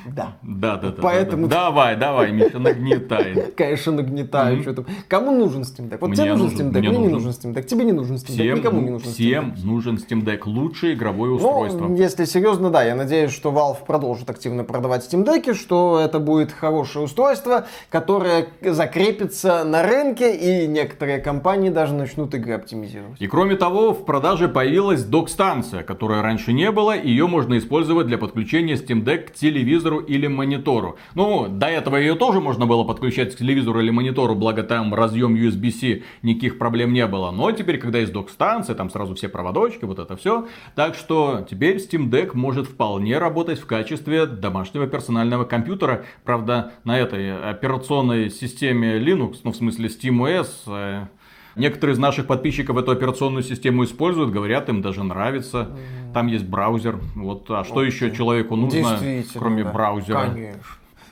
Да. 0.07 0.37
Да, 0.43 0.77
да, 0.77 0.91
да. 0.91 1.03
Поэтому- 1.03 1.49
да, 1.49 1.57
да. 1.57 1.65
Давай, 1.65 1.97
давай, 1.97 2.33
Миша, 2.33 2.59
нагнетай. 3.11 3.53
Конечно, 3.57 3.93
нагнетаю. 3.93 4.63
что 4.63 4.75
там. 4.75 4.87
Кому 5.09 5.33
нужен 5.33 5.63
Steam 5.63 5.89
Deck? 5.89 5.99
Вот 6.01 6.09
Мне 6.09 6.17
тебе 6.17 6.35
нужен 6.35 6.49
Steam 6.49 6.73
Deck, 6.73 6.79
мне 6.81 6.89
мне 6.91 6.99
не 6.99 7.09
нужен. 7.09 7.31
Steam 7.31 7.55
Deck, 7.55 7.63
тебе 7.65 7.85
не 7.85 7.93
нужен 7.93 8.17
Steam 8.17 8.31
Deck, 8.31 8.43
Всем, 8.43 8.59
никому 8.59 8.81
не 8.81 8.91
нужен 8.91 9.09
Steam 9.09 9.13
всем 9.13 9.45
Deck. 9.45 9.65
нужен 9.65 9.95
Steam 9.97 10.25
Deck. 10.25 10.41
Лучшее 10.47 10.95
игровое 10.95 11.33
устройство. 11.33 11.89
Ну, 11.89 11.97
если 11.97 12.25
серьезно, 12.25 12.71
да, 12.71 12.83
я 12.83 12.95
надеюсь, 12.95 13.31
что 13.33 13.51
Valve 13.51 13.85
продолжит 13.87 14.29
активно 14.31 14.65
продавать 14.65 15.07
Steam 15.11 15.25
Deck, 15.25 15.55
что 15.55 16.01
это 16.01 16.19
будет 16.19 16.53
хорошее 16.53 17.05
устройство, 17.05 17.67
которое 17.91 18.49
закрепится 18.63 19.65
на 19.65 19.83
рынке, 19.83 20.35
и 20.35 20.67
некоторые 20.67 21.19
компании 21.19 21.71
даже 21.71 21.95
начнут 21.95 22.35
игры 22.35 22.55
оптимизировать. 22.55 23.21
И 23.21 23.27
кроме 23.27 23.57
того, 23.57 23.93
в 23.93 24.05
продаже 24.05 24.49
появилась 24.49 25.05
док-станция, 25.05 25.83
которой 25.83 26.21
раньше 26.21 26.53
не 26.53 26.71
было, 26.71 26.97
ее 26.97 27.27
можно 27.27 27.59
использовать 27.59 28.07
для 28.07 28.19
подключения 28.19 28.75
Steam 28.75 29.05
Deck 29.05 29.29
к 29.29 29.33
телевизору 29.33 29.99
или 29.99 30.27
монитору. 30.27 30.97
Ну, 31.15 31.49
до 31.49 31.67
этого 31.67 31.97
ее 31.97 32.15
тоже 32.15 32.41
можно 32.41 32.67
было 32.67 32.85
подключать 32.95 33.35
к 33.35 33.39
телевизору 33.39 33.81
или 33.81 33.91
монитору, 33.91 34.35
благо 34.35 34.63
там 34.63 34.95
разъем 34.95 35.35
USB-C, 35.35 36.03
никаких 36.23 36.59
проблем 36.59 36.93
не 36.93 37.07
было. 37.07 37.31
Но 37.31 37.53
теперь, 37.53 37.79
когда 37.79 37.99
есть 37.99 38.13
док-станция, 38.13 38.75
там 38.75 38.91
сразу 38.91 39.15
все 39.15 39.29
проводочки, 39.29 39.85
вот 39.85 39.99
это 39.99 40.17
все. 40.17 40.47
Так 40.75 40.95
что 40.95 41.47
теперь 41.49 41.77
Steam 41.77 42.09
Deck 42.09 42.31
может 42.35 42.67
вполне 42.67 43.19
работать 43.19 43.61
в 43.61 43.67
качестве 43.67 44.27
домашнего 44.27 44.87
персонального 44.87 45.45
компьютера. 45.45 46.05
Правда, 46.25 46.73
на 46.85 46.99
этой 46.99 47.51
операционной 47.51 48.31
системе 48.31 48.99
Linux, 48.99 49.39
ну 49.45 49.53
в 49.53 49.57
смысле 49.57 49.89
SteamOS, 49.89 50.49
э, 50.69 51.07
Некоторые 51.57 51.95
из 51.95 51.99
наших 51.99 52.27
подписчиков 52.27 52.77
эту 52.77 52.91
операционную 52.91 53.45
систему 53.45 53.85
используют, 53.85 54.33
говорят, 54.33 54.69
им 54.69 54.83
даже 54.83 55.05
нравится. 55.05 55.71
Там 56.13 56.27
есть 56.27 56.45
браузер. 56.45 56.99
Вот, 57.15 57.49
а 57.49 57.63
что 57.63 57.85
еще 57.85 58.11
человеку 58.11 58.57
нужно, 58.57 58.99
кроме 59.35 59.63
да. 59.63 59.71
браузера? 59.71 60.31
Конечно. 60.33 60.61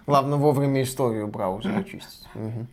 Главное 0.06 0.38
вовремя 0.38 0.82
историю 0.82 1.28
браузера 1.28 1.82
чистить. 1.84 2.28
Мгм. 2.34 2.66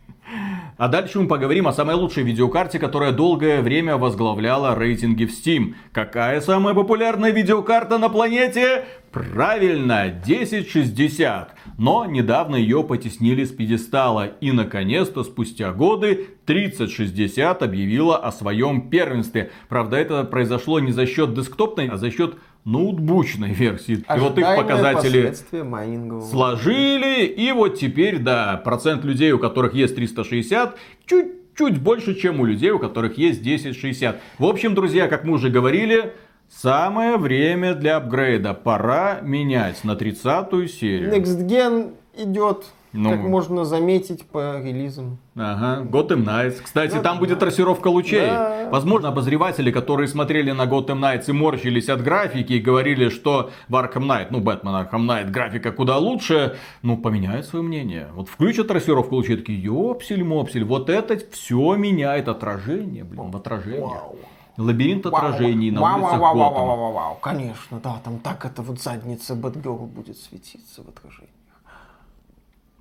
А 0.76 0.88
дальше 0.88 1.20
мы 1.20 1.28
поговорим 1.28 1.66
о 1.66 1.72
самой 1.72 1.96
лучшей 1.96 2.22
видеокарте, 2.22 2.78
которая 2.78 3.12
долгое 3.12 3.62
время 3.62 3.96
возглавляла 3.96 4.76
рейтинги 4.76 5.24
в 5.24 5.30
Steam. 5.30 5.74
Какая 5.92 6.40
самая 6.40 6.74
популярная 6.74 7.30
видеокарта 7.30 7.98
на 7.98 8.08
планете? 8.08 8.84
Правильно, 9.10 10.02
1060. 10.02 11.54
Но 11.80 12.04
недавно 12.04 12.56
ее 12.56 12.84
потеснили 12.84 13.42
с 13.42 13.52
пьедестала. 13.52 14.26
И 14.42 14.52
наконец-то, 14.52 15.24
спустя 15.24 15.72
годы, 15.72 16.28
3060 16.44 17.62
объявила 17.62 18.18
о 18.18 18.32
своем 18.32 18.90
первенстве. 18.90 19.50
Правда, 19.70 19.96
это 19.96 20.24
произошло 20.24 20.78
не 20.78 20.92
за 20.92 21.06
счет 21.06 21.32
десктопной, 21.32 21.88
а 21.88 21.96
за 21.96 22.10
счет 22.10 22.34
ноутбучной 22.66 23.54
версии. 23.54 23.94
И 24.14 24.18
вот 24.18 24.36
их 24.36 24.44
показатели 24.44 25.32
сложили. 26.30 27.24
И 27.24 27.50
вот 27.52 27.78
теперь, 27.78 28.18
да, 28.18 28.60
процент 28.62 29.02
людей, 29.06 29.32
у 29.32 29.38
которых 29.38 29.72
есть 29.72 29.96
360, 29.96 30.76
чуть 31.06 31.28
чуть 31.56 31.78
больше, 31.78 32.14
чем 32.14 32.40
у 32.40 32.44
людей, 32.44 32.70
у 32.70 32.78
которых 32.78 33.16
есть 33.16 33.40
1060. 33.40 34.20
В 34.38 34.44
общем, 34.44 34.74
друзья, 34.74 35.08
как 35.08 35.24
мы 35.24 35.32
уже 35.32 35.48
говорили, 35.48 36.12
самое 36.50 37.16
время 37.16 37.74
для 37.74 37.96
апгрейда. 37.96 38.54
Пора 38.54 39.20
менять 39.22 39.84
на 39.84 39.92
30-ю 39.92 40.66
серию. 40.68 41.14
Next 41.14 41.46
Gen 41.46 41.94
идет 42.16 42.66
ну, 42.92 43.10
как 43.10 43.20
можно 43.20 43.64
заметить 43.64 44.26
по 44.26 44.60
релизам. 44.60 45.18
Ага, 45.36 45.84
Gotham 45.84 46.24
Knights. 46.24 46.60
Кстати, 46.62 46.94
да, 46.94 47.02
там 47.02 47.16
да. 47.16 47.20
будет 47.20 47.38
трассировка 47.38 47.86
лучей. 47.88 48.26
Да. 48.26 48.68
Возможно, 48.70 49.08
обозреватели, 49.08 49.70
которые 49.70 50.08
смотрели 50.08 50.50
на 50.50 50.62
Gotham 50.62 50.98
Knights 50.98 51.24
и 51.28 51.32
морщились 51.32 51.88
от 51.88 52.02
графики 52.02 52.54
и 52.54 52.60
говорили, 52.60 53.08
что 53.08 53.50
в 53.68 53.76
Arkham 53.76 54.06
Knight, 54.06 54.26
ну, 54.30 54.40
Бэтмен 54.40 54.74
Arkham 54.74 55.06
Knight, 55.06 55.30
графика 55.30 55.70
куда 55.70 55.98
лучше, 55.98 56.56
ну, 56.82 56.96
поменяют 56.96 57.46
свое 57.46 57.64
мнение. 57.64 58.08
Вот 58.14 58.28
включат 58.28 58.68
трассировку 58.68 59.14
лучей, 59.14 59.36
такие, 59.36 59.62
ёпсель-мопсель, 59.62 60.64
вот 60.64 60.90
это 60.90 61.16
все 61.30 61.76
меняет 61.76 62.28
отражение, 62.28 63.04
блин, 63.04 63.30
в 63.30 63.36
отражение. 63.36 63.82
Вау. 63.82 64.18
Лабиринт 64.60 65.06
отражений 65.06 65.70
вау, 65.70 65.80
на 65.80 65.96
улицах 65.96 66.20
вау, 66.20 66.36
вау, 66.36 66.54
вау, 66.54 66.66
вау, 66.66 66.92
вау, 66.92 67.18
Конечно, 67.22 67.80
да, 67.82 68.00
там 68.04 68.18
так 68.18 68.44
это 68.44 68.62
вот 68.62 68.80
задница 68.80 69.34
Бэтгерл 69.34 69.86
будет 69.86 70.18
светиться 70.18 70.82
в 70.82 70.88
отражении. 70.88 71.30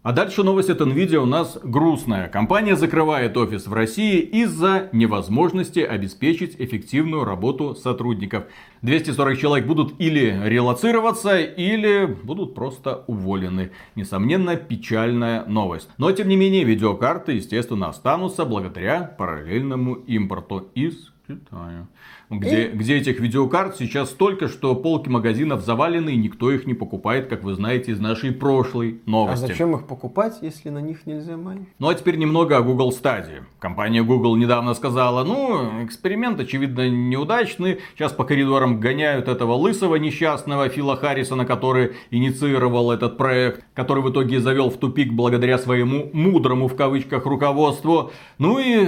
А 0.01 0.13
дальше 0.13 0.43
новость 0.43 0.69
от 0.69 0.79
Nvidia 0.79 1.17
у 1.17 1.25
нас 1.25 1.57
грустная. 1.61 2.29
Компания 2.29 2.77
закрывает 2.77 3.35
офис 3.35 3.67
в 3.67 3.73
России 3.73 4.19
из-за 4.19 4.87
невозможности 4.93 5.79
обеспечить 5.79 6.55
эффективную 6.57 7.25
работу 7.25 7.75
сотрудников. 7.75 8.45
240 8.81 9.37
человек 9.37 9.67
будут 9.67 9.99
или 9.99 10.39
релацироваться, 10.45 11.37
или 11.37 12.05
будут 12.05 12.55
просто 12.55 13.03
уволены. 13.07 13.71
Несомненно, 13.95 14.55
печальная 14.55 15.45
новость. 15.45 15.89
Но, 15.97 16.11
тем 16.13 16.29
не 16.29 16.37
менее, 16.37 16.63
видеокарты, 16.63 17.33
естественно, 17.33 17.89
останутся 17.89 18.45
благодаря 18.45 19.03
параллельному 19.03 19.95
импорту 19.95 20.69
из 20.75 21.11
Китая 21.29 21.85
где, 22.29 22.65
и... 22.65 22.71
где 22.71 22.97
этих 22.97 23.19
видеокарт 23.19 23.77
сейчас 23.77 24.11
столько, 24.11 24.47
что 24.47 24.75
полки 24.75 25.09
магазинов 25.09 25.63
завалены, 25.63 26.11
и 26.11 26.17
никто 26.17 26.51
их 26.51 26.65
не 26.65 26.73
покупает, 26.73 27.27
как 27.27 27.43
вы 27.43 27.53
знаете 27.53 27.91
из 27.91 27.99
нашей 27.99 28.31
прошлой 28.31 29.01
новости. 29.05 29.45
А 29.45 29.47
зачем 29.47 29.75
их 29.75 29.87
покупать, 29.87 30.37
если 30.41 30.69
на 30.69 30.79
них 30.79 31.05
нельзя 31.05 31.37
майнить? 31.37 31.67
Ну 31.79 31.89
а 31.89 31.95
теперь 31.95 32.17
немного 32.17 32.57
о 32.57 32.61
Google 32.61 32.91
Stadia. 32.91 33.43
Компания 33.59 34.03
Google 34.03 34.35
недавно 34.35 34.73
сказала, 34.73 35.23
ну, 35.23 35.83
эксперимент, 35.83 36.39
очевидно, 36.39 36.89
неудачный. 36.89 37.79
Сейчас 37.95 38.11
по 38.11 38.23
коридорам 38.23 38.79
гоняют 38.79 39.27
этого 39.27 39.53
лысого 39.53 39.95
несчастного 39.95 40.69
Фила 40.69 40.95
Харрисона, 40.95 41.45
который 41.45 41.93
инициировал 42.11 42.91
этот 42.91 43.17
проект, 43.17 43.63
который 43.73 44.03
в 44.03 44.11
итоге 44.11 44.39
завел 44.39 44.69
в 44.69 44.77
тупик 44.77 45.13
благодаря 45.13 45.57
своему 45.57 46.09
мудрому 46.13 46.67
в 46.67 46.75
кавычках 46.75 47.25
руководству. 47.25 48.11
Ну 48.37 48.59
и 48.59 48.87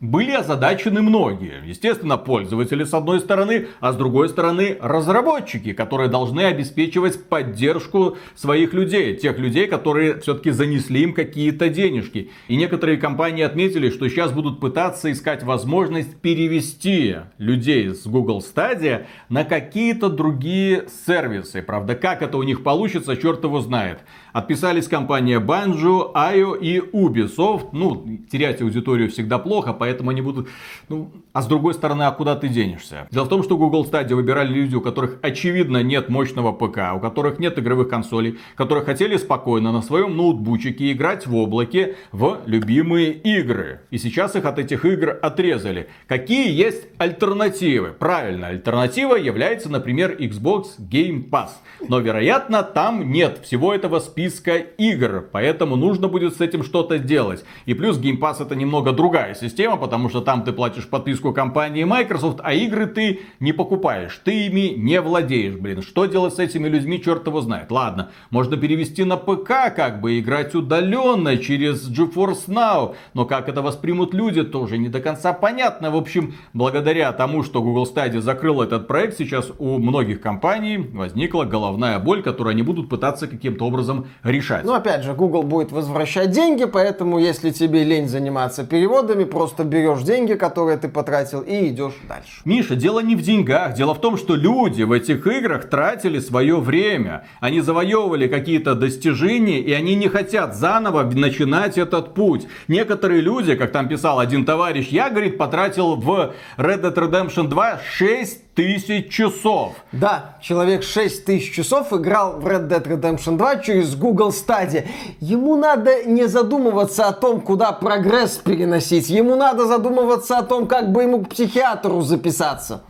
были 0.00 0.30
озадачены 0.32 1.02
многие. 1.02 1.62
Естественно, 1.66 2.16
пользователи 2.16 2.84
с 2.84 2.94
одной 2.94 3.20
стороны, 3.20 3.68
а 3.80 3.92
с 3.92 3.96
другой 3.96 4.28
стороны 4.28 4.76
разработчики, 4.80 5.72
которые 5.72 6.08
должны 6.08 6.42
обеспечивать 6.42 7.24
поддержку 7.28 8.16
своих 8.34 8.72
людей. 8.72 9.16
Тех 9.16 9.38
людей, 9.38 9.66
которые 9.66 10.20
все-таки 10.20 10.50
занесли 10.50 11.02
им 11.02 11.12
какие-то 11.14 11.68
денежки. 11.68 12.30
И 12.46 12.56
некоторые 12.56 12.98
компании 12.98 13.42
отметили, 13.42 13.90
что 13.90 14.08
сейчас 14.08 14.32
будут 14.32 14.60
пытаться 14.60 15.10
искать 15.10 15.42
возможность 15.42 16.16
перевести 16.20 17.16
людей 17.38 17.94
с 17.94 18.06
Google 18.06 18.40
Stadia 18.40 19.06
на 19.28 19.44
какие-то 19.44 20.08
другие 20.08 20.86
сервисы. 21.06 21.62
Правда, 21.62 21.94
как 21.94 22.22
это 22.22 22.36
у 22.38 22.42
них 22.42 22.62
получится, 22.62 23.16
черт 23.16 23.42
его 23.44 23.60
знает. 23.60 24.00
Отписались 24.32 24.88
компания 24.88 25.40
Banjo, 25.40 26.12
IO 26.12 26.58
и 26.58 26.80
Ubisoft. 26.80 27.68
Ну, 27.72 28.18
терять 28.30 28.60
аудиторию 28.60 29.10
всегда 29.10 29.38
плохо, 29.38 29.72
поэтому 29.72 30.10
они 30.10 30.20
будут... 30.20 30.48
Ну, 30.88 31.10
а 31.32 31.42
с 31.42 31.46
другой 31.46 31.74
стороны, 31.74 32.02
а 32.02 32.12
куда 32.12 32.36
ты 32.36 32.48
денешься? 32.48 33.08
Дело 33.10 33.24
в 33.24 33.28
том, 33.28 33.42
что 33.42 33.56
Google 33.56 33.86
Stadia 33.90 34.14
выбирали 34.14 34.52
люди, 34.52 34.74
у 34.74 34.80
которых 34.80 35.18
очевидно 35.22 35.82
нет 35.82 36.08
мощного 36.08 36.52
ПК, 36.52 36.94
у 36.94 37.00
которых 37.00 37.38
нет 37.38 37.58
игровых 37.58 37.88
консолей, 37.88 38.38
которые 38.54 38.84
хотели 38.84 39.16
спокойно 39.16 39.72
на 39.72 39.82
своем 39.82 40.16
ноутбучике 40.16 40.92
играть 40.92 41.26
в 41.26 41.34
облаке 41.34 41.96
в 42.12 42.40
любимые 42.46 43.12
игры. 43.12 43.80
И 43.90 43.98
сейчас 43.98 44.36
их 44.36 44.44
от 44.44 44.58
этих 44.58 44.84
игр 44.84 45.18
отрезали. 45.22 45.88
Какие 46.06 46.50
есть 46.50 46.86
альтернативы? 46.98 47.88
Правильно, 47.98 48.48
альтернатива 48.48 49.16
является, 49.16 49.70
например, 49.70 50.16
Xbox 50.18 50.78
Game 50.78 51.28
Pass. 51.28 51.50
Но, 51.88 52.00
вероятно, 52.00 52.62
там 52.62 53.10
нет 53.10 53.40
всего 53.42 53.74
этого 53.74 53.98
списка 54.00 54.17
списка 54.18 54.56
игр, 54.56 55.28
поэтому 55.30 55.76
нужно 55.76 56.08
будет 56.08 56.36
с 56.36 56.40
этим 56.40 56.64
что-то 56.64 56.98
делать. 56.98 57.44
И 57.66 57.74
плюс 57.74 58.00
Game 58.00 58.18
Pass 58.18 58.42
это 58.42 58.56
немного 58.56 58.90
другая 58.90 59.36
система, 59.36 59.76
потому 59.76 60.08
что 60.08 60.20
там 60.20 60.42
ты 60.42 60.52
платишь 60.52 60.88
подписку 60.88 61.32
компании 61.32 61.84
Microsoft, 61.84 62.40
а 62.42 62.52
игры 62.52 62.86
ты 62.86 63.20
не 63.38 63.52
покупаешь, 63.52 64.20
ты 64.24 64.46
ими 64.46 64.74
не 64.76 65.00
владеешь, 65.00 65.54
блин. 65.54 65.82
Что 65.82 66.06
делать 66.06 66.34
с 66.34 66.40
этими 66.40 66.66
людьми, 66.66 67.00
черт 67.00 67.28
его 67.28 67.40
знает. 67.40 67.70
Ладно, 67.70 68.10
можно 68.30 68.56
перевести 68.56 69.04
на 69.04 69.16
ПК, 69.16 69.72
как 69.76 70.00
бы 70.00 70.18
играть 70.18 70.52
удаленно 70.52 71.36
через 71.38 71.88
GeForce 71.88 72.48
Now, 72.48 72.96
но 73.14 73.24
как 73.24 73.48
это 73.48 73.62
воспримут 73.62 74.14
люди, 74.14 74.42
тоже 74.42 74.78
не 74.78 74.88
до 74.88 75.00
конца 75.00 75.32
понятно. 75.32 75.92
В 75.92 75.96
общем, 75.96 76.34
благодаря 76.54 77.12
тому, 77.12 77.44
что 77.44 77.62
Google 77.62 77.86
Stadia 77.86 78.20
закрыл 78.20 78.62
этот 78.62 78.88
проект, 78.88 79.16
сейчас 79.16 79.52
у 79.58 79.78
многих 79.78 80.20
компаний 80.20 80.78
возникла 80.78 81.44
головная 81.44 82.00
боль, 82.00 82.24
которую 82.24 82.50
они 82.50 82.62
будут 82.62 82.88
пытаться 82.88 83.28
каким-то 83.28 83.64
образом 83.64 84.07
решать. 84.22 84.64
Ну, 84.64 84.74
опять 84.74 85.02
же, 85.02 85.14
Google 85.14 85.42
будет 85.42 85.72
возвращать 85.72 86.30
деньги, 86.30 86.64
поэтому 86.64 87.18
если 87.18 87.50
тебе 87.50 87.84
лень 87.84 88.08
заниматься 88.08 88.64
переводами, 88.64 89.24
просто 89.24 89.64
берешь 89.64 90.02
деньги, 90.02 90.34
которые 90.34 90.78
ты 90.78 90.88
потратил, 90.88 91.40
и 91.40 91.68
идешь 91.68 91.94
дальше. 92.08 92.40
Миша, 92.44 92.76
дело 92.76 93.00
не 93.00 93.16
в 93.16 93.22
деньгах. 93.22 93.74
Дело 93.74 93.94
в 93.94 94.00
том, 94.00 94.16
что 94.16 94.34
люди 94.34 94.82
в 94.82 94.92
этих 94.92 95.26
играх 95.26 95.68
тратили 95.68 96.18
свое 96.18 96.56
время. 96.56 97.24
Они 97.40 97.60
завоевывали 97.60 98.28
какие-то 98.28 98.74
достижения, 98.74 99.60
и 99.60 99.72
они 99.72 99.94
не 99.94 100.08
хотят 100.08 100.56
заново 100.56 101.02
начинать 101.02 101.78
этот 101.78 102.14
путь. 102.14 102.46
Некоторые 102.68 103.20
люди, 103.20 103.54
как 103.54 103.72
там 103.72 103.88
писал 103.88 104.18
один 104.18 104.44
товарищ, 104.44 104.88
я, 104.88 105.10
говорит, 105.10 105.38
потратил 105.38 105.96
в 105.96 106.34
Red 106.56 106.82
Dead 106.82 106.94
Redemption 106.94 107.48
2 107.48 107.80
6 107.90 108.47
тысяч 108.58 109.08
часов. 109.10 109.76
Да, 109.92 110.34
человек 110.42 110.82
6 110.82 111.24
тысяч 111.24 111.54
часов 111.54 111.92
играл 111.92 112.40
в 112.40 112.46
Red 112.48 112.66
Dead 112.66 112.82
Redemption 112.82 113.36
2 113.36 113.56
через 113.58 113.94
Google 113.94 114.30
Stadia. 114.30 114.84
Ему 115.20 115.54
надо 115.54 116.02
не 116.02 116.26
задумываться 116.26 117.06
о 117.06 117.12
том, 117.12 117.40
куда 117.40 117.70
прогресс 117.70 118.32
переносить. 118.38 119.10
Ему 119.10 119.36
надо 119.36 119.68
задумываться 119.68 120.38
о 120.38 120.42
том, 120.42 120.66
как 120.66 120.90
бы 120.90 121.04
ему 121.04 121.24
к 121.24 121.28
психиатру 121.28 122.00
записаться. 122.00 122.82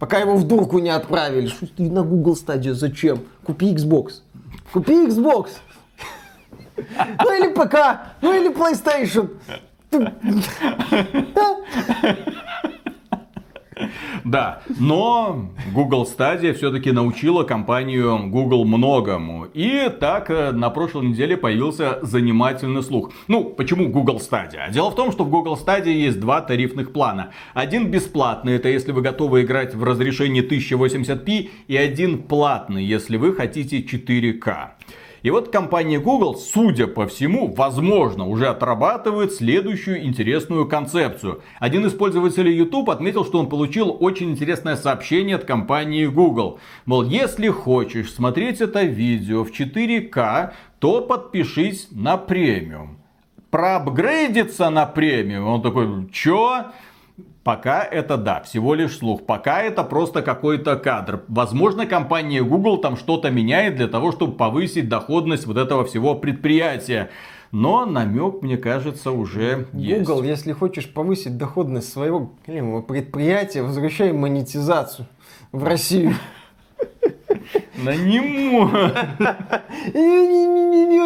Пока 0.00 0.18
его 0.18 0.34
в 0.34 0.42
дурку 0.42 0.80
не 0.80 0.90
отправили. 0.90 1.46
Что 1.46 1.68
ты 1.68 1.88
на 1.88 2.02
Google 2.02 2.34
Stadia? 2.34 2.72
Зачем? 2.72 3.20
Купи 3.44 3.72
Xbox. 3.72 4.22
Купи 4.72 5.06
Xbox. 5.06 5.50
Ну 6.76 7.32
или 7.32 7.54
ПК, 7.54 7.76
ну 8.22 8.32
или 8.32 8.50
PlayStation. 8.50 9.30
Да, 9.92 11.58
но 14.78 15.50
Google 15.72 16.06
Stadia 16.06 16.52
все-таки 16.52 16.92
научила 16.92 17.44
компанию 17.44 18.28
Google 18.28 18.64
многому. 18.64 19.46
И 19.54 19.90
так 20.00 20.30
э, 20.30 20.52
на 20.52 20.70
прошлой 20.70 21.06
неделе 21.06 21.36
появился 21.36 21.98
занимательный 22.02 22.82
слух. 22.82 23.12
Ну, 23.28 23.44
почему 23.44 23.88
Google 23.88 24.16
Stadia? 24.16 24.70
Дело 24.70 24.90
в 24.90 24.94
том, 24.94 25.12
что 25.12 25.24
в 25.24 25.30
Google 25.30 25.58
Stadia 25.62 25.92
есть 25.92 26.20
два 26.20 26.40
тарифных 26.40 26.92
плана. 26.92 27.30
Один 27.54 27.90
бесплатный, 27.90 28.56
это 28.56 28.68
если 28.68 28.92
вы 28.92 29.02
готовы 29.02 29.42
играть 29.42 29.74
в 29.74 29.84
разрешении 29.84 30.42
1080p, 30.42 31.50
и 31.68 31.76
один 31.76 32.22
платный, 32.22 32.84
если 32.84 33.16
вы 33.16 33.34
хотите 33.34 33.80
4К. 33.80 34.72
И 35.22 35.30
вот 35.30 35.50
компания 35.50 36.00
Google, 36.00 36.34
судя 36.34 36.88
по 36.88 37.06
всему, 37.06 37.52
возможно, 37.54 38.26
уже 38.26 38.48
отрабатывает 38.48 39.32
следующую 39.32 40.04
интересную 40.04 40.66
концепцию. 40.66 41.42
Один 41.60 41.86
из 41.86 41.92
пользователей 41.92 42.56
YouTube 42.56 42.90
отметил, 42.90 43.24
что 43.24 43.38
он 43.38 43.48
получил 43.48 43.96
очень 44.00 44.30
интересное 44.32 44.76
сообщение 44.76 45.36
от 45.36 45.44
компании 45.44 46.06
Google. 46.06 46.58
Мол, 46.86 47.04
если 47.04 47.48
хочешь 47.48 48.12
смотреть 48.12 48.60
это 48.60 48.82
видео 48.82 49.44
в 49.44 49.52
4К, 49.52 50.52
то 50.80 51.00
подпишись 51.02 51.88
на 51.92 52.16
премиум. 52.16 52.98
Проапгрейдиться 53.50 54.70
на 54.70 54.86
премиум. 54.86 55.46
Он 55.46 55.62
такой, 55.62 56.08
чё? 56.10 56.72
Пока 57.44 57.82
это 57.82 58.16
да, 58.16 58.40
всего 58.42 58.74
лишь 58.74 58.96
слух. 58.96 59.26
Пока 59.26 59.62
это 59.62 59.82
просто 59.82 60.22
какой-то 60.22 60.76
кадр. 60.76 61.24
Возможно, 61.26 61.86
компания 61.86 62.42
Google 62.42 62.78
там 62.78 62.96
что-то 62.96 63.30
меняет 63.30 63.74
для 63.76 63.88
того, 63.88 64.12
чтобы 64.12 64.36
повысить 64.36 64.88
доходность 64.88 65.46
вот 65.46 65.56
этого 65.56 65.84
всего 65.84 66.14
предприятия. 66.14 67.10
Но 67.50 67.84
намек, 67.84 68.42
мне 68.42 68.56
кажется, 68.56 69.10
уже 69.10 69.66
есть. 69.72 70.06
Google, 70.08 70.22
если 70.22 70.52
хочешь 70.52 70.88
повысить 70.88 71.36
доходность 71.36 71.92
своего 71.92 72.32
предприятия, 72.46 73.62
возвращай 73.62 74.12
монетизацию 74.12 75.08
в 75.50 75.64
Россию. 75.64 76.14
На 77.82 77.94
нему. 77.96 78.70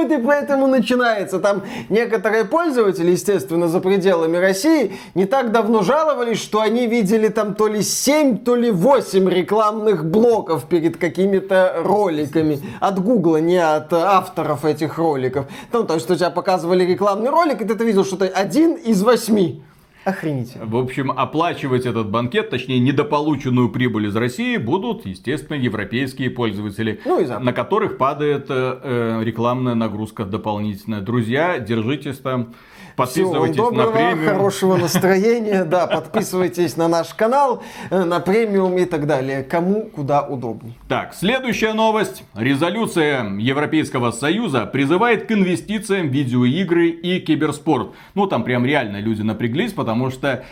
Вот 0.06 0.12
и 0.12 0.18
поэтому 0.22 0.66
начинается. 0.66 1.38
Там 1.40 1.62
некоторые 1.88 2.44
пользователи, 2.44 3.10
естественно, 3.10 3.66
за 3.66 3.80
пределами 3.80 4.36
России, 4.36 4.92
не 5.14 5.24
так 5.24 5.52
давно 5.52 5.82
жаловались, 5.82 6.38
что 6.40 6.60
они 6.60 6.86
видели 6.86 7.28
там 7.28 7.54
то 7.54 7.66
ли 7.66 7.82
7, 7.82 8.38
то 8.38 8.54
ли 8.54 8.70
8 8.70 9.28
рекламных 9.28 10.04
блоков 10.04 10.66
перед 10.68 10.96
какими-то 10.96 11.76
роликами. 11.82 12.60
От 12.80 13.02
Гугла, 13.02 13.38
не 13.38 13.58
от 13.58 13.92
авторов 13.92 14.64
этих 14.64 14.98
роликов. 14.98 15.46
Ну, 15.72 15.84
то 15.84 15.94
есть, 15.94 16.10
у 16.10 16.14
тебя 16.14 16.30
показывали 16.30 16.84
рекламный 16.84 17.30
ролик, 17.30 17.62
и 17.62 17.64
ты 17.64 17.84
видел, 17.84 18.04
что 18.04 18.16
это 18.24 18.38
один 18.38 18.74
из 18.74 19.02
восьми. 19.02 19.62
Охренительно. 20.06 20.66
В 20.66 20.76
общем, 20.76 21.10
оплачивать 21.10 21.84
этот 21.84 22.08
банкет, 22.10 22.48
точнее, 22.48 22.78
недополученную 22.78 23.70
прибыль 23.70 24.06
из 24.06 24.14
России 24.14 24.56
будут, 24.56 25.04
естественно, 25.04 25.56
европейские 25.56 26.30
пользователи, 26.30 27.00
ну, 27.04 27.18
и 27.18 27.26
на 27.26 27.52
которых 27.52 27.98
падает 27.98 28.46
э, 28.48 28.78
э, 28.84 29.24
рекламная 29.24 29.74
нагрузка 29.74 30.24
дополнительная. 30.24 31.00
Друзья, 31.00 31.58
держитесь 31.58 32.18
там. 32.18 32.54
Подписывайтесь 32.94 33.56
Всего 33.56 33.70
доброго, 33.70 33.90
на 33.90 33.92
премиум. 33.92 34.26
хорошего 34.26 34.76
настроения, 34.78 35.64
да, 35.64 35.86
подписывайтесь 35.86 36.76
на 36.78 36.88
наш 36.88 37.12
канал, 37.12 37.62
на 37.90 38.20
премиум 38.20 38.78
и 38.78 38.86
так 38.86 39.06
далее. 39.06 39.42
Кому 39.42 39.82
куда 39.94 40.22
удобнее. 40.22 40.74
Так, 40.88 41.14
следующая 41.14 41.74
новость. 41.74 42.24
Резолюция 42.34 43.28
Европейского 43.38 44.12
Союза 44.12 44.64
призывает 44.64 45.26
к 45.26 45.32
инвестициям 45.32 46.08
в 46.08 46.12
видеоигры 46.12 46.88
и 46.88 47.20
киберспорт. 47.20 47.90
Ну, 48.14 48.26
там 48.26 48.44
прям 48.44 48.64
реально 48.64 49.00
люди 49.00 49.20
напряглись, 49.20 49.72
потому 49.72 49.95
что 50.10 50.28
Э, 50.28 50.42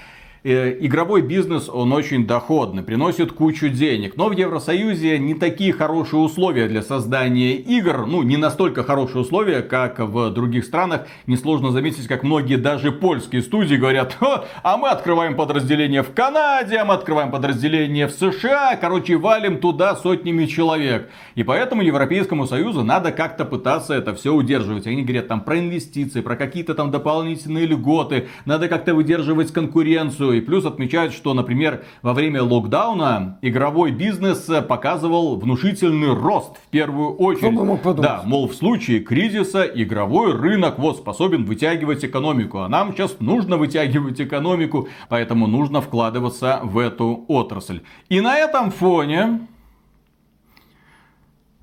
игровой 0.44 1.22
бизнес, 1.22 1.70
он 1.70 1.92
очень 1.92 2.26
доходный, 2.26 2.82
приносит 2.82 3.32
кучу 3.32 3.70
денег. 3.70 4.16
Но 4.16 4.28
в 4.28 4.32
Евросоюзе 4.32 5.18
не 5.18 5.32
такие 5.34 5.72
хорошие 5.72 6.20
условия 6.20 6.68
для 6.68 6.82
создания 6.82 7.54
игр. 7.54 8.04
Ну, 8.06 8.22
не 8.22 8.36
настолько 8.36 8.84
хорошие 8.84 9.22
условия, 9.22 9.62
как 9.62 10.00
в 10.00 10.30
других 10.30 10.66
странах. 10.66 11.06
Несложно 11.26 11.70
заметить, 11.70 12.06
как 12.06 12.22
многие 12.24 12.56
даже 12.56 12.92
польские 12.92 13.40
студии 13.40 13.76
говорят, 13.76 14.18
а 14.62 14.76
мы 14.76 14.90
открываем 14.90 15.34
подразделение 15.34 16.02
в 16.02 16.12
Канаде, 16.12 16.76
а 16.76 16.84
мы 16.84 16.92
открываем 16.92 17.30
подразделение 17.30 18.06
в 18.06 18.12
США. 18.12 18.76
Короче, 18.76 19.16
валим 19.16 19.58
туда 19.58 19.96
сотнями 19.96 20.44
человек. 20.44 21.08
И 21.36 21.42
поэтому 21.42 21.80
Европейскому 21.80 22.46
Союзу 22.46 22.84
надо 22.84 23.12
как-то 23.12 23.46
пытаться 23.46 23.94
это 23.94 24.14
все 24.14 24.34
удерживать. 24.34 24.86
Они 24.86 25.02
говорят 25.02 25.28
там 25.28 25.40
про 25.40 25.58
инвестиции, 25.58 26.20
про 26.20 26.36
какие-то 26.36 26.74
там 26.74 26.90
дополнительные 26.90 27.64
льготы. 27.64 28.28
Надо 28.44 28.68
как-то 28.68 28.94
выдерживать 28.94 29.50
конкуренцию. 29.50 30.33
И 30.34 30.40
плюс 30.40 30.64
отмечают, 30.64 31.12
что, 31.12 31.34
например, 31.34 31.84
во 32.02 32.12
время 32.12 32.42
локдауна 32.42 33.38
игровой 33.42 33.90
бизнес 33.90 34.48
показывал 34.68 35.36
внушительный 35.36 36.14
рост 36.14 36.56
в 36.56 36.70
первую 36.70 37.14
очередь. 37.14 37.96
Да, 37.96 38.22
мол, 38.24 38.48
в 38.48 38.54
случае 38.54 39.00
кризиса 39.00 39.62
игровой 39.64 40.32
рынок 40.32 40.78
вот 40.78 40.98
способен 40.98 41.44
вытягивать 41.44 42.04
экономику. 42.04 42.60
А 42.60 42.68
нам 42.68 42.92
сейчас 42.92 43.16
нужно 43.20 43.56
вытягивать 43.56 44.20
экономику, 44.20 44.88
поэтому 45.08 45.46
нужно 45.46 45.80
вкладываться 45.80 46.60
в 46.62 46.78
эту 46.78 47.24
отрасль. 47.28 47.80
И 48.08 48.20
на 48.20 48.36
этом 48.36 48.70
фоне 48.70 49.46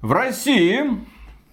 в 0.02 0.12
России 0.12 0.84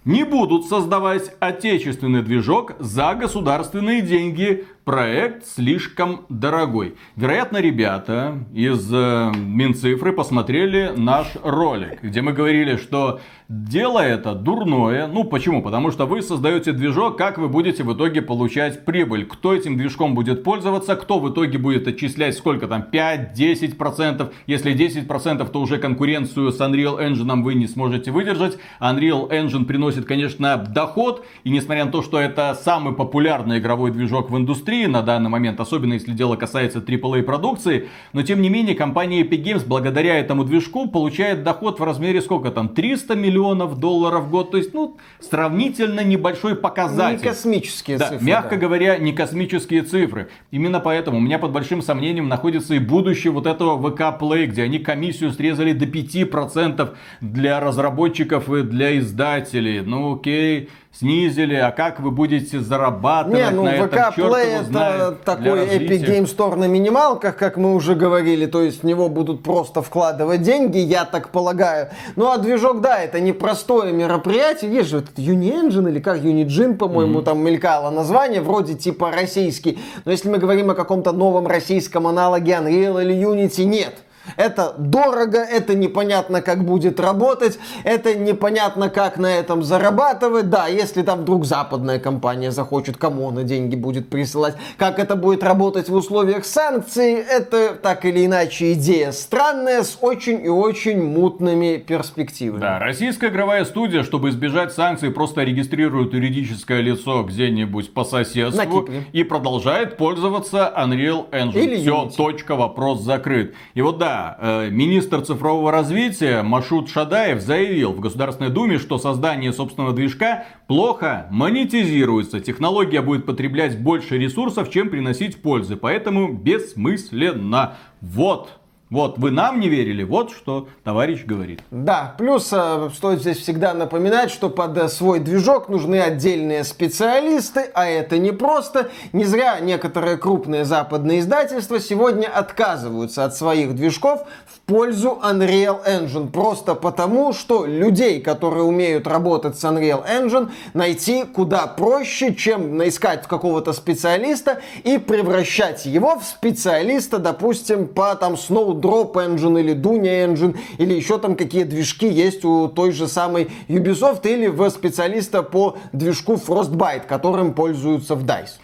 не 0.05 0.23
будут 0.23 0.65
создавать 0.65 1.31
отечественный 1.39 2.23
движок 2.23 2.75
за 2.79 3.13
государственные 3.13 4.01
деньги 4.01 4.65
проект 4.83 5.45
слишком 5.45 6.25
дорогой. 6.29 6.95
Вероятно, 7.15 7.57
ребята 7.57 8.45
из 8.53 8.91
э, 8.91 9.31
Минцифры 9.35 10.13
посмотрели 10.13 10.93
наш 10.95 11.27
ролик, 11.43 12.01
где 12.01 12.21
мы 12.21 12.33
говорили, 12.33 12.77
что 12.77 13.19
дело 13.49 13.99
это 13.99 14.35
дурное. 14.35 15.07
Ну, 15.07 15.23
почему? 15.23 15.63
Потому 15.63 15.89
что 15.91 16.05
вы 16.05 16.21
создаете 16.21 16.71
движок, 16.71 17.17
как 17.17 17.39
вы 17.39 17.49
будете 17.49 17.83
в 17.83 17.93
итоге 17.93 18.21
получать 18.21 18.85
прибыль. 18.85 19.25
Кто 19.25 19.55
этим 19.55 19.75
движком 19.75 20.13
будет 20.13 20.43
пользоваться, 20.43 20.95
кто 20.95 21.19
в 21.19 21.31
итоге 21.31 21.57
будет 21.57 21.87
отчислять 21.87 22.37
сколько 22.37 22.67
там, 22.67 22.85
5-10%. 22.91 24.31
Если 24.45 24.73
10%, 24.75 25.49
то 25.49 25.61
уже 25.61 25.77
конкуренцию 25.79 26.51
с 26.51 26.59
Unreal 26.61 26.99
Engine 26.99 27.41
вы 27.41 27.55
не 27.55 27.67
сможете 27.67 28.11
выдержать. 28.11 28.57
Unreal 28.79 29.29
Engine 29.29 29.65
приносит, 29.65 30.05
конечно, 30.05 30.57
доход. 30.57 31.25
И 31.43 31.49
несмотря 31.49 31.85
на 31.85 31.91
то, 31.91 32.03
что 32.03 32.19
это 32.19 32.53
самый 32.53 32.93
популярный 32.93 33.57
игровой 33.57 33.91
движок 33.91 34.29
в 34.29 34.37
индустрии, 34.37 34.78
индустрии 34.79 34.85
на 34.85 35.01
данный 35.01 35.29
момент, 35.29 35.59
особенно 35.59 35.93
если 35.93 36.11
дело 36.11 36.35
касается 36.35 36.79
AAA 36.79 37.23
продукции. 37.23 37.87
Но 38.13 38.21
тем 38.23 38.41
не 38.41 38.49
менее, 38.49 38.75
компания 38.75 39.21
Epic 39.21 39.43
Games 39.43 39.63
благодаря 39.65 40.17
этому 40.17 40.43
движку 40.43 40.87
получает 40.87 41.43
доход 41.43 41.79
в 41.79 41.83
размере 41.83 42.21
сколько 42.21 42.51
там? 42.51 42.69
300 42.69 43.15
миллионов 43.15 43.79
долларов 43.79 44.25
в 44.25 44.29
год. 44.29 44.51
То 44.51 44.57
есть, 44.57 44.73
ну, 44.73 44.97
сравнительно 45.19 46.03
небольшой 46.03 46.55
показатель. 46.55 47.23
Не 47.23 47.29
космические 47.29 47.97
да, 47.97 48.09
цифры. 48.09 48.25
Мягко 48.25 48.55
да. 48.55 48.57
говоря, 48.57 48.97
не 48.97 49.13
космические 49.13 49.81
цифры. 49.83 50.29
Именно 50.51 50.79
поэтому 50.79 51.17
у 51.17 51.21
меня 51.21 51.39
под 51.39 51.51
большим 51.51 51.81
сомнением 51.81 52.27
находится 52.27 52.73
и 52.75 52.79
будущее 52.79 53.31
вот 53.31 53.45
этого 53.45 53.77
VK 53.89 54.19
Play, 54.19 54.45
где 54.45 54.63
они 54.63 54.79
комиссию 54.79 55.31
срезали 55.31 55.73
до 55.73 55.85
5% 55.85 56.89
для 57.21 57.59
разработчиков 57.59 58.49
и 58.49 58.63
для 58.63 58.97
издателей. 58.99 59.81
Ну 59.81 60.15
окей, 60.15 60.69
снизили, 60.91 61.55
а 61.55 61.71
как 61.71 61.99
вы 61.99 62.11
будете 62.11 62.59
зарабатывать 62.59 63.39
Не, 63.39 63.49
ну 63.51 63.63
на 63.63 63.77
VK 63.77 63.85
этом, 63.85 64.13
Play 64.15 64.45
это 64.45 64.63
знает, 64.65 65.23
такой 65.23 65.65
Epic 65.67 66.05
Game 66.05 66.25
Store 66.25 66.55
на 66.55 66.65
минималках, 66.65 67.37
как 67.37 67.57
мы 67.57 67.75
уже 67.75 67.95
говорили, 67.95 68.47
то 68.47 68.61
есть 68.61 68.81
в 68.81 68.85
него 68.85 69.07
будут 69.07 69.43
просто 69.43 69.81
вкладывать 69.81 70.41
деньги, 70.41 70.77
я 70.77 71.05
так 71.05 71.29
полагаю. 71.29 71.89
Ну 72.15 72.31
а 72.31 72.37
движок, 72.37 72.81
да, 72.81 72.99
это 72.99 73.19
непростое 73.19 73.93
мероприятие, 73.93 74.73
есть 74.73 74.89
же 74.89 74.97
этот 74.97 75.17
Unigine 75.17 75.89
или 75.89 75.99
как 75.99 76.17
Unigine, 76.19 76.75
по-моему, 76.75 77.19
mm-hmm. 77.19 77.23
там 77.23 77.39
мелькало 77.43 77.91
название, 77.91 78.41
вроде 78.41 78.73
типа 78.73 79.11
российский, 79.11 79.79
но 80.05 80.11
если 80.11 80.29
мы 80.29 80.39
говорим 80.39 80.71
о 80.71 80.75
каком-то 80.75 81.11
новом 81.11 81.47
российском 81.47 82.07
аналоге 82.07 82.53
Unreal 82.53 83.01
или 83.01 83.15
Unity, 83.15 83.63
нет. 83.65 83.95
Это 84.37 84.75
дорого, 84.77 85.39
это 85.39 85.75
непонятно, 85.75 86.41
как 86.41 86.63
будет 86.63 86.99
работать, 86.99 87.59
это 87.83 88.15
непонятно, 88.15 88.89
как 88.89 89.17
на 89.17 89.35
этом 89.35 89.63
зарабатывать. 89.63 90.49
Да, 90.49 90.67
если 90.67 91.01
там 91.01 91.21
вдруг 91.21 91.45
западная 91.45 91.99
компания 91.99 92.51
захочет, 92.51 92.97
кому 92.97 93.29
она 93.29 93.43
деньги 93.43 93.75
будет 93.75 94.09
присылать, 94.09 94.55
как 94.77 94.99
это 94.99 95.15
будет 95.15 95.43
работать 95.43 95.89
в 95.89 95.93
условиях 95.93 96.45
санкций, 96.45 97.13
это 97.13 97.75
так 97.75 98.05
или 98.05 98.25
иначе 98.25 98.73
идея 98.73 99.11
странная 99.11 99.83
с 99.83 99.97
очень 100.01 100.43
и 100.43 100.49
очень 100.49 101.01
мутными 101.01 101.77
перспективами. 101.77 102.61
Да, 102.61 102.79
российская 102.79 103.29
игровая 103.29 103.65
студия, 103.65 104.03
чтобы 104.03 104.29
избежать 104.29 104.73
санкций, 104.73 105.11
просто 105.11 105.43
регистрирует 105.43 106.13
юридическое 106.13 106.81
лицо 106.81 107.23
где-нибудь 107.23 107.93
по 107.93 108.03
соседству 108.03 108.87
и 109.11 109.23
продолжает 109.23 109.97
пользоваться 109.97 110.73
Unreal 110.77 111.29
Engine. 111.31 111.63
Или 111.63 111.75
Все, 111.77 112.05
Unity. 112.05 112.15
точка, 112.15 112.55
вопрос 112.55 113.01
закрыт. 113.01 113.53
И 113.73 113.81
вот 113.81 113.97
да, 113.97 114.18
Э, 114.39 114.69
министр 114.69 115.21
цифрового 115.21 115.71
развития 115.71 116.41
Машут 116.41 116.89
Шадаев 116.89 117.41
заявил 117.41 117.93
в 117.93 117.99
Государственной 117.99 118.49
Думе, 118.49 118.77
что 118.77 118.97
создание 118.97 119.53
собственного 119.53 119.93
движка 119.93 120.45
плохо 120.67 121.27
монетизируется. 121.31 122.39
Технология 122.39 123.01
будет 123.01 123.25
потреблять 123.25 123.79
больше 123.79 124.17
ресурсов, 124.17 124.69
чем 124.69 124.89
приносить 124.89 125.41
пользы. 125.41 125.75
Поэтому 125.75 126.33
бессмысленно. 126.33 127.75
Вот 128.01 128.58
вот, 128.89 129.19
вы 129.19 129.29
нам 129.29 129.59
не 129.59 129.69
верили, 129.69 130.03
вот 130.03 130.31
что 130.31 130.67
товарищ 130.83 131.23
говорит. 131.23 131.61
Да, 131.69 132.15
плюс 132.17 132.49
э, 132.51 132.89
стоит 132.95 133.21
здесь 133.21 133.37
всегда 133.37 133.75
напоминать, 133.75 134.31
что 134.31 134.49
под 134.49 134.75
э, 134.77 134.89
свой 134.89 135.19
движок 135.19 135.69
нужны 135.69 136.01
отдельные 136.01 136.63
специалисты, 136.63 137.69
а 137.75 137.87
это 137.87 138.17
не 138.17 138.31
просто. 138.31 138.89
Не 139.13 139.25
зря 139.25 139.59
некоторые 139.59 140.17
крупные 140.17 140.65
западные 140.65 141.19
издательства 141.19 141.79
сегодня 141.79 142.27
отказываются 142.27 143.25
от 143.25 143.35
своих 143.35 143.75
движков 143.75 144.27
в 144.47 144.58
пользу 144.69 145.17
Unreal 145.23 145.83
Engine. 145.83 146.29
Просто 146.29 146.75
потому, 146.75 147.33
что 147.33 147.65
людей, 147.65 148.21
которые 148.21 148.63
умеют 148.63 149.07
работать 149.07 149.57
с 149.57 149.63
Unreal 149.63 150.03
Engine, 150.07 150.51
найти 150.75 151.23
куда 151.23 151.65
проще, 151.65 152.35
чем 152.35 152.77
наискать 152.77 153.25
какого-то 153.27 153.73
специалиста 153.73 154.61
и 154.83 154.99
превращать 154.99 155.87
его 155.87 156.19
в 156.19 156.23
специалиста, 156.23 157.17
допустим, 157.17 157.87
по 157.87 158.15
там 158.15 158.33
Snow 158.33 158.79
Drop 158.79 159.13
Engine 159.13 159.59
или 159.59 159.73
Dunia 159.73 160.27
Engine 160.27 160.55
или 160.77 160.93
еще 160.93 161.17
там 161.17 161.35
какие 161.35 161.63
движки 161.63 162.07
есть 162.07 162.45
у 162.45 162.67
той 162.67 162.91
же 162.91 163.07
самой 163.07 163.49
Ubisoft 163.67 164.21
или 164.25 164.45
в 164.45 164.69
специалиста 164.69 165.41
по 165.41 165.77
движку 165.93 166.33
Frostbite, 166.33 167.07
которым 167.07 167.53
пользуются 167.55 168.13
в 168.13 168.23
DICE. 168.23 168.59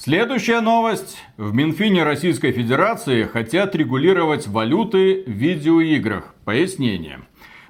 Следующая 0.00 0.60
новость. 0.60 1.18
В 1.36 1.52
Минфине 1.52 2.04
Российской 2.04 2.52
Федерации 2.52 3.24
хотят 3.24 3.74
регулировать 3.74 4.46
валюты 4.46 5.24
в 5.26 5.30
видеоиграх. 5.30 6.36
Пояснение. 6.44 7.22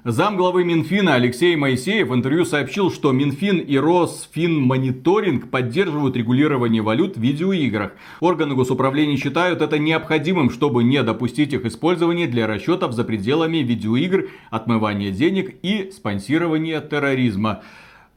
Замглавы 0.03 0.63
Минфина 0.63 1.15
Алексей 1.15 1.55
Моисеев 1.55 2.09
в 2.09 2.13
интервью 2.13 2.45
сообщил, 2.45 2.91
что 2.91 3.11
Минфин 3.13 3.57
и 3.57 3.77
Росфинмониторинг 3.77 5.49
поддерживают 5.49 6.15
регулирование 6.15 6.83
валют 6.83 7.17
в 7.17 7.19
видеоиграх. 7.19 7.93
Органы 8.19 8.53
госуправления 8.53 9.17
считают 9.17 9.63
это 9.63 9.79
необходимым, 9.79 10.51
чтобы 10.51 10.83
не 10.83 11.01
допустить 11.01 11.53
их 11.53 11.65
использования 11.65 12.27
для 12.27 12.45
расчетов 12.45 12.93
за 12.93 13.05
пределами 13.05 13.57
видеоигр, 13.57 14.29
отмывания 14.51 15.09
денег 15.09 15.55
и 15.63 15.89
спонсирования 15.91 16.79
терроризма. 16.79 17.63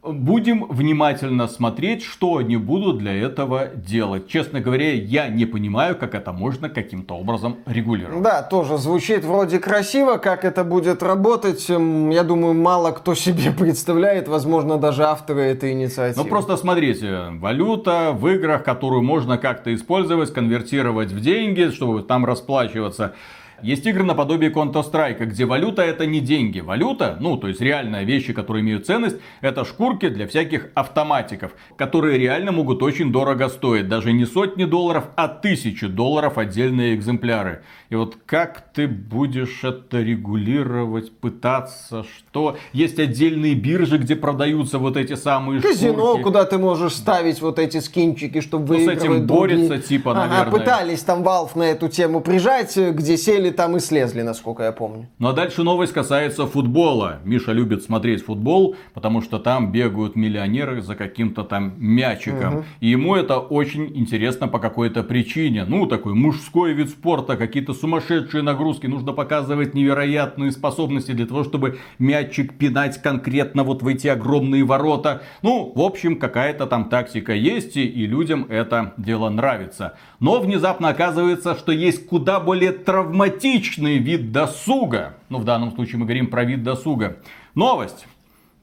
Будем 0.04 0.66
внимательно 0.68 1.46
смотреть, 1.46 2.02
что 2.02 2.38
они 2.38 2.56
будут 2.56 2.98
для 2.98 3.14
этого 3.14 3.68
делать. 3.68 4.26
Честно 4.26 4.58
говоря, 4.60 4.92
я 4.94 5.28
не 5.28 5.46
понимаю, 5.46 5.96
как 5.96 6.16
это 6.16 6.32
можно 6.32 6.68
каким-то 6.68 7.14
образом 7.14 7.58
регулировать. 7.66 8.20
Да, 8.20 8.42
тоже 8.42 8.78
звучит 8.78 9.24
вроде 9.24 9.60
красиво, 9.60 10.16
как 10.16 10.44
это 10.44 10.64
будет 10.64 11.04
работать. 11.04 11.68
Я 11.68 12.24
думаю, 12.24 12.54
мало 12.54 12.90
кто 12.90 13.14
себе 13.14 13.52
представляет, 13.58 14.26
возможно, 14.26 14.76
даже 14.76 15.04
авторы 15.04 15.42
этой 15.42 15.70
инициативы. 15.70 16.24
Ну 16.24 16.28
просто 16.28 16.56
смотрите, 16.56 17.28
валюта 17.38 18.10
в 18.12 18.26
играх, 18.26 18.64
которую 18.64 19.02
можно 19.02 19.38
как-то 19.38 19.72
использовать, 19.72 20.32
конвертировать 20.32 21.12
в 21.12 21.20
деньги, 21.20 21.70
чтобы 21.70 22.02
там 22.02 22.24
расплачиваться. 22.24 23.14
Есть 23.62 23.86
игры 23.86 24.02
наподобие 24.02 24.50
Counter-Strike, 24.50 25.24
где 25.26 25.44
валюта 25.44 25.82
это 25.82 26.04
не 26.04 26.20
деньги. 26.20 26.58
Валюта, 26.58 27.16
ну 27.20 27.36
то 27.36 27.46
есть 27.46 27.60
реальные 27.60 28.04
вещи, 28.04 28.32
которые 28.32 28.62
имеют 28.62 28.86
ценность, 28.86 29.18
это 29.40 29.64
шкурки 29.64 30.08
для 30.08 30.26
всяких 30.26 30.70
автоматиков, 30.74 31.52
которые 31.76 32.18
реально 32.18 32.50
могут 32.50 32.82
очень 32.82 33.12
дорого 33.12 33.48
стоить. 33.48 33.86
Даже 33.86 34.12
не 34.12 34.26
сотни 34.26 34.64
долларов, 34.64 35.04
а 35.14 35.28
тысячи 35.28 35.86
долларов 35.86 36.38
отдельные 36.38 36.96
экземпляры. 36.96 37.62
И 37.92 37.94
вот 37.94 38.16
как 38.24 38.72
ты 38.72 38.88
будешь 38.88 39.64
это 39.64 40.00
регулировать, 40.00 41.12
пытаться, 41.14 42.04
что? 42.04 42.56
Есть 42.72 42.98
отдельные 42.98 43.54
биржи, 43.54 43.98
где 43.98 44.16
продаются 44.16 44.78
вот 44.78 44.96
эти 44.96 45.14
самые 45.14 45.60
Казино, 45.60 45.92
шкурки. 45.92 46.22
куда 46.22 46.44
ты 46.46 46.56
можешь 46.56 46.94
ставить 46.94 47.42
вот 47.42 47.58
эти 47.58 47.80
скинчики, 47.80 48.40
чтобы 48.40 48.78
Ну, 48.78 48.84
с 48.86 48.88
этим 48.88 49.26
другие. 49.26 49.26
борется, 49.26 49.78
типа, 49.78 50.12
Ага, 50.12 50.26
наверное. 50.26 50.58
пытались 50.58 51.00
там 51.00 51.22
Valve 51.22 51.50
на 51.54 51.64
эту 51.64 51.90
тему 51.90 52.22
прижать, 52.22 52.74
где 52.78 53.18
сели, 53.18 53.50
там 53.50 53.76
и 53.76 53.80
слезли, 53.80 54.22
насколько 54.22 54.62
я 54.62 54.72
помню. 54.72 55.08
Ну 55.18 55.28
а 55.28 55.34
дальше 55.34 55.62
новость 55.62 55.92
касается 55.92 56.46
футбола. 56.46 57.18
Миша 57.24 57.52
любит 57.52 57.82
смотреть 57.82 58.24
футбол, 58.24 58.74
потому 58.94 59.20
что 59.20 59.38
там 59.38 59.70
бегают 59.70 60.16
миллионеры 60.16 60.80
за 60.80 60.94
каким-то 60.94 61.44
там 61.44 61.74
мячиком. 61.76 62.64
И 62.80 62.88
ему 62.88 63.16
это 63.16 63.38
очень 63.38 63.94
интересно 63.94 64.48
по 64.48 64.58
какой-то 64.58 65.02
причине. 65.02 65.66
Ну, 65.66 65.84
такой 65.84 66.14
мужской 66.14 66.72
вид 66.72 66.88
спорта, 66.88 67.36
какие-то 67.36 67.74
сумасшедшие 67.82 68.42
нагрузки. 68.42 68.86
Нужно 68.86 69.12
показывать 69.12 69.74
невероятные 69.74 70.52
способности 70.52 71.10
для 71.10 71.26
того, 71.26 71.42
чтобы 71.42 71.80
мячик 71.98 72.56
пинать 72.56 73.02
конкретно 73.02 73.64
вот 73.64 73.82
в 73.82 73.88
эти 73.88 74.06
огромные 74.06 74.62
ворота. 74.64 75.22
Ну, 75.42 75.72
в 75.74 75.80
общем, 75.80 76.16
какая-то 76.16 76.66
там 76.68 76.88
тактика 76.88 77.32
есть, 77.32 77.76
и 77.76 77.84
и 77.84 78.06
людям 78.06 78.46
это 78.48 78.94
дело 78.96 79.28
нравится. 79.30 79.98
Но 80.20 80.40
внезапно 80.40 80.90
оказывается, 80.90 81.56
что 81.56 81.72
есть 81.72 82.06
куда 82.06 82.38
более 82.38 82.70
травматичный 82.70 83.98
вид 83.98 84.30
досуга. 84.30 85.16
Ну, 85.28 85.38
в 85.38 85.44
данном 85.44 85.72
случае 85.72 85.98
мы 85.98 86.04
говорим 86.04 86.28
про 86.28 86.44
вид 86.44 86.62
досуга. 86.62 87.16
Новость. 87.56 88.06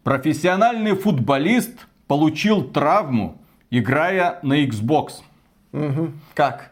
Профессиональный 0.04 0.96
футболист 0.96 1.88
получил 2.08 2.64
травму, 2.64 3.38
играя 3.70 4.40
на 4.44 4.64
Xbox. 4.66 5.12
Мгм. 5.74 6.22
Как? 6.34 6.72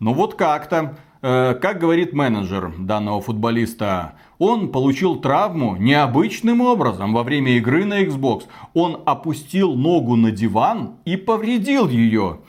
Ну 0.00 0.12
вот 0.12 0.34
как-то. 0.34 0.96
Э, 1.26 1.54
Как 1.54 1.80
говорит 1.80 2.12
менеджер 2.12 2.74
данного 2.78 3.22
футболиста, 3.22 4.12
он 4.38 4.70
получил 4.70 5.16
травму 5.16 5.74
необычным 5.74 6.60
образом 6.60 7.14
во 7.14 7.22
время 7.22 7.52
игры 7.56 7.86
на 7.86 8.02
Xbox. 8.02 8.42
Он 8.74 9.00
опустил 9.06 9.72
ногу 9.72 10.16
на 10.16 10.32
диван 10.32 10.96
и 11.06 11.16
повредил 11.16 11.88
ее. 11.88 12.40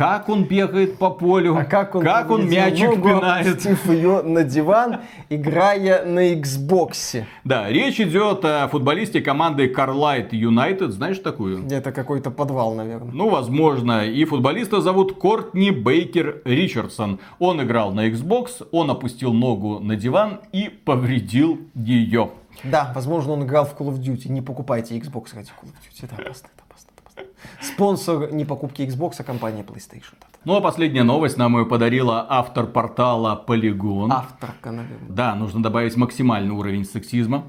Как 0.00 0.30
он 0.30 0.44
бегает 0.44 0.96
по 0.96 1.10
полю? 1.10 1.54
А 1.54 1.64
как 1.64 1.94
он, 1.94 2.06
он 2.08 2.22
повредил 2.22 2.48
мячик 2.48 2.88
ногу, 2.88 3.08
пинает? 3.20 3.84
ее 3.84 4.22
на 4.22 4.44
диван, 4.44 5.00
играя 5.28 6.06
на 6.06 6.32
Xbox? 6.32 7.22
Да, 7.44 7.68
речь 7.68 8.00
идет 8.00 8.42
о 8.46 8.66
футболисте 8.68 9.20
команды 9.20 9.68
Карлайт 9.68 10.32
Юнайтед. 10.32 10.92
Знаешь 10.92 11.18
такую? 11.18 11.68
Это 11.70 11.92
какой-то 11.92 12.30
подвал, 12.30 12.74
наверное. 12.74 13.12
Ну, 13.12 13.28
возможно. 13.28 14.06
И 14.06 14.24
футболиста 14.24 14.80
зовут 14.80 15.18
Кортни 15.18 15.70
Бейкер 15.70 16.40
Ричардсон. 16.46 17.20
Он 17.38 17.62
играл 17.62 17.92
на 17.92 18.08
Xbox, 18.08 18.66
он 18.72 18.90
опустил 18.90 19.34
ногу 19.34 19.80
на 19.80 19.96
диван 19.96 20.40
и 20.52 20.70
повредил 20.70 21.58
ее. 21.74 22.30
Да, 22.64 22.90
возможно, 22.94 23.34
он 23.34 23.44
играл 23.44 23.66
в 23.66 23.78
Call 23.78 23.88
of 23.88 23.98
Duty. 23.98 24.30
Не 24.30 24.40
покупайте 24.40 24.96
Xbox 24.96 25.34
ради 25.34 25.50
Call 25.50 25.68
of 25.68 25.74
Duty. 25.84 26.04
Это 26.04 26.14
опасно, 26.14 26.48
это 26.54 26.64
опасно, 26.66 26.88
это 26.96 27.02
опасно. 27.04 27.29
Спонсор 27.60 28.32
не 28.32 28.44
покупки 28.44 28.82
Xbox, 28.82 29.14
а 29.18 29.24
компания 29.24 29.62
PlayStation. 29.62 30.14
Ну, 30.44 30.56
а 30.56 30.62
последняя 30.62 31.02
новость 31.02 31.36
нам 31.36 31.58
ее 31.58 31.66
подарила 31.66 32.26
автор 32.28 32.66
портала 32.66 33.44
Polygon. 33.46 34.08
Авторка, 34.10 34.70
наверное. 34.70 35.10
Да, 35.10 35.34
нужно 35.34 35.62
добавить 35.62 35.96
максимальный 35.96 36.54
уровень 36.54 36.86
сексизма. 36.86 37.44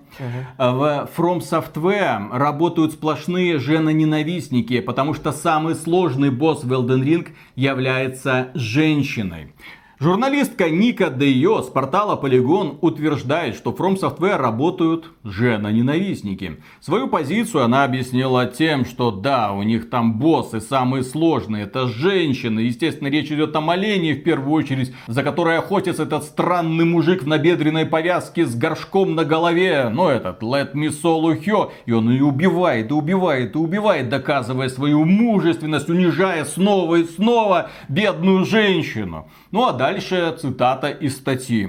В 0.57 1.09
From 1.15 1.39
Software 1.39 2.38
работают 2.38 2.91
сплошные 2.91 3.59
женоненавистники, 3.59 4.81
потому 4.81 5.13
что 5.13 5.31
самый 5.31 5.76
сложный 5.76 6.31
босс 6.31 6.65
в 6.65 6.73
Elden 6.73 7.03
Ring 7.03 7.30
является 7.55 8.49
женщиной. 8.55 9.53
Журналистка 10.01 10.67
Ника 10.67 11.11
Дейо 11.11 11.61
с 11.61 11.69
портала 11.69 12.19
Polygon 12.19 12.79
утверждает, 12.81 13.53
что 13.53 13.69
From 13.69 13.99
Software 14.01 14.37
работают 14.37 15.11
женоненавистники. 15.23 16.57
Свою 16.79 17.07
позицию 17.07 17.65
она 17.65 17.83
объяснила 17.83 18.47
тем, 18.47 18.85
что 18.85 19.11
да, 19.11 19.53
у 19.53 19.61
них 19.61 19.91
там 19.91 20.17
боссы 20.17 20.59
самые 20.59 21.03
сложные, 21.03 21.65
это 21.65 21.87
женщины. 21.87 22.61
Естественно, 22.61 23.09
речь 23.09 23.31
идет 23.31 23.55
о 23.55 23.61
Малене 23.61 24.15
в 24.15 24.23
первую 24.23 24.53
очередь, 24.53 24.91
за 25.05 25.21
которой 25.21 25.59
охотится 25.59 26.01
этот 26.01 26.23
странный 26.23 26.85
мужик 26.85 27.21
в 27.21 27.27
набедренной 27.27 27.85
повязке 27.85 28.47
с 28.47 28.55
горшком 28.55 29.13
на 29.13 29.23
голове. 29.23 29.89
Ну, 29.93 30.07
этот 30.07 30.41
Let 30.41 30.73
Me 30.73 30.87
Solo 30.87 31.39
Hyo. 31.39 31.69
И 31.85 31.91
он 31.91 32.09
ее 32.09 32.23
убивает, 32.23 32.89
и 32.89 32.93
убивает, 32.95 33.53
и 33.53 33.59
убивает, 33.59 34.09
доказывая 34.09 34.69
свою 34.69 35.05
мужественность, 35.05 35.91
унижая 35.91 36.43
снова 36.45 36.95
и 36.95 37.03
снова 37.03 37.69
бедную 37.87 38.45
женщину. 38.45 39.27
Ну 39.51 39.65
а 39.65 39.73
дальше 39.73 40.33
цитата 40.39 40.87
из 40.87 41.17
статьи. 41.17 41.67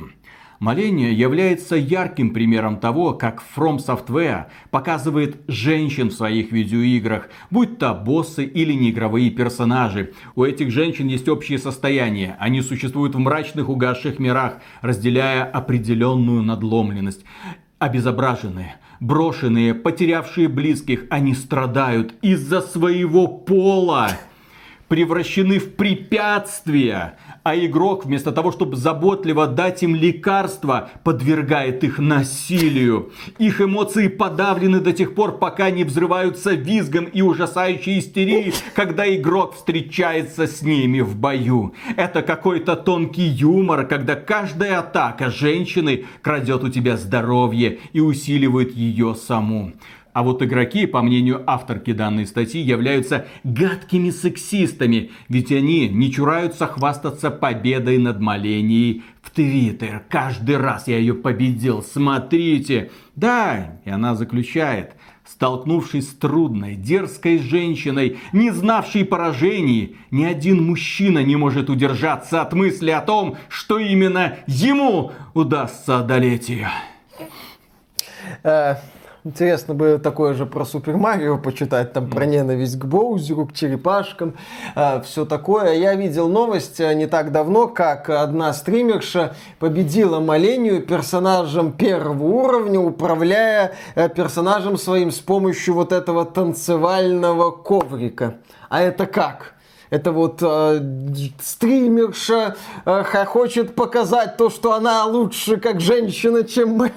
Моление 0.61 1.13
является 1.13 1.75
ярким 1.75 2.33
примером 2.33 2.79
того, 2.79 3.15
как 3.15 3.43
From 3.57 3.79
Software 3.79 4.45
показывает 4.71 5.41
женщин 5.49 6.11
в 6.11 6.13
своих 6.13 6.53
видеоиграх, 6.53 7.29
будь 7.51 7.79
то 7.79 7.93
боссы 7.95 8.45
или 8.45 8.73
неигровые 8.73 9.31
персонажи. 9.31 10.13
У 10.37 10.45
этих 10.45 10.71
женщин 10.71 11.09
есть 11.09 11.29
общее 11.29 11.59
состояние. 11.59 12.37
Они 12.39 12.63
существуют 12.63 13.17
в 13.17 13.19
мрачных 13.19 13.69
угасших 13.69 14.21
мирах, 14.21 14.59
разделяя 14.81 15.43
определенную 15.43 16.45
надломленность. 16.45 17.25
Обезображенные, 17.81 18.77
брошенные, 19.01 19.75
потерявшие 19.75 20.47
близких, 20.47 21.07
они 21.11 21.35
страдают 21.35 22.15
из-за 22.23 22.61
своего 22.61 23.27
пола 23.27 24.13
превращены 24.93 25.59
в 25.59 25.75
препятствия, 25.75 27.17
а 27.43 27.57
игрок 27.57 28.05
вместо 28.05 28.33
того, 28.33 28.53
чтобы 28.53 28.77
заботливо 28.77 29.47
дать 29.47 29.83
им 29.83 29.95
лекарства, 29.95 30.91
подвергает 31.05 31.85
их 31.85 31.99
насилию. 31.99 33.13
Их 33.39 33.61
эмоции 33.61 34.09
подавлены 34.09 34.81
до 34.81 34.93
тех 34.93 35.15
пор, 35.15 35.39
пока 35.39 35.71
не 35.71 35.85
взрываются 35.85 36.53
визгом 36.53 37.05
и 37.05 37.23
ужасающей 37.23 37.99
истерией, 37.99 38.55
когда 38.75 39.13
игрок 39.15 39.55
встречается 39.55 40.47
с 40.47 40.63
ними 40.63 41.01
в 41.01 41.17
бою. 41.17 41.75
Это 41.97 42.23
какой-то 42.23 42.77
тонкий 42.77 43.27
юмор, 43.27 43.87
когда 43.87 44.15
каждая 44.15 44.79
атака 44.79 45.31
женщины 45.31 46.05
крадет 46.23 46.63
у 46.65 46.69
тебя 46.69 46.97
здоровье 46.97 47.79
и 47.93 48.01
усиливает 48.01 48.75
ее 48.75 49.15
саму. 49.15 49.73
А 50.13 50.23
вот 50.23 50.43
игроки, 50.43 50.87
по 50.87 51.01
мнению 51.01 51.43
авторки 51.47 51.93
данной 51.93 52.27
статьи, 52.27 52.61
являются 52.61 53.27
гадкими 53.45 54.11
сексистами, 54.11 55.11
ведь 55.29 55.51
они 55.51 55.89
не 55.89 56.13
чураются 56.13 56.67
хвастаться 56.67 57.31
победой 57.31 57.97
над 57.97 58.21
Маленией 58.21 59.05
в 59.23 59.31
Твиттер. 59.31 60.03
Каждый 60.11 60.59
раз 60.59 60.87
я 60.87 60.99
ее 60.99 61.15
победил, 61.15 61.83
смотрите. 61.83 62.91
Да, 63.17 63.81
и 63.87 63.91
она 63.91 64.15
заключает, 64.15 64.93
столкнувшись 65.27 66.11
с 66.11 66.15
трудной, 66.15 66.75
дерзкой 66.75 67.39
женщиной, 67.39 68.19
не 68.35 68.51
знавшей 68.51 69.07
поражений, 69.07 69.97
ни 70.11 70.25
один 70.25 70.63
мужчина 70.63 71.23
не 71.23 71.37
может 71.37 71.71
удержаться 71.71 72.43
от 72.43 72.53
мысли 72.53 72.91
о 72.91 73.01
том, 73.01 73.37
что 73.49 73.79
именно 73.79 74.37
ему 74.47 75.13
удастся 75.33 76.01
одолеть 76.01 76.51
ее. 76.51 76.69
Интересно 79.25 79.75
бы 79.75 80.01
такое 80.03 80.35
же 80.35 80.47
про 80.47 80.65
Супер 80.65 80.97
Марио 80.97 81.39
почитать, 81.39 81.93
там 81.93 82.11
про 82.11 82.27
ненависть 82.27 82.77
к 82.77 82.85
Боузеру, 82.85 83.47
к 83.47 83.53
черепашкам, 83.53 84.31
э, 84.31 84.33
а, 84.75 85.01
все 85.01 85.25
такое. 85.25 85.75
Я 85.75 85.95
видел 85.95 86.29
новость 86.29 86.81
э, 86.81 86.93
не 86.95 87.07
так 87.07 87.31
давно, 87.31 87.69
как 87.69 88.11
одна 88.11 88.53
стримерша 88.53 89.37
победила 89.61 90.19
Малению 90.19 90.83
персонажем 90.83 91.71
первого 91.71 92.25
уровня, 92.25 92.81
управляя 92.81 93.75
э, 93.95 94.09
персонажем 94.09 94.77
своим 94.77 95.13
с 95.13 95.21
помощью 95.21 95.75
вот 95.75 95.93
этого 95.93 96.25
танцевального 96.25 97.53
коврика. 97.53 98.39
А 98.71 98.81
это 98.81 99.07
как? 99.07 99.55
Это 99.91 100.11
вот 100.11 100.39
э, 100.43 100.81
стримерша 101.41 102.57
э, 102.85 103.25
хочет 103.27 103.77
показать 103.77 104.37
то, 104.37 104.51
что 104.51 104.73
она 104.73 105.05
лучше 105.05 105.59
как 105.59 105.81
женщина, 105.81 106.43
чем 106.43 106.71
мы. 106.71 106.93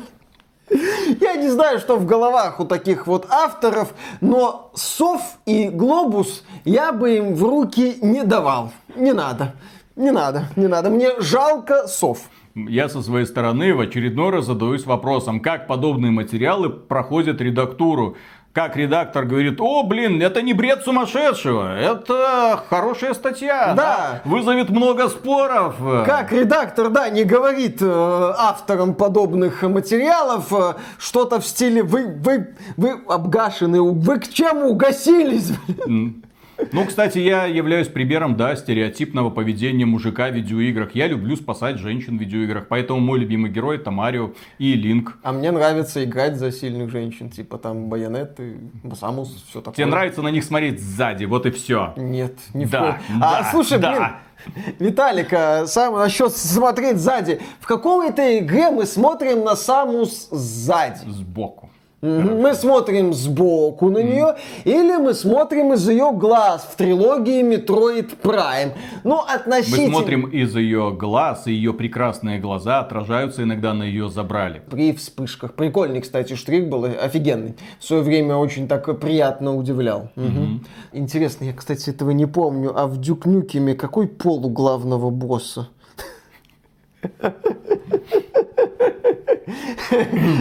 Я 0.69 1.35
не 1.35 1.49
знаю, 1.49 1.79
что 1.79 1.97
в 1.97 2.05
головах 2.05 2.59
у 2.59 2.65
таких 2.65 3.07
вот 3.07 3.27
авторов, 3.29 3.93
но 4.21 4.71
сов 4.73 5.21
и 5.45 5.69
глобус 5.69 6.43
я 6.63 6.91
бы 6.91 7.17
им 7.17 7.35
в 7.35 7.43
руки 7.43 7.97
не 8.01 8.23
давал. 8.23 8.71
Не 8.95 9.13
надо. 9.13 9.53
Не 9.95 10.11
надо, 10.11 10.49
не 10.55 10.67
надо. 10.67 10.89
Мне 10.89 11.11
жалко 11.19 11.87
сов. 11.87 12.19
Я 12.55 12.87
со 12.87 13.01
своей 13.01 13.25
стороны 13.25 13.73
в 13.73 13.81
очередной 13.81 14.29
раз 14.29 14.45
задаюсь 14.45 14.85
вопросом, 14.85 15.41
как 15.41 15.67
подобные 15.67 16.11
материалы 16.11 16.69
проходят 16.69 17.41
редактуру 17.41 18.15
как 18.55 18.77
редактор 18.77 19.25
говорит, 19.25 19.59
о, 19.59 19.83
блин, 19.83 20.21
это 20.21 20.41
не 20.41 20.53
бред 20.53 20.85
сумасшедшего, 20.85 21.77
это 21.77 22.63
хорошая 22.69 23.13
статья, 23.13 23.73
да. 23.75 24.21
вызовет 24.23 24.69
много 24.69 25.09
споров. 25.09 25.75
Как 26.05 26.31
редактор, 26.31 26.89
да, 26.89 27.09
не 27.09 27.25
говорит 27.25 27.81
э, 27.81 27.85
авторам 27.85 28.95
подобных 28.95 29.61
материалов 29.63 30.53
э, 30.53 30.75
что-то 30.97 31.41
в 31.41 31.45
стиле 31.45 31.83
вы, 31.83 32.05
вы, 32.07 32.55
вы 32.77 33.01
обгашены, 33.09 33.81
вы 33.81 34.19
к 34.21 34.29
чему 34.29 34.69
угасились? 34.69 35.51
Ну, 36.71 36.85
кстати, 36.85 37.19
я 37.19 37.45
являюсь 37.45 37.87
примером, 37.87 38.35
да, 38.35 38.55
стереотипного 38.55 39.29
поведения 39.29 39.85
мужика 39.85 40.29
в 40.29 40.33
видеоиграх. 40.35 40.95
Я 40.95 41.07
люблю 41.07 41.35
спасать 41.35 41.77
женщин 41.77 42.17
в 42.17 42.21
видеоиграх, 42.21 42.67
поэтому 42.67 42.99
мой 42.99 43.19
любимый 43.19 43.51
герой 43.51 43.77
это 43.77 43.91
Марио 43.91 44.31
и 44.57 44.73
Линк. 44.73 45.17
А 45.23 45.31
мне 45.31 45.51
нравится 45.51 46.03
играть 46.03 46.37
за 46.37 46.51
сильных 46.51 46.89
женщин, 46.89 47.29
типа 47.29 47.57
там 47.57 47.89
Байонет 47.89 48.39
и 48.39 48.57
Самус, 48.95 49.45
все 49.49 49.59
такое. 49.59 49.75
Тебе 49.75 49.85
нравится 49.87 50.21
на 50.21 50.29
них 50.29 50.43
смотреть 50.43 50.81
сзади, 50.81 51.25
вот 51.25 51.45
и 51.45 51.51
все. 51.51 51.93
Нет, 51.97 52.37
не 52.53 52.65
в 52.65 52.69
да, 52.69 52.99
да, 53.19 53.39
А, 53.39 53.51
слушай, 53.51 53.77
да. 53.77 53.91
блин, 53.91 54.75
Виталика, 54.79 55.65
сам 55.67 55.95
насчет 55.95 56.31
смотреть 56.35 56.97
сзади. 56.97 57.39
В 57.59 57.67
какой-то 57.67 58.39
игре 58.39 58.69
мы 58.69 58.85
смотрим 58.85 59.43
на 59.43 59.55
Самус 59.55 60.27
сзади. 60.31 60.99
Сбоку. 61.07 61.69
Мы 62.05 62.53
смотрим 62.53 63.13
сбоку 63.13 63.89
на 63.89 63.99
нее, 64.03 64.35
или 64.63 64.97
мы 64.97 65.13
смотрим 65.13 65.73
из 65.73 65.87
ее 65.89 66.11
глаз 66.13 66.67
в 66.71 66.75
трилогии 66.75 67.41
Metroid 67.41 68.21
Prime. 68.21 68.73
Ну, 69.03 69.19
относительно... 69.19 69.87
Мы 69.87 69.93
смотрим 69.93 70.25
из 70.27 70.55
ее 70.55 70.95
глаз, 70.97 71.47
и 71.47 71.53
ее 71.53 71.73
прекрасные 71.73 72.39
глаза 72.39 72.79
отражаются 72.79 73.43
иногда 73.43 73.73
на 73.73 73.83
ее 73.83 74.09
забрали. 74.09 74.61
При 74.69 74.93
вспышках. 74.93 75.53
Прикольный, 75.53 76.01
кстати, 76.01 76.35
штрих 76.35 76.69
был 76.69 76.85
офигенный. 76.85 77.55
В 77.79 77.85
свое 77.85 78.03
время 78.03 78.35
очень 78.35 78.67
так 78.67 78.99
приятно 78.99 79.55
удивлял. 79.55 80.09
Угу. 80.15 80.61
Интересно, 80.93 81.45
я, 81.45 81.53
кстати, 81.53 81.89
этого 81.89 82.11
не 82.11 82.25
помню. 82.25 82.71
А 82.75 82.87
в 82.87 82.99
Дюк 82.99 83.25
Нюкеме 83.25 83.73
какой 83.73 84.07
пол 84.07 84.45
у 84.45 84.49
главного 84.49 85.09
босса? 85.09 85.69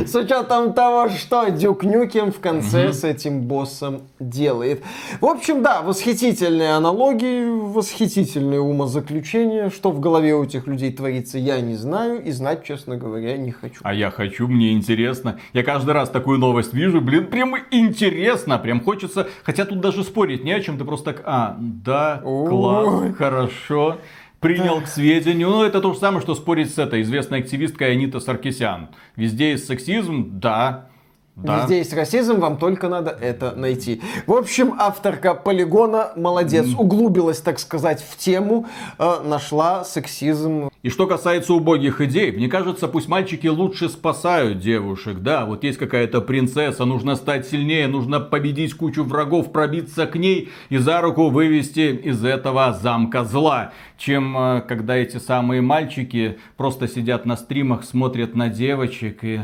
С 0.06 0.14
учетом 0.14 0.72
того, 0.72 1.08
что 1.08 1.48
Дюк 1.50 1.84
Нюкем 1.84 2.32
в 2.32 2.40
конце 2.40 2.92
с 2.92 3.04
этим 3.04 3.42
боссом 3.42 4.02
делает. 4.18 4.82
В 5.20 5.26
общем, 5.26 5.62
да, 5.62 5.82
восхитительные 5.82 6.74
аналогии, 6.74 7.46
восхитительные 7.48 8.60
умозаключения. 8.60 9.70
Что 9.70 9.90
в 9.90 10.00
голове 10.00 10.34
у 10.34 10.44
этих 10.44 10.66
людей 10.66 10.92
творится, 10.92 11.38
я 11.38 11.60
не 11.60 11.74
знаю. 11.74 12.22
И 12.22 12.30
знать, 12.30 12.64
честно 12.64 12.96
говоря, 12.96 13.36
не 13.36 13.50
хочу. 13.50 13.80
А 13.82 13.94
я 13.94 14.10
хочу, 14.10 14.48
мне 14.48 14.72
интересно. 14.72 15.38
Я 15.52 15.62
каждый 15.62 15.92
раз 15.92 16.10
такую 16.10 16.38
новость 16.38 16.72
вижу, 16.74 17.00
блин, 17.00 17.26
прям 17.26 17.54
интересно, 17.70 18.58
прям 18.58 18.80
хочется. 18.80 19.28
Хотя 19.42 19.64
тут 19.64 19.80
даже 19.80 20.04
спорить 20.04 20.44
не 20.44 20.52
о 20.52 20.60
чем, 20.60 20.78
ты 20.78 20.84
просто 20.84 21.12
так, 21.12 21.22
а, 21.24 21.56
да, 21.58 22.20
класс, 22.22 23.14
хорошо 23.16 23.98
принял 24.44 24.82
к 24.82 24.86
сведению. 24.86 25.48
Ну, 25.48 25.62
это 25.62 25.80
то 25.80 25.94
же 25.94 25.98
самое, 25.98 26.20
что 26.20 26.34
спорить 26.34 26.74
с 26.74 26.78
этой 26.78 27.00
известной 27.00 27.38
активисткой 27.38 27.92
Анита 27.92 28.20
Саркисян. 28.20 28.90
Везде 29.16 29.52
есть 29.52 29.66
сексизм, 29.66 30.38
да. 30.38 30.88
Да. 31.34 31.60
Везде 31.60 31.78
есть 31.78 31.94
расизм, 31.94 32.38
вам 32.38 32.58
только 32.58 32.88
надо 32.88 33.10
это 33.10 33.52
найти. 33.56 34.02
В 34.26 34.34
общем, 34.34 34.74
авторка 34.78 35.34
полигона 35.34 36.12
молодец, 36.14 36.66
углубилась, 36.78 37.40
так 37.40 37.58
сказать, 37.58 38.04
в 38.06 38.18
тему, 38.18 38.66
э, 38.98 39.20
нашла 39.24 39.82
сексизм. 39.82 40.70
И 40.84 40.90
что 40.90 41.06
касается 41.06 41.54
убогих 41.54 42.02
идей, 42.02 42.30
мне 42.30 42.46
кажется, 42.46 42.88
пусть 42.88 43.08
мальчики 43.08 43.46
лучше 43.46 43.88
спасают 43.88 44.58
девушек. 44.58 45.20
Да, 45.20 45.46
вот 45.46 45.64
есть 45.64 45.78
какая-то 45.78 46.20
принцесса, 46.20 46.84
нужно 46.84 47.16
стать 47.16 47.46
сильнее, 47.46 47.88
нужно 47.88 48.20
победить 48.20 48.74
кучу 48.74 49.02
врагов, 49.02 49.50
пробиться 49.50 50.06
к 50.06 50.16
ней 50.16 50.50
и 50.68 50.76
за 50.76 51.00
руку 51.00 51.30
вывести 51.30 51.94
из 52.04 52.22
этого 52.22 52.74
замка 52.74 53.24
зла. 53.24 53.72
Чем 53.96 54.36
э, 54.36 54.60
когда 54.68 54.94
эти 54.94 55.16
самые 55.16 55.62
мальчики 55.62 56.36
просто 56.58 56.86
сидят 56.86 57.24
на 57.24 57.38
стримах, 57.38 57.84
смотрят 57.84 58.34
на 58.34 58.50
девочек 58.50 59.24
и 59.24 59.40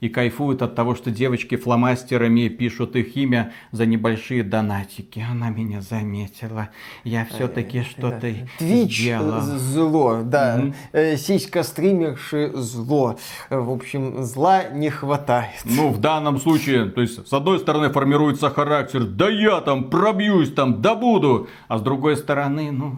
и 0.00 0.08
кайфуют 0.08 0.62
от 0.62 0.74
того, 0.74 0.94
что 0.94 1.10
девочки 1.10 1.56
фломастерами 1.56 2.48
пишут 2.48 2.96
их 2.96 3.16
имя 3.16 3.52
за 3.70 3.86
небольшие 3.86 4.42
донатики. 4.42 5.24
Она 5.30 5.50
меня 5.50 5.80
заметила. 5.80 6.70
Я 7.04 7.24
все-таки 7.26 7.78
э, 7.78 7.84
что-то 7.84 8.32
Твич 8.58 9.00
сделал. 9.00 9.40
зло, 9.40 10.20
да. 10.24 10.72
Mm-hmm. 10.92 11.16
Сиська 11.16 11.62
стримерши 11.62 12.52
зло. 12.54 13.18
В 13.50 13.70
общем, 13.70 14.22
зла 14.22 14.64
не 14.64 14.90
хватает. 14.90 15.60
Ну, 15.64 15.90
в 15.90 16.00
данном 16.00 16.40
случае, 16.40 16.86
то 16.86 17.00
есть, 17.00 17.26
с 17.26 17.32
одной 17.32 17.58
стороны 17.58 17.90
формируется 17.90 18.50
характер, 18.50 19.04
да 19.04 19.28
я 19.28 19.60
там 19.60 19.90
пробьюсь, 19.90 20.52
там, 20.52 20.80
да 20.80 20.94
буду. 20.94 21.48
А 21.68 21.78
с 21.78 21.82
другой 21.82 22.16
стороны, 22.16 22.70
ну, 22.72 22.96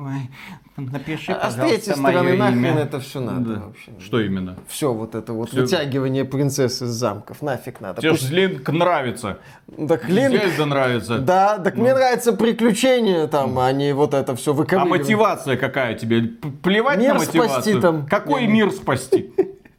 Напиши, 0.77 1.33
а, 1.33 1.49
а 1.49 1.51
с 1.51 1.55
третьей 1.55 1.93
стороны, 1.93 2.35
нахрен 2.35 2.65
имя. 2.65 2.79
это 2.79 2.99
все 2.99 3.21
надо 3.21 3.57
да. 3.57 3.61
вообще. 3.61 3.93
Что 4.01 4.21
именно? 4.21 4.57
Все 4.69 4.93
вот 4.95 5.15
это 5.15 5.35
вот 5.35 5.51
все... 5.51 5.61
вытягивание 5.61 6.25
принцессы 6.25 6.87
из 6.87 6.91
замков, 6.91 7.43
нафиг 7.43 7.81
надо. 7.83 8.01
Тебе 8.01 8.13
Пусть... 8.13 8.31
Линк 8.31 8.67
нравится. 8.71 9.39
Так 9.87 10.09
Линк... 10.09 10.33
Зельда 10.33 10.65
нравится. 10.65 11.19
Да, 11.19 11.59
так 11.59 11.77
ну. 11.77 11.83
мне 11.83 11.95
нравится 11.95 12.33
приключения 12.33 13.27
там, 13.27 13.59
а 13.59 13.71
не 13.73 13.93
вот 13.93 14.15
это 14.15 14.35
все 14.35 14.55
выковыривание. 14.55 14.95
А 14.95 14.99
мотивация 14.99 15.57
какая 15.59 15.95
тебе? 15.95 16.23
Плевать 16.63 16.99
мир 16.99 17.15
на 17.15 17.21
мотивацию? 17.21 17.51
спасти 17.51 17.81
там. 17.81 18.07
Какой 18.07 18.47
мир 18.47 18.71
спасти? 18.71 19.31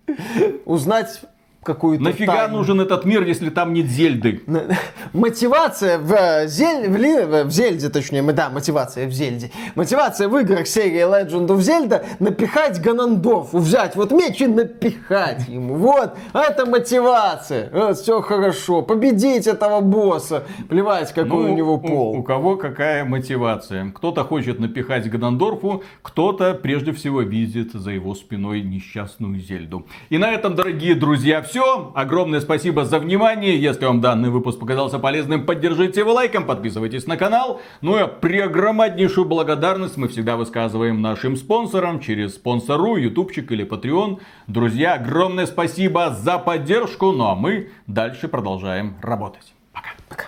Узнать 0.65 1.21
какую-то 1.63 2.03
Нафига 2.03 2.33
тайну. 2.33 2.57
нужен 2.57 2.81
этот 2.81 3.05
мир, 3.05 3.23
если 3.23 3.49
там 3.49 3.73
нет 3.73 3.87
Зельды? 3.87 4.41
Мотивация 5.13 5.97
в, 5.97 6.13
э, 6.13 6.47
Зель... 6.47 6.89
в, 6.89 6.95
Ли... 6.95 7.43
в 7.43 7.51
Зельде, 7.51 7.89
точнее, 7.89 8.21
да, 8.21 8.49
мотивация 8.49 9.07
в 9.07 9.11
Зельде. 9.11 9.51
Мотивация 9.75 10.27
в 10.27 10.37
играх 10.37 10.67
серии 10.67 11.01
Legend 11.01 11.47
of 11.47 11.59
Zelda 11.59 12.05
напихать 12.19 12.81
Ганандорфу, 12.81 13.59
взять 13.59 13.95
вот 13.95 14.11
меч 14.11 14.41
и 14.41 14.47
напихать 14.47 15.47
ему. 15.47 15.75
Вот, 15.75 16.15
это 16.33 16.65
мотивация. 16.65 17.69
Вот, 17.71 17.97
все 17.97 18.21
хорошо. 18.21 18.81
Победить 18.81 19.47
этого 19.47 19.81
босса. 19.81 20.43
Плевать, 20.69 21.13
какой 21.13 21.45
ну, 21.45 21.53
у 21.53 21.55
него 21.55 21.77
пол. 21.77 22.15
У, 22.15 22.19
у 22.19 22.23
кого 22.23 22.57
какая 22.57 23.05
мотивация. 23.05 23.91
Кто-то 23.91 24.23
хочет 24.23 24.59
напихать 24.59 25.09
Ганандорфу, 25.09 25.83
кто-то 26.01 26.53
прежде 26.53 26.91
всего 26.91 27.21
видит 27.21 27.73
за 27.73 27.91
его 27.91 28.15
спиной 28.15 28.61
несчастную 28.61 29.39
Зельду. 29.39 29.85
И 30.09 30.17
на 30.17 30.31
этом, 30.31 30.55
дорогие 30.55 30.95
друзья, 30.95 31.41
все 31.41 31.52
все. 31.53 31.91
Огромное 31.93 32.41
спасибо 32.41 32.83
за 32.83 32.97
внимание. 32.97 33.61
Если 33.61 33.85
вам 33.85 34.01
данный 34.01 34.31
выпуск 34.31 34.57
показался 34.57 34.97
полезным, 34.97 35.45
поддержите 35.45 35.99
его 35.99 36.13
лайком, 36.13 36.47
подписывайтесь 36.47 37.05
на 37.05 37.15
канал. 37.15 37.61
Ну 37.81 38.03
и 38.03 38.07
преогромаднейшую 38.07 39.27
благодарность 39.27 39.95
мы 39.95 40.07
всегда 40.07 40.35
высказываем 40.35 40.99
нашим 41.03 41.37
спонсорам 41.37 41.99
через 41.99 42.33
спонсору, 42.33 42.95
ютубчик 42.95 43.51
или 43.51 43.67
Patreon. 43.69 44.19
Друзья, 44.47 44.95
огромное 44.95 45.45
спасибо 45.45 46.09
за 46.09 46.39
поддержку. 46.39 47.11
Ну 47.11 47.27
а 47.27 47.35
мы 47.35 47.69
дальше 47.85 48.27
продолжаем 48.27 48.95
работать. 49.03 49.53
Пока. 49.73 49.89
Пока. 50.09 50.25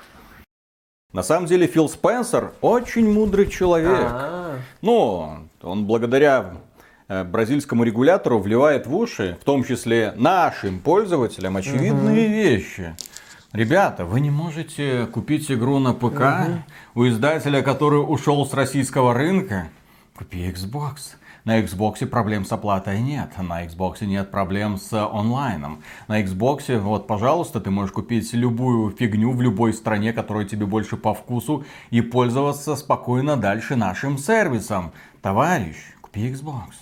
На 1.11 1.23
самом 1.23 1.47
деле 1.47 1.65
Фил 1.65 1.89
Спенсер 1.89 2.51
очень 2.61 3.11
мудрый 3.11 3.47
человек. 3.47 4.11
А-а-а. 4.11 4.59
Ну, 4.83 5.39
он 5.63 5.85
благодаря 5.85 6.53
бразильскому 7.07 7.83
регулятору 7.83 8.39
вливает 8.39 8.87
в 8.87 8.95
уши, 8.95 9.37
в 9.41 9.43
том 9.43 9.63
числе 9.63 10.13
нашим 10.15 10.79
пользователям, 10.79 11.57
очевидные 11.57 12.25
угу. 12.25 12.33
вещи. 12.33 12.95
Ребята, 13.53 14.05
вы 14.05 14.19
не 14.19 14.31
можете 14.31 15.05
купить 15.05 15.49
игру 15.49 15.79
на 15.79 15.93
ПК 15.93 16.03
угу. 16.03 16.63
у 16.95 17.07
издателя, 17.07 17.61
который 17.61 17.97
ушел 17.97 18.45
с 18.45 18.53
российского 18.53 19.13
рынка. 19.13 19.69
Купи 20.17 20.49
Xbox. 20.49 21.15
На 21.45 21.61
Xbox 21.61 22.05
проблем 22.07 22.43
с 22.43 22.51
оплатой 22.51 22.99
нет. 22.99 23.29
На 23.37 23.65
Xbox 23.65 24.03
нет 24.03 24.31
проблем 24.31 24.77
с 24.77 24.91
онлайном. 24.93 25.83
На 26.07 26.23
Xbox, 26.23 26.79
вот, 26.79 27.05
пожалуйста, 27.05 27.61
ты 27.61 27.69
можешь 27.69 27.93
купить 27.93 28.33
любую 28.33 28.91
фигню 28.91 29.31
в 29.31 29.41
любой 29.41 29.73
стране, 29.73 30.11
которая 30.11 30.45
тебе 30.45 30.65
больше 30.65 30.97
по 30.97 31.13
вкусу, 31.13 31.63
и 31.91 32.01
пользоваться 32.01 32.75
спокойно 32.75 33.37
дальше 33.37 33.75
нашим 33.75 34.17
сервисом. 34.17 34.91
Товарищ, 35.21 35.75
купи 36.01 36.31
Xbox. 36.31 36.73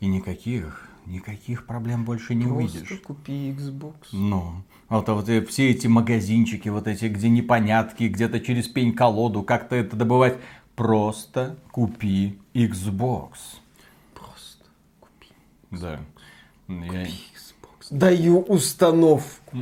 И 0.00 0.06
никаких, 0.06 0.88
никаких 1.06 1.66
проблем 1.66 2.04
больше 2.04 2.34
не 2.34 2.44
Просто 2.46 2.78
увидишь. 2.78 3.00
купи 3.06 3.50
Xbox. 3.52 3.94
Ну, 4.12 4.54
вот, 4.88 5.08
вот 5.08 5.28
и 5.28 5.40
все 5.44 5.70
эти 5.70 5.86
магазинчики, 5.86 6.68
вот 6.70 6.86
эти, 6.88 7.04
где 7.06 7.28
непонятки, 7.28 8.04
где-то 8.04 8.40
через 8.40 8.66
пень-колоду, 8.68 9.42
как-то 9.42 9.76
это 9.76 9.96
добывать. 9.96 10.38
Просто 10.74 11.56
купи 11.70 12.38
Xbox. 12.54 13.32
Просто 14.14 14.64
купи 15.00 15.26
Да. 15.70 16.00
Я- 16.68 17.04
Xbox. 17.04 17.88
Даю 17.90 18.40
установку. 18.40 19.58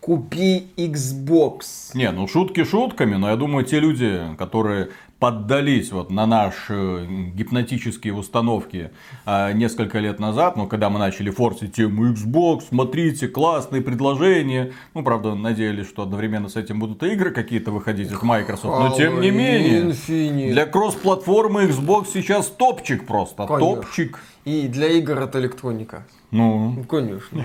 Купи 0.00 0.68
Xbox. 0.78 1.90
Не, 1.92 2.10
ну 2.12 2.26
шутки 2.28 2.64
шутками, 2.64 3.16
но 3.16 3.28
я 3.28 3.36
думаю, 3.36 3.66
те 3.66 3.78
люди, 3.80 4.34
которые 4.38 4.88
поддались 5.18 5.90
вот 5.90 6.10
на 6.10 6.26
наши 6.26 7.06
гипнотические 7.34 8.14
установки 8.14 8.90
а, 9.26 9.52
несколько 9.52 9.98
лет 9.98 10.20
назад, 10.20 10.56
ну, 10.56 10.66
когда 10.66 10.90
мы 10.90 10.98
начали 10.98 11.30
форсить 11.30 11.74
тему 11.74 12.12
Xbox, 12.12 12.66
смотрите, 12.68 13.26
классные 13.28 13.82
предложения. 13.82 14.72
Ну, 14.94 15.02
правда, 15.02 15.34
надеялись, 15.34 15.88
что 15.88 16.02
одновременно 16.02 16.48
с 16.48 16.56
этим 16.56 16.78
будут 16.78 17.02
и 17.02 17.12
игры 17.12 17.30
какие-то 17.32 17.72
выходить 17.72 18.12
от 18.12 18.22
Microsoft, 18.22 18.78
но 18.90 18.96
тем 18.96 19.20
не 19.20 19.30
менее. 19.30 19.90
Infinite. 19.90 20.52
Для 20.52 20.66
кросс-платформы 20.66 21.64
Xbox 21.64 22.08
сейчас 22.14 22.46
топчик 22.46 23.06
просто, 23.06 23.46
Конечно. 23.46 23.82
топчик. 23.82 24.20
И 24.44 24.68
для 24.68 24.88
игр 24.88 25.20
от 25.20 25.34
электроника. 25.36 26.06
Ну, 26.30 26.74
Ну, 26.76 26.84
конечно. 26.84 27.44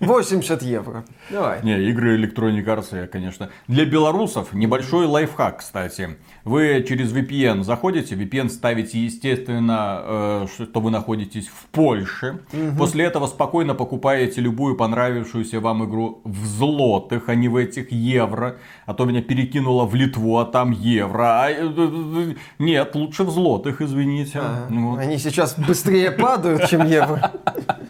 80 0.00 0.62
евро. 0.62 1.04
Давай. 1.30 1.62
Не, 1.62 1.78
игры 1.90 2.18
Electronic 2.18 2.64
Arts, 2.64 2.98
я, 2.98 3.06
конечно. 3.06 3.50
Для 3.68 3.84
белорусов 3.84 4.52
небольшой 4.54 5.06
лайфхак, 5.06 5.58
кстати. 5.58 6.16
Вы 6.44 6.84
через 6.88 7.12
VPN 7.12 7.62
заходите, 7.62 8.14
VPN 8.14 8.48
ставите, 8.48 8.98
естественно, 8.98 10.00
э, 10.02 10.46
что 10.48 10.80
вы 10.80 10.90
находитесь 10.90 11.48
в 11.48 11.66
Польше. 11.66 12.40
После 12.78 13.04
этого 13.04 13.26
спокойно 13.26 13.74
покупаете 13.74 14.40
любую 14.40 14.76
понравившуюся 14.76 15.60
вам 15.60 15.84
игру 15.84 16.22
в 16.24 16.46
злотых, 16.46 17.28
а 17.28 17.34
не 17.34 17.48
в 17.48 17.56
этих 17.56 17.92
евро. 17.92 18.56
А 18.86 18.94
то 18.94 19.04
меня 19.04 19.22
перекинуло 19.22 19.84
в 19.84 19.94
Литву, 19.94 20.38
а 20.38 20.46
там 20.46 20.70
евро. 20.70 21.42
А, 21.42 21.50
э, 21.50 21.56
э, 21.60 22.34
нет, 22.58 22.94
лучше 22.94 23.24
в 23.24 23.30
злотых, 23.30 23.82
извините. 23.82 24.38
Ага. 24.38 24.66
Ну, 24.70 24.90
вот. 24.90 24.98
Они 24.98 25.18
сейчас 25.18 25.58
быстрее 25.58 26.10
падают, 26.10 26.68
чем 26.68 26.86
евро. 26.86 27.32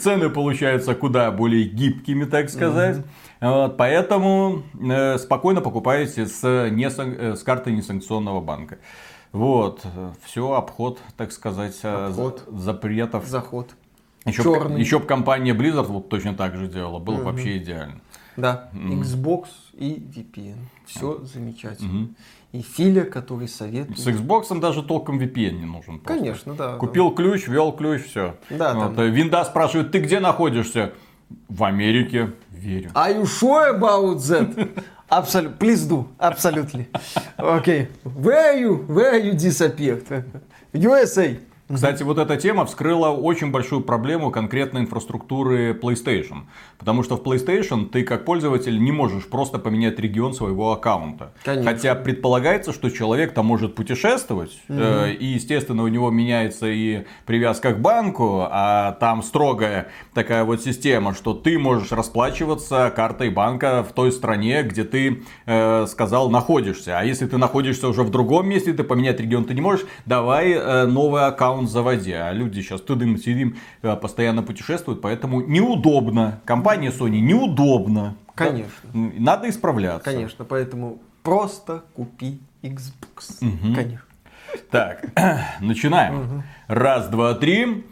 Цены 0.00 0.30
получаются 0.30 0.94
куда 0.94 1.30
более 1.30 1.64
гибкими, 1.64 2.24
так 2.24 2.50
сказать. 2.50 3.02
Вот, 3.40 3.76
поэтому 3.76 4.62
э, 4.80 5.18
спокойно 5.18 5.60
покупаете 5.60 6.26
с, 6.26 6.42
несан- 6.70 7.16
э, 7.18 7.36
с 7.36 7.42
карты 7.42 7.72
несанкционного 7.72 8.40
банка. 8.40 8.78
Вот, 9.32 9.82
все, 10.24 10.52
обход, 10.52 11.00
так 11.16 11.32
сказать, 11.32 11.78
э, 11.82 12.06
Обход. 12.08 12.44
за- 12.48 12.58
запретов. 12.58 13.26
Заход. 13.26 13.74
Еще, 14.24 14.42
черный. 14.42 14.80
еще 14.80 15.00
бы 15.00 15.06
компания 15.06 15.52
Blizzard 15.52 15.86
вот 15.88 16.08
точно 16.08 16.34
так 16.34 16.56
же 16.56 16.68
делала, 16.68 16.98
было 16.98 17.16
бы 17.16 17.24
вообще 17.24 17.58
идеально. 17.58 18.00
Да, 18.36 18.70
Xbox 18.72 19.46
и 19.74 19.94
VPN. 19.94 20.56
Все 20.86 21.18
замечательно. 21.24 22.08
И 22.54 22.62
Филя, 22.62 23.02
который 23.04 23.48
советует. 23.48 23.98
С 23.98 24.06
Xbox 24.06 24.56
даже 24.60 24.84
толком 24.84 25.18
VPN 25.18 25.58
не 25.58 25.66
нужен. 25.66 25.98
просто. 25.98 26.06
Конечно, 26.06 26.54
да. 26.54 26.76
Купил 26.76 27.10
ключ, 27.10 27.48
ввел 27.48 27.72
ключ, 27.72 28.04
все. 28.04 28.36
Да, 28.48 28.74
там- 28.74 28.94
Винда 29.10 29.44
спрашивает, 29.44 29.90
ты 29.90 29.98
где 29.98 30.20
находишься? 30.20 30.92
В 31.48 31.64
Америке. 31.64 32.30
Верю. 32.52 32.90
Are 32.94 33.12
you 33.20 33.24
sure 33.24 33.76
about 33.76 34.18
that? 34.18 34.84
Absolutely. 35.10 35.58
Please 35.58 35.88
do. 35.88 36.06
Absolutely. 36.20 36.86
Okay. 37.38 37.88
Where 38.04 38.56
you? 38.56 38.86
Where 38.86 39.18
you 39.18 39.34
disappeared? 39.34 40.04
USA. 40.72 41.36
Кстати, 41.72 42.02
вот 42.02 42.18
эта 42.18 42.36
тема 42.36 42.66
вскрыла 42.66 43.08
очень 43.08 43.50
большую 43.50 43.80
проблему 43.80 44.30
конкретно 44.30 44.78
инфраструктуры 44.78 45.72
PlayStation. 45.72 46.42
Потому 46.78 47.02
что 47.02 47.16
в 47.16 47.22
PlayStation 47.22 47.86
ты 47.86 48.02
как 48.02 48.26
пользователь 48.26 48.78
не 48.82 48.92
можешь 48.92 49.26
просто 49.26 49.58
поменять 49.58 49.98
регион 49.98 50.34
своего 50.34 50.72
аккаунта. 50.72 51.32
Конечно. 51.42 51.70
Хотя 51.70 51.94
предполагается, 51.94 52.72
что 52.72 52.90
человек 52.90 53.32
там 53.32 53.46
может 53.46 53.74
путешествовать, 53.74 54.50
э, 54.68 55.12
и, 55.12 55.24
естественно, 55.24 55.84
у 55.84 55.88
него 55.88 56.10
меняется 56.10 56.66
и 56.66 57.04
привязка 57.24 57.72
к 57.72 57.80
банку, 57.80 58.46
а 58.50 58.92
там 59.00 59.22
строгая 59.22 59.88
такая 60.12 60.44
вот 60.44 60.62
система, 60.62 61.14
что 61.14 61.32
ты 61.32 61.58
можешь 61.58 61.92
расплачиваться 61.92 62.92
картой 62.94 63.30
банка 63.30 63.82
в 63.88 63.94
той 63.94 64.12
стране, 64.12 64.62
где 64.64 64.84
ты 64.84 65.22
э, 65.46 65.86
сказал 65.86 66.28
находишься. 66.28 66.98
А 66.98 67.04
если 67.04 67.26
ты 67.26 67.38
находишься 67.38 67.88
уже 67.88 68.02
в 68.02 68.10
другом 68.10 68.48
месте, 68.48 68.74
ты 68.74 68.84
поменять 68.84 69.18
регион 69.18 69.44
ты 69.44 69.54
не 69.54 69.62
можешь, 69.62 69.86
давай 70.04 70.52
э, 70.52 70.84
новый 70.84 71.24
аккаунт 71.24 71.53
заводи. 71.62 72.12
А 72.12 72.32
люди 72.32 72.60
сейчас 72.60 72.80
тыдым 72.80 73.18
сидим, 73.18 73.56
э, 73.82 73.96
постоянно 73.96 74.42
путешествуют, 74.42 75.00
поэтому 75.00 75.40
неудобно. 75.40 76.40
Компания 76.44 76.90
Sony 76.90 77.20
неудобно. 77.20 78.16
Конечно. 78.34 78.90
Да? 78.92 79.10
Надо 79.18 79.48
исправляться. 79.48 80.04
Конечно, 80.04 80.44
поэтому 80.44 80.98
просто 81.22 81.84
купи 81.94 82.40
Xbox. 82.62 83.38
Конечно. 83.74 84.00
Так, 84.70 85.06
начинаем. 85.60 86.42
Раз, 86.68 87.08
два, 87.08 87.34
три. 87.34 87.82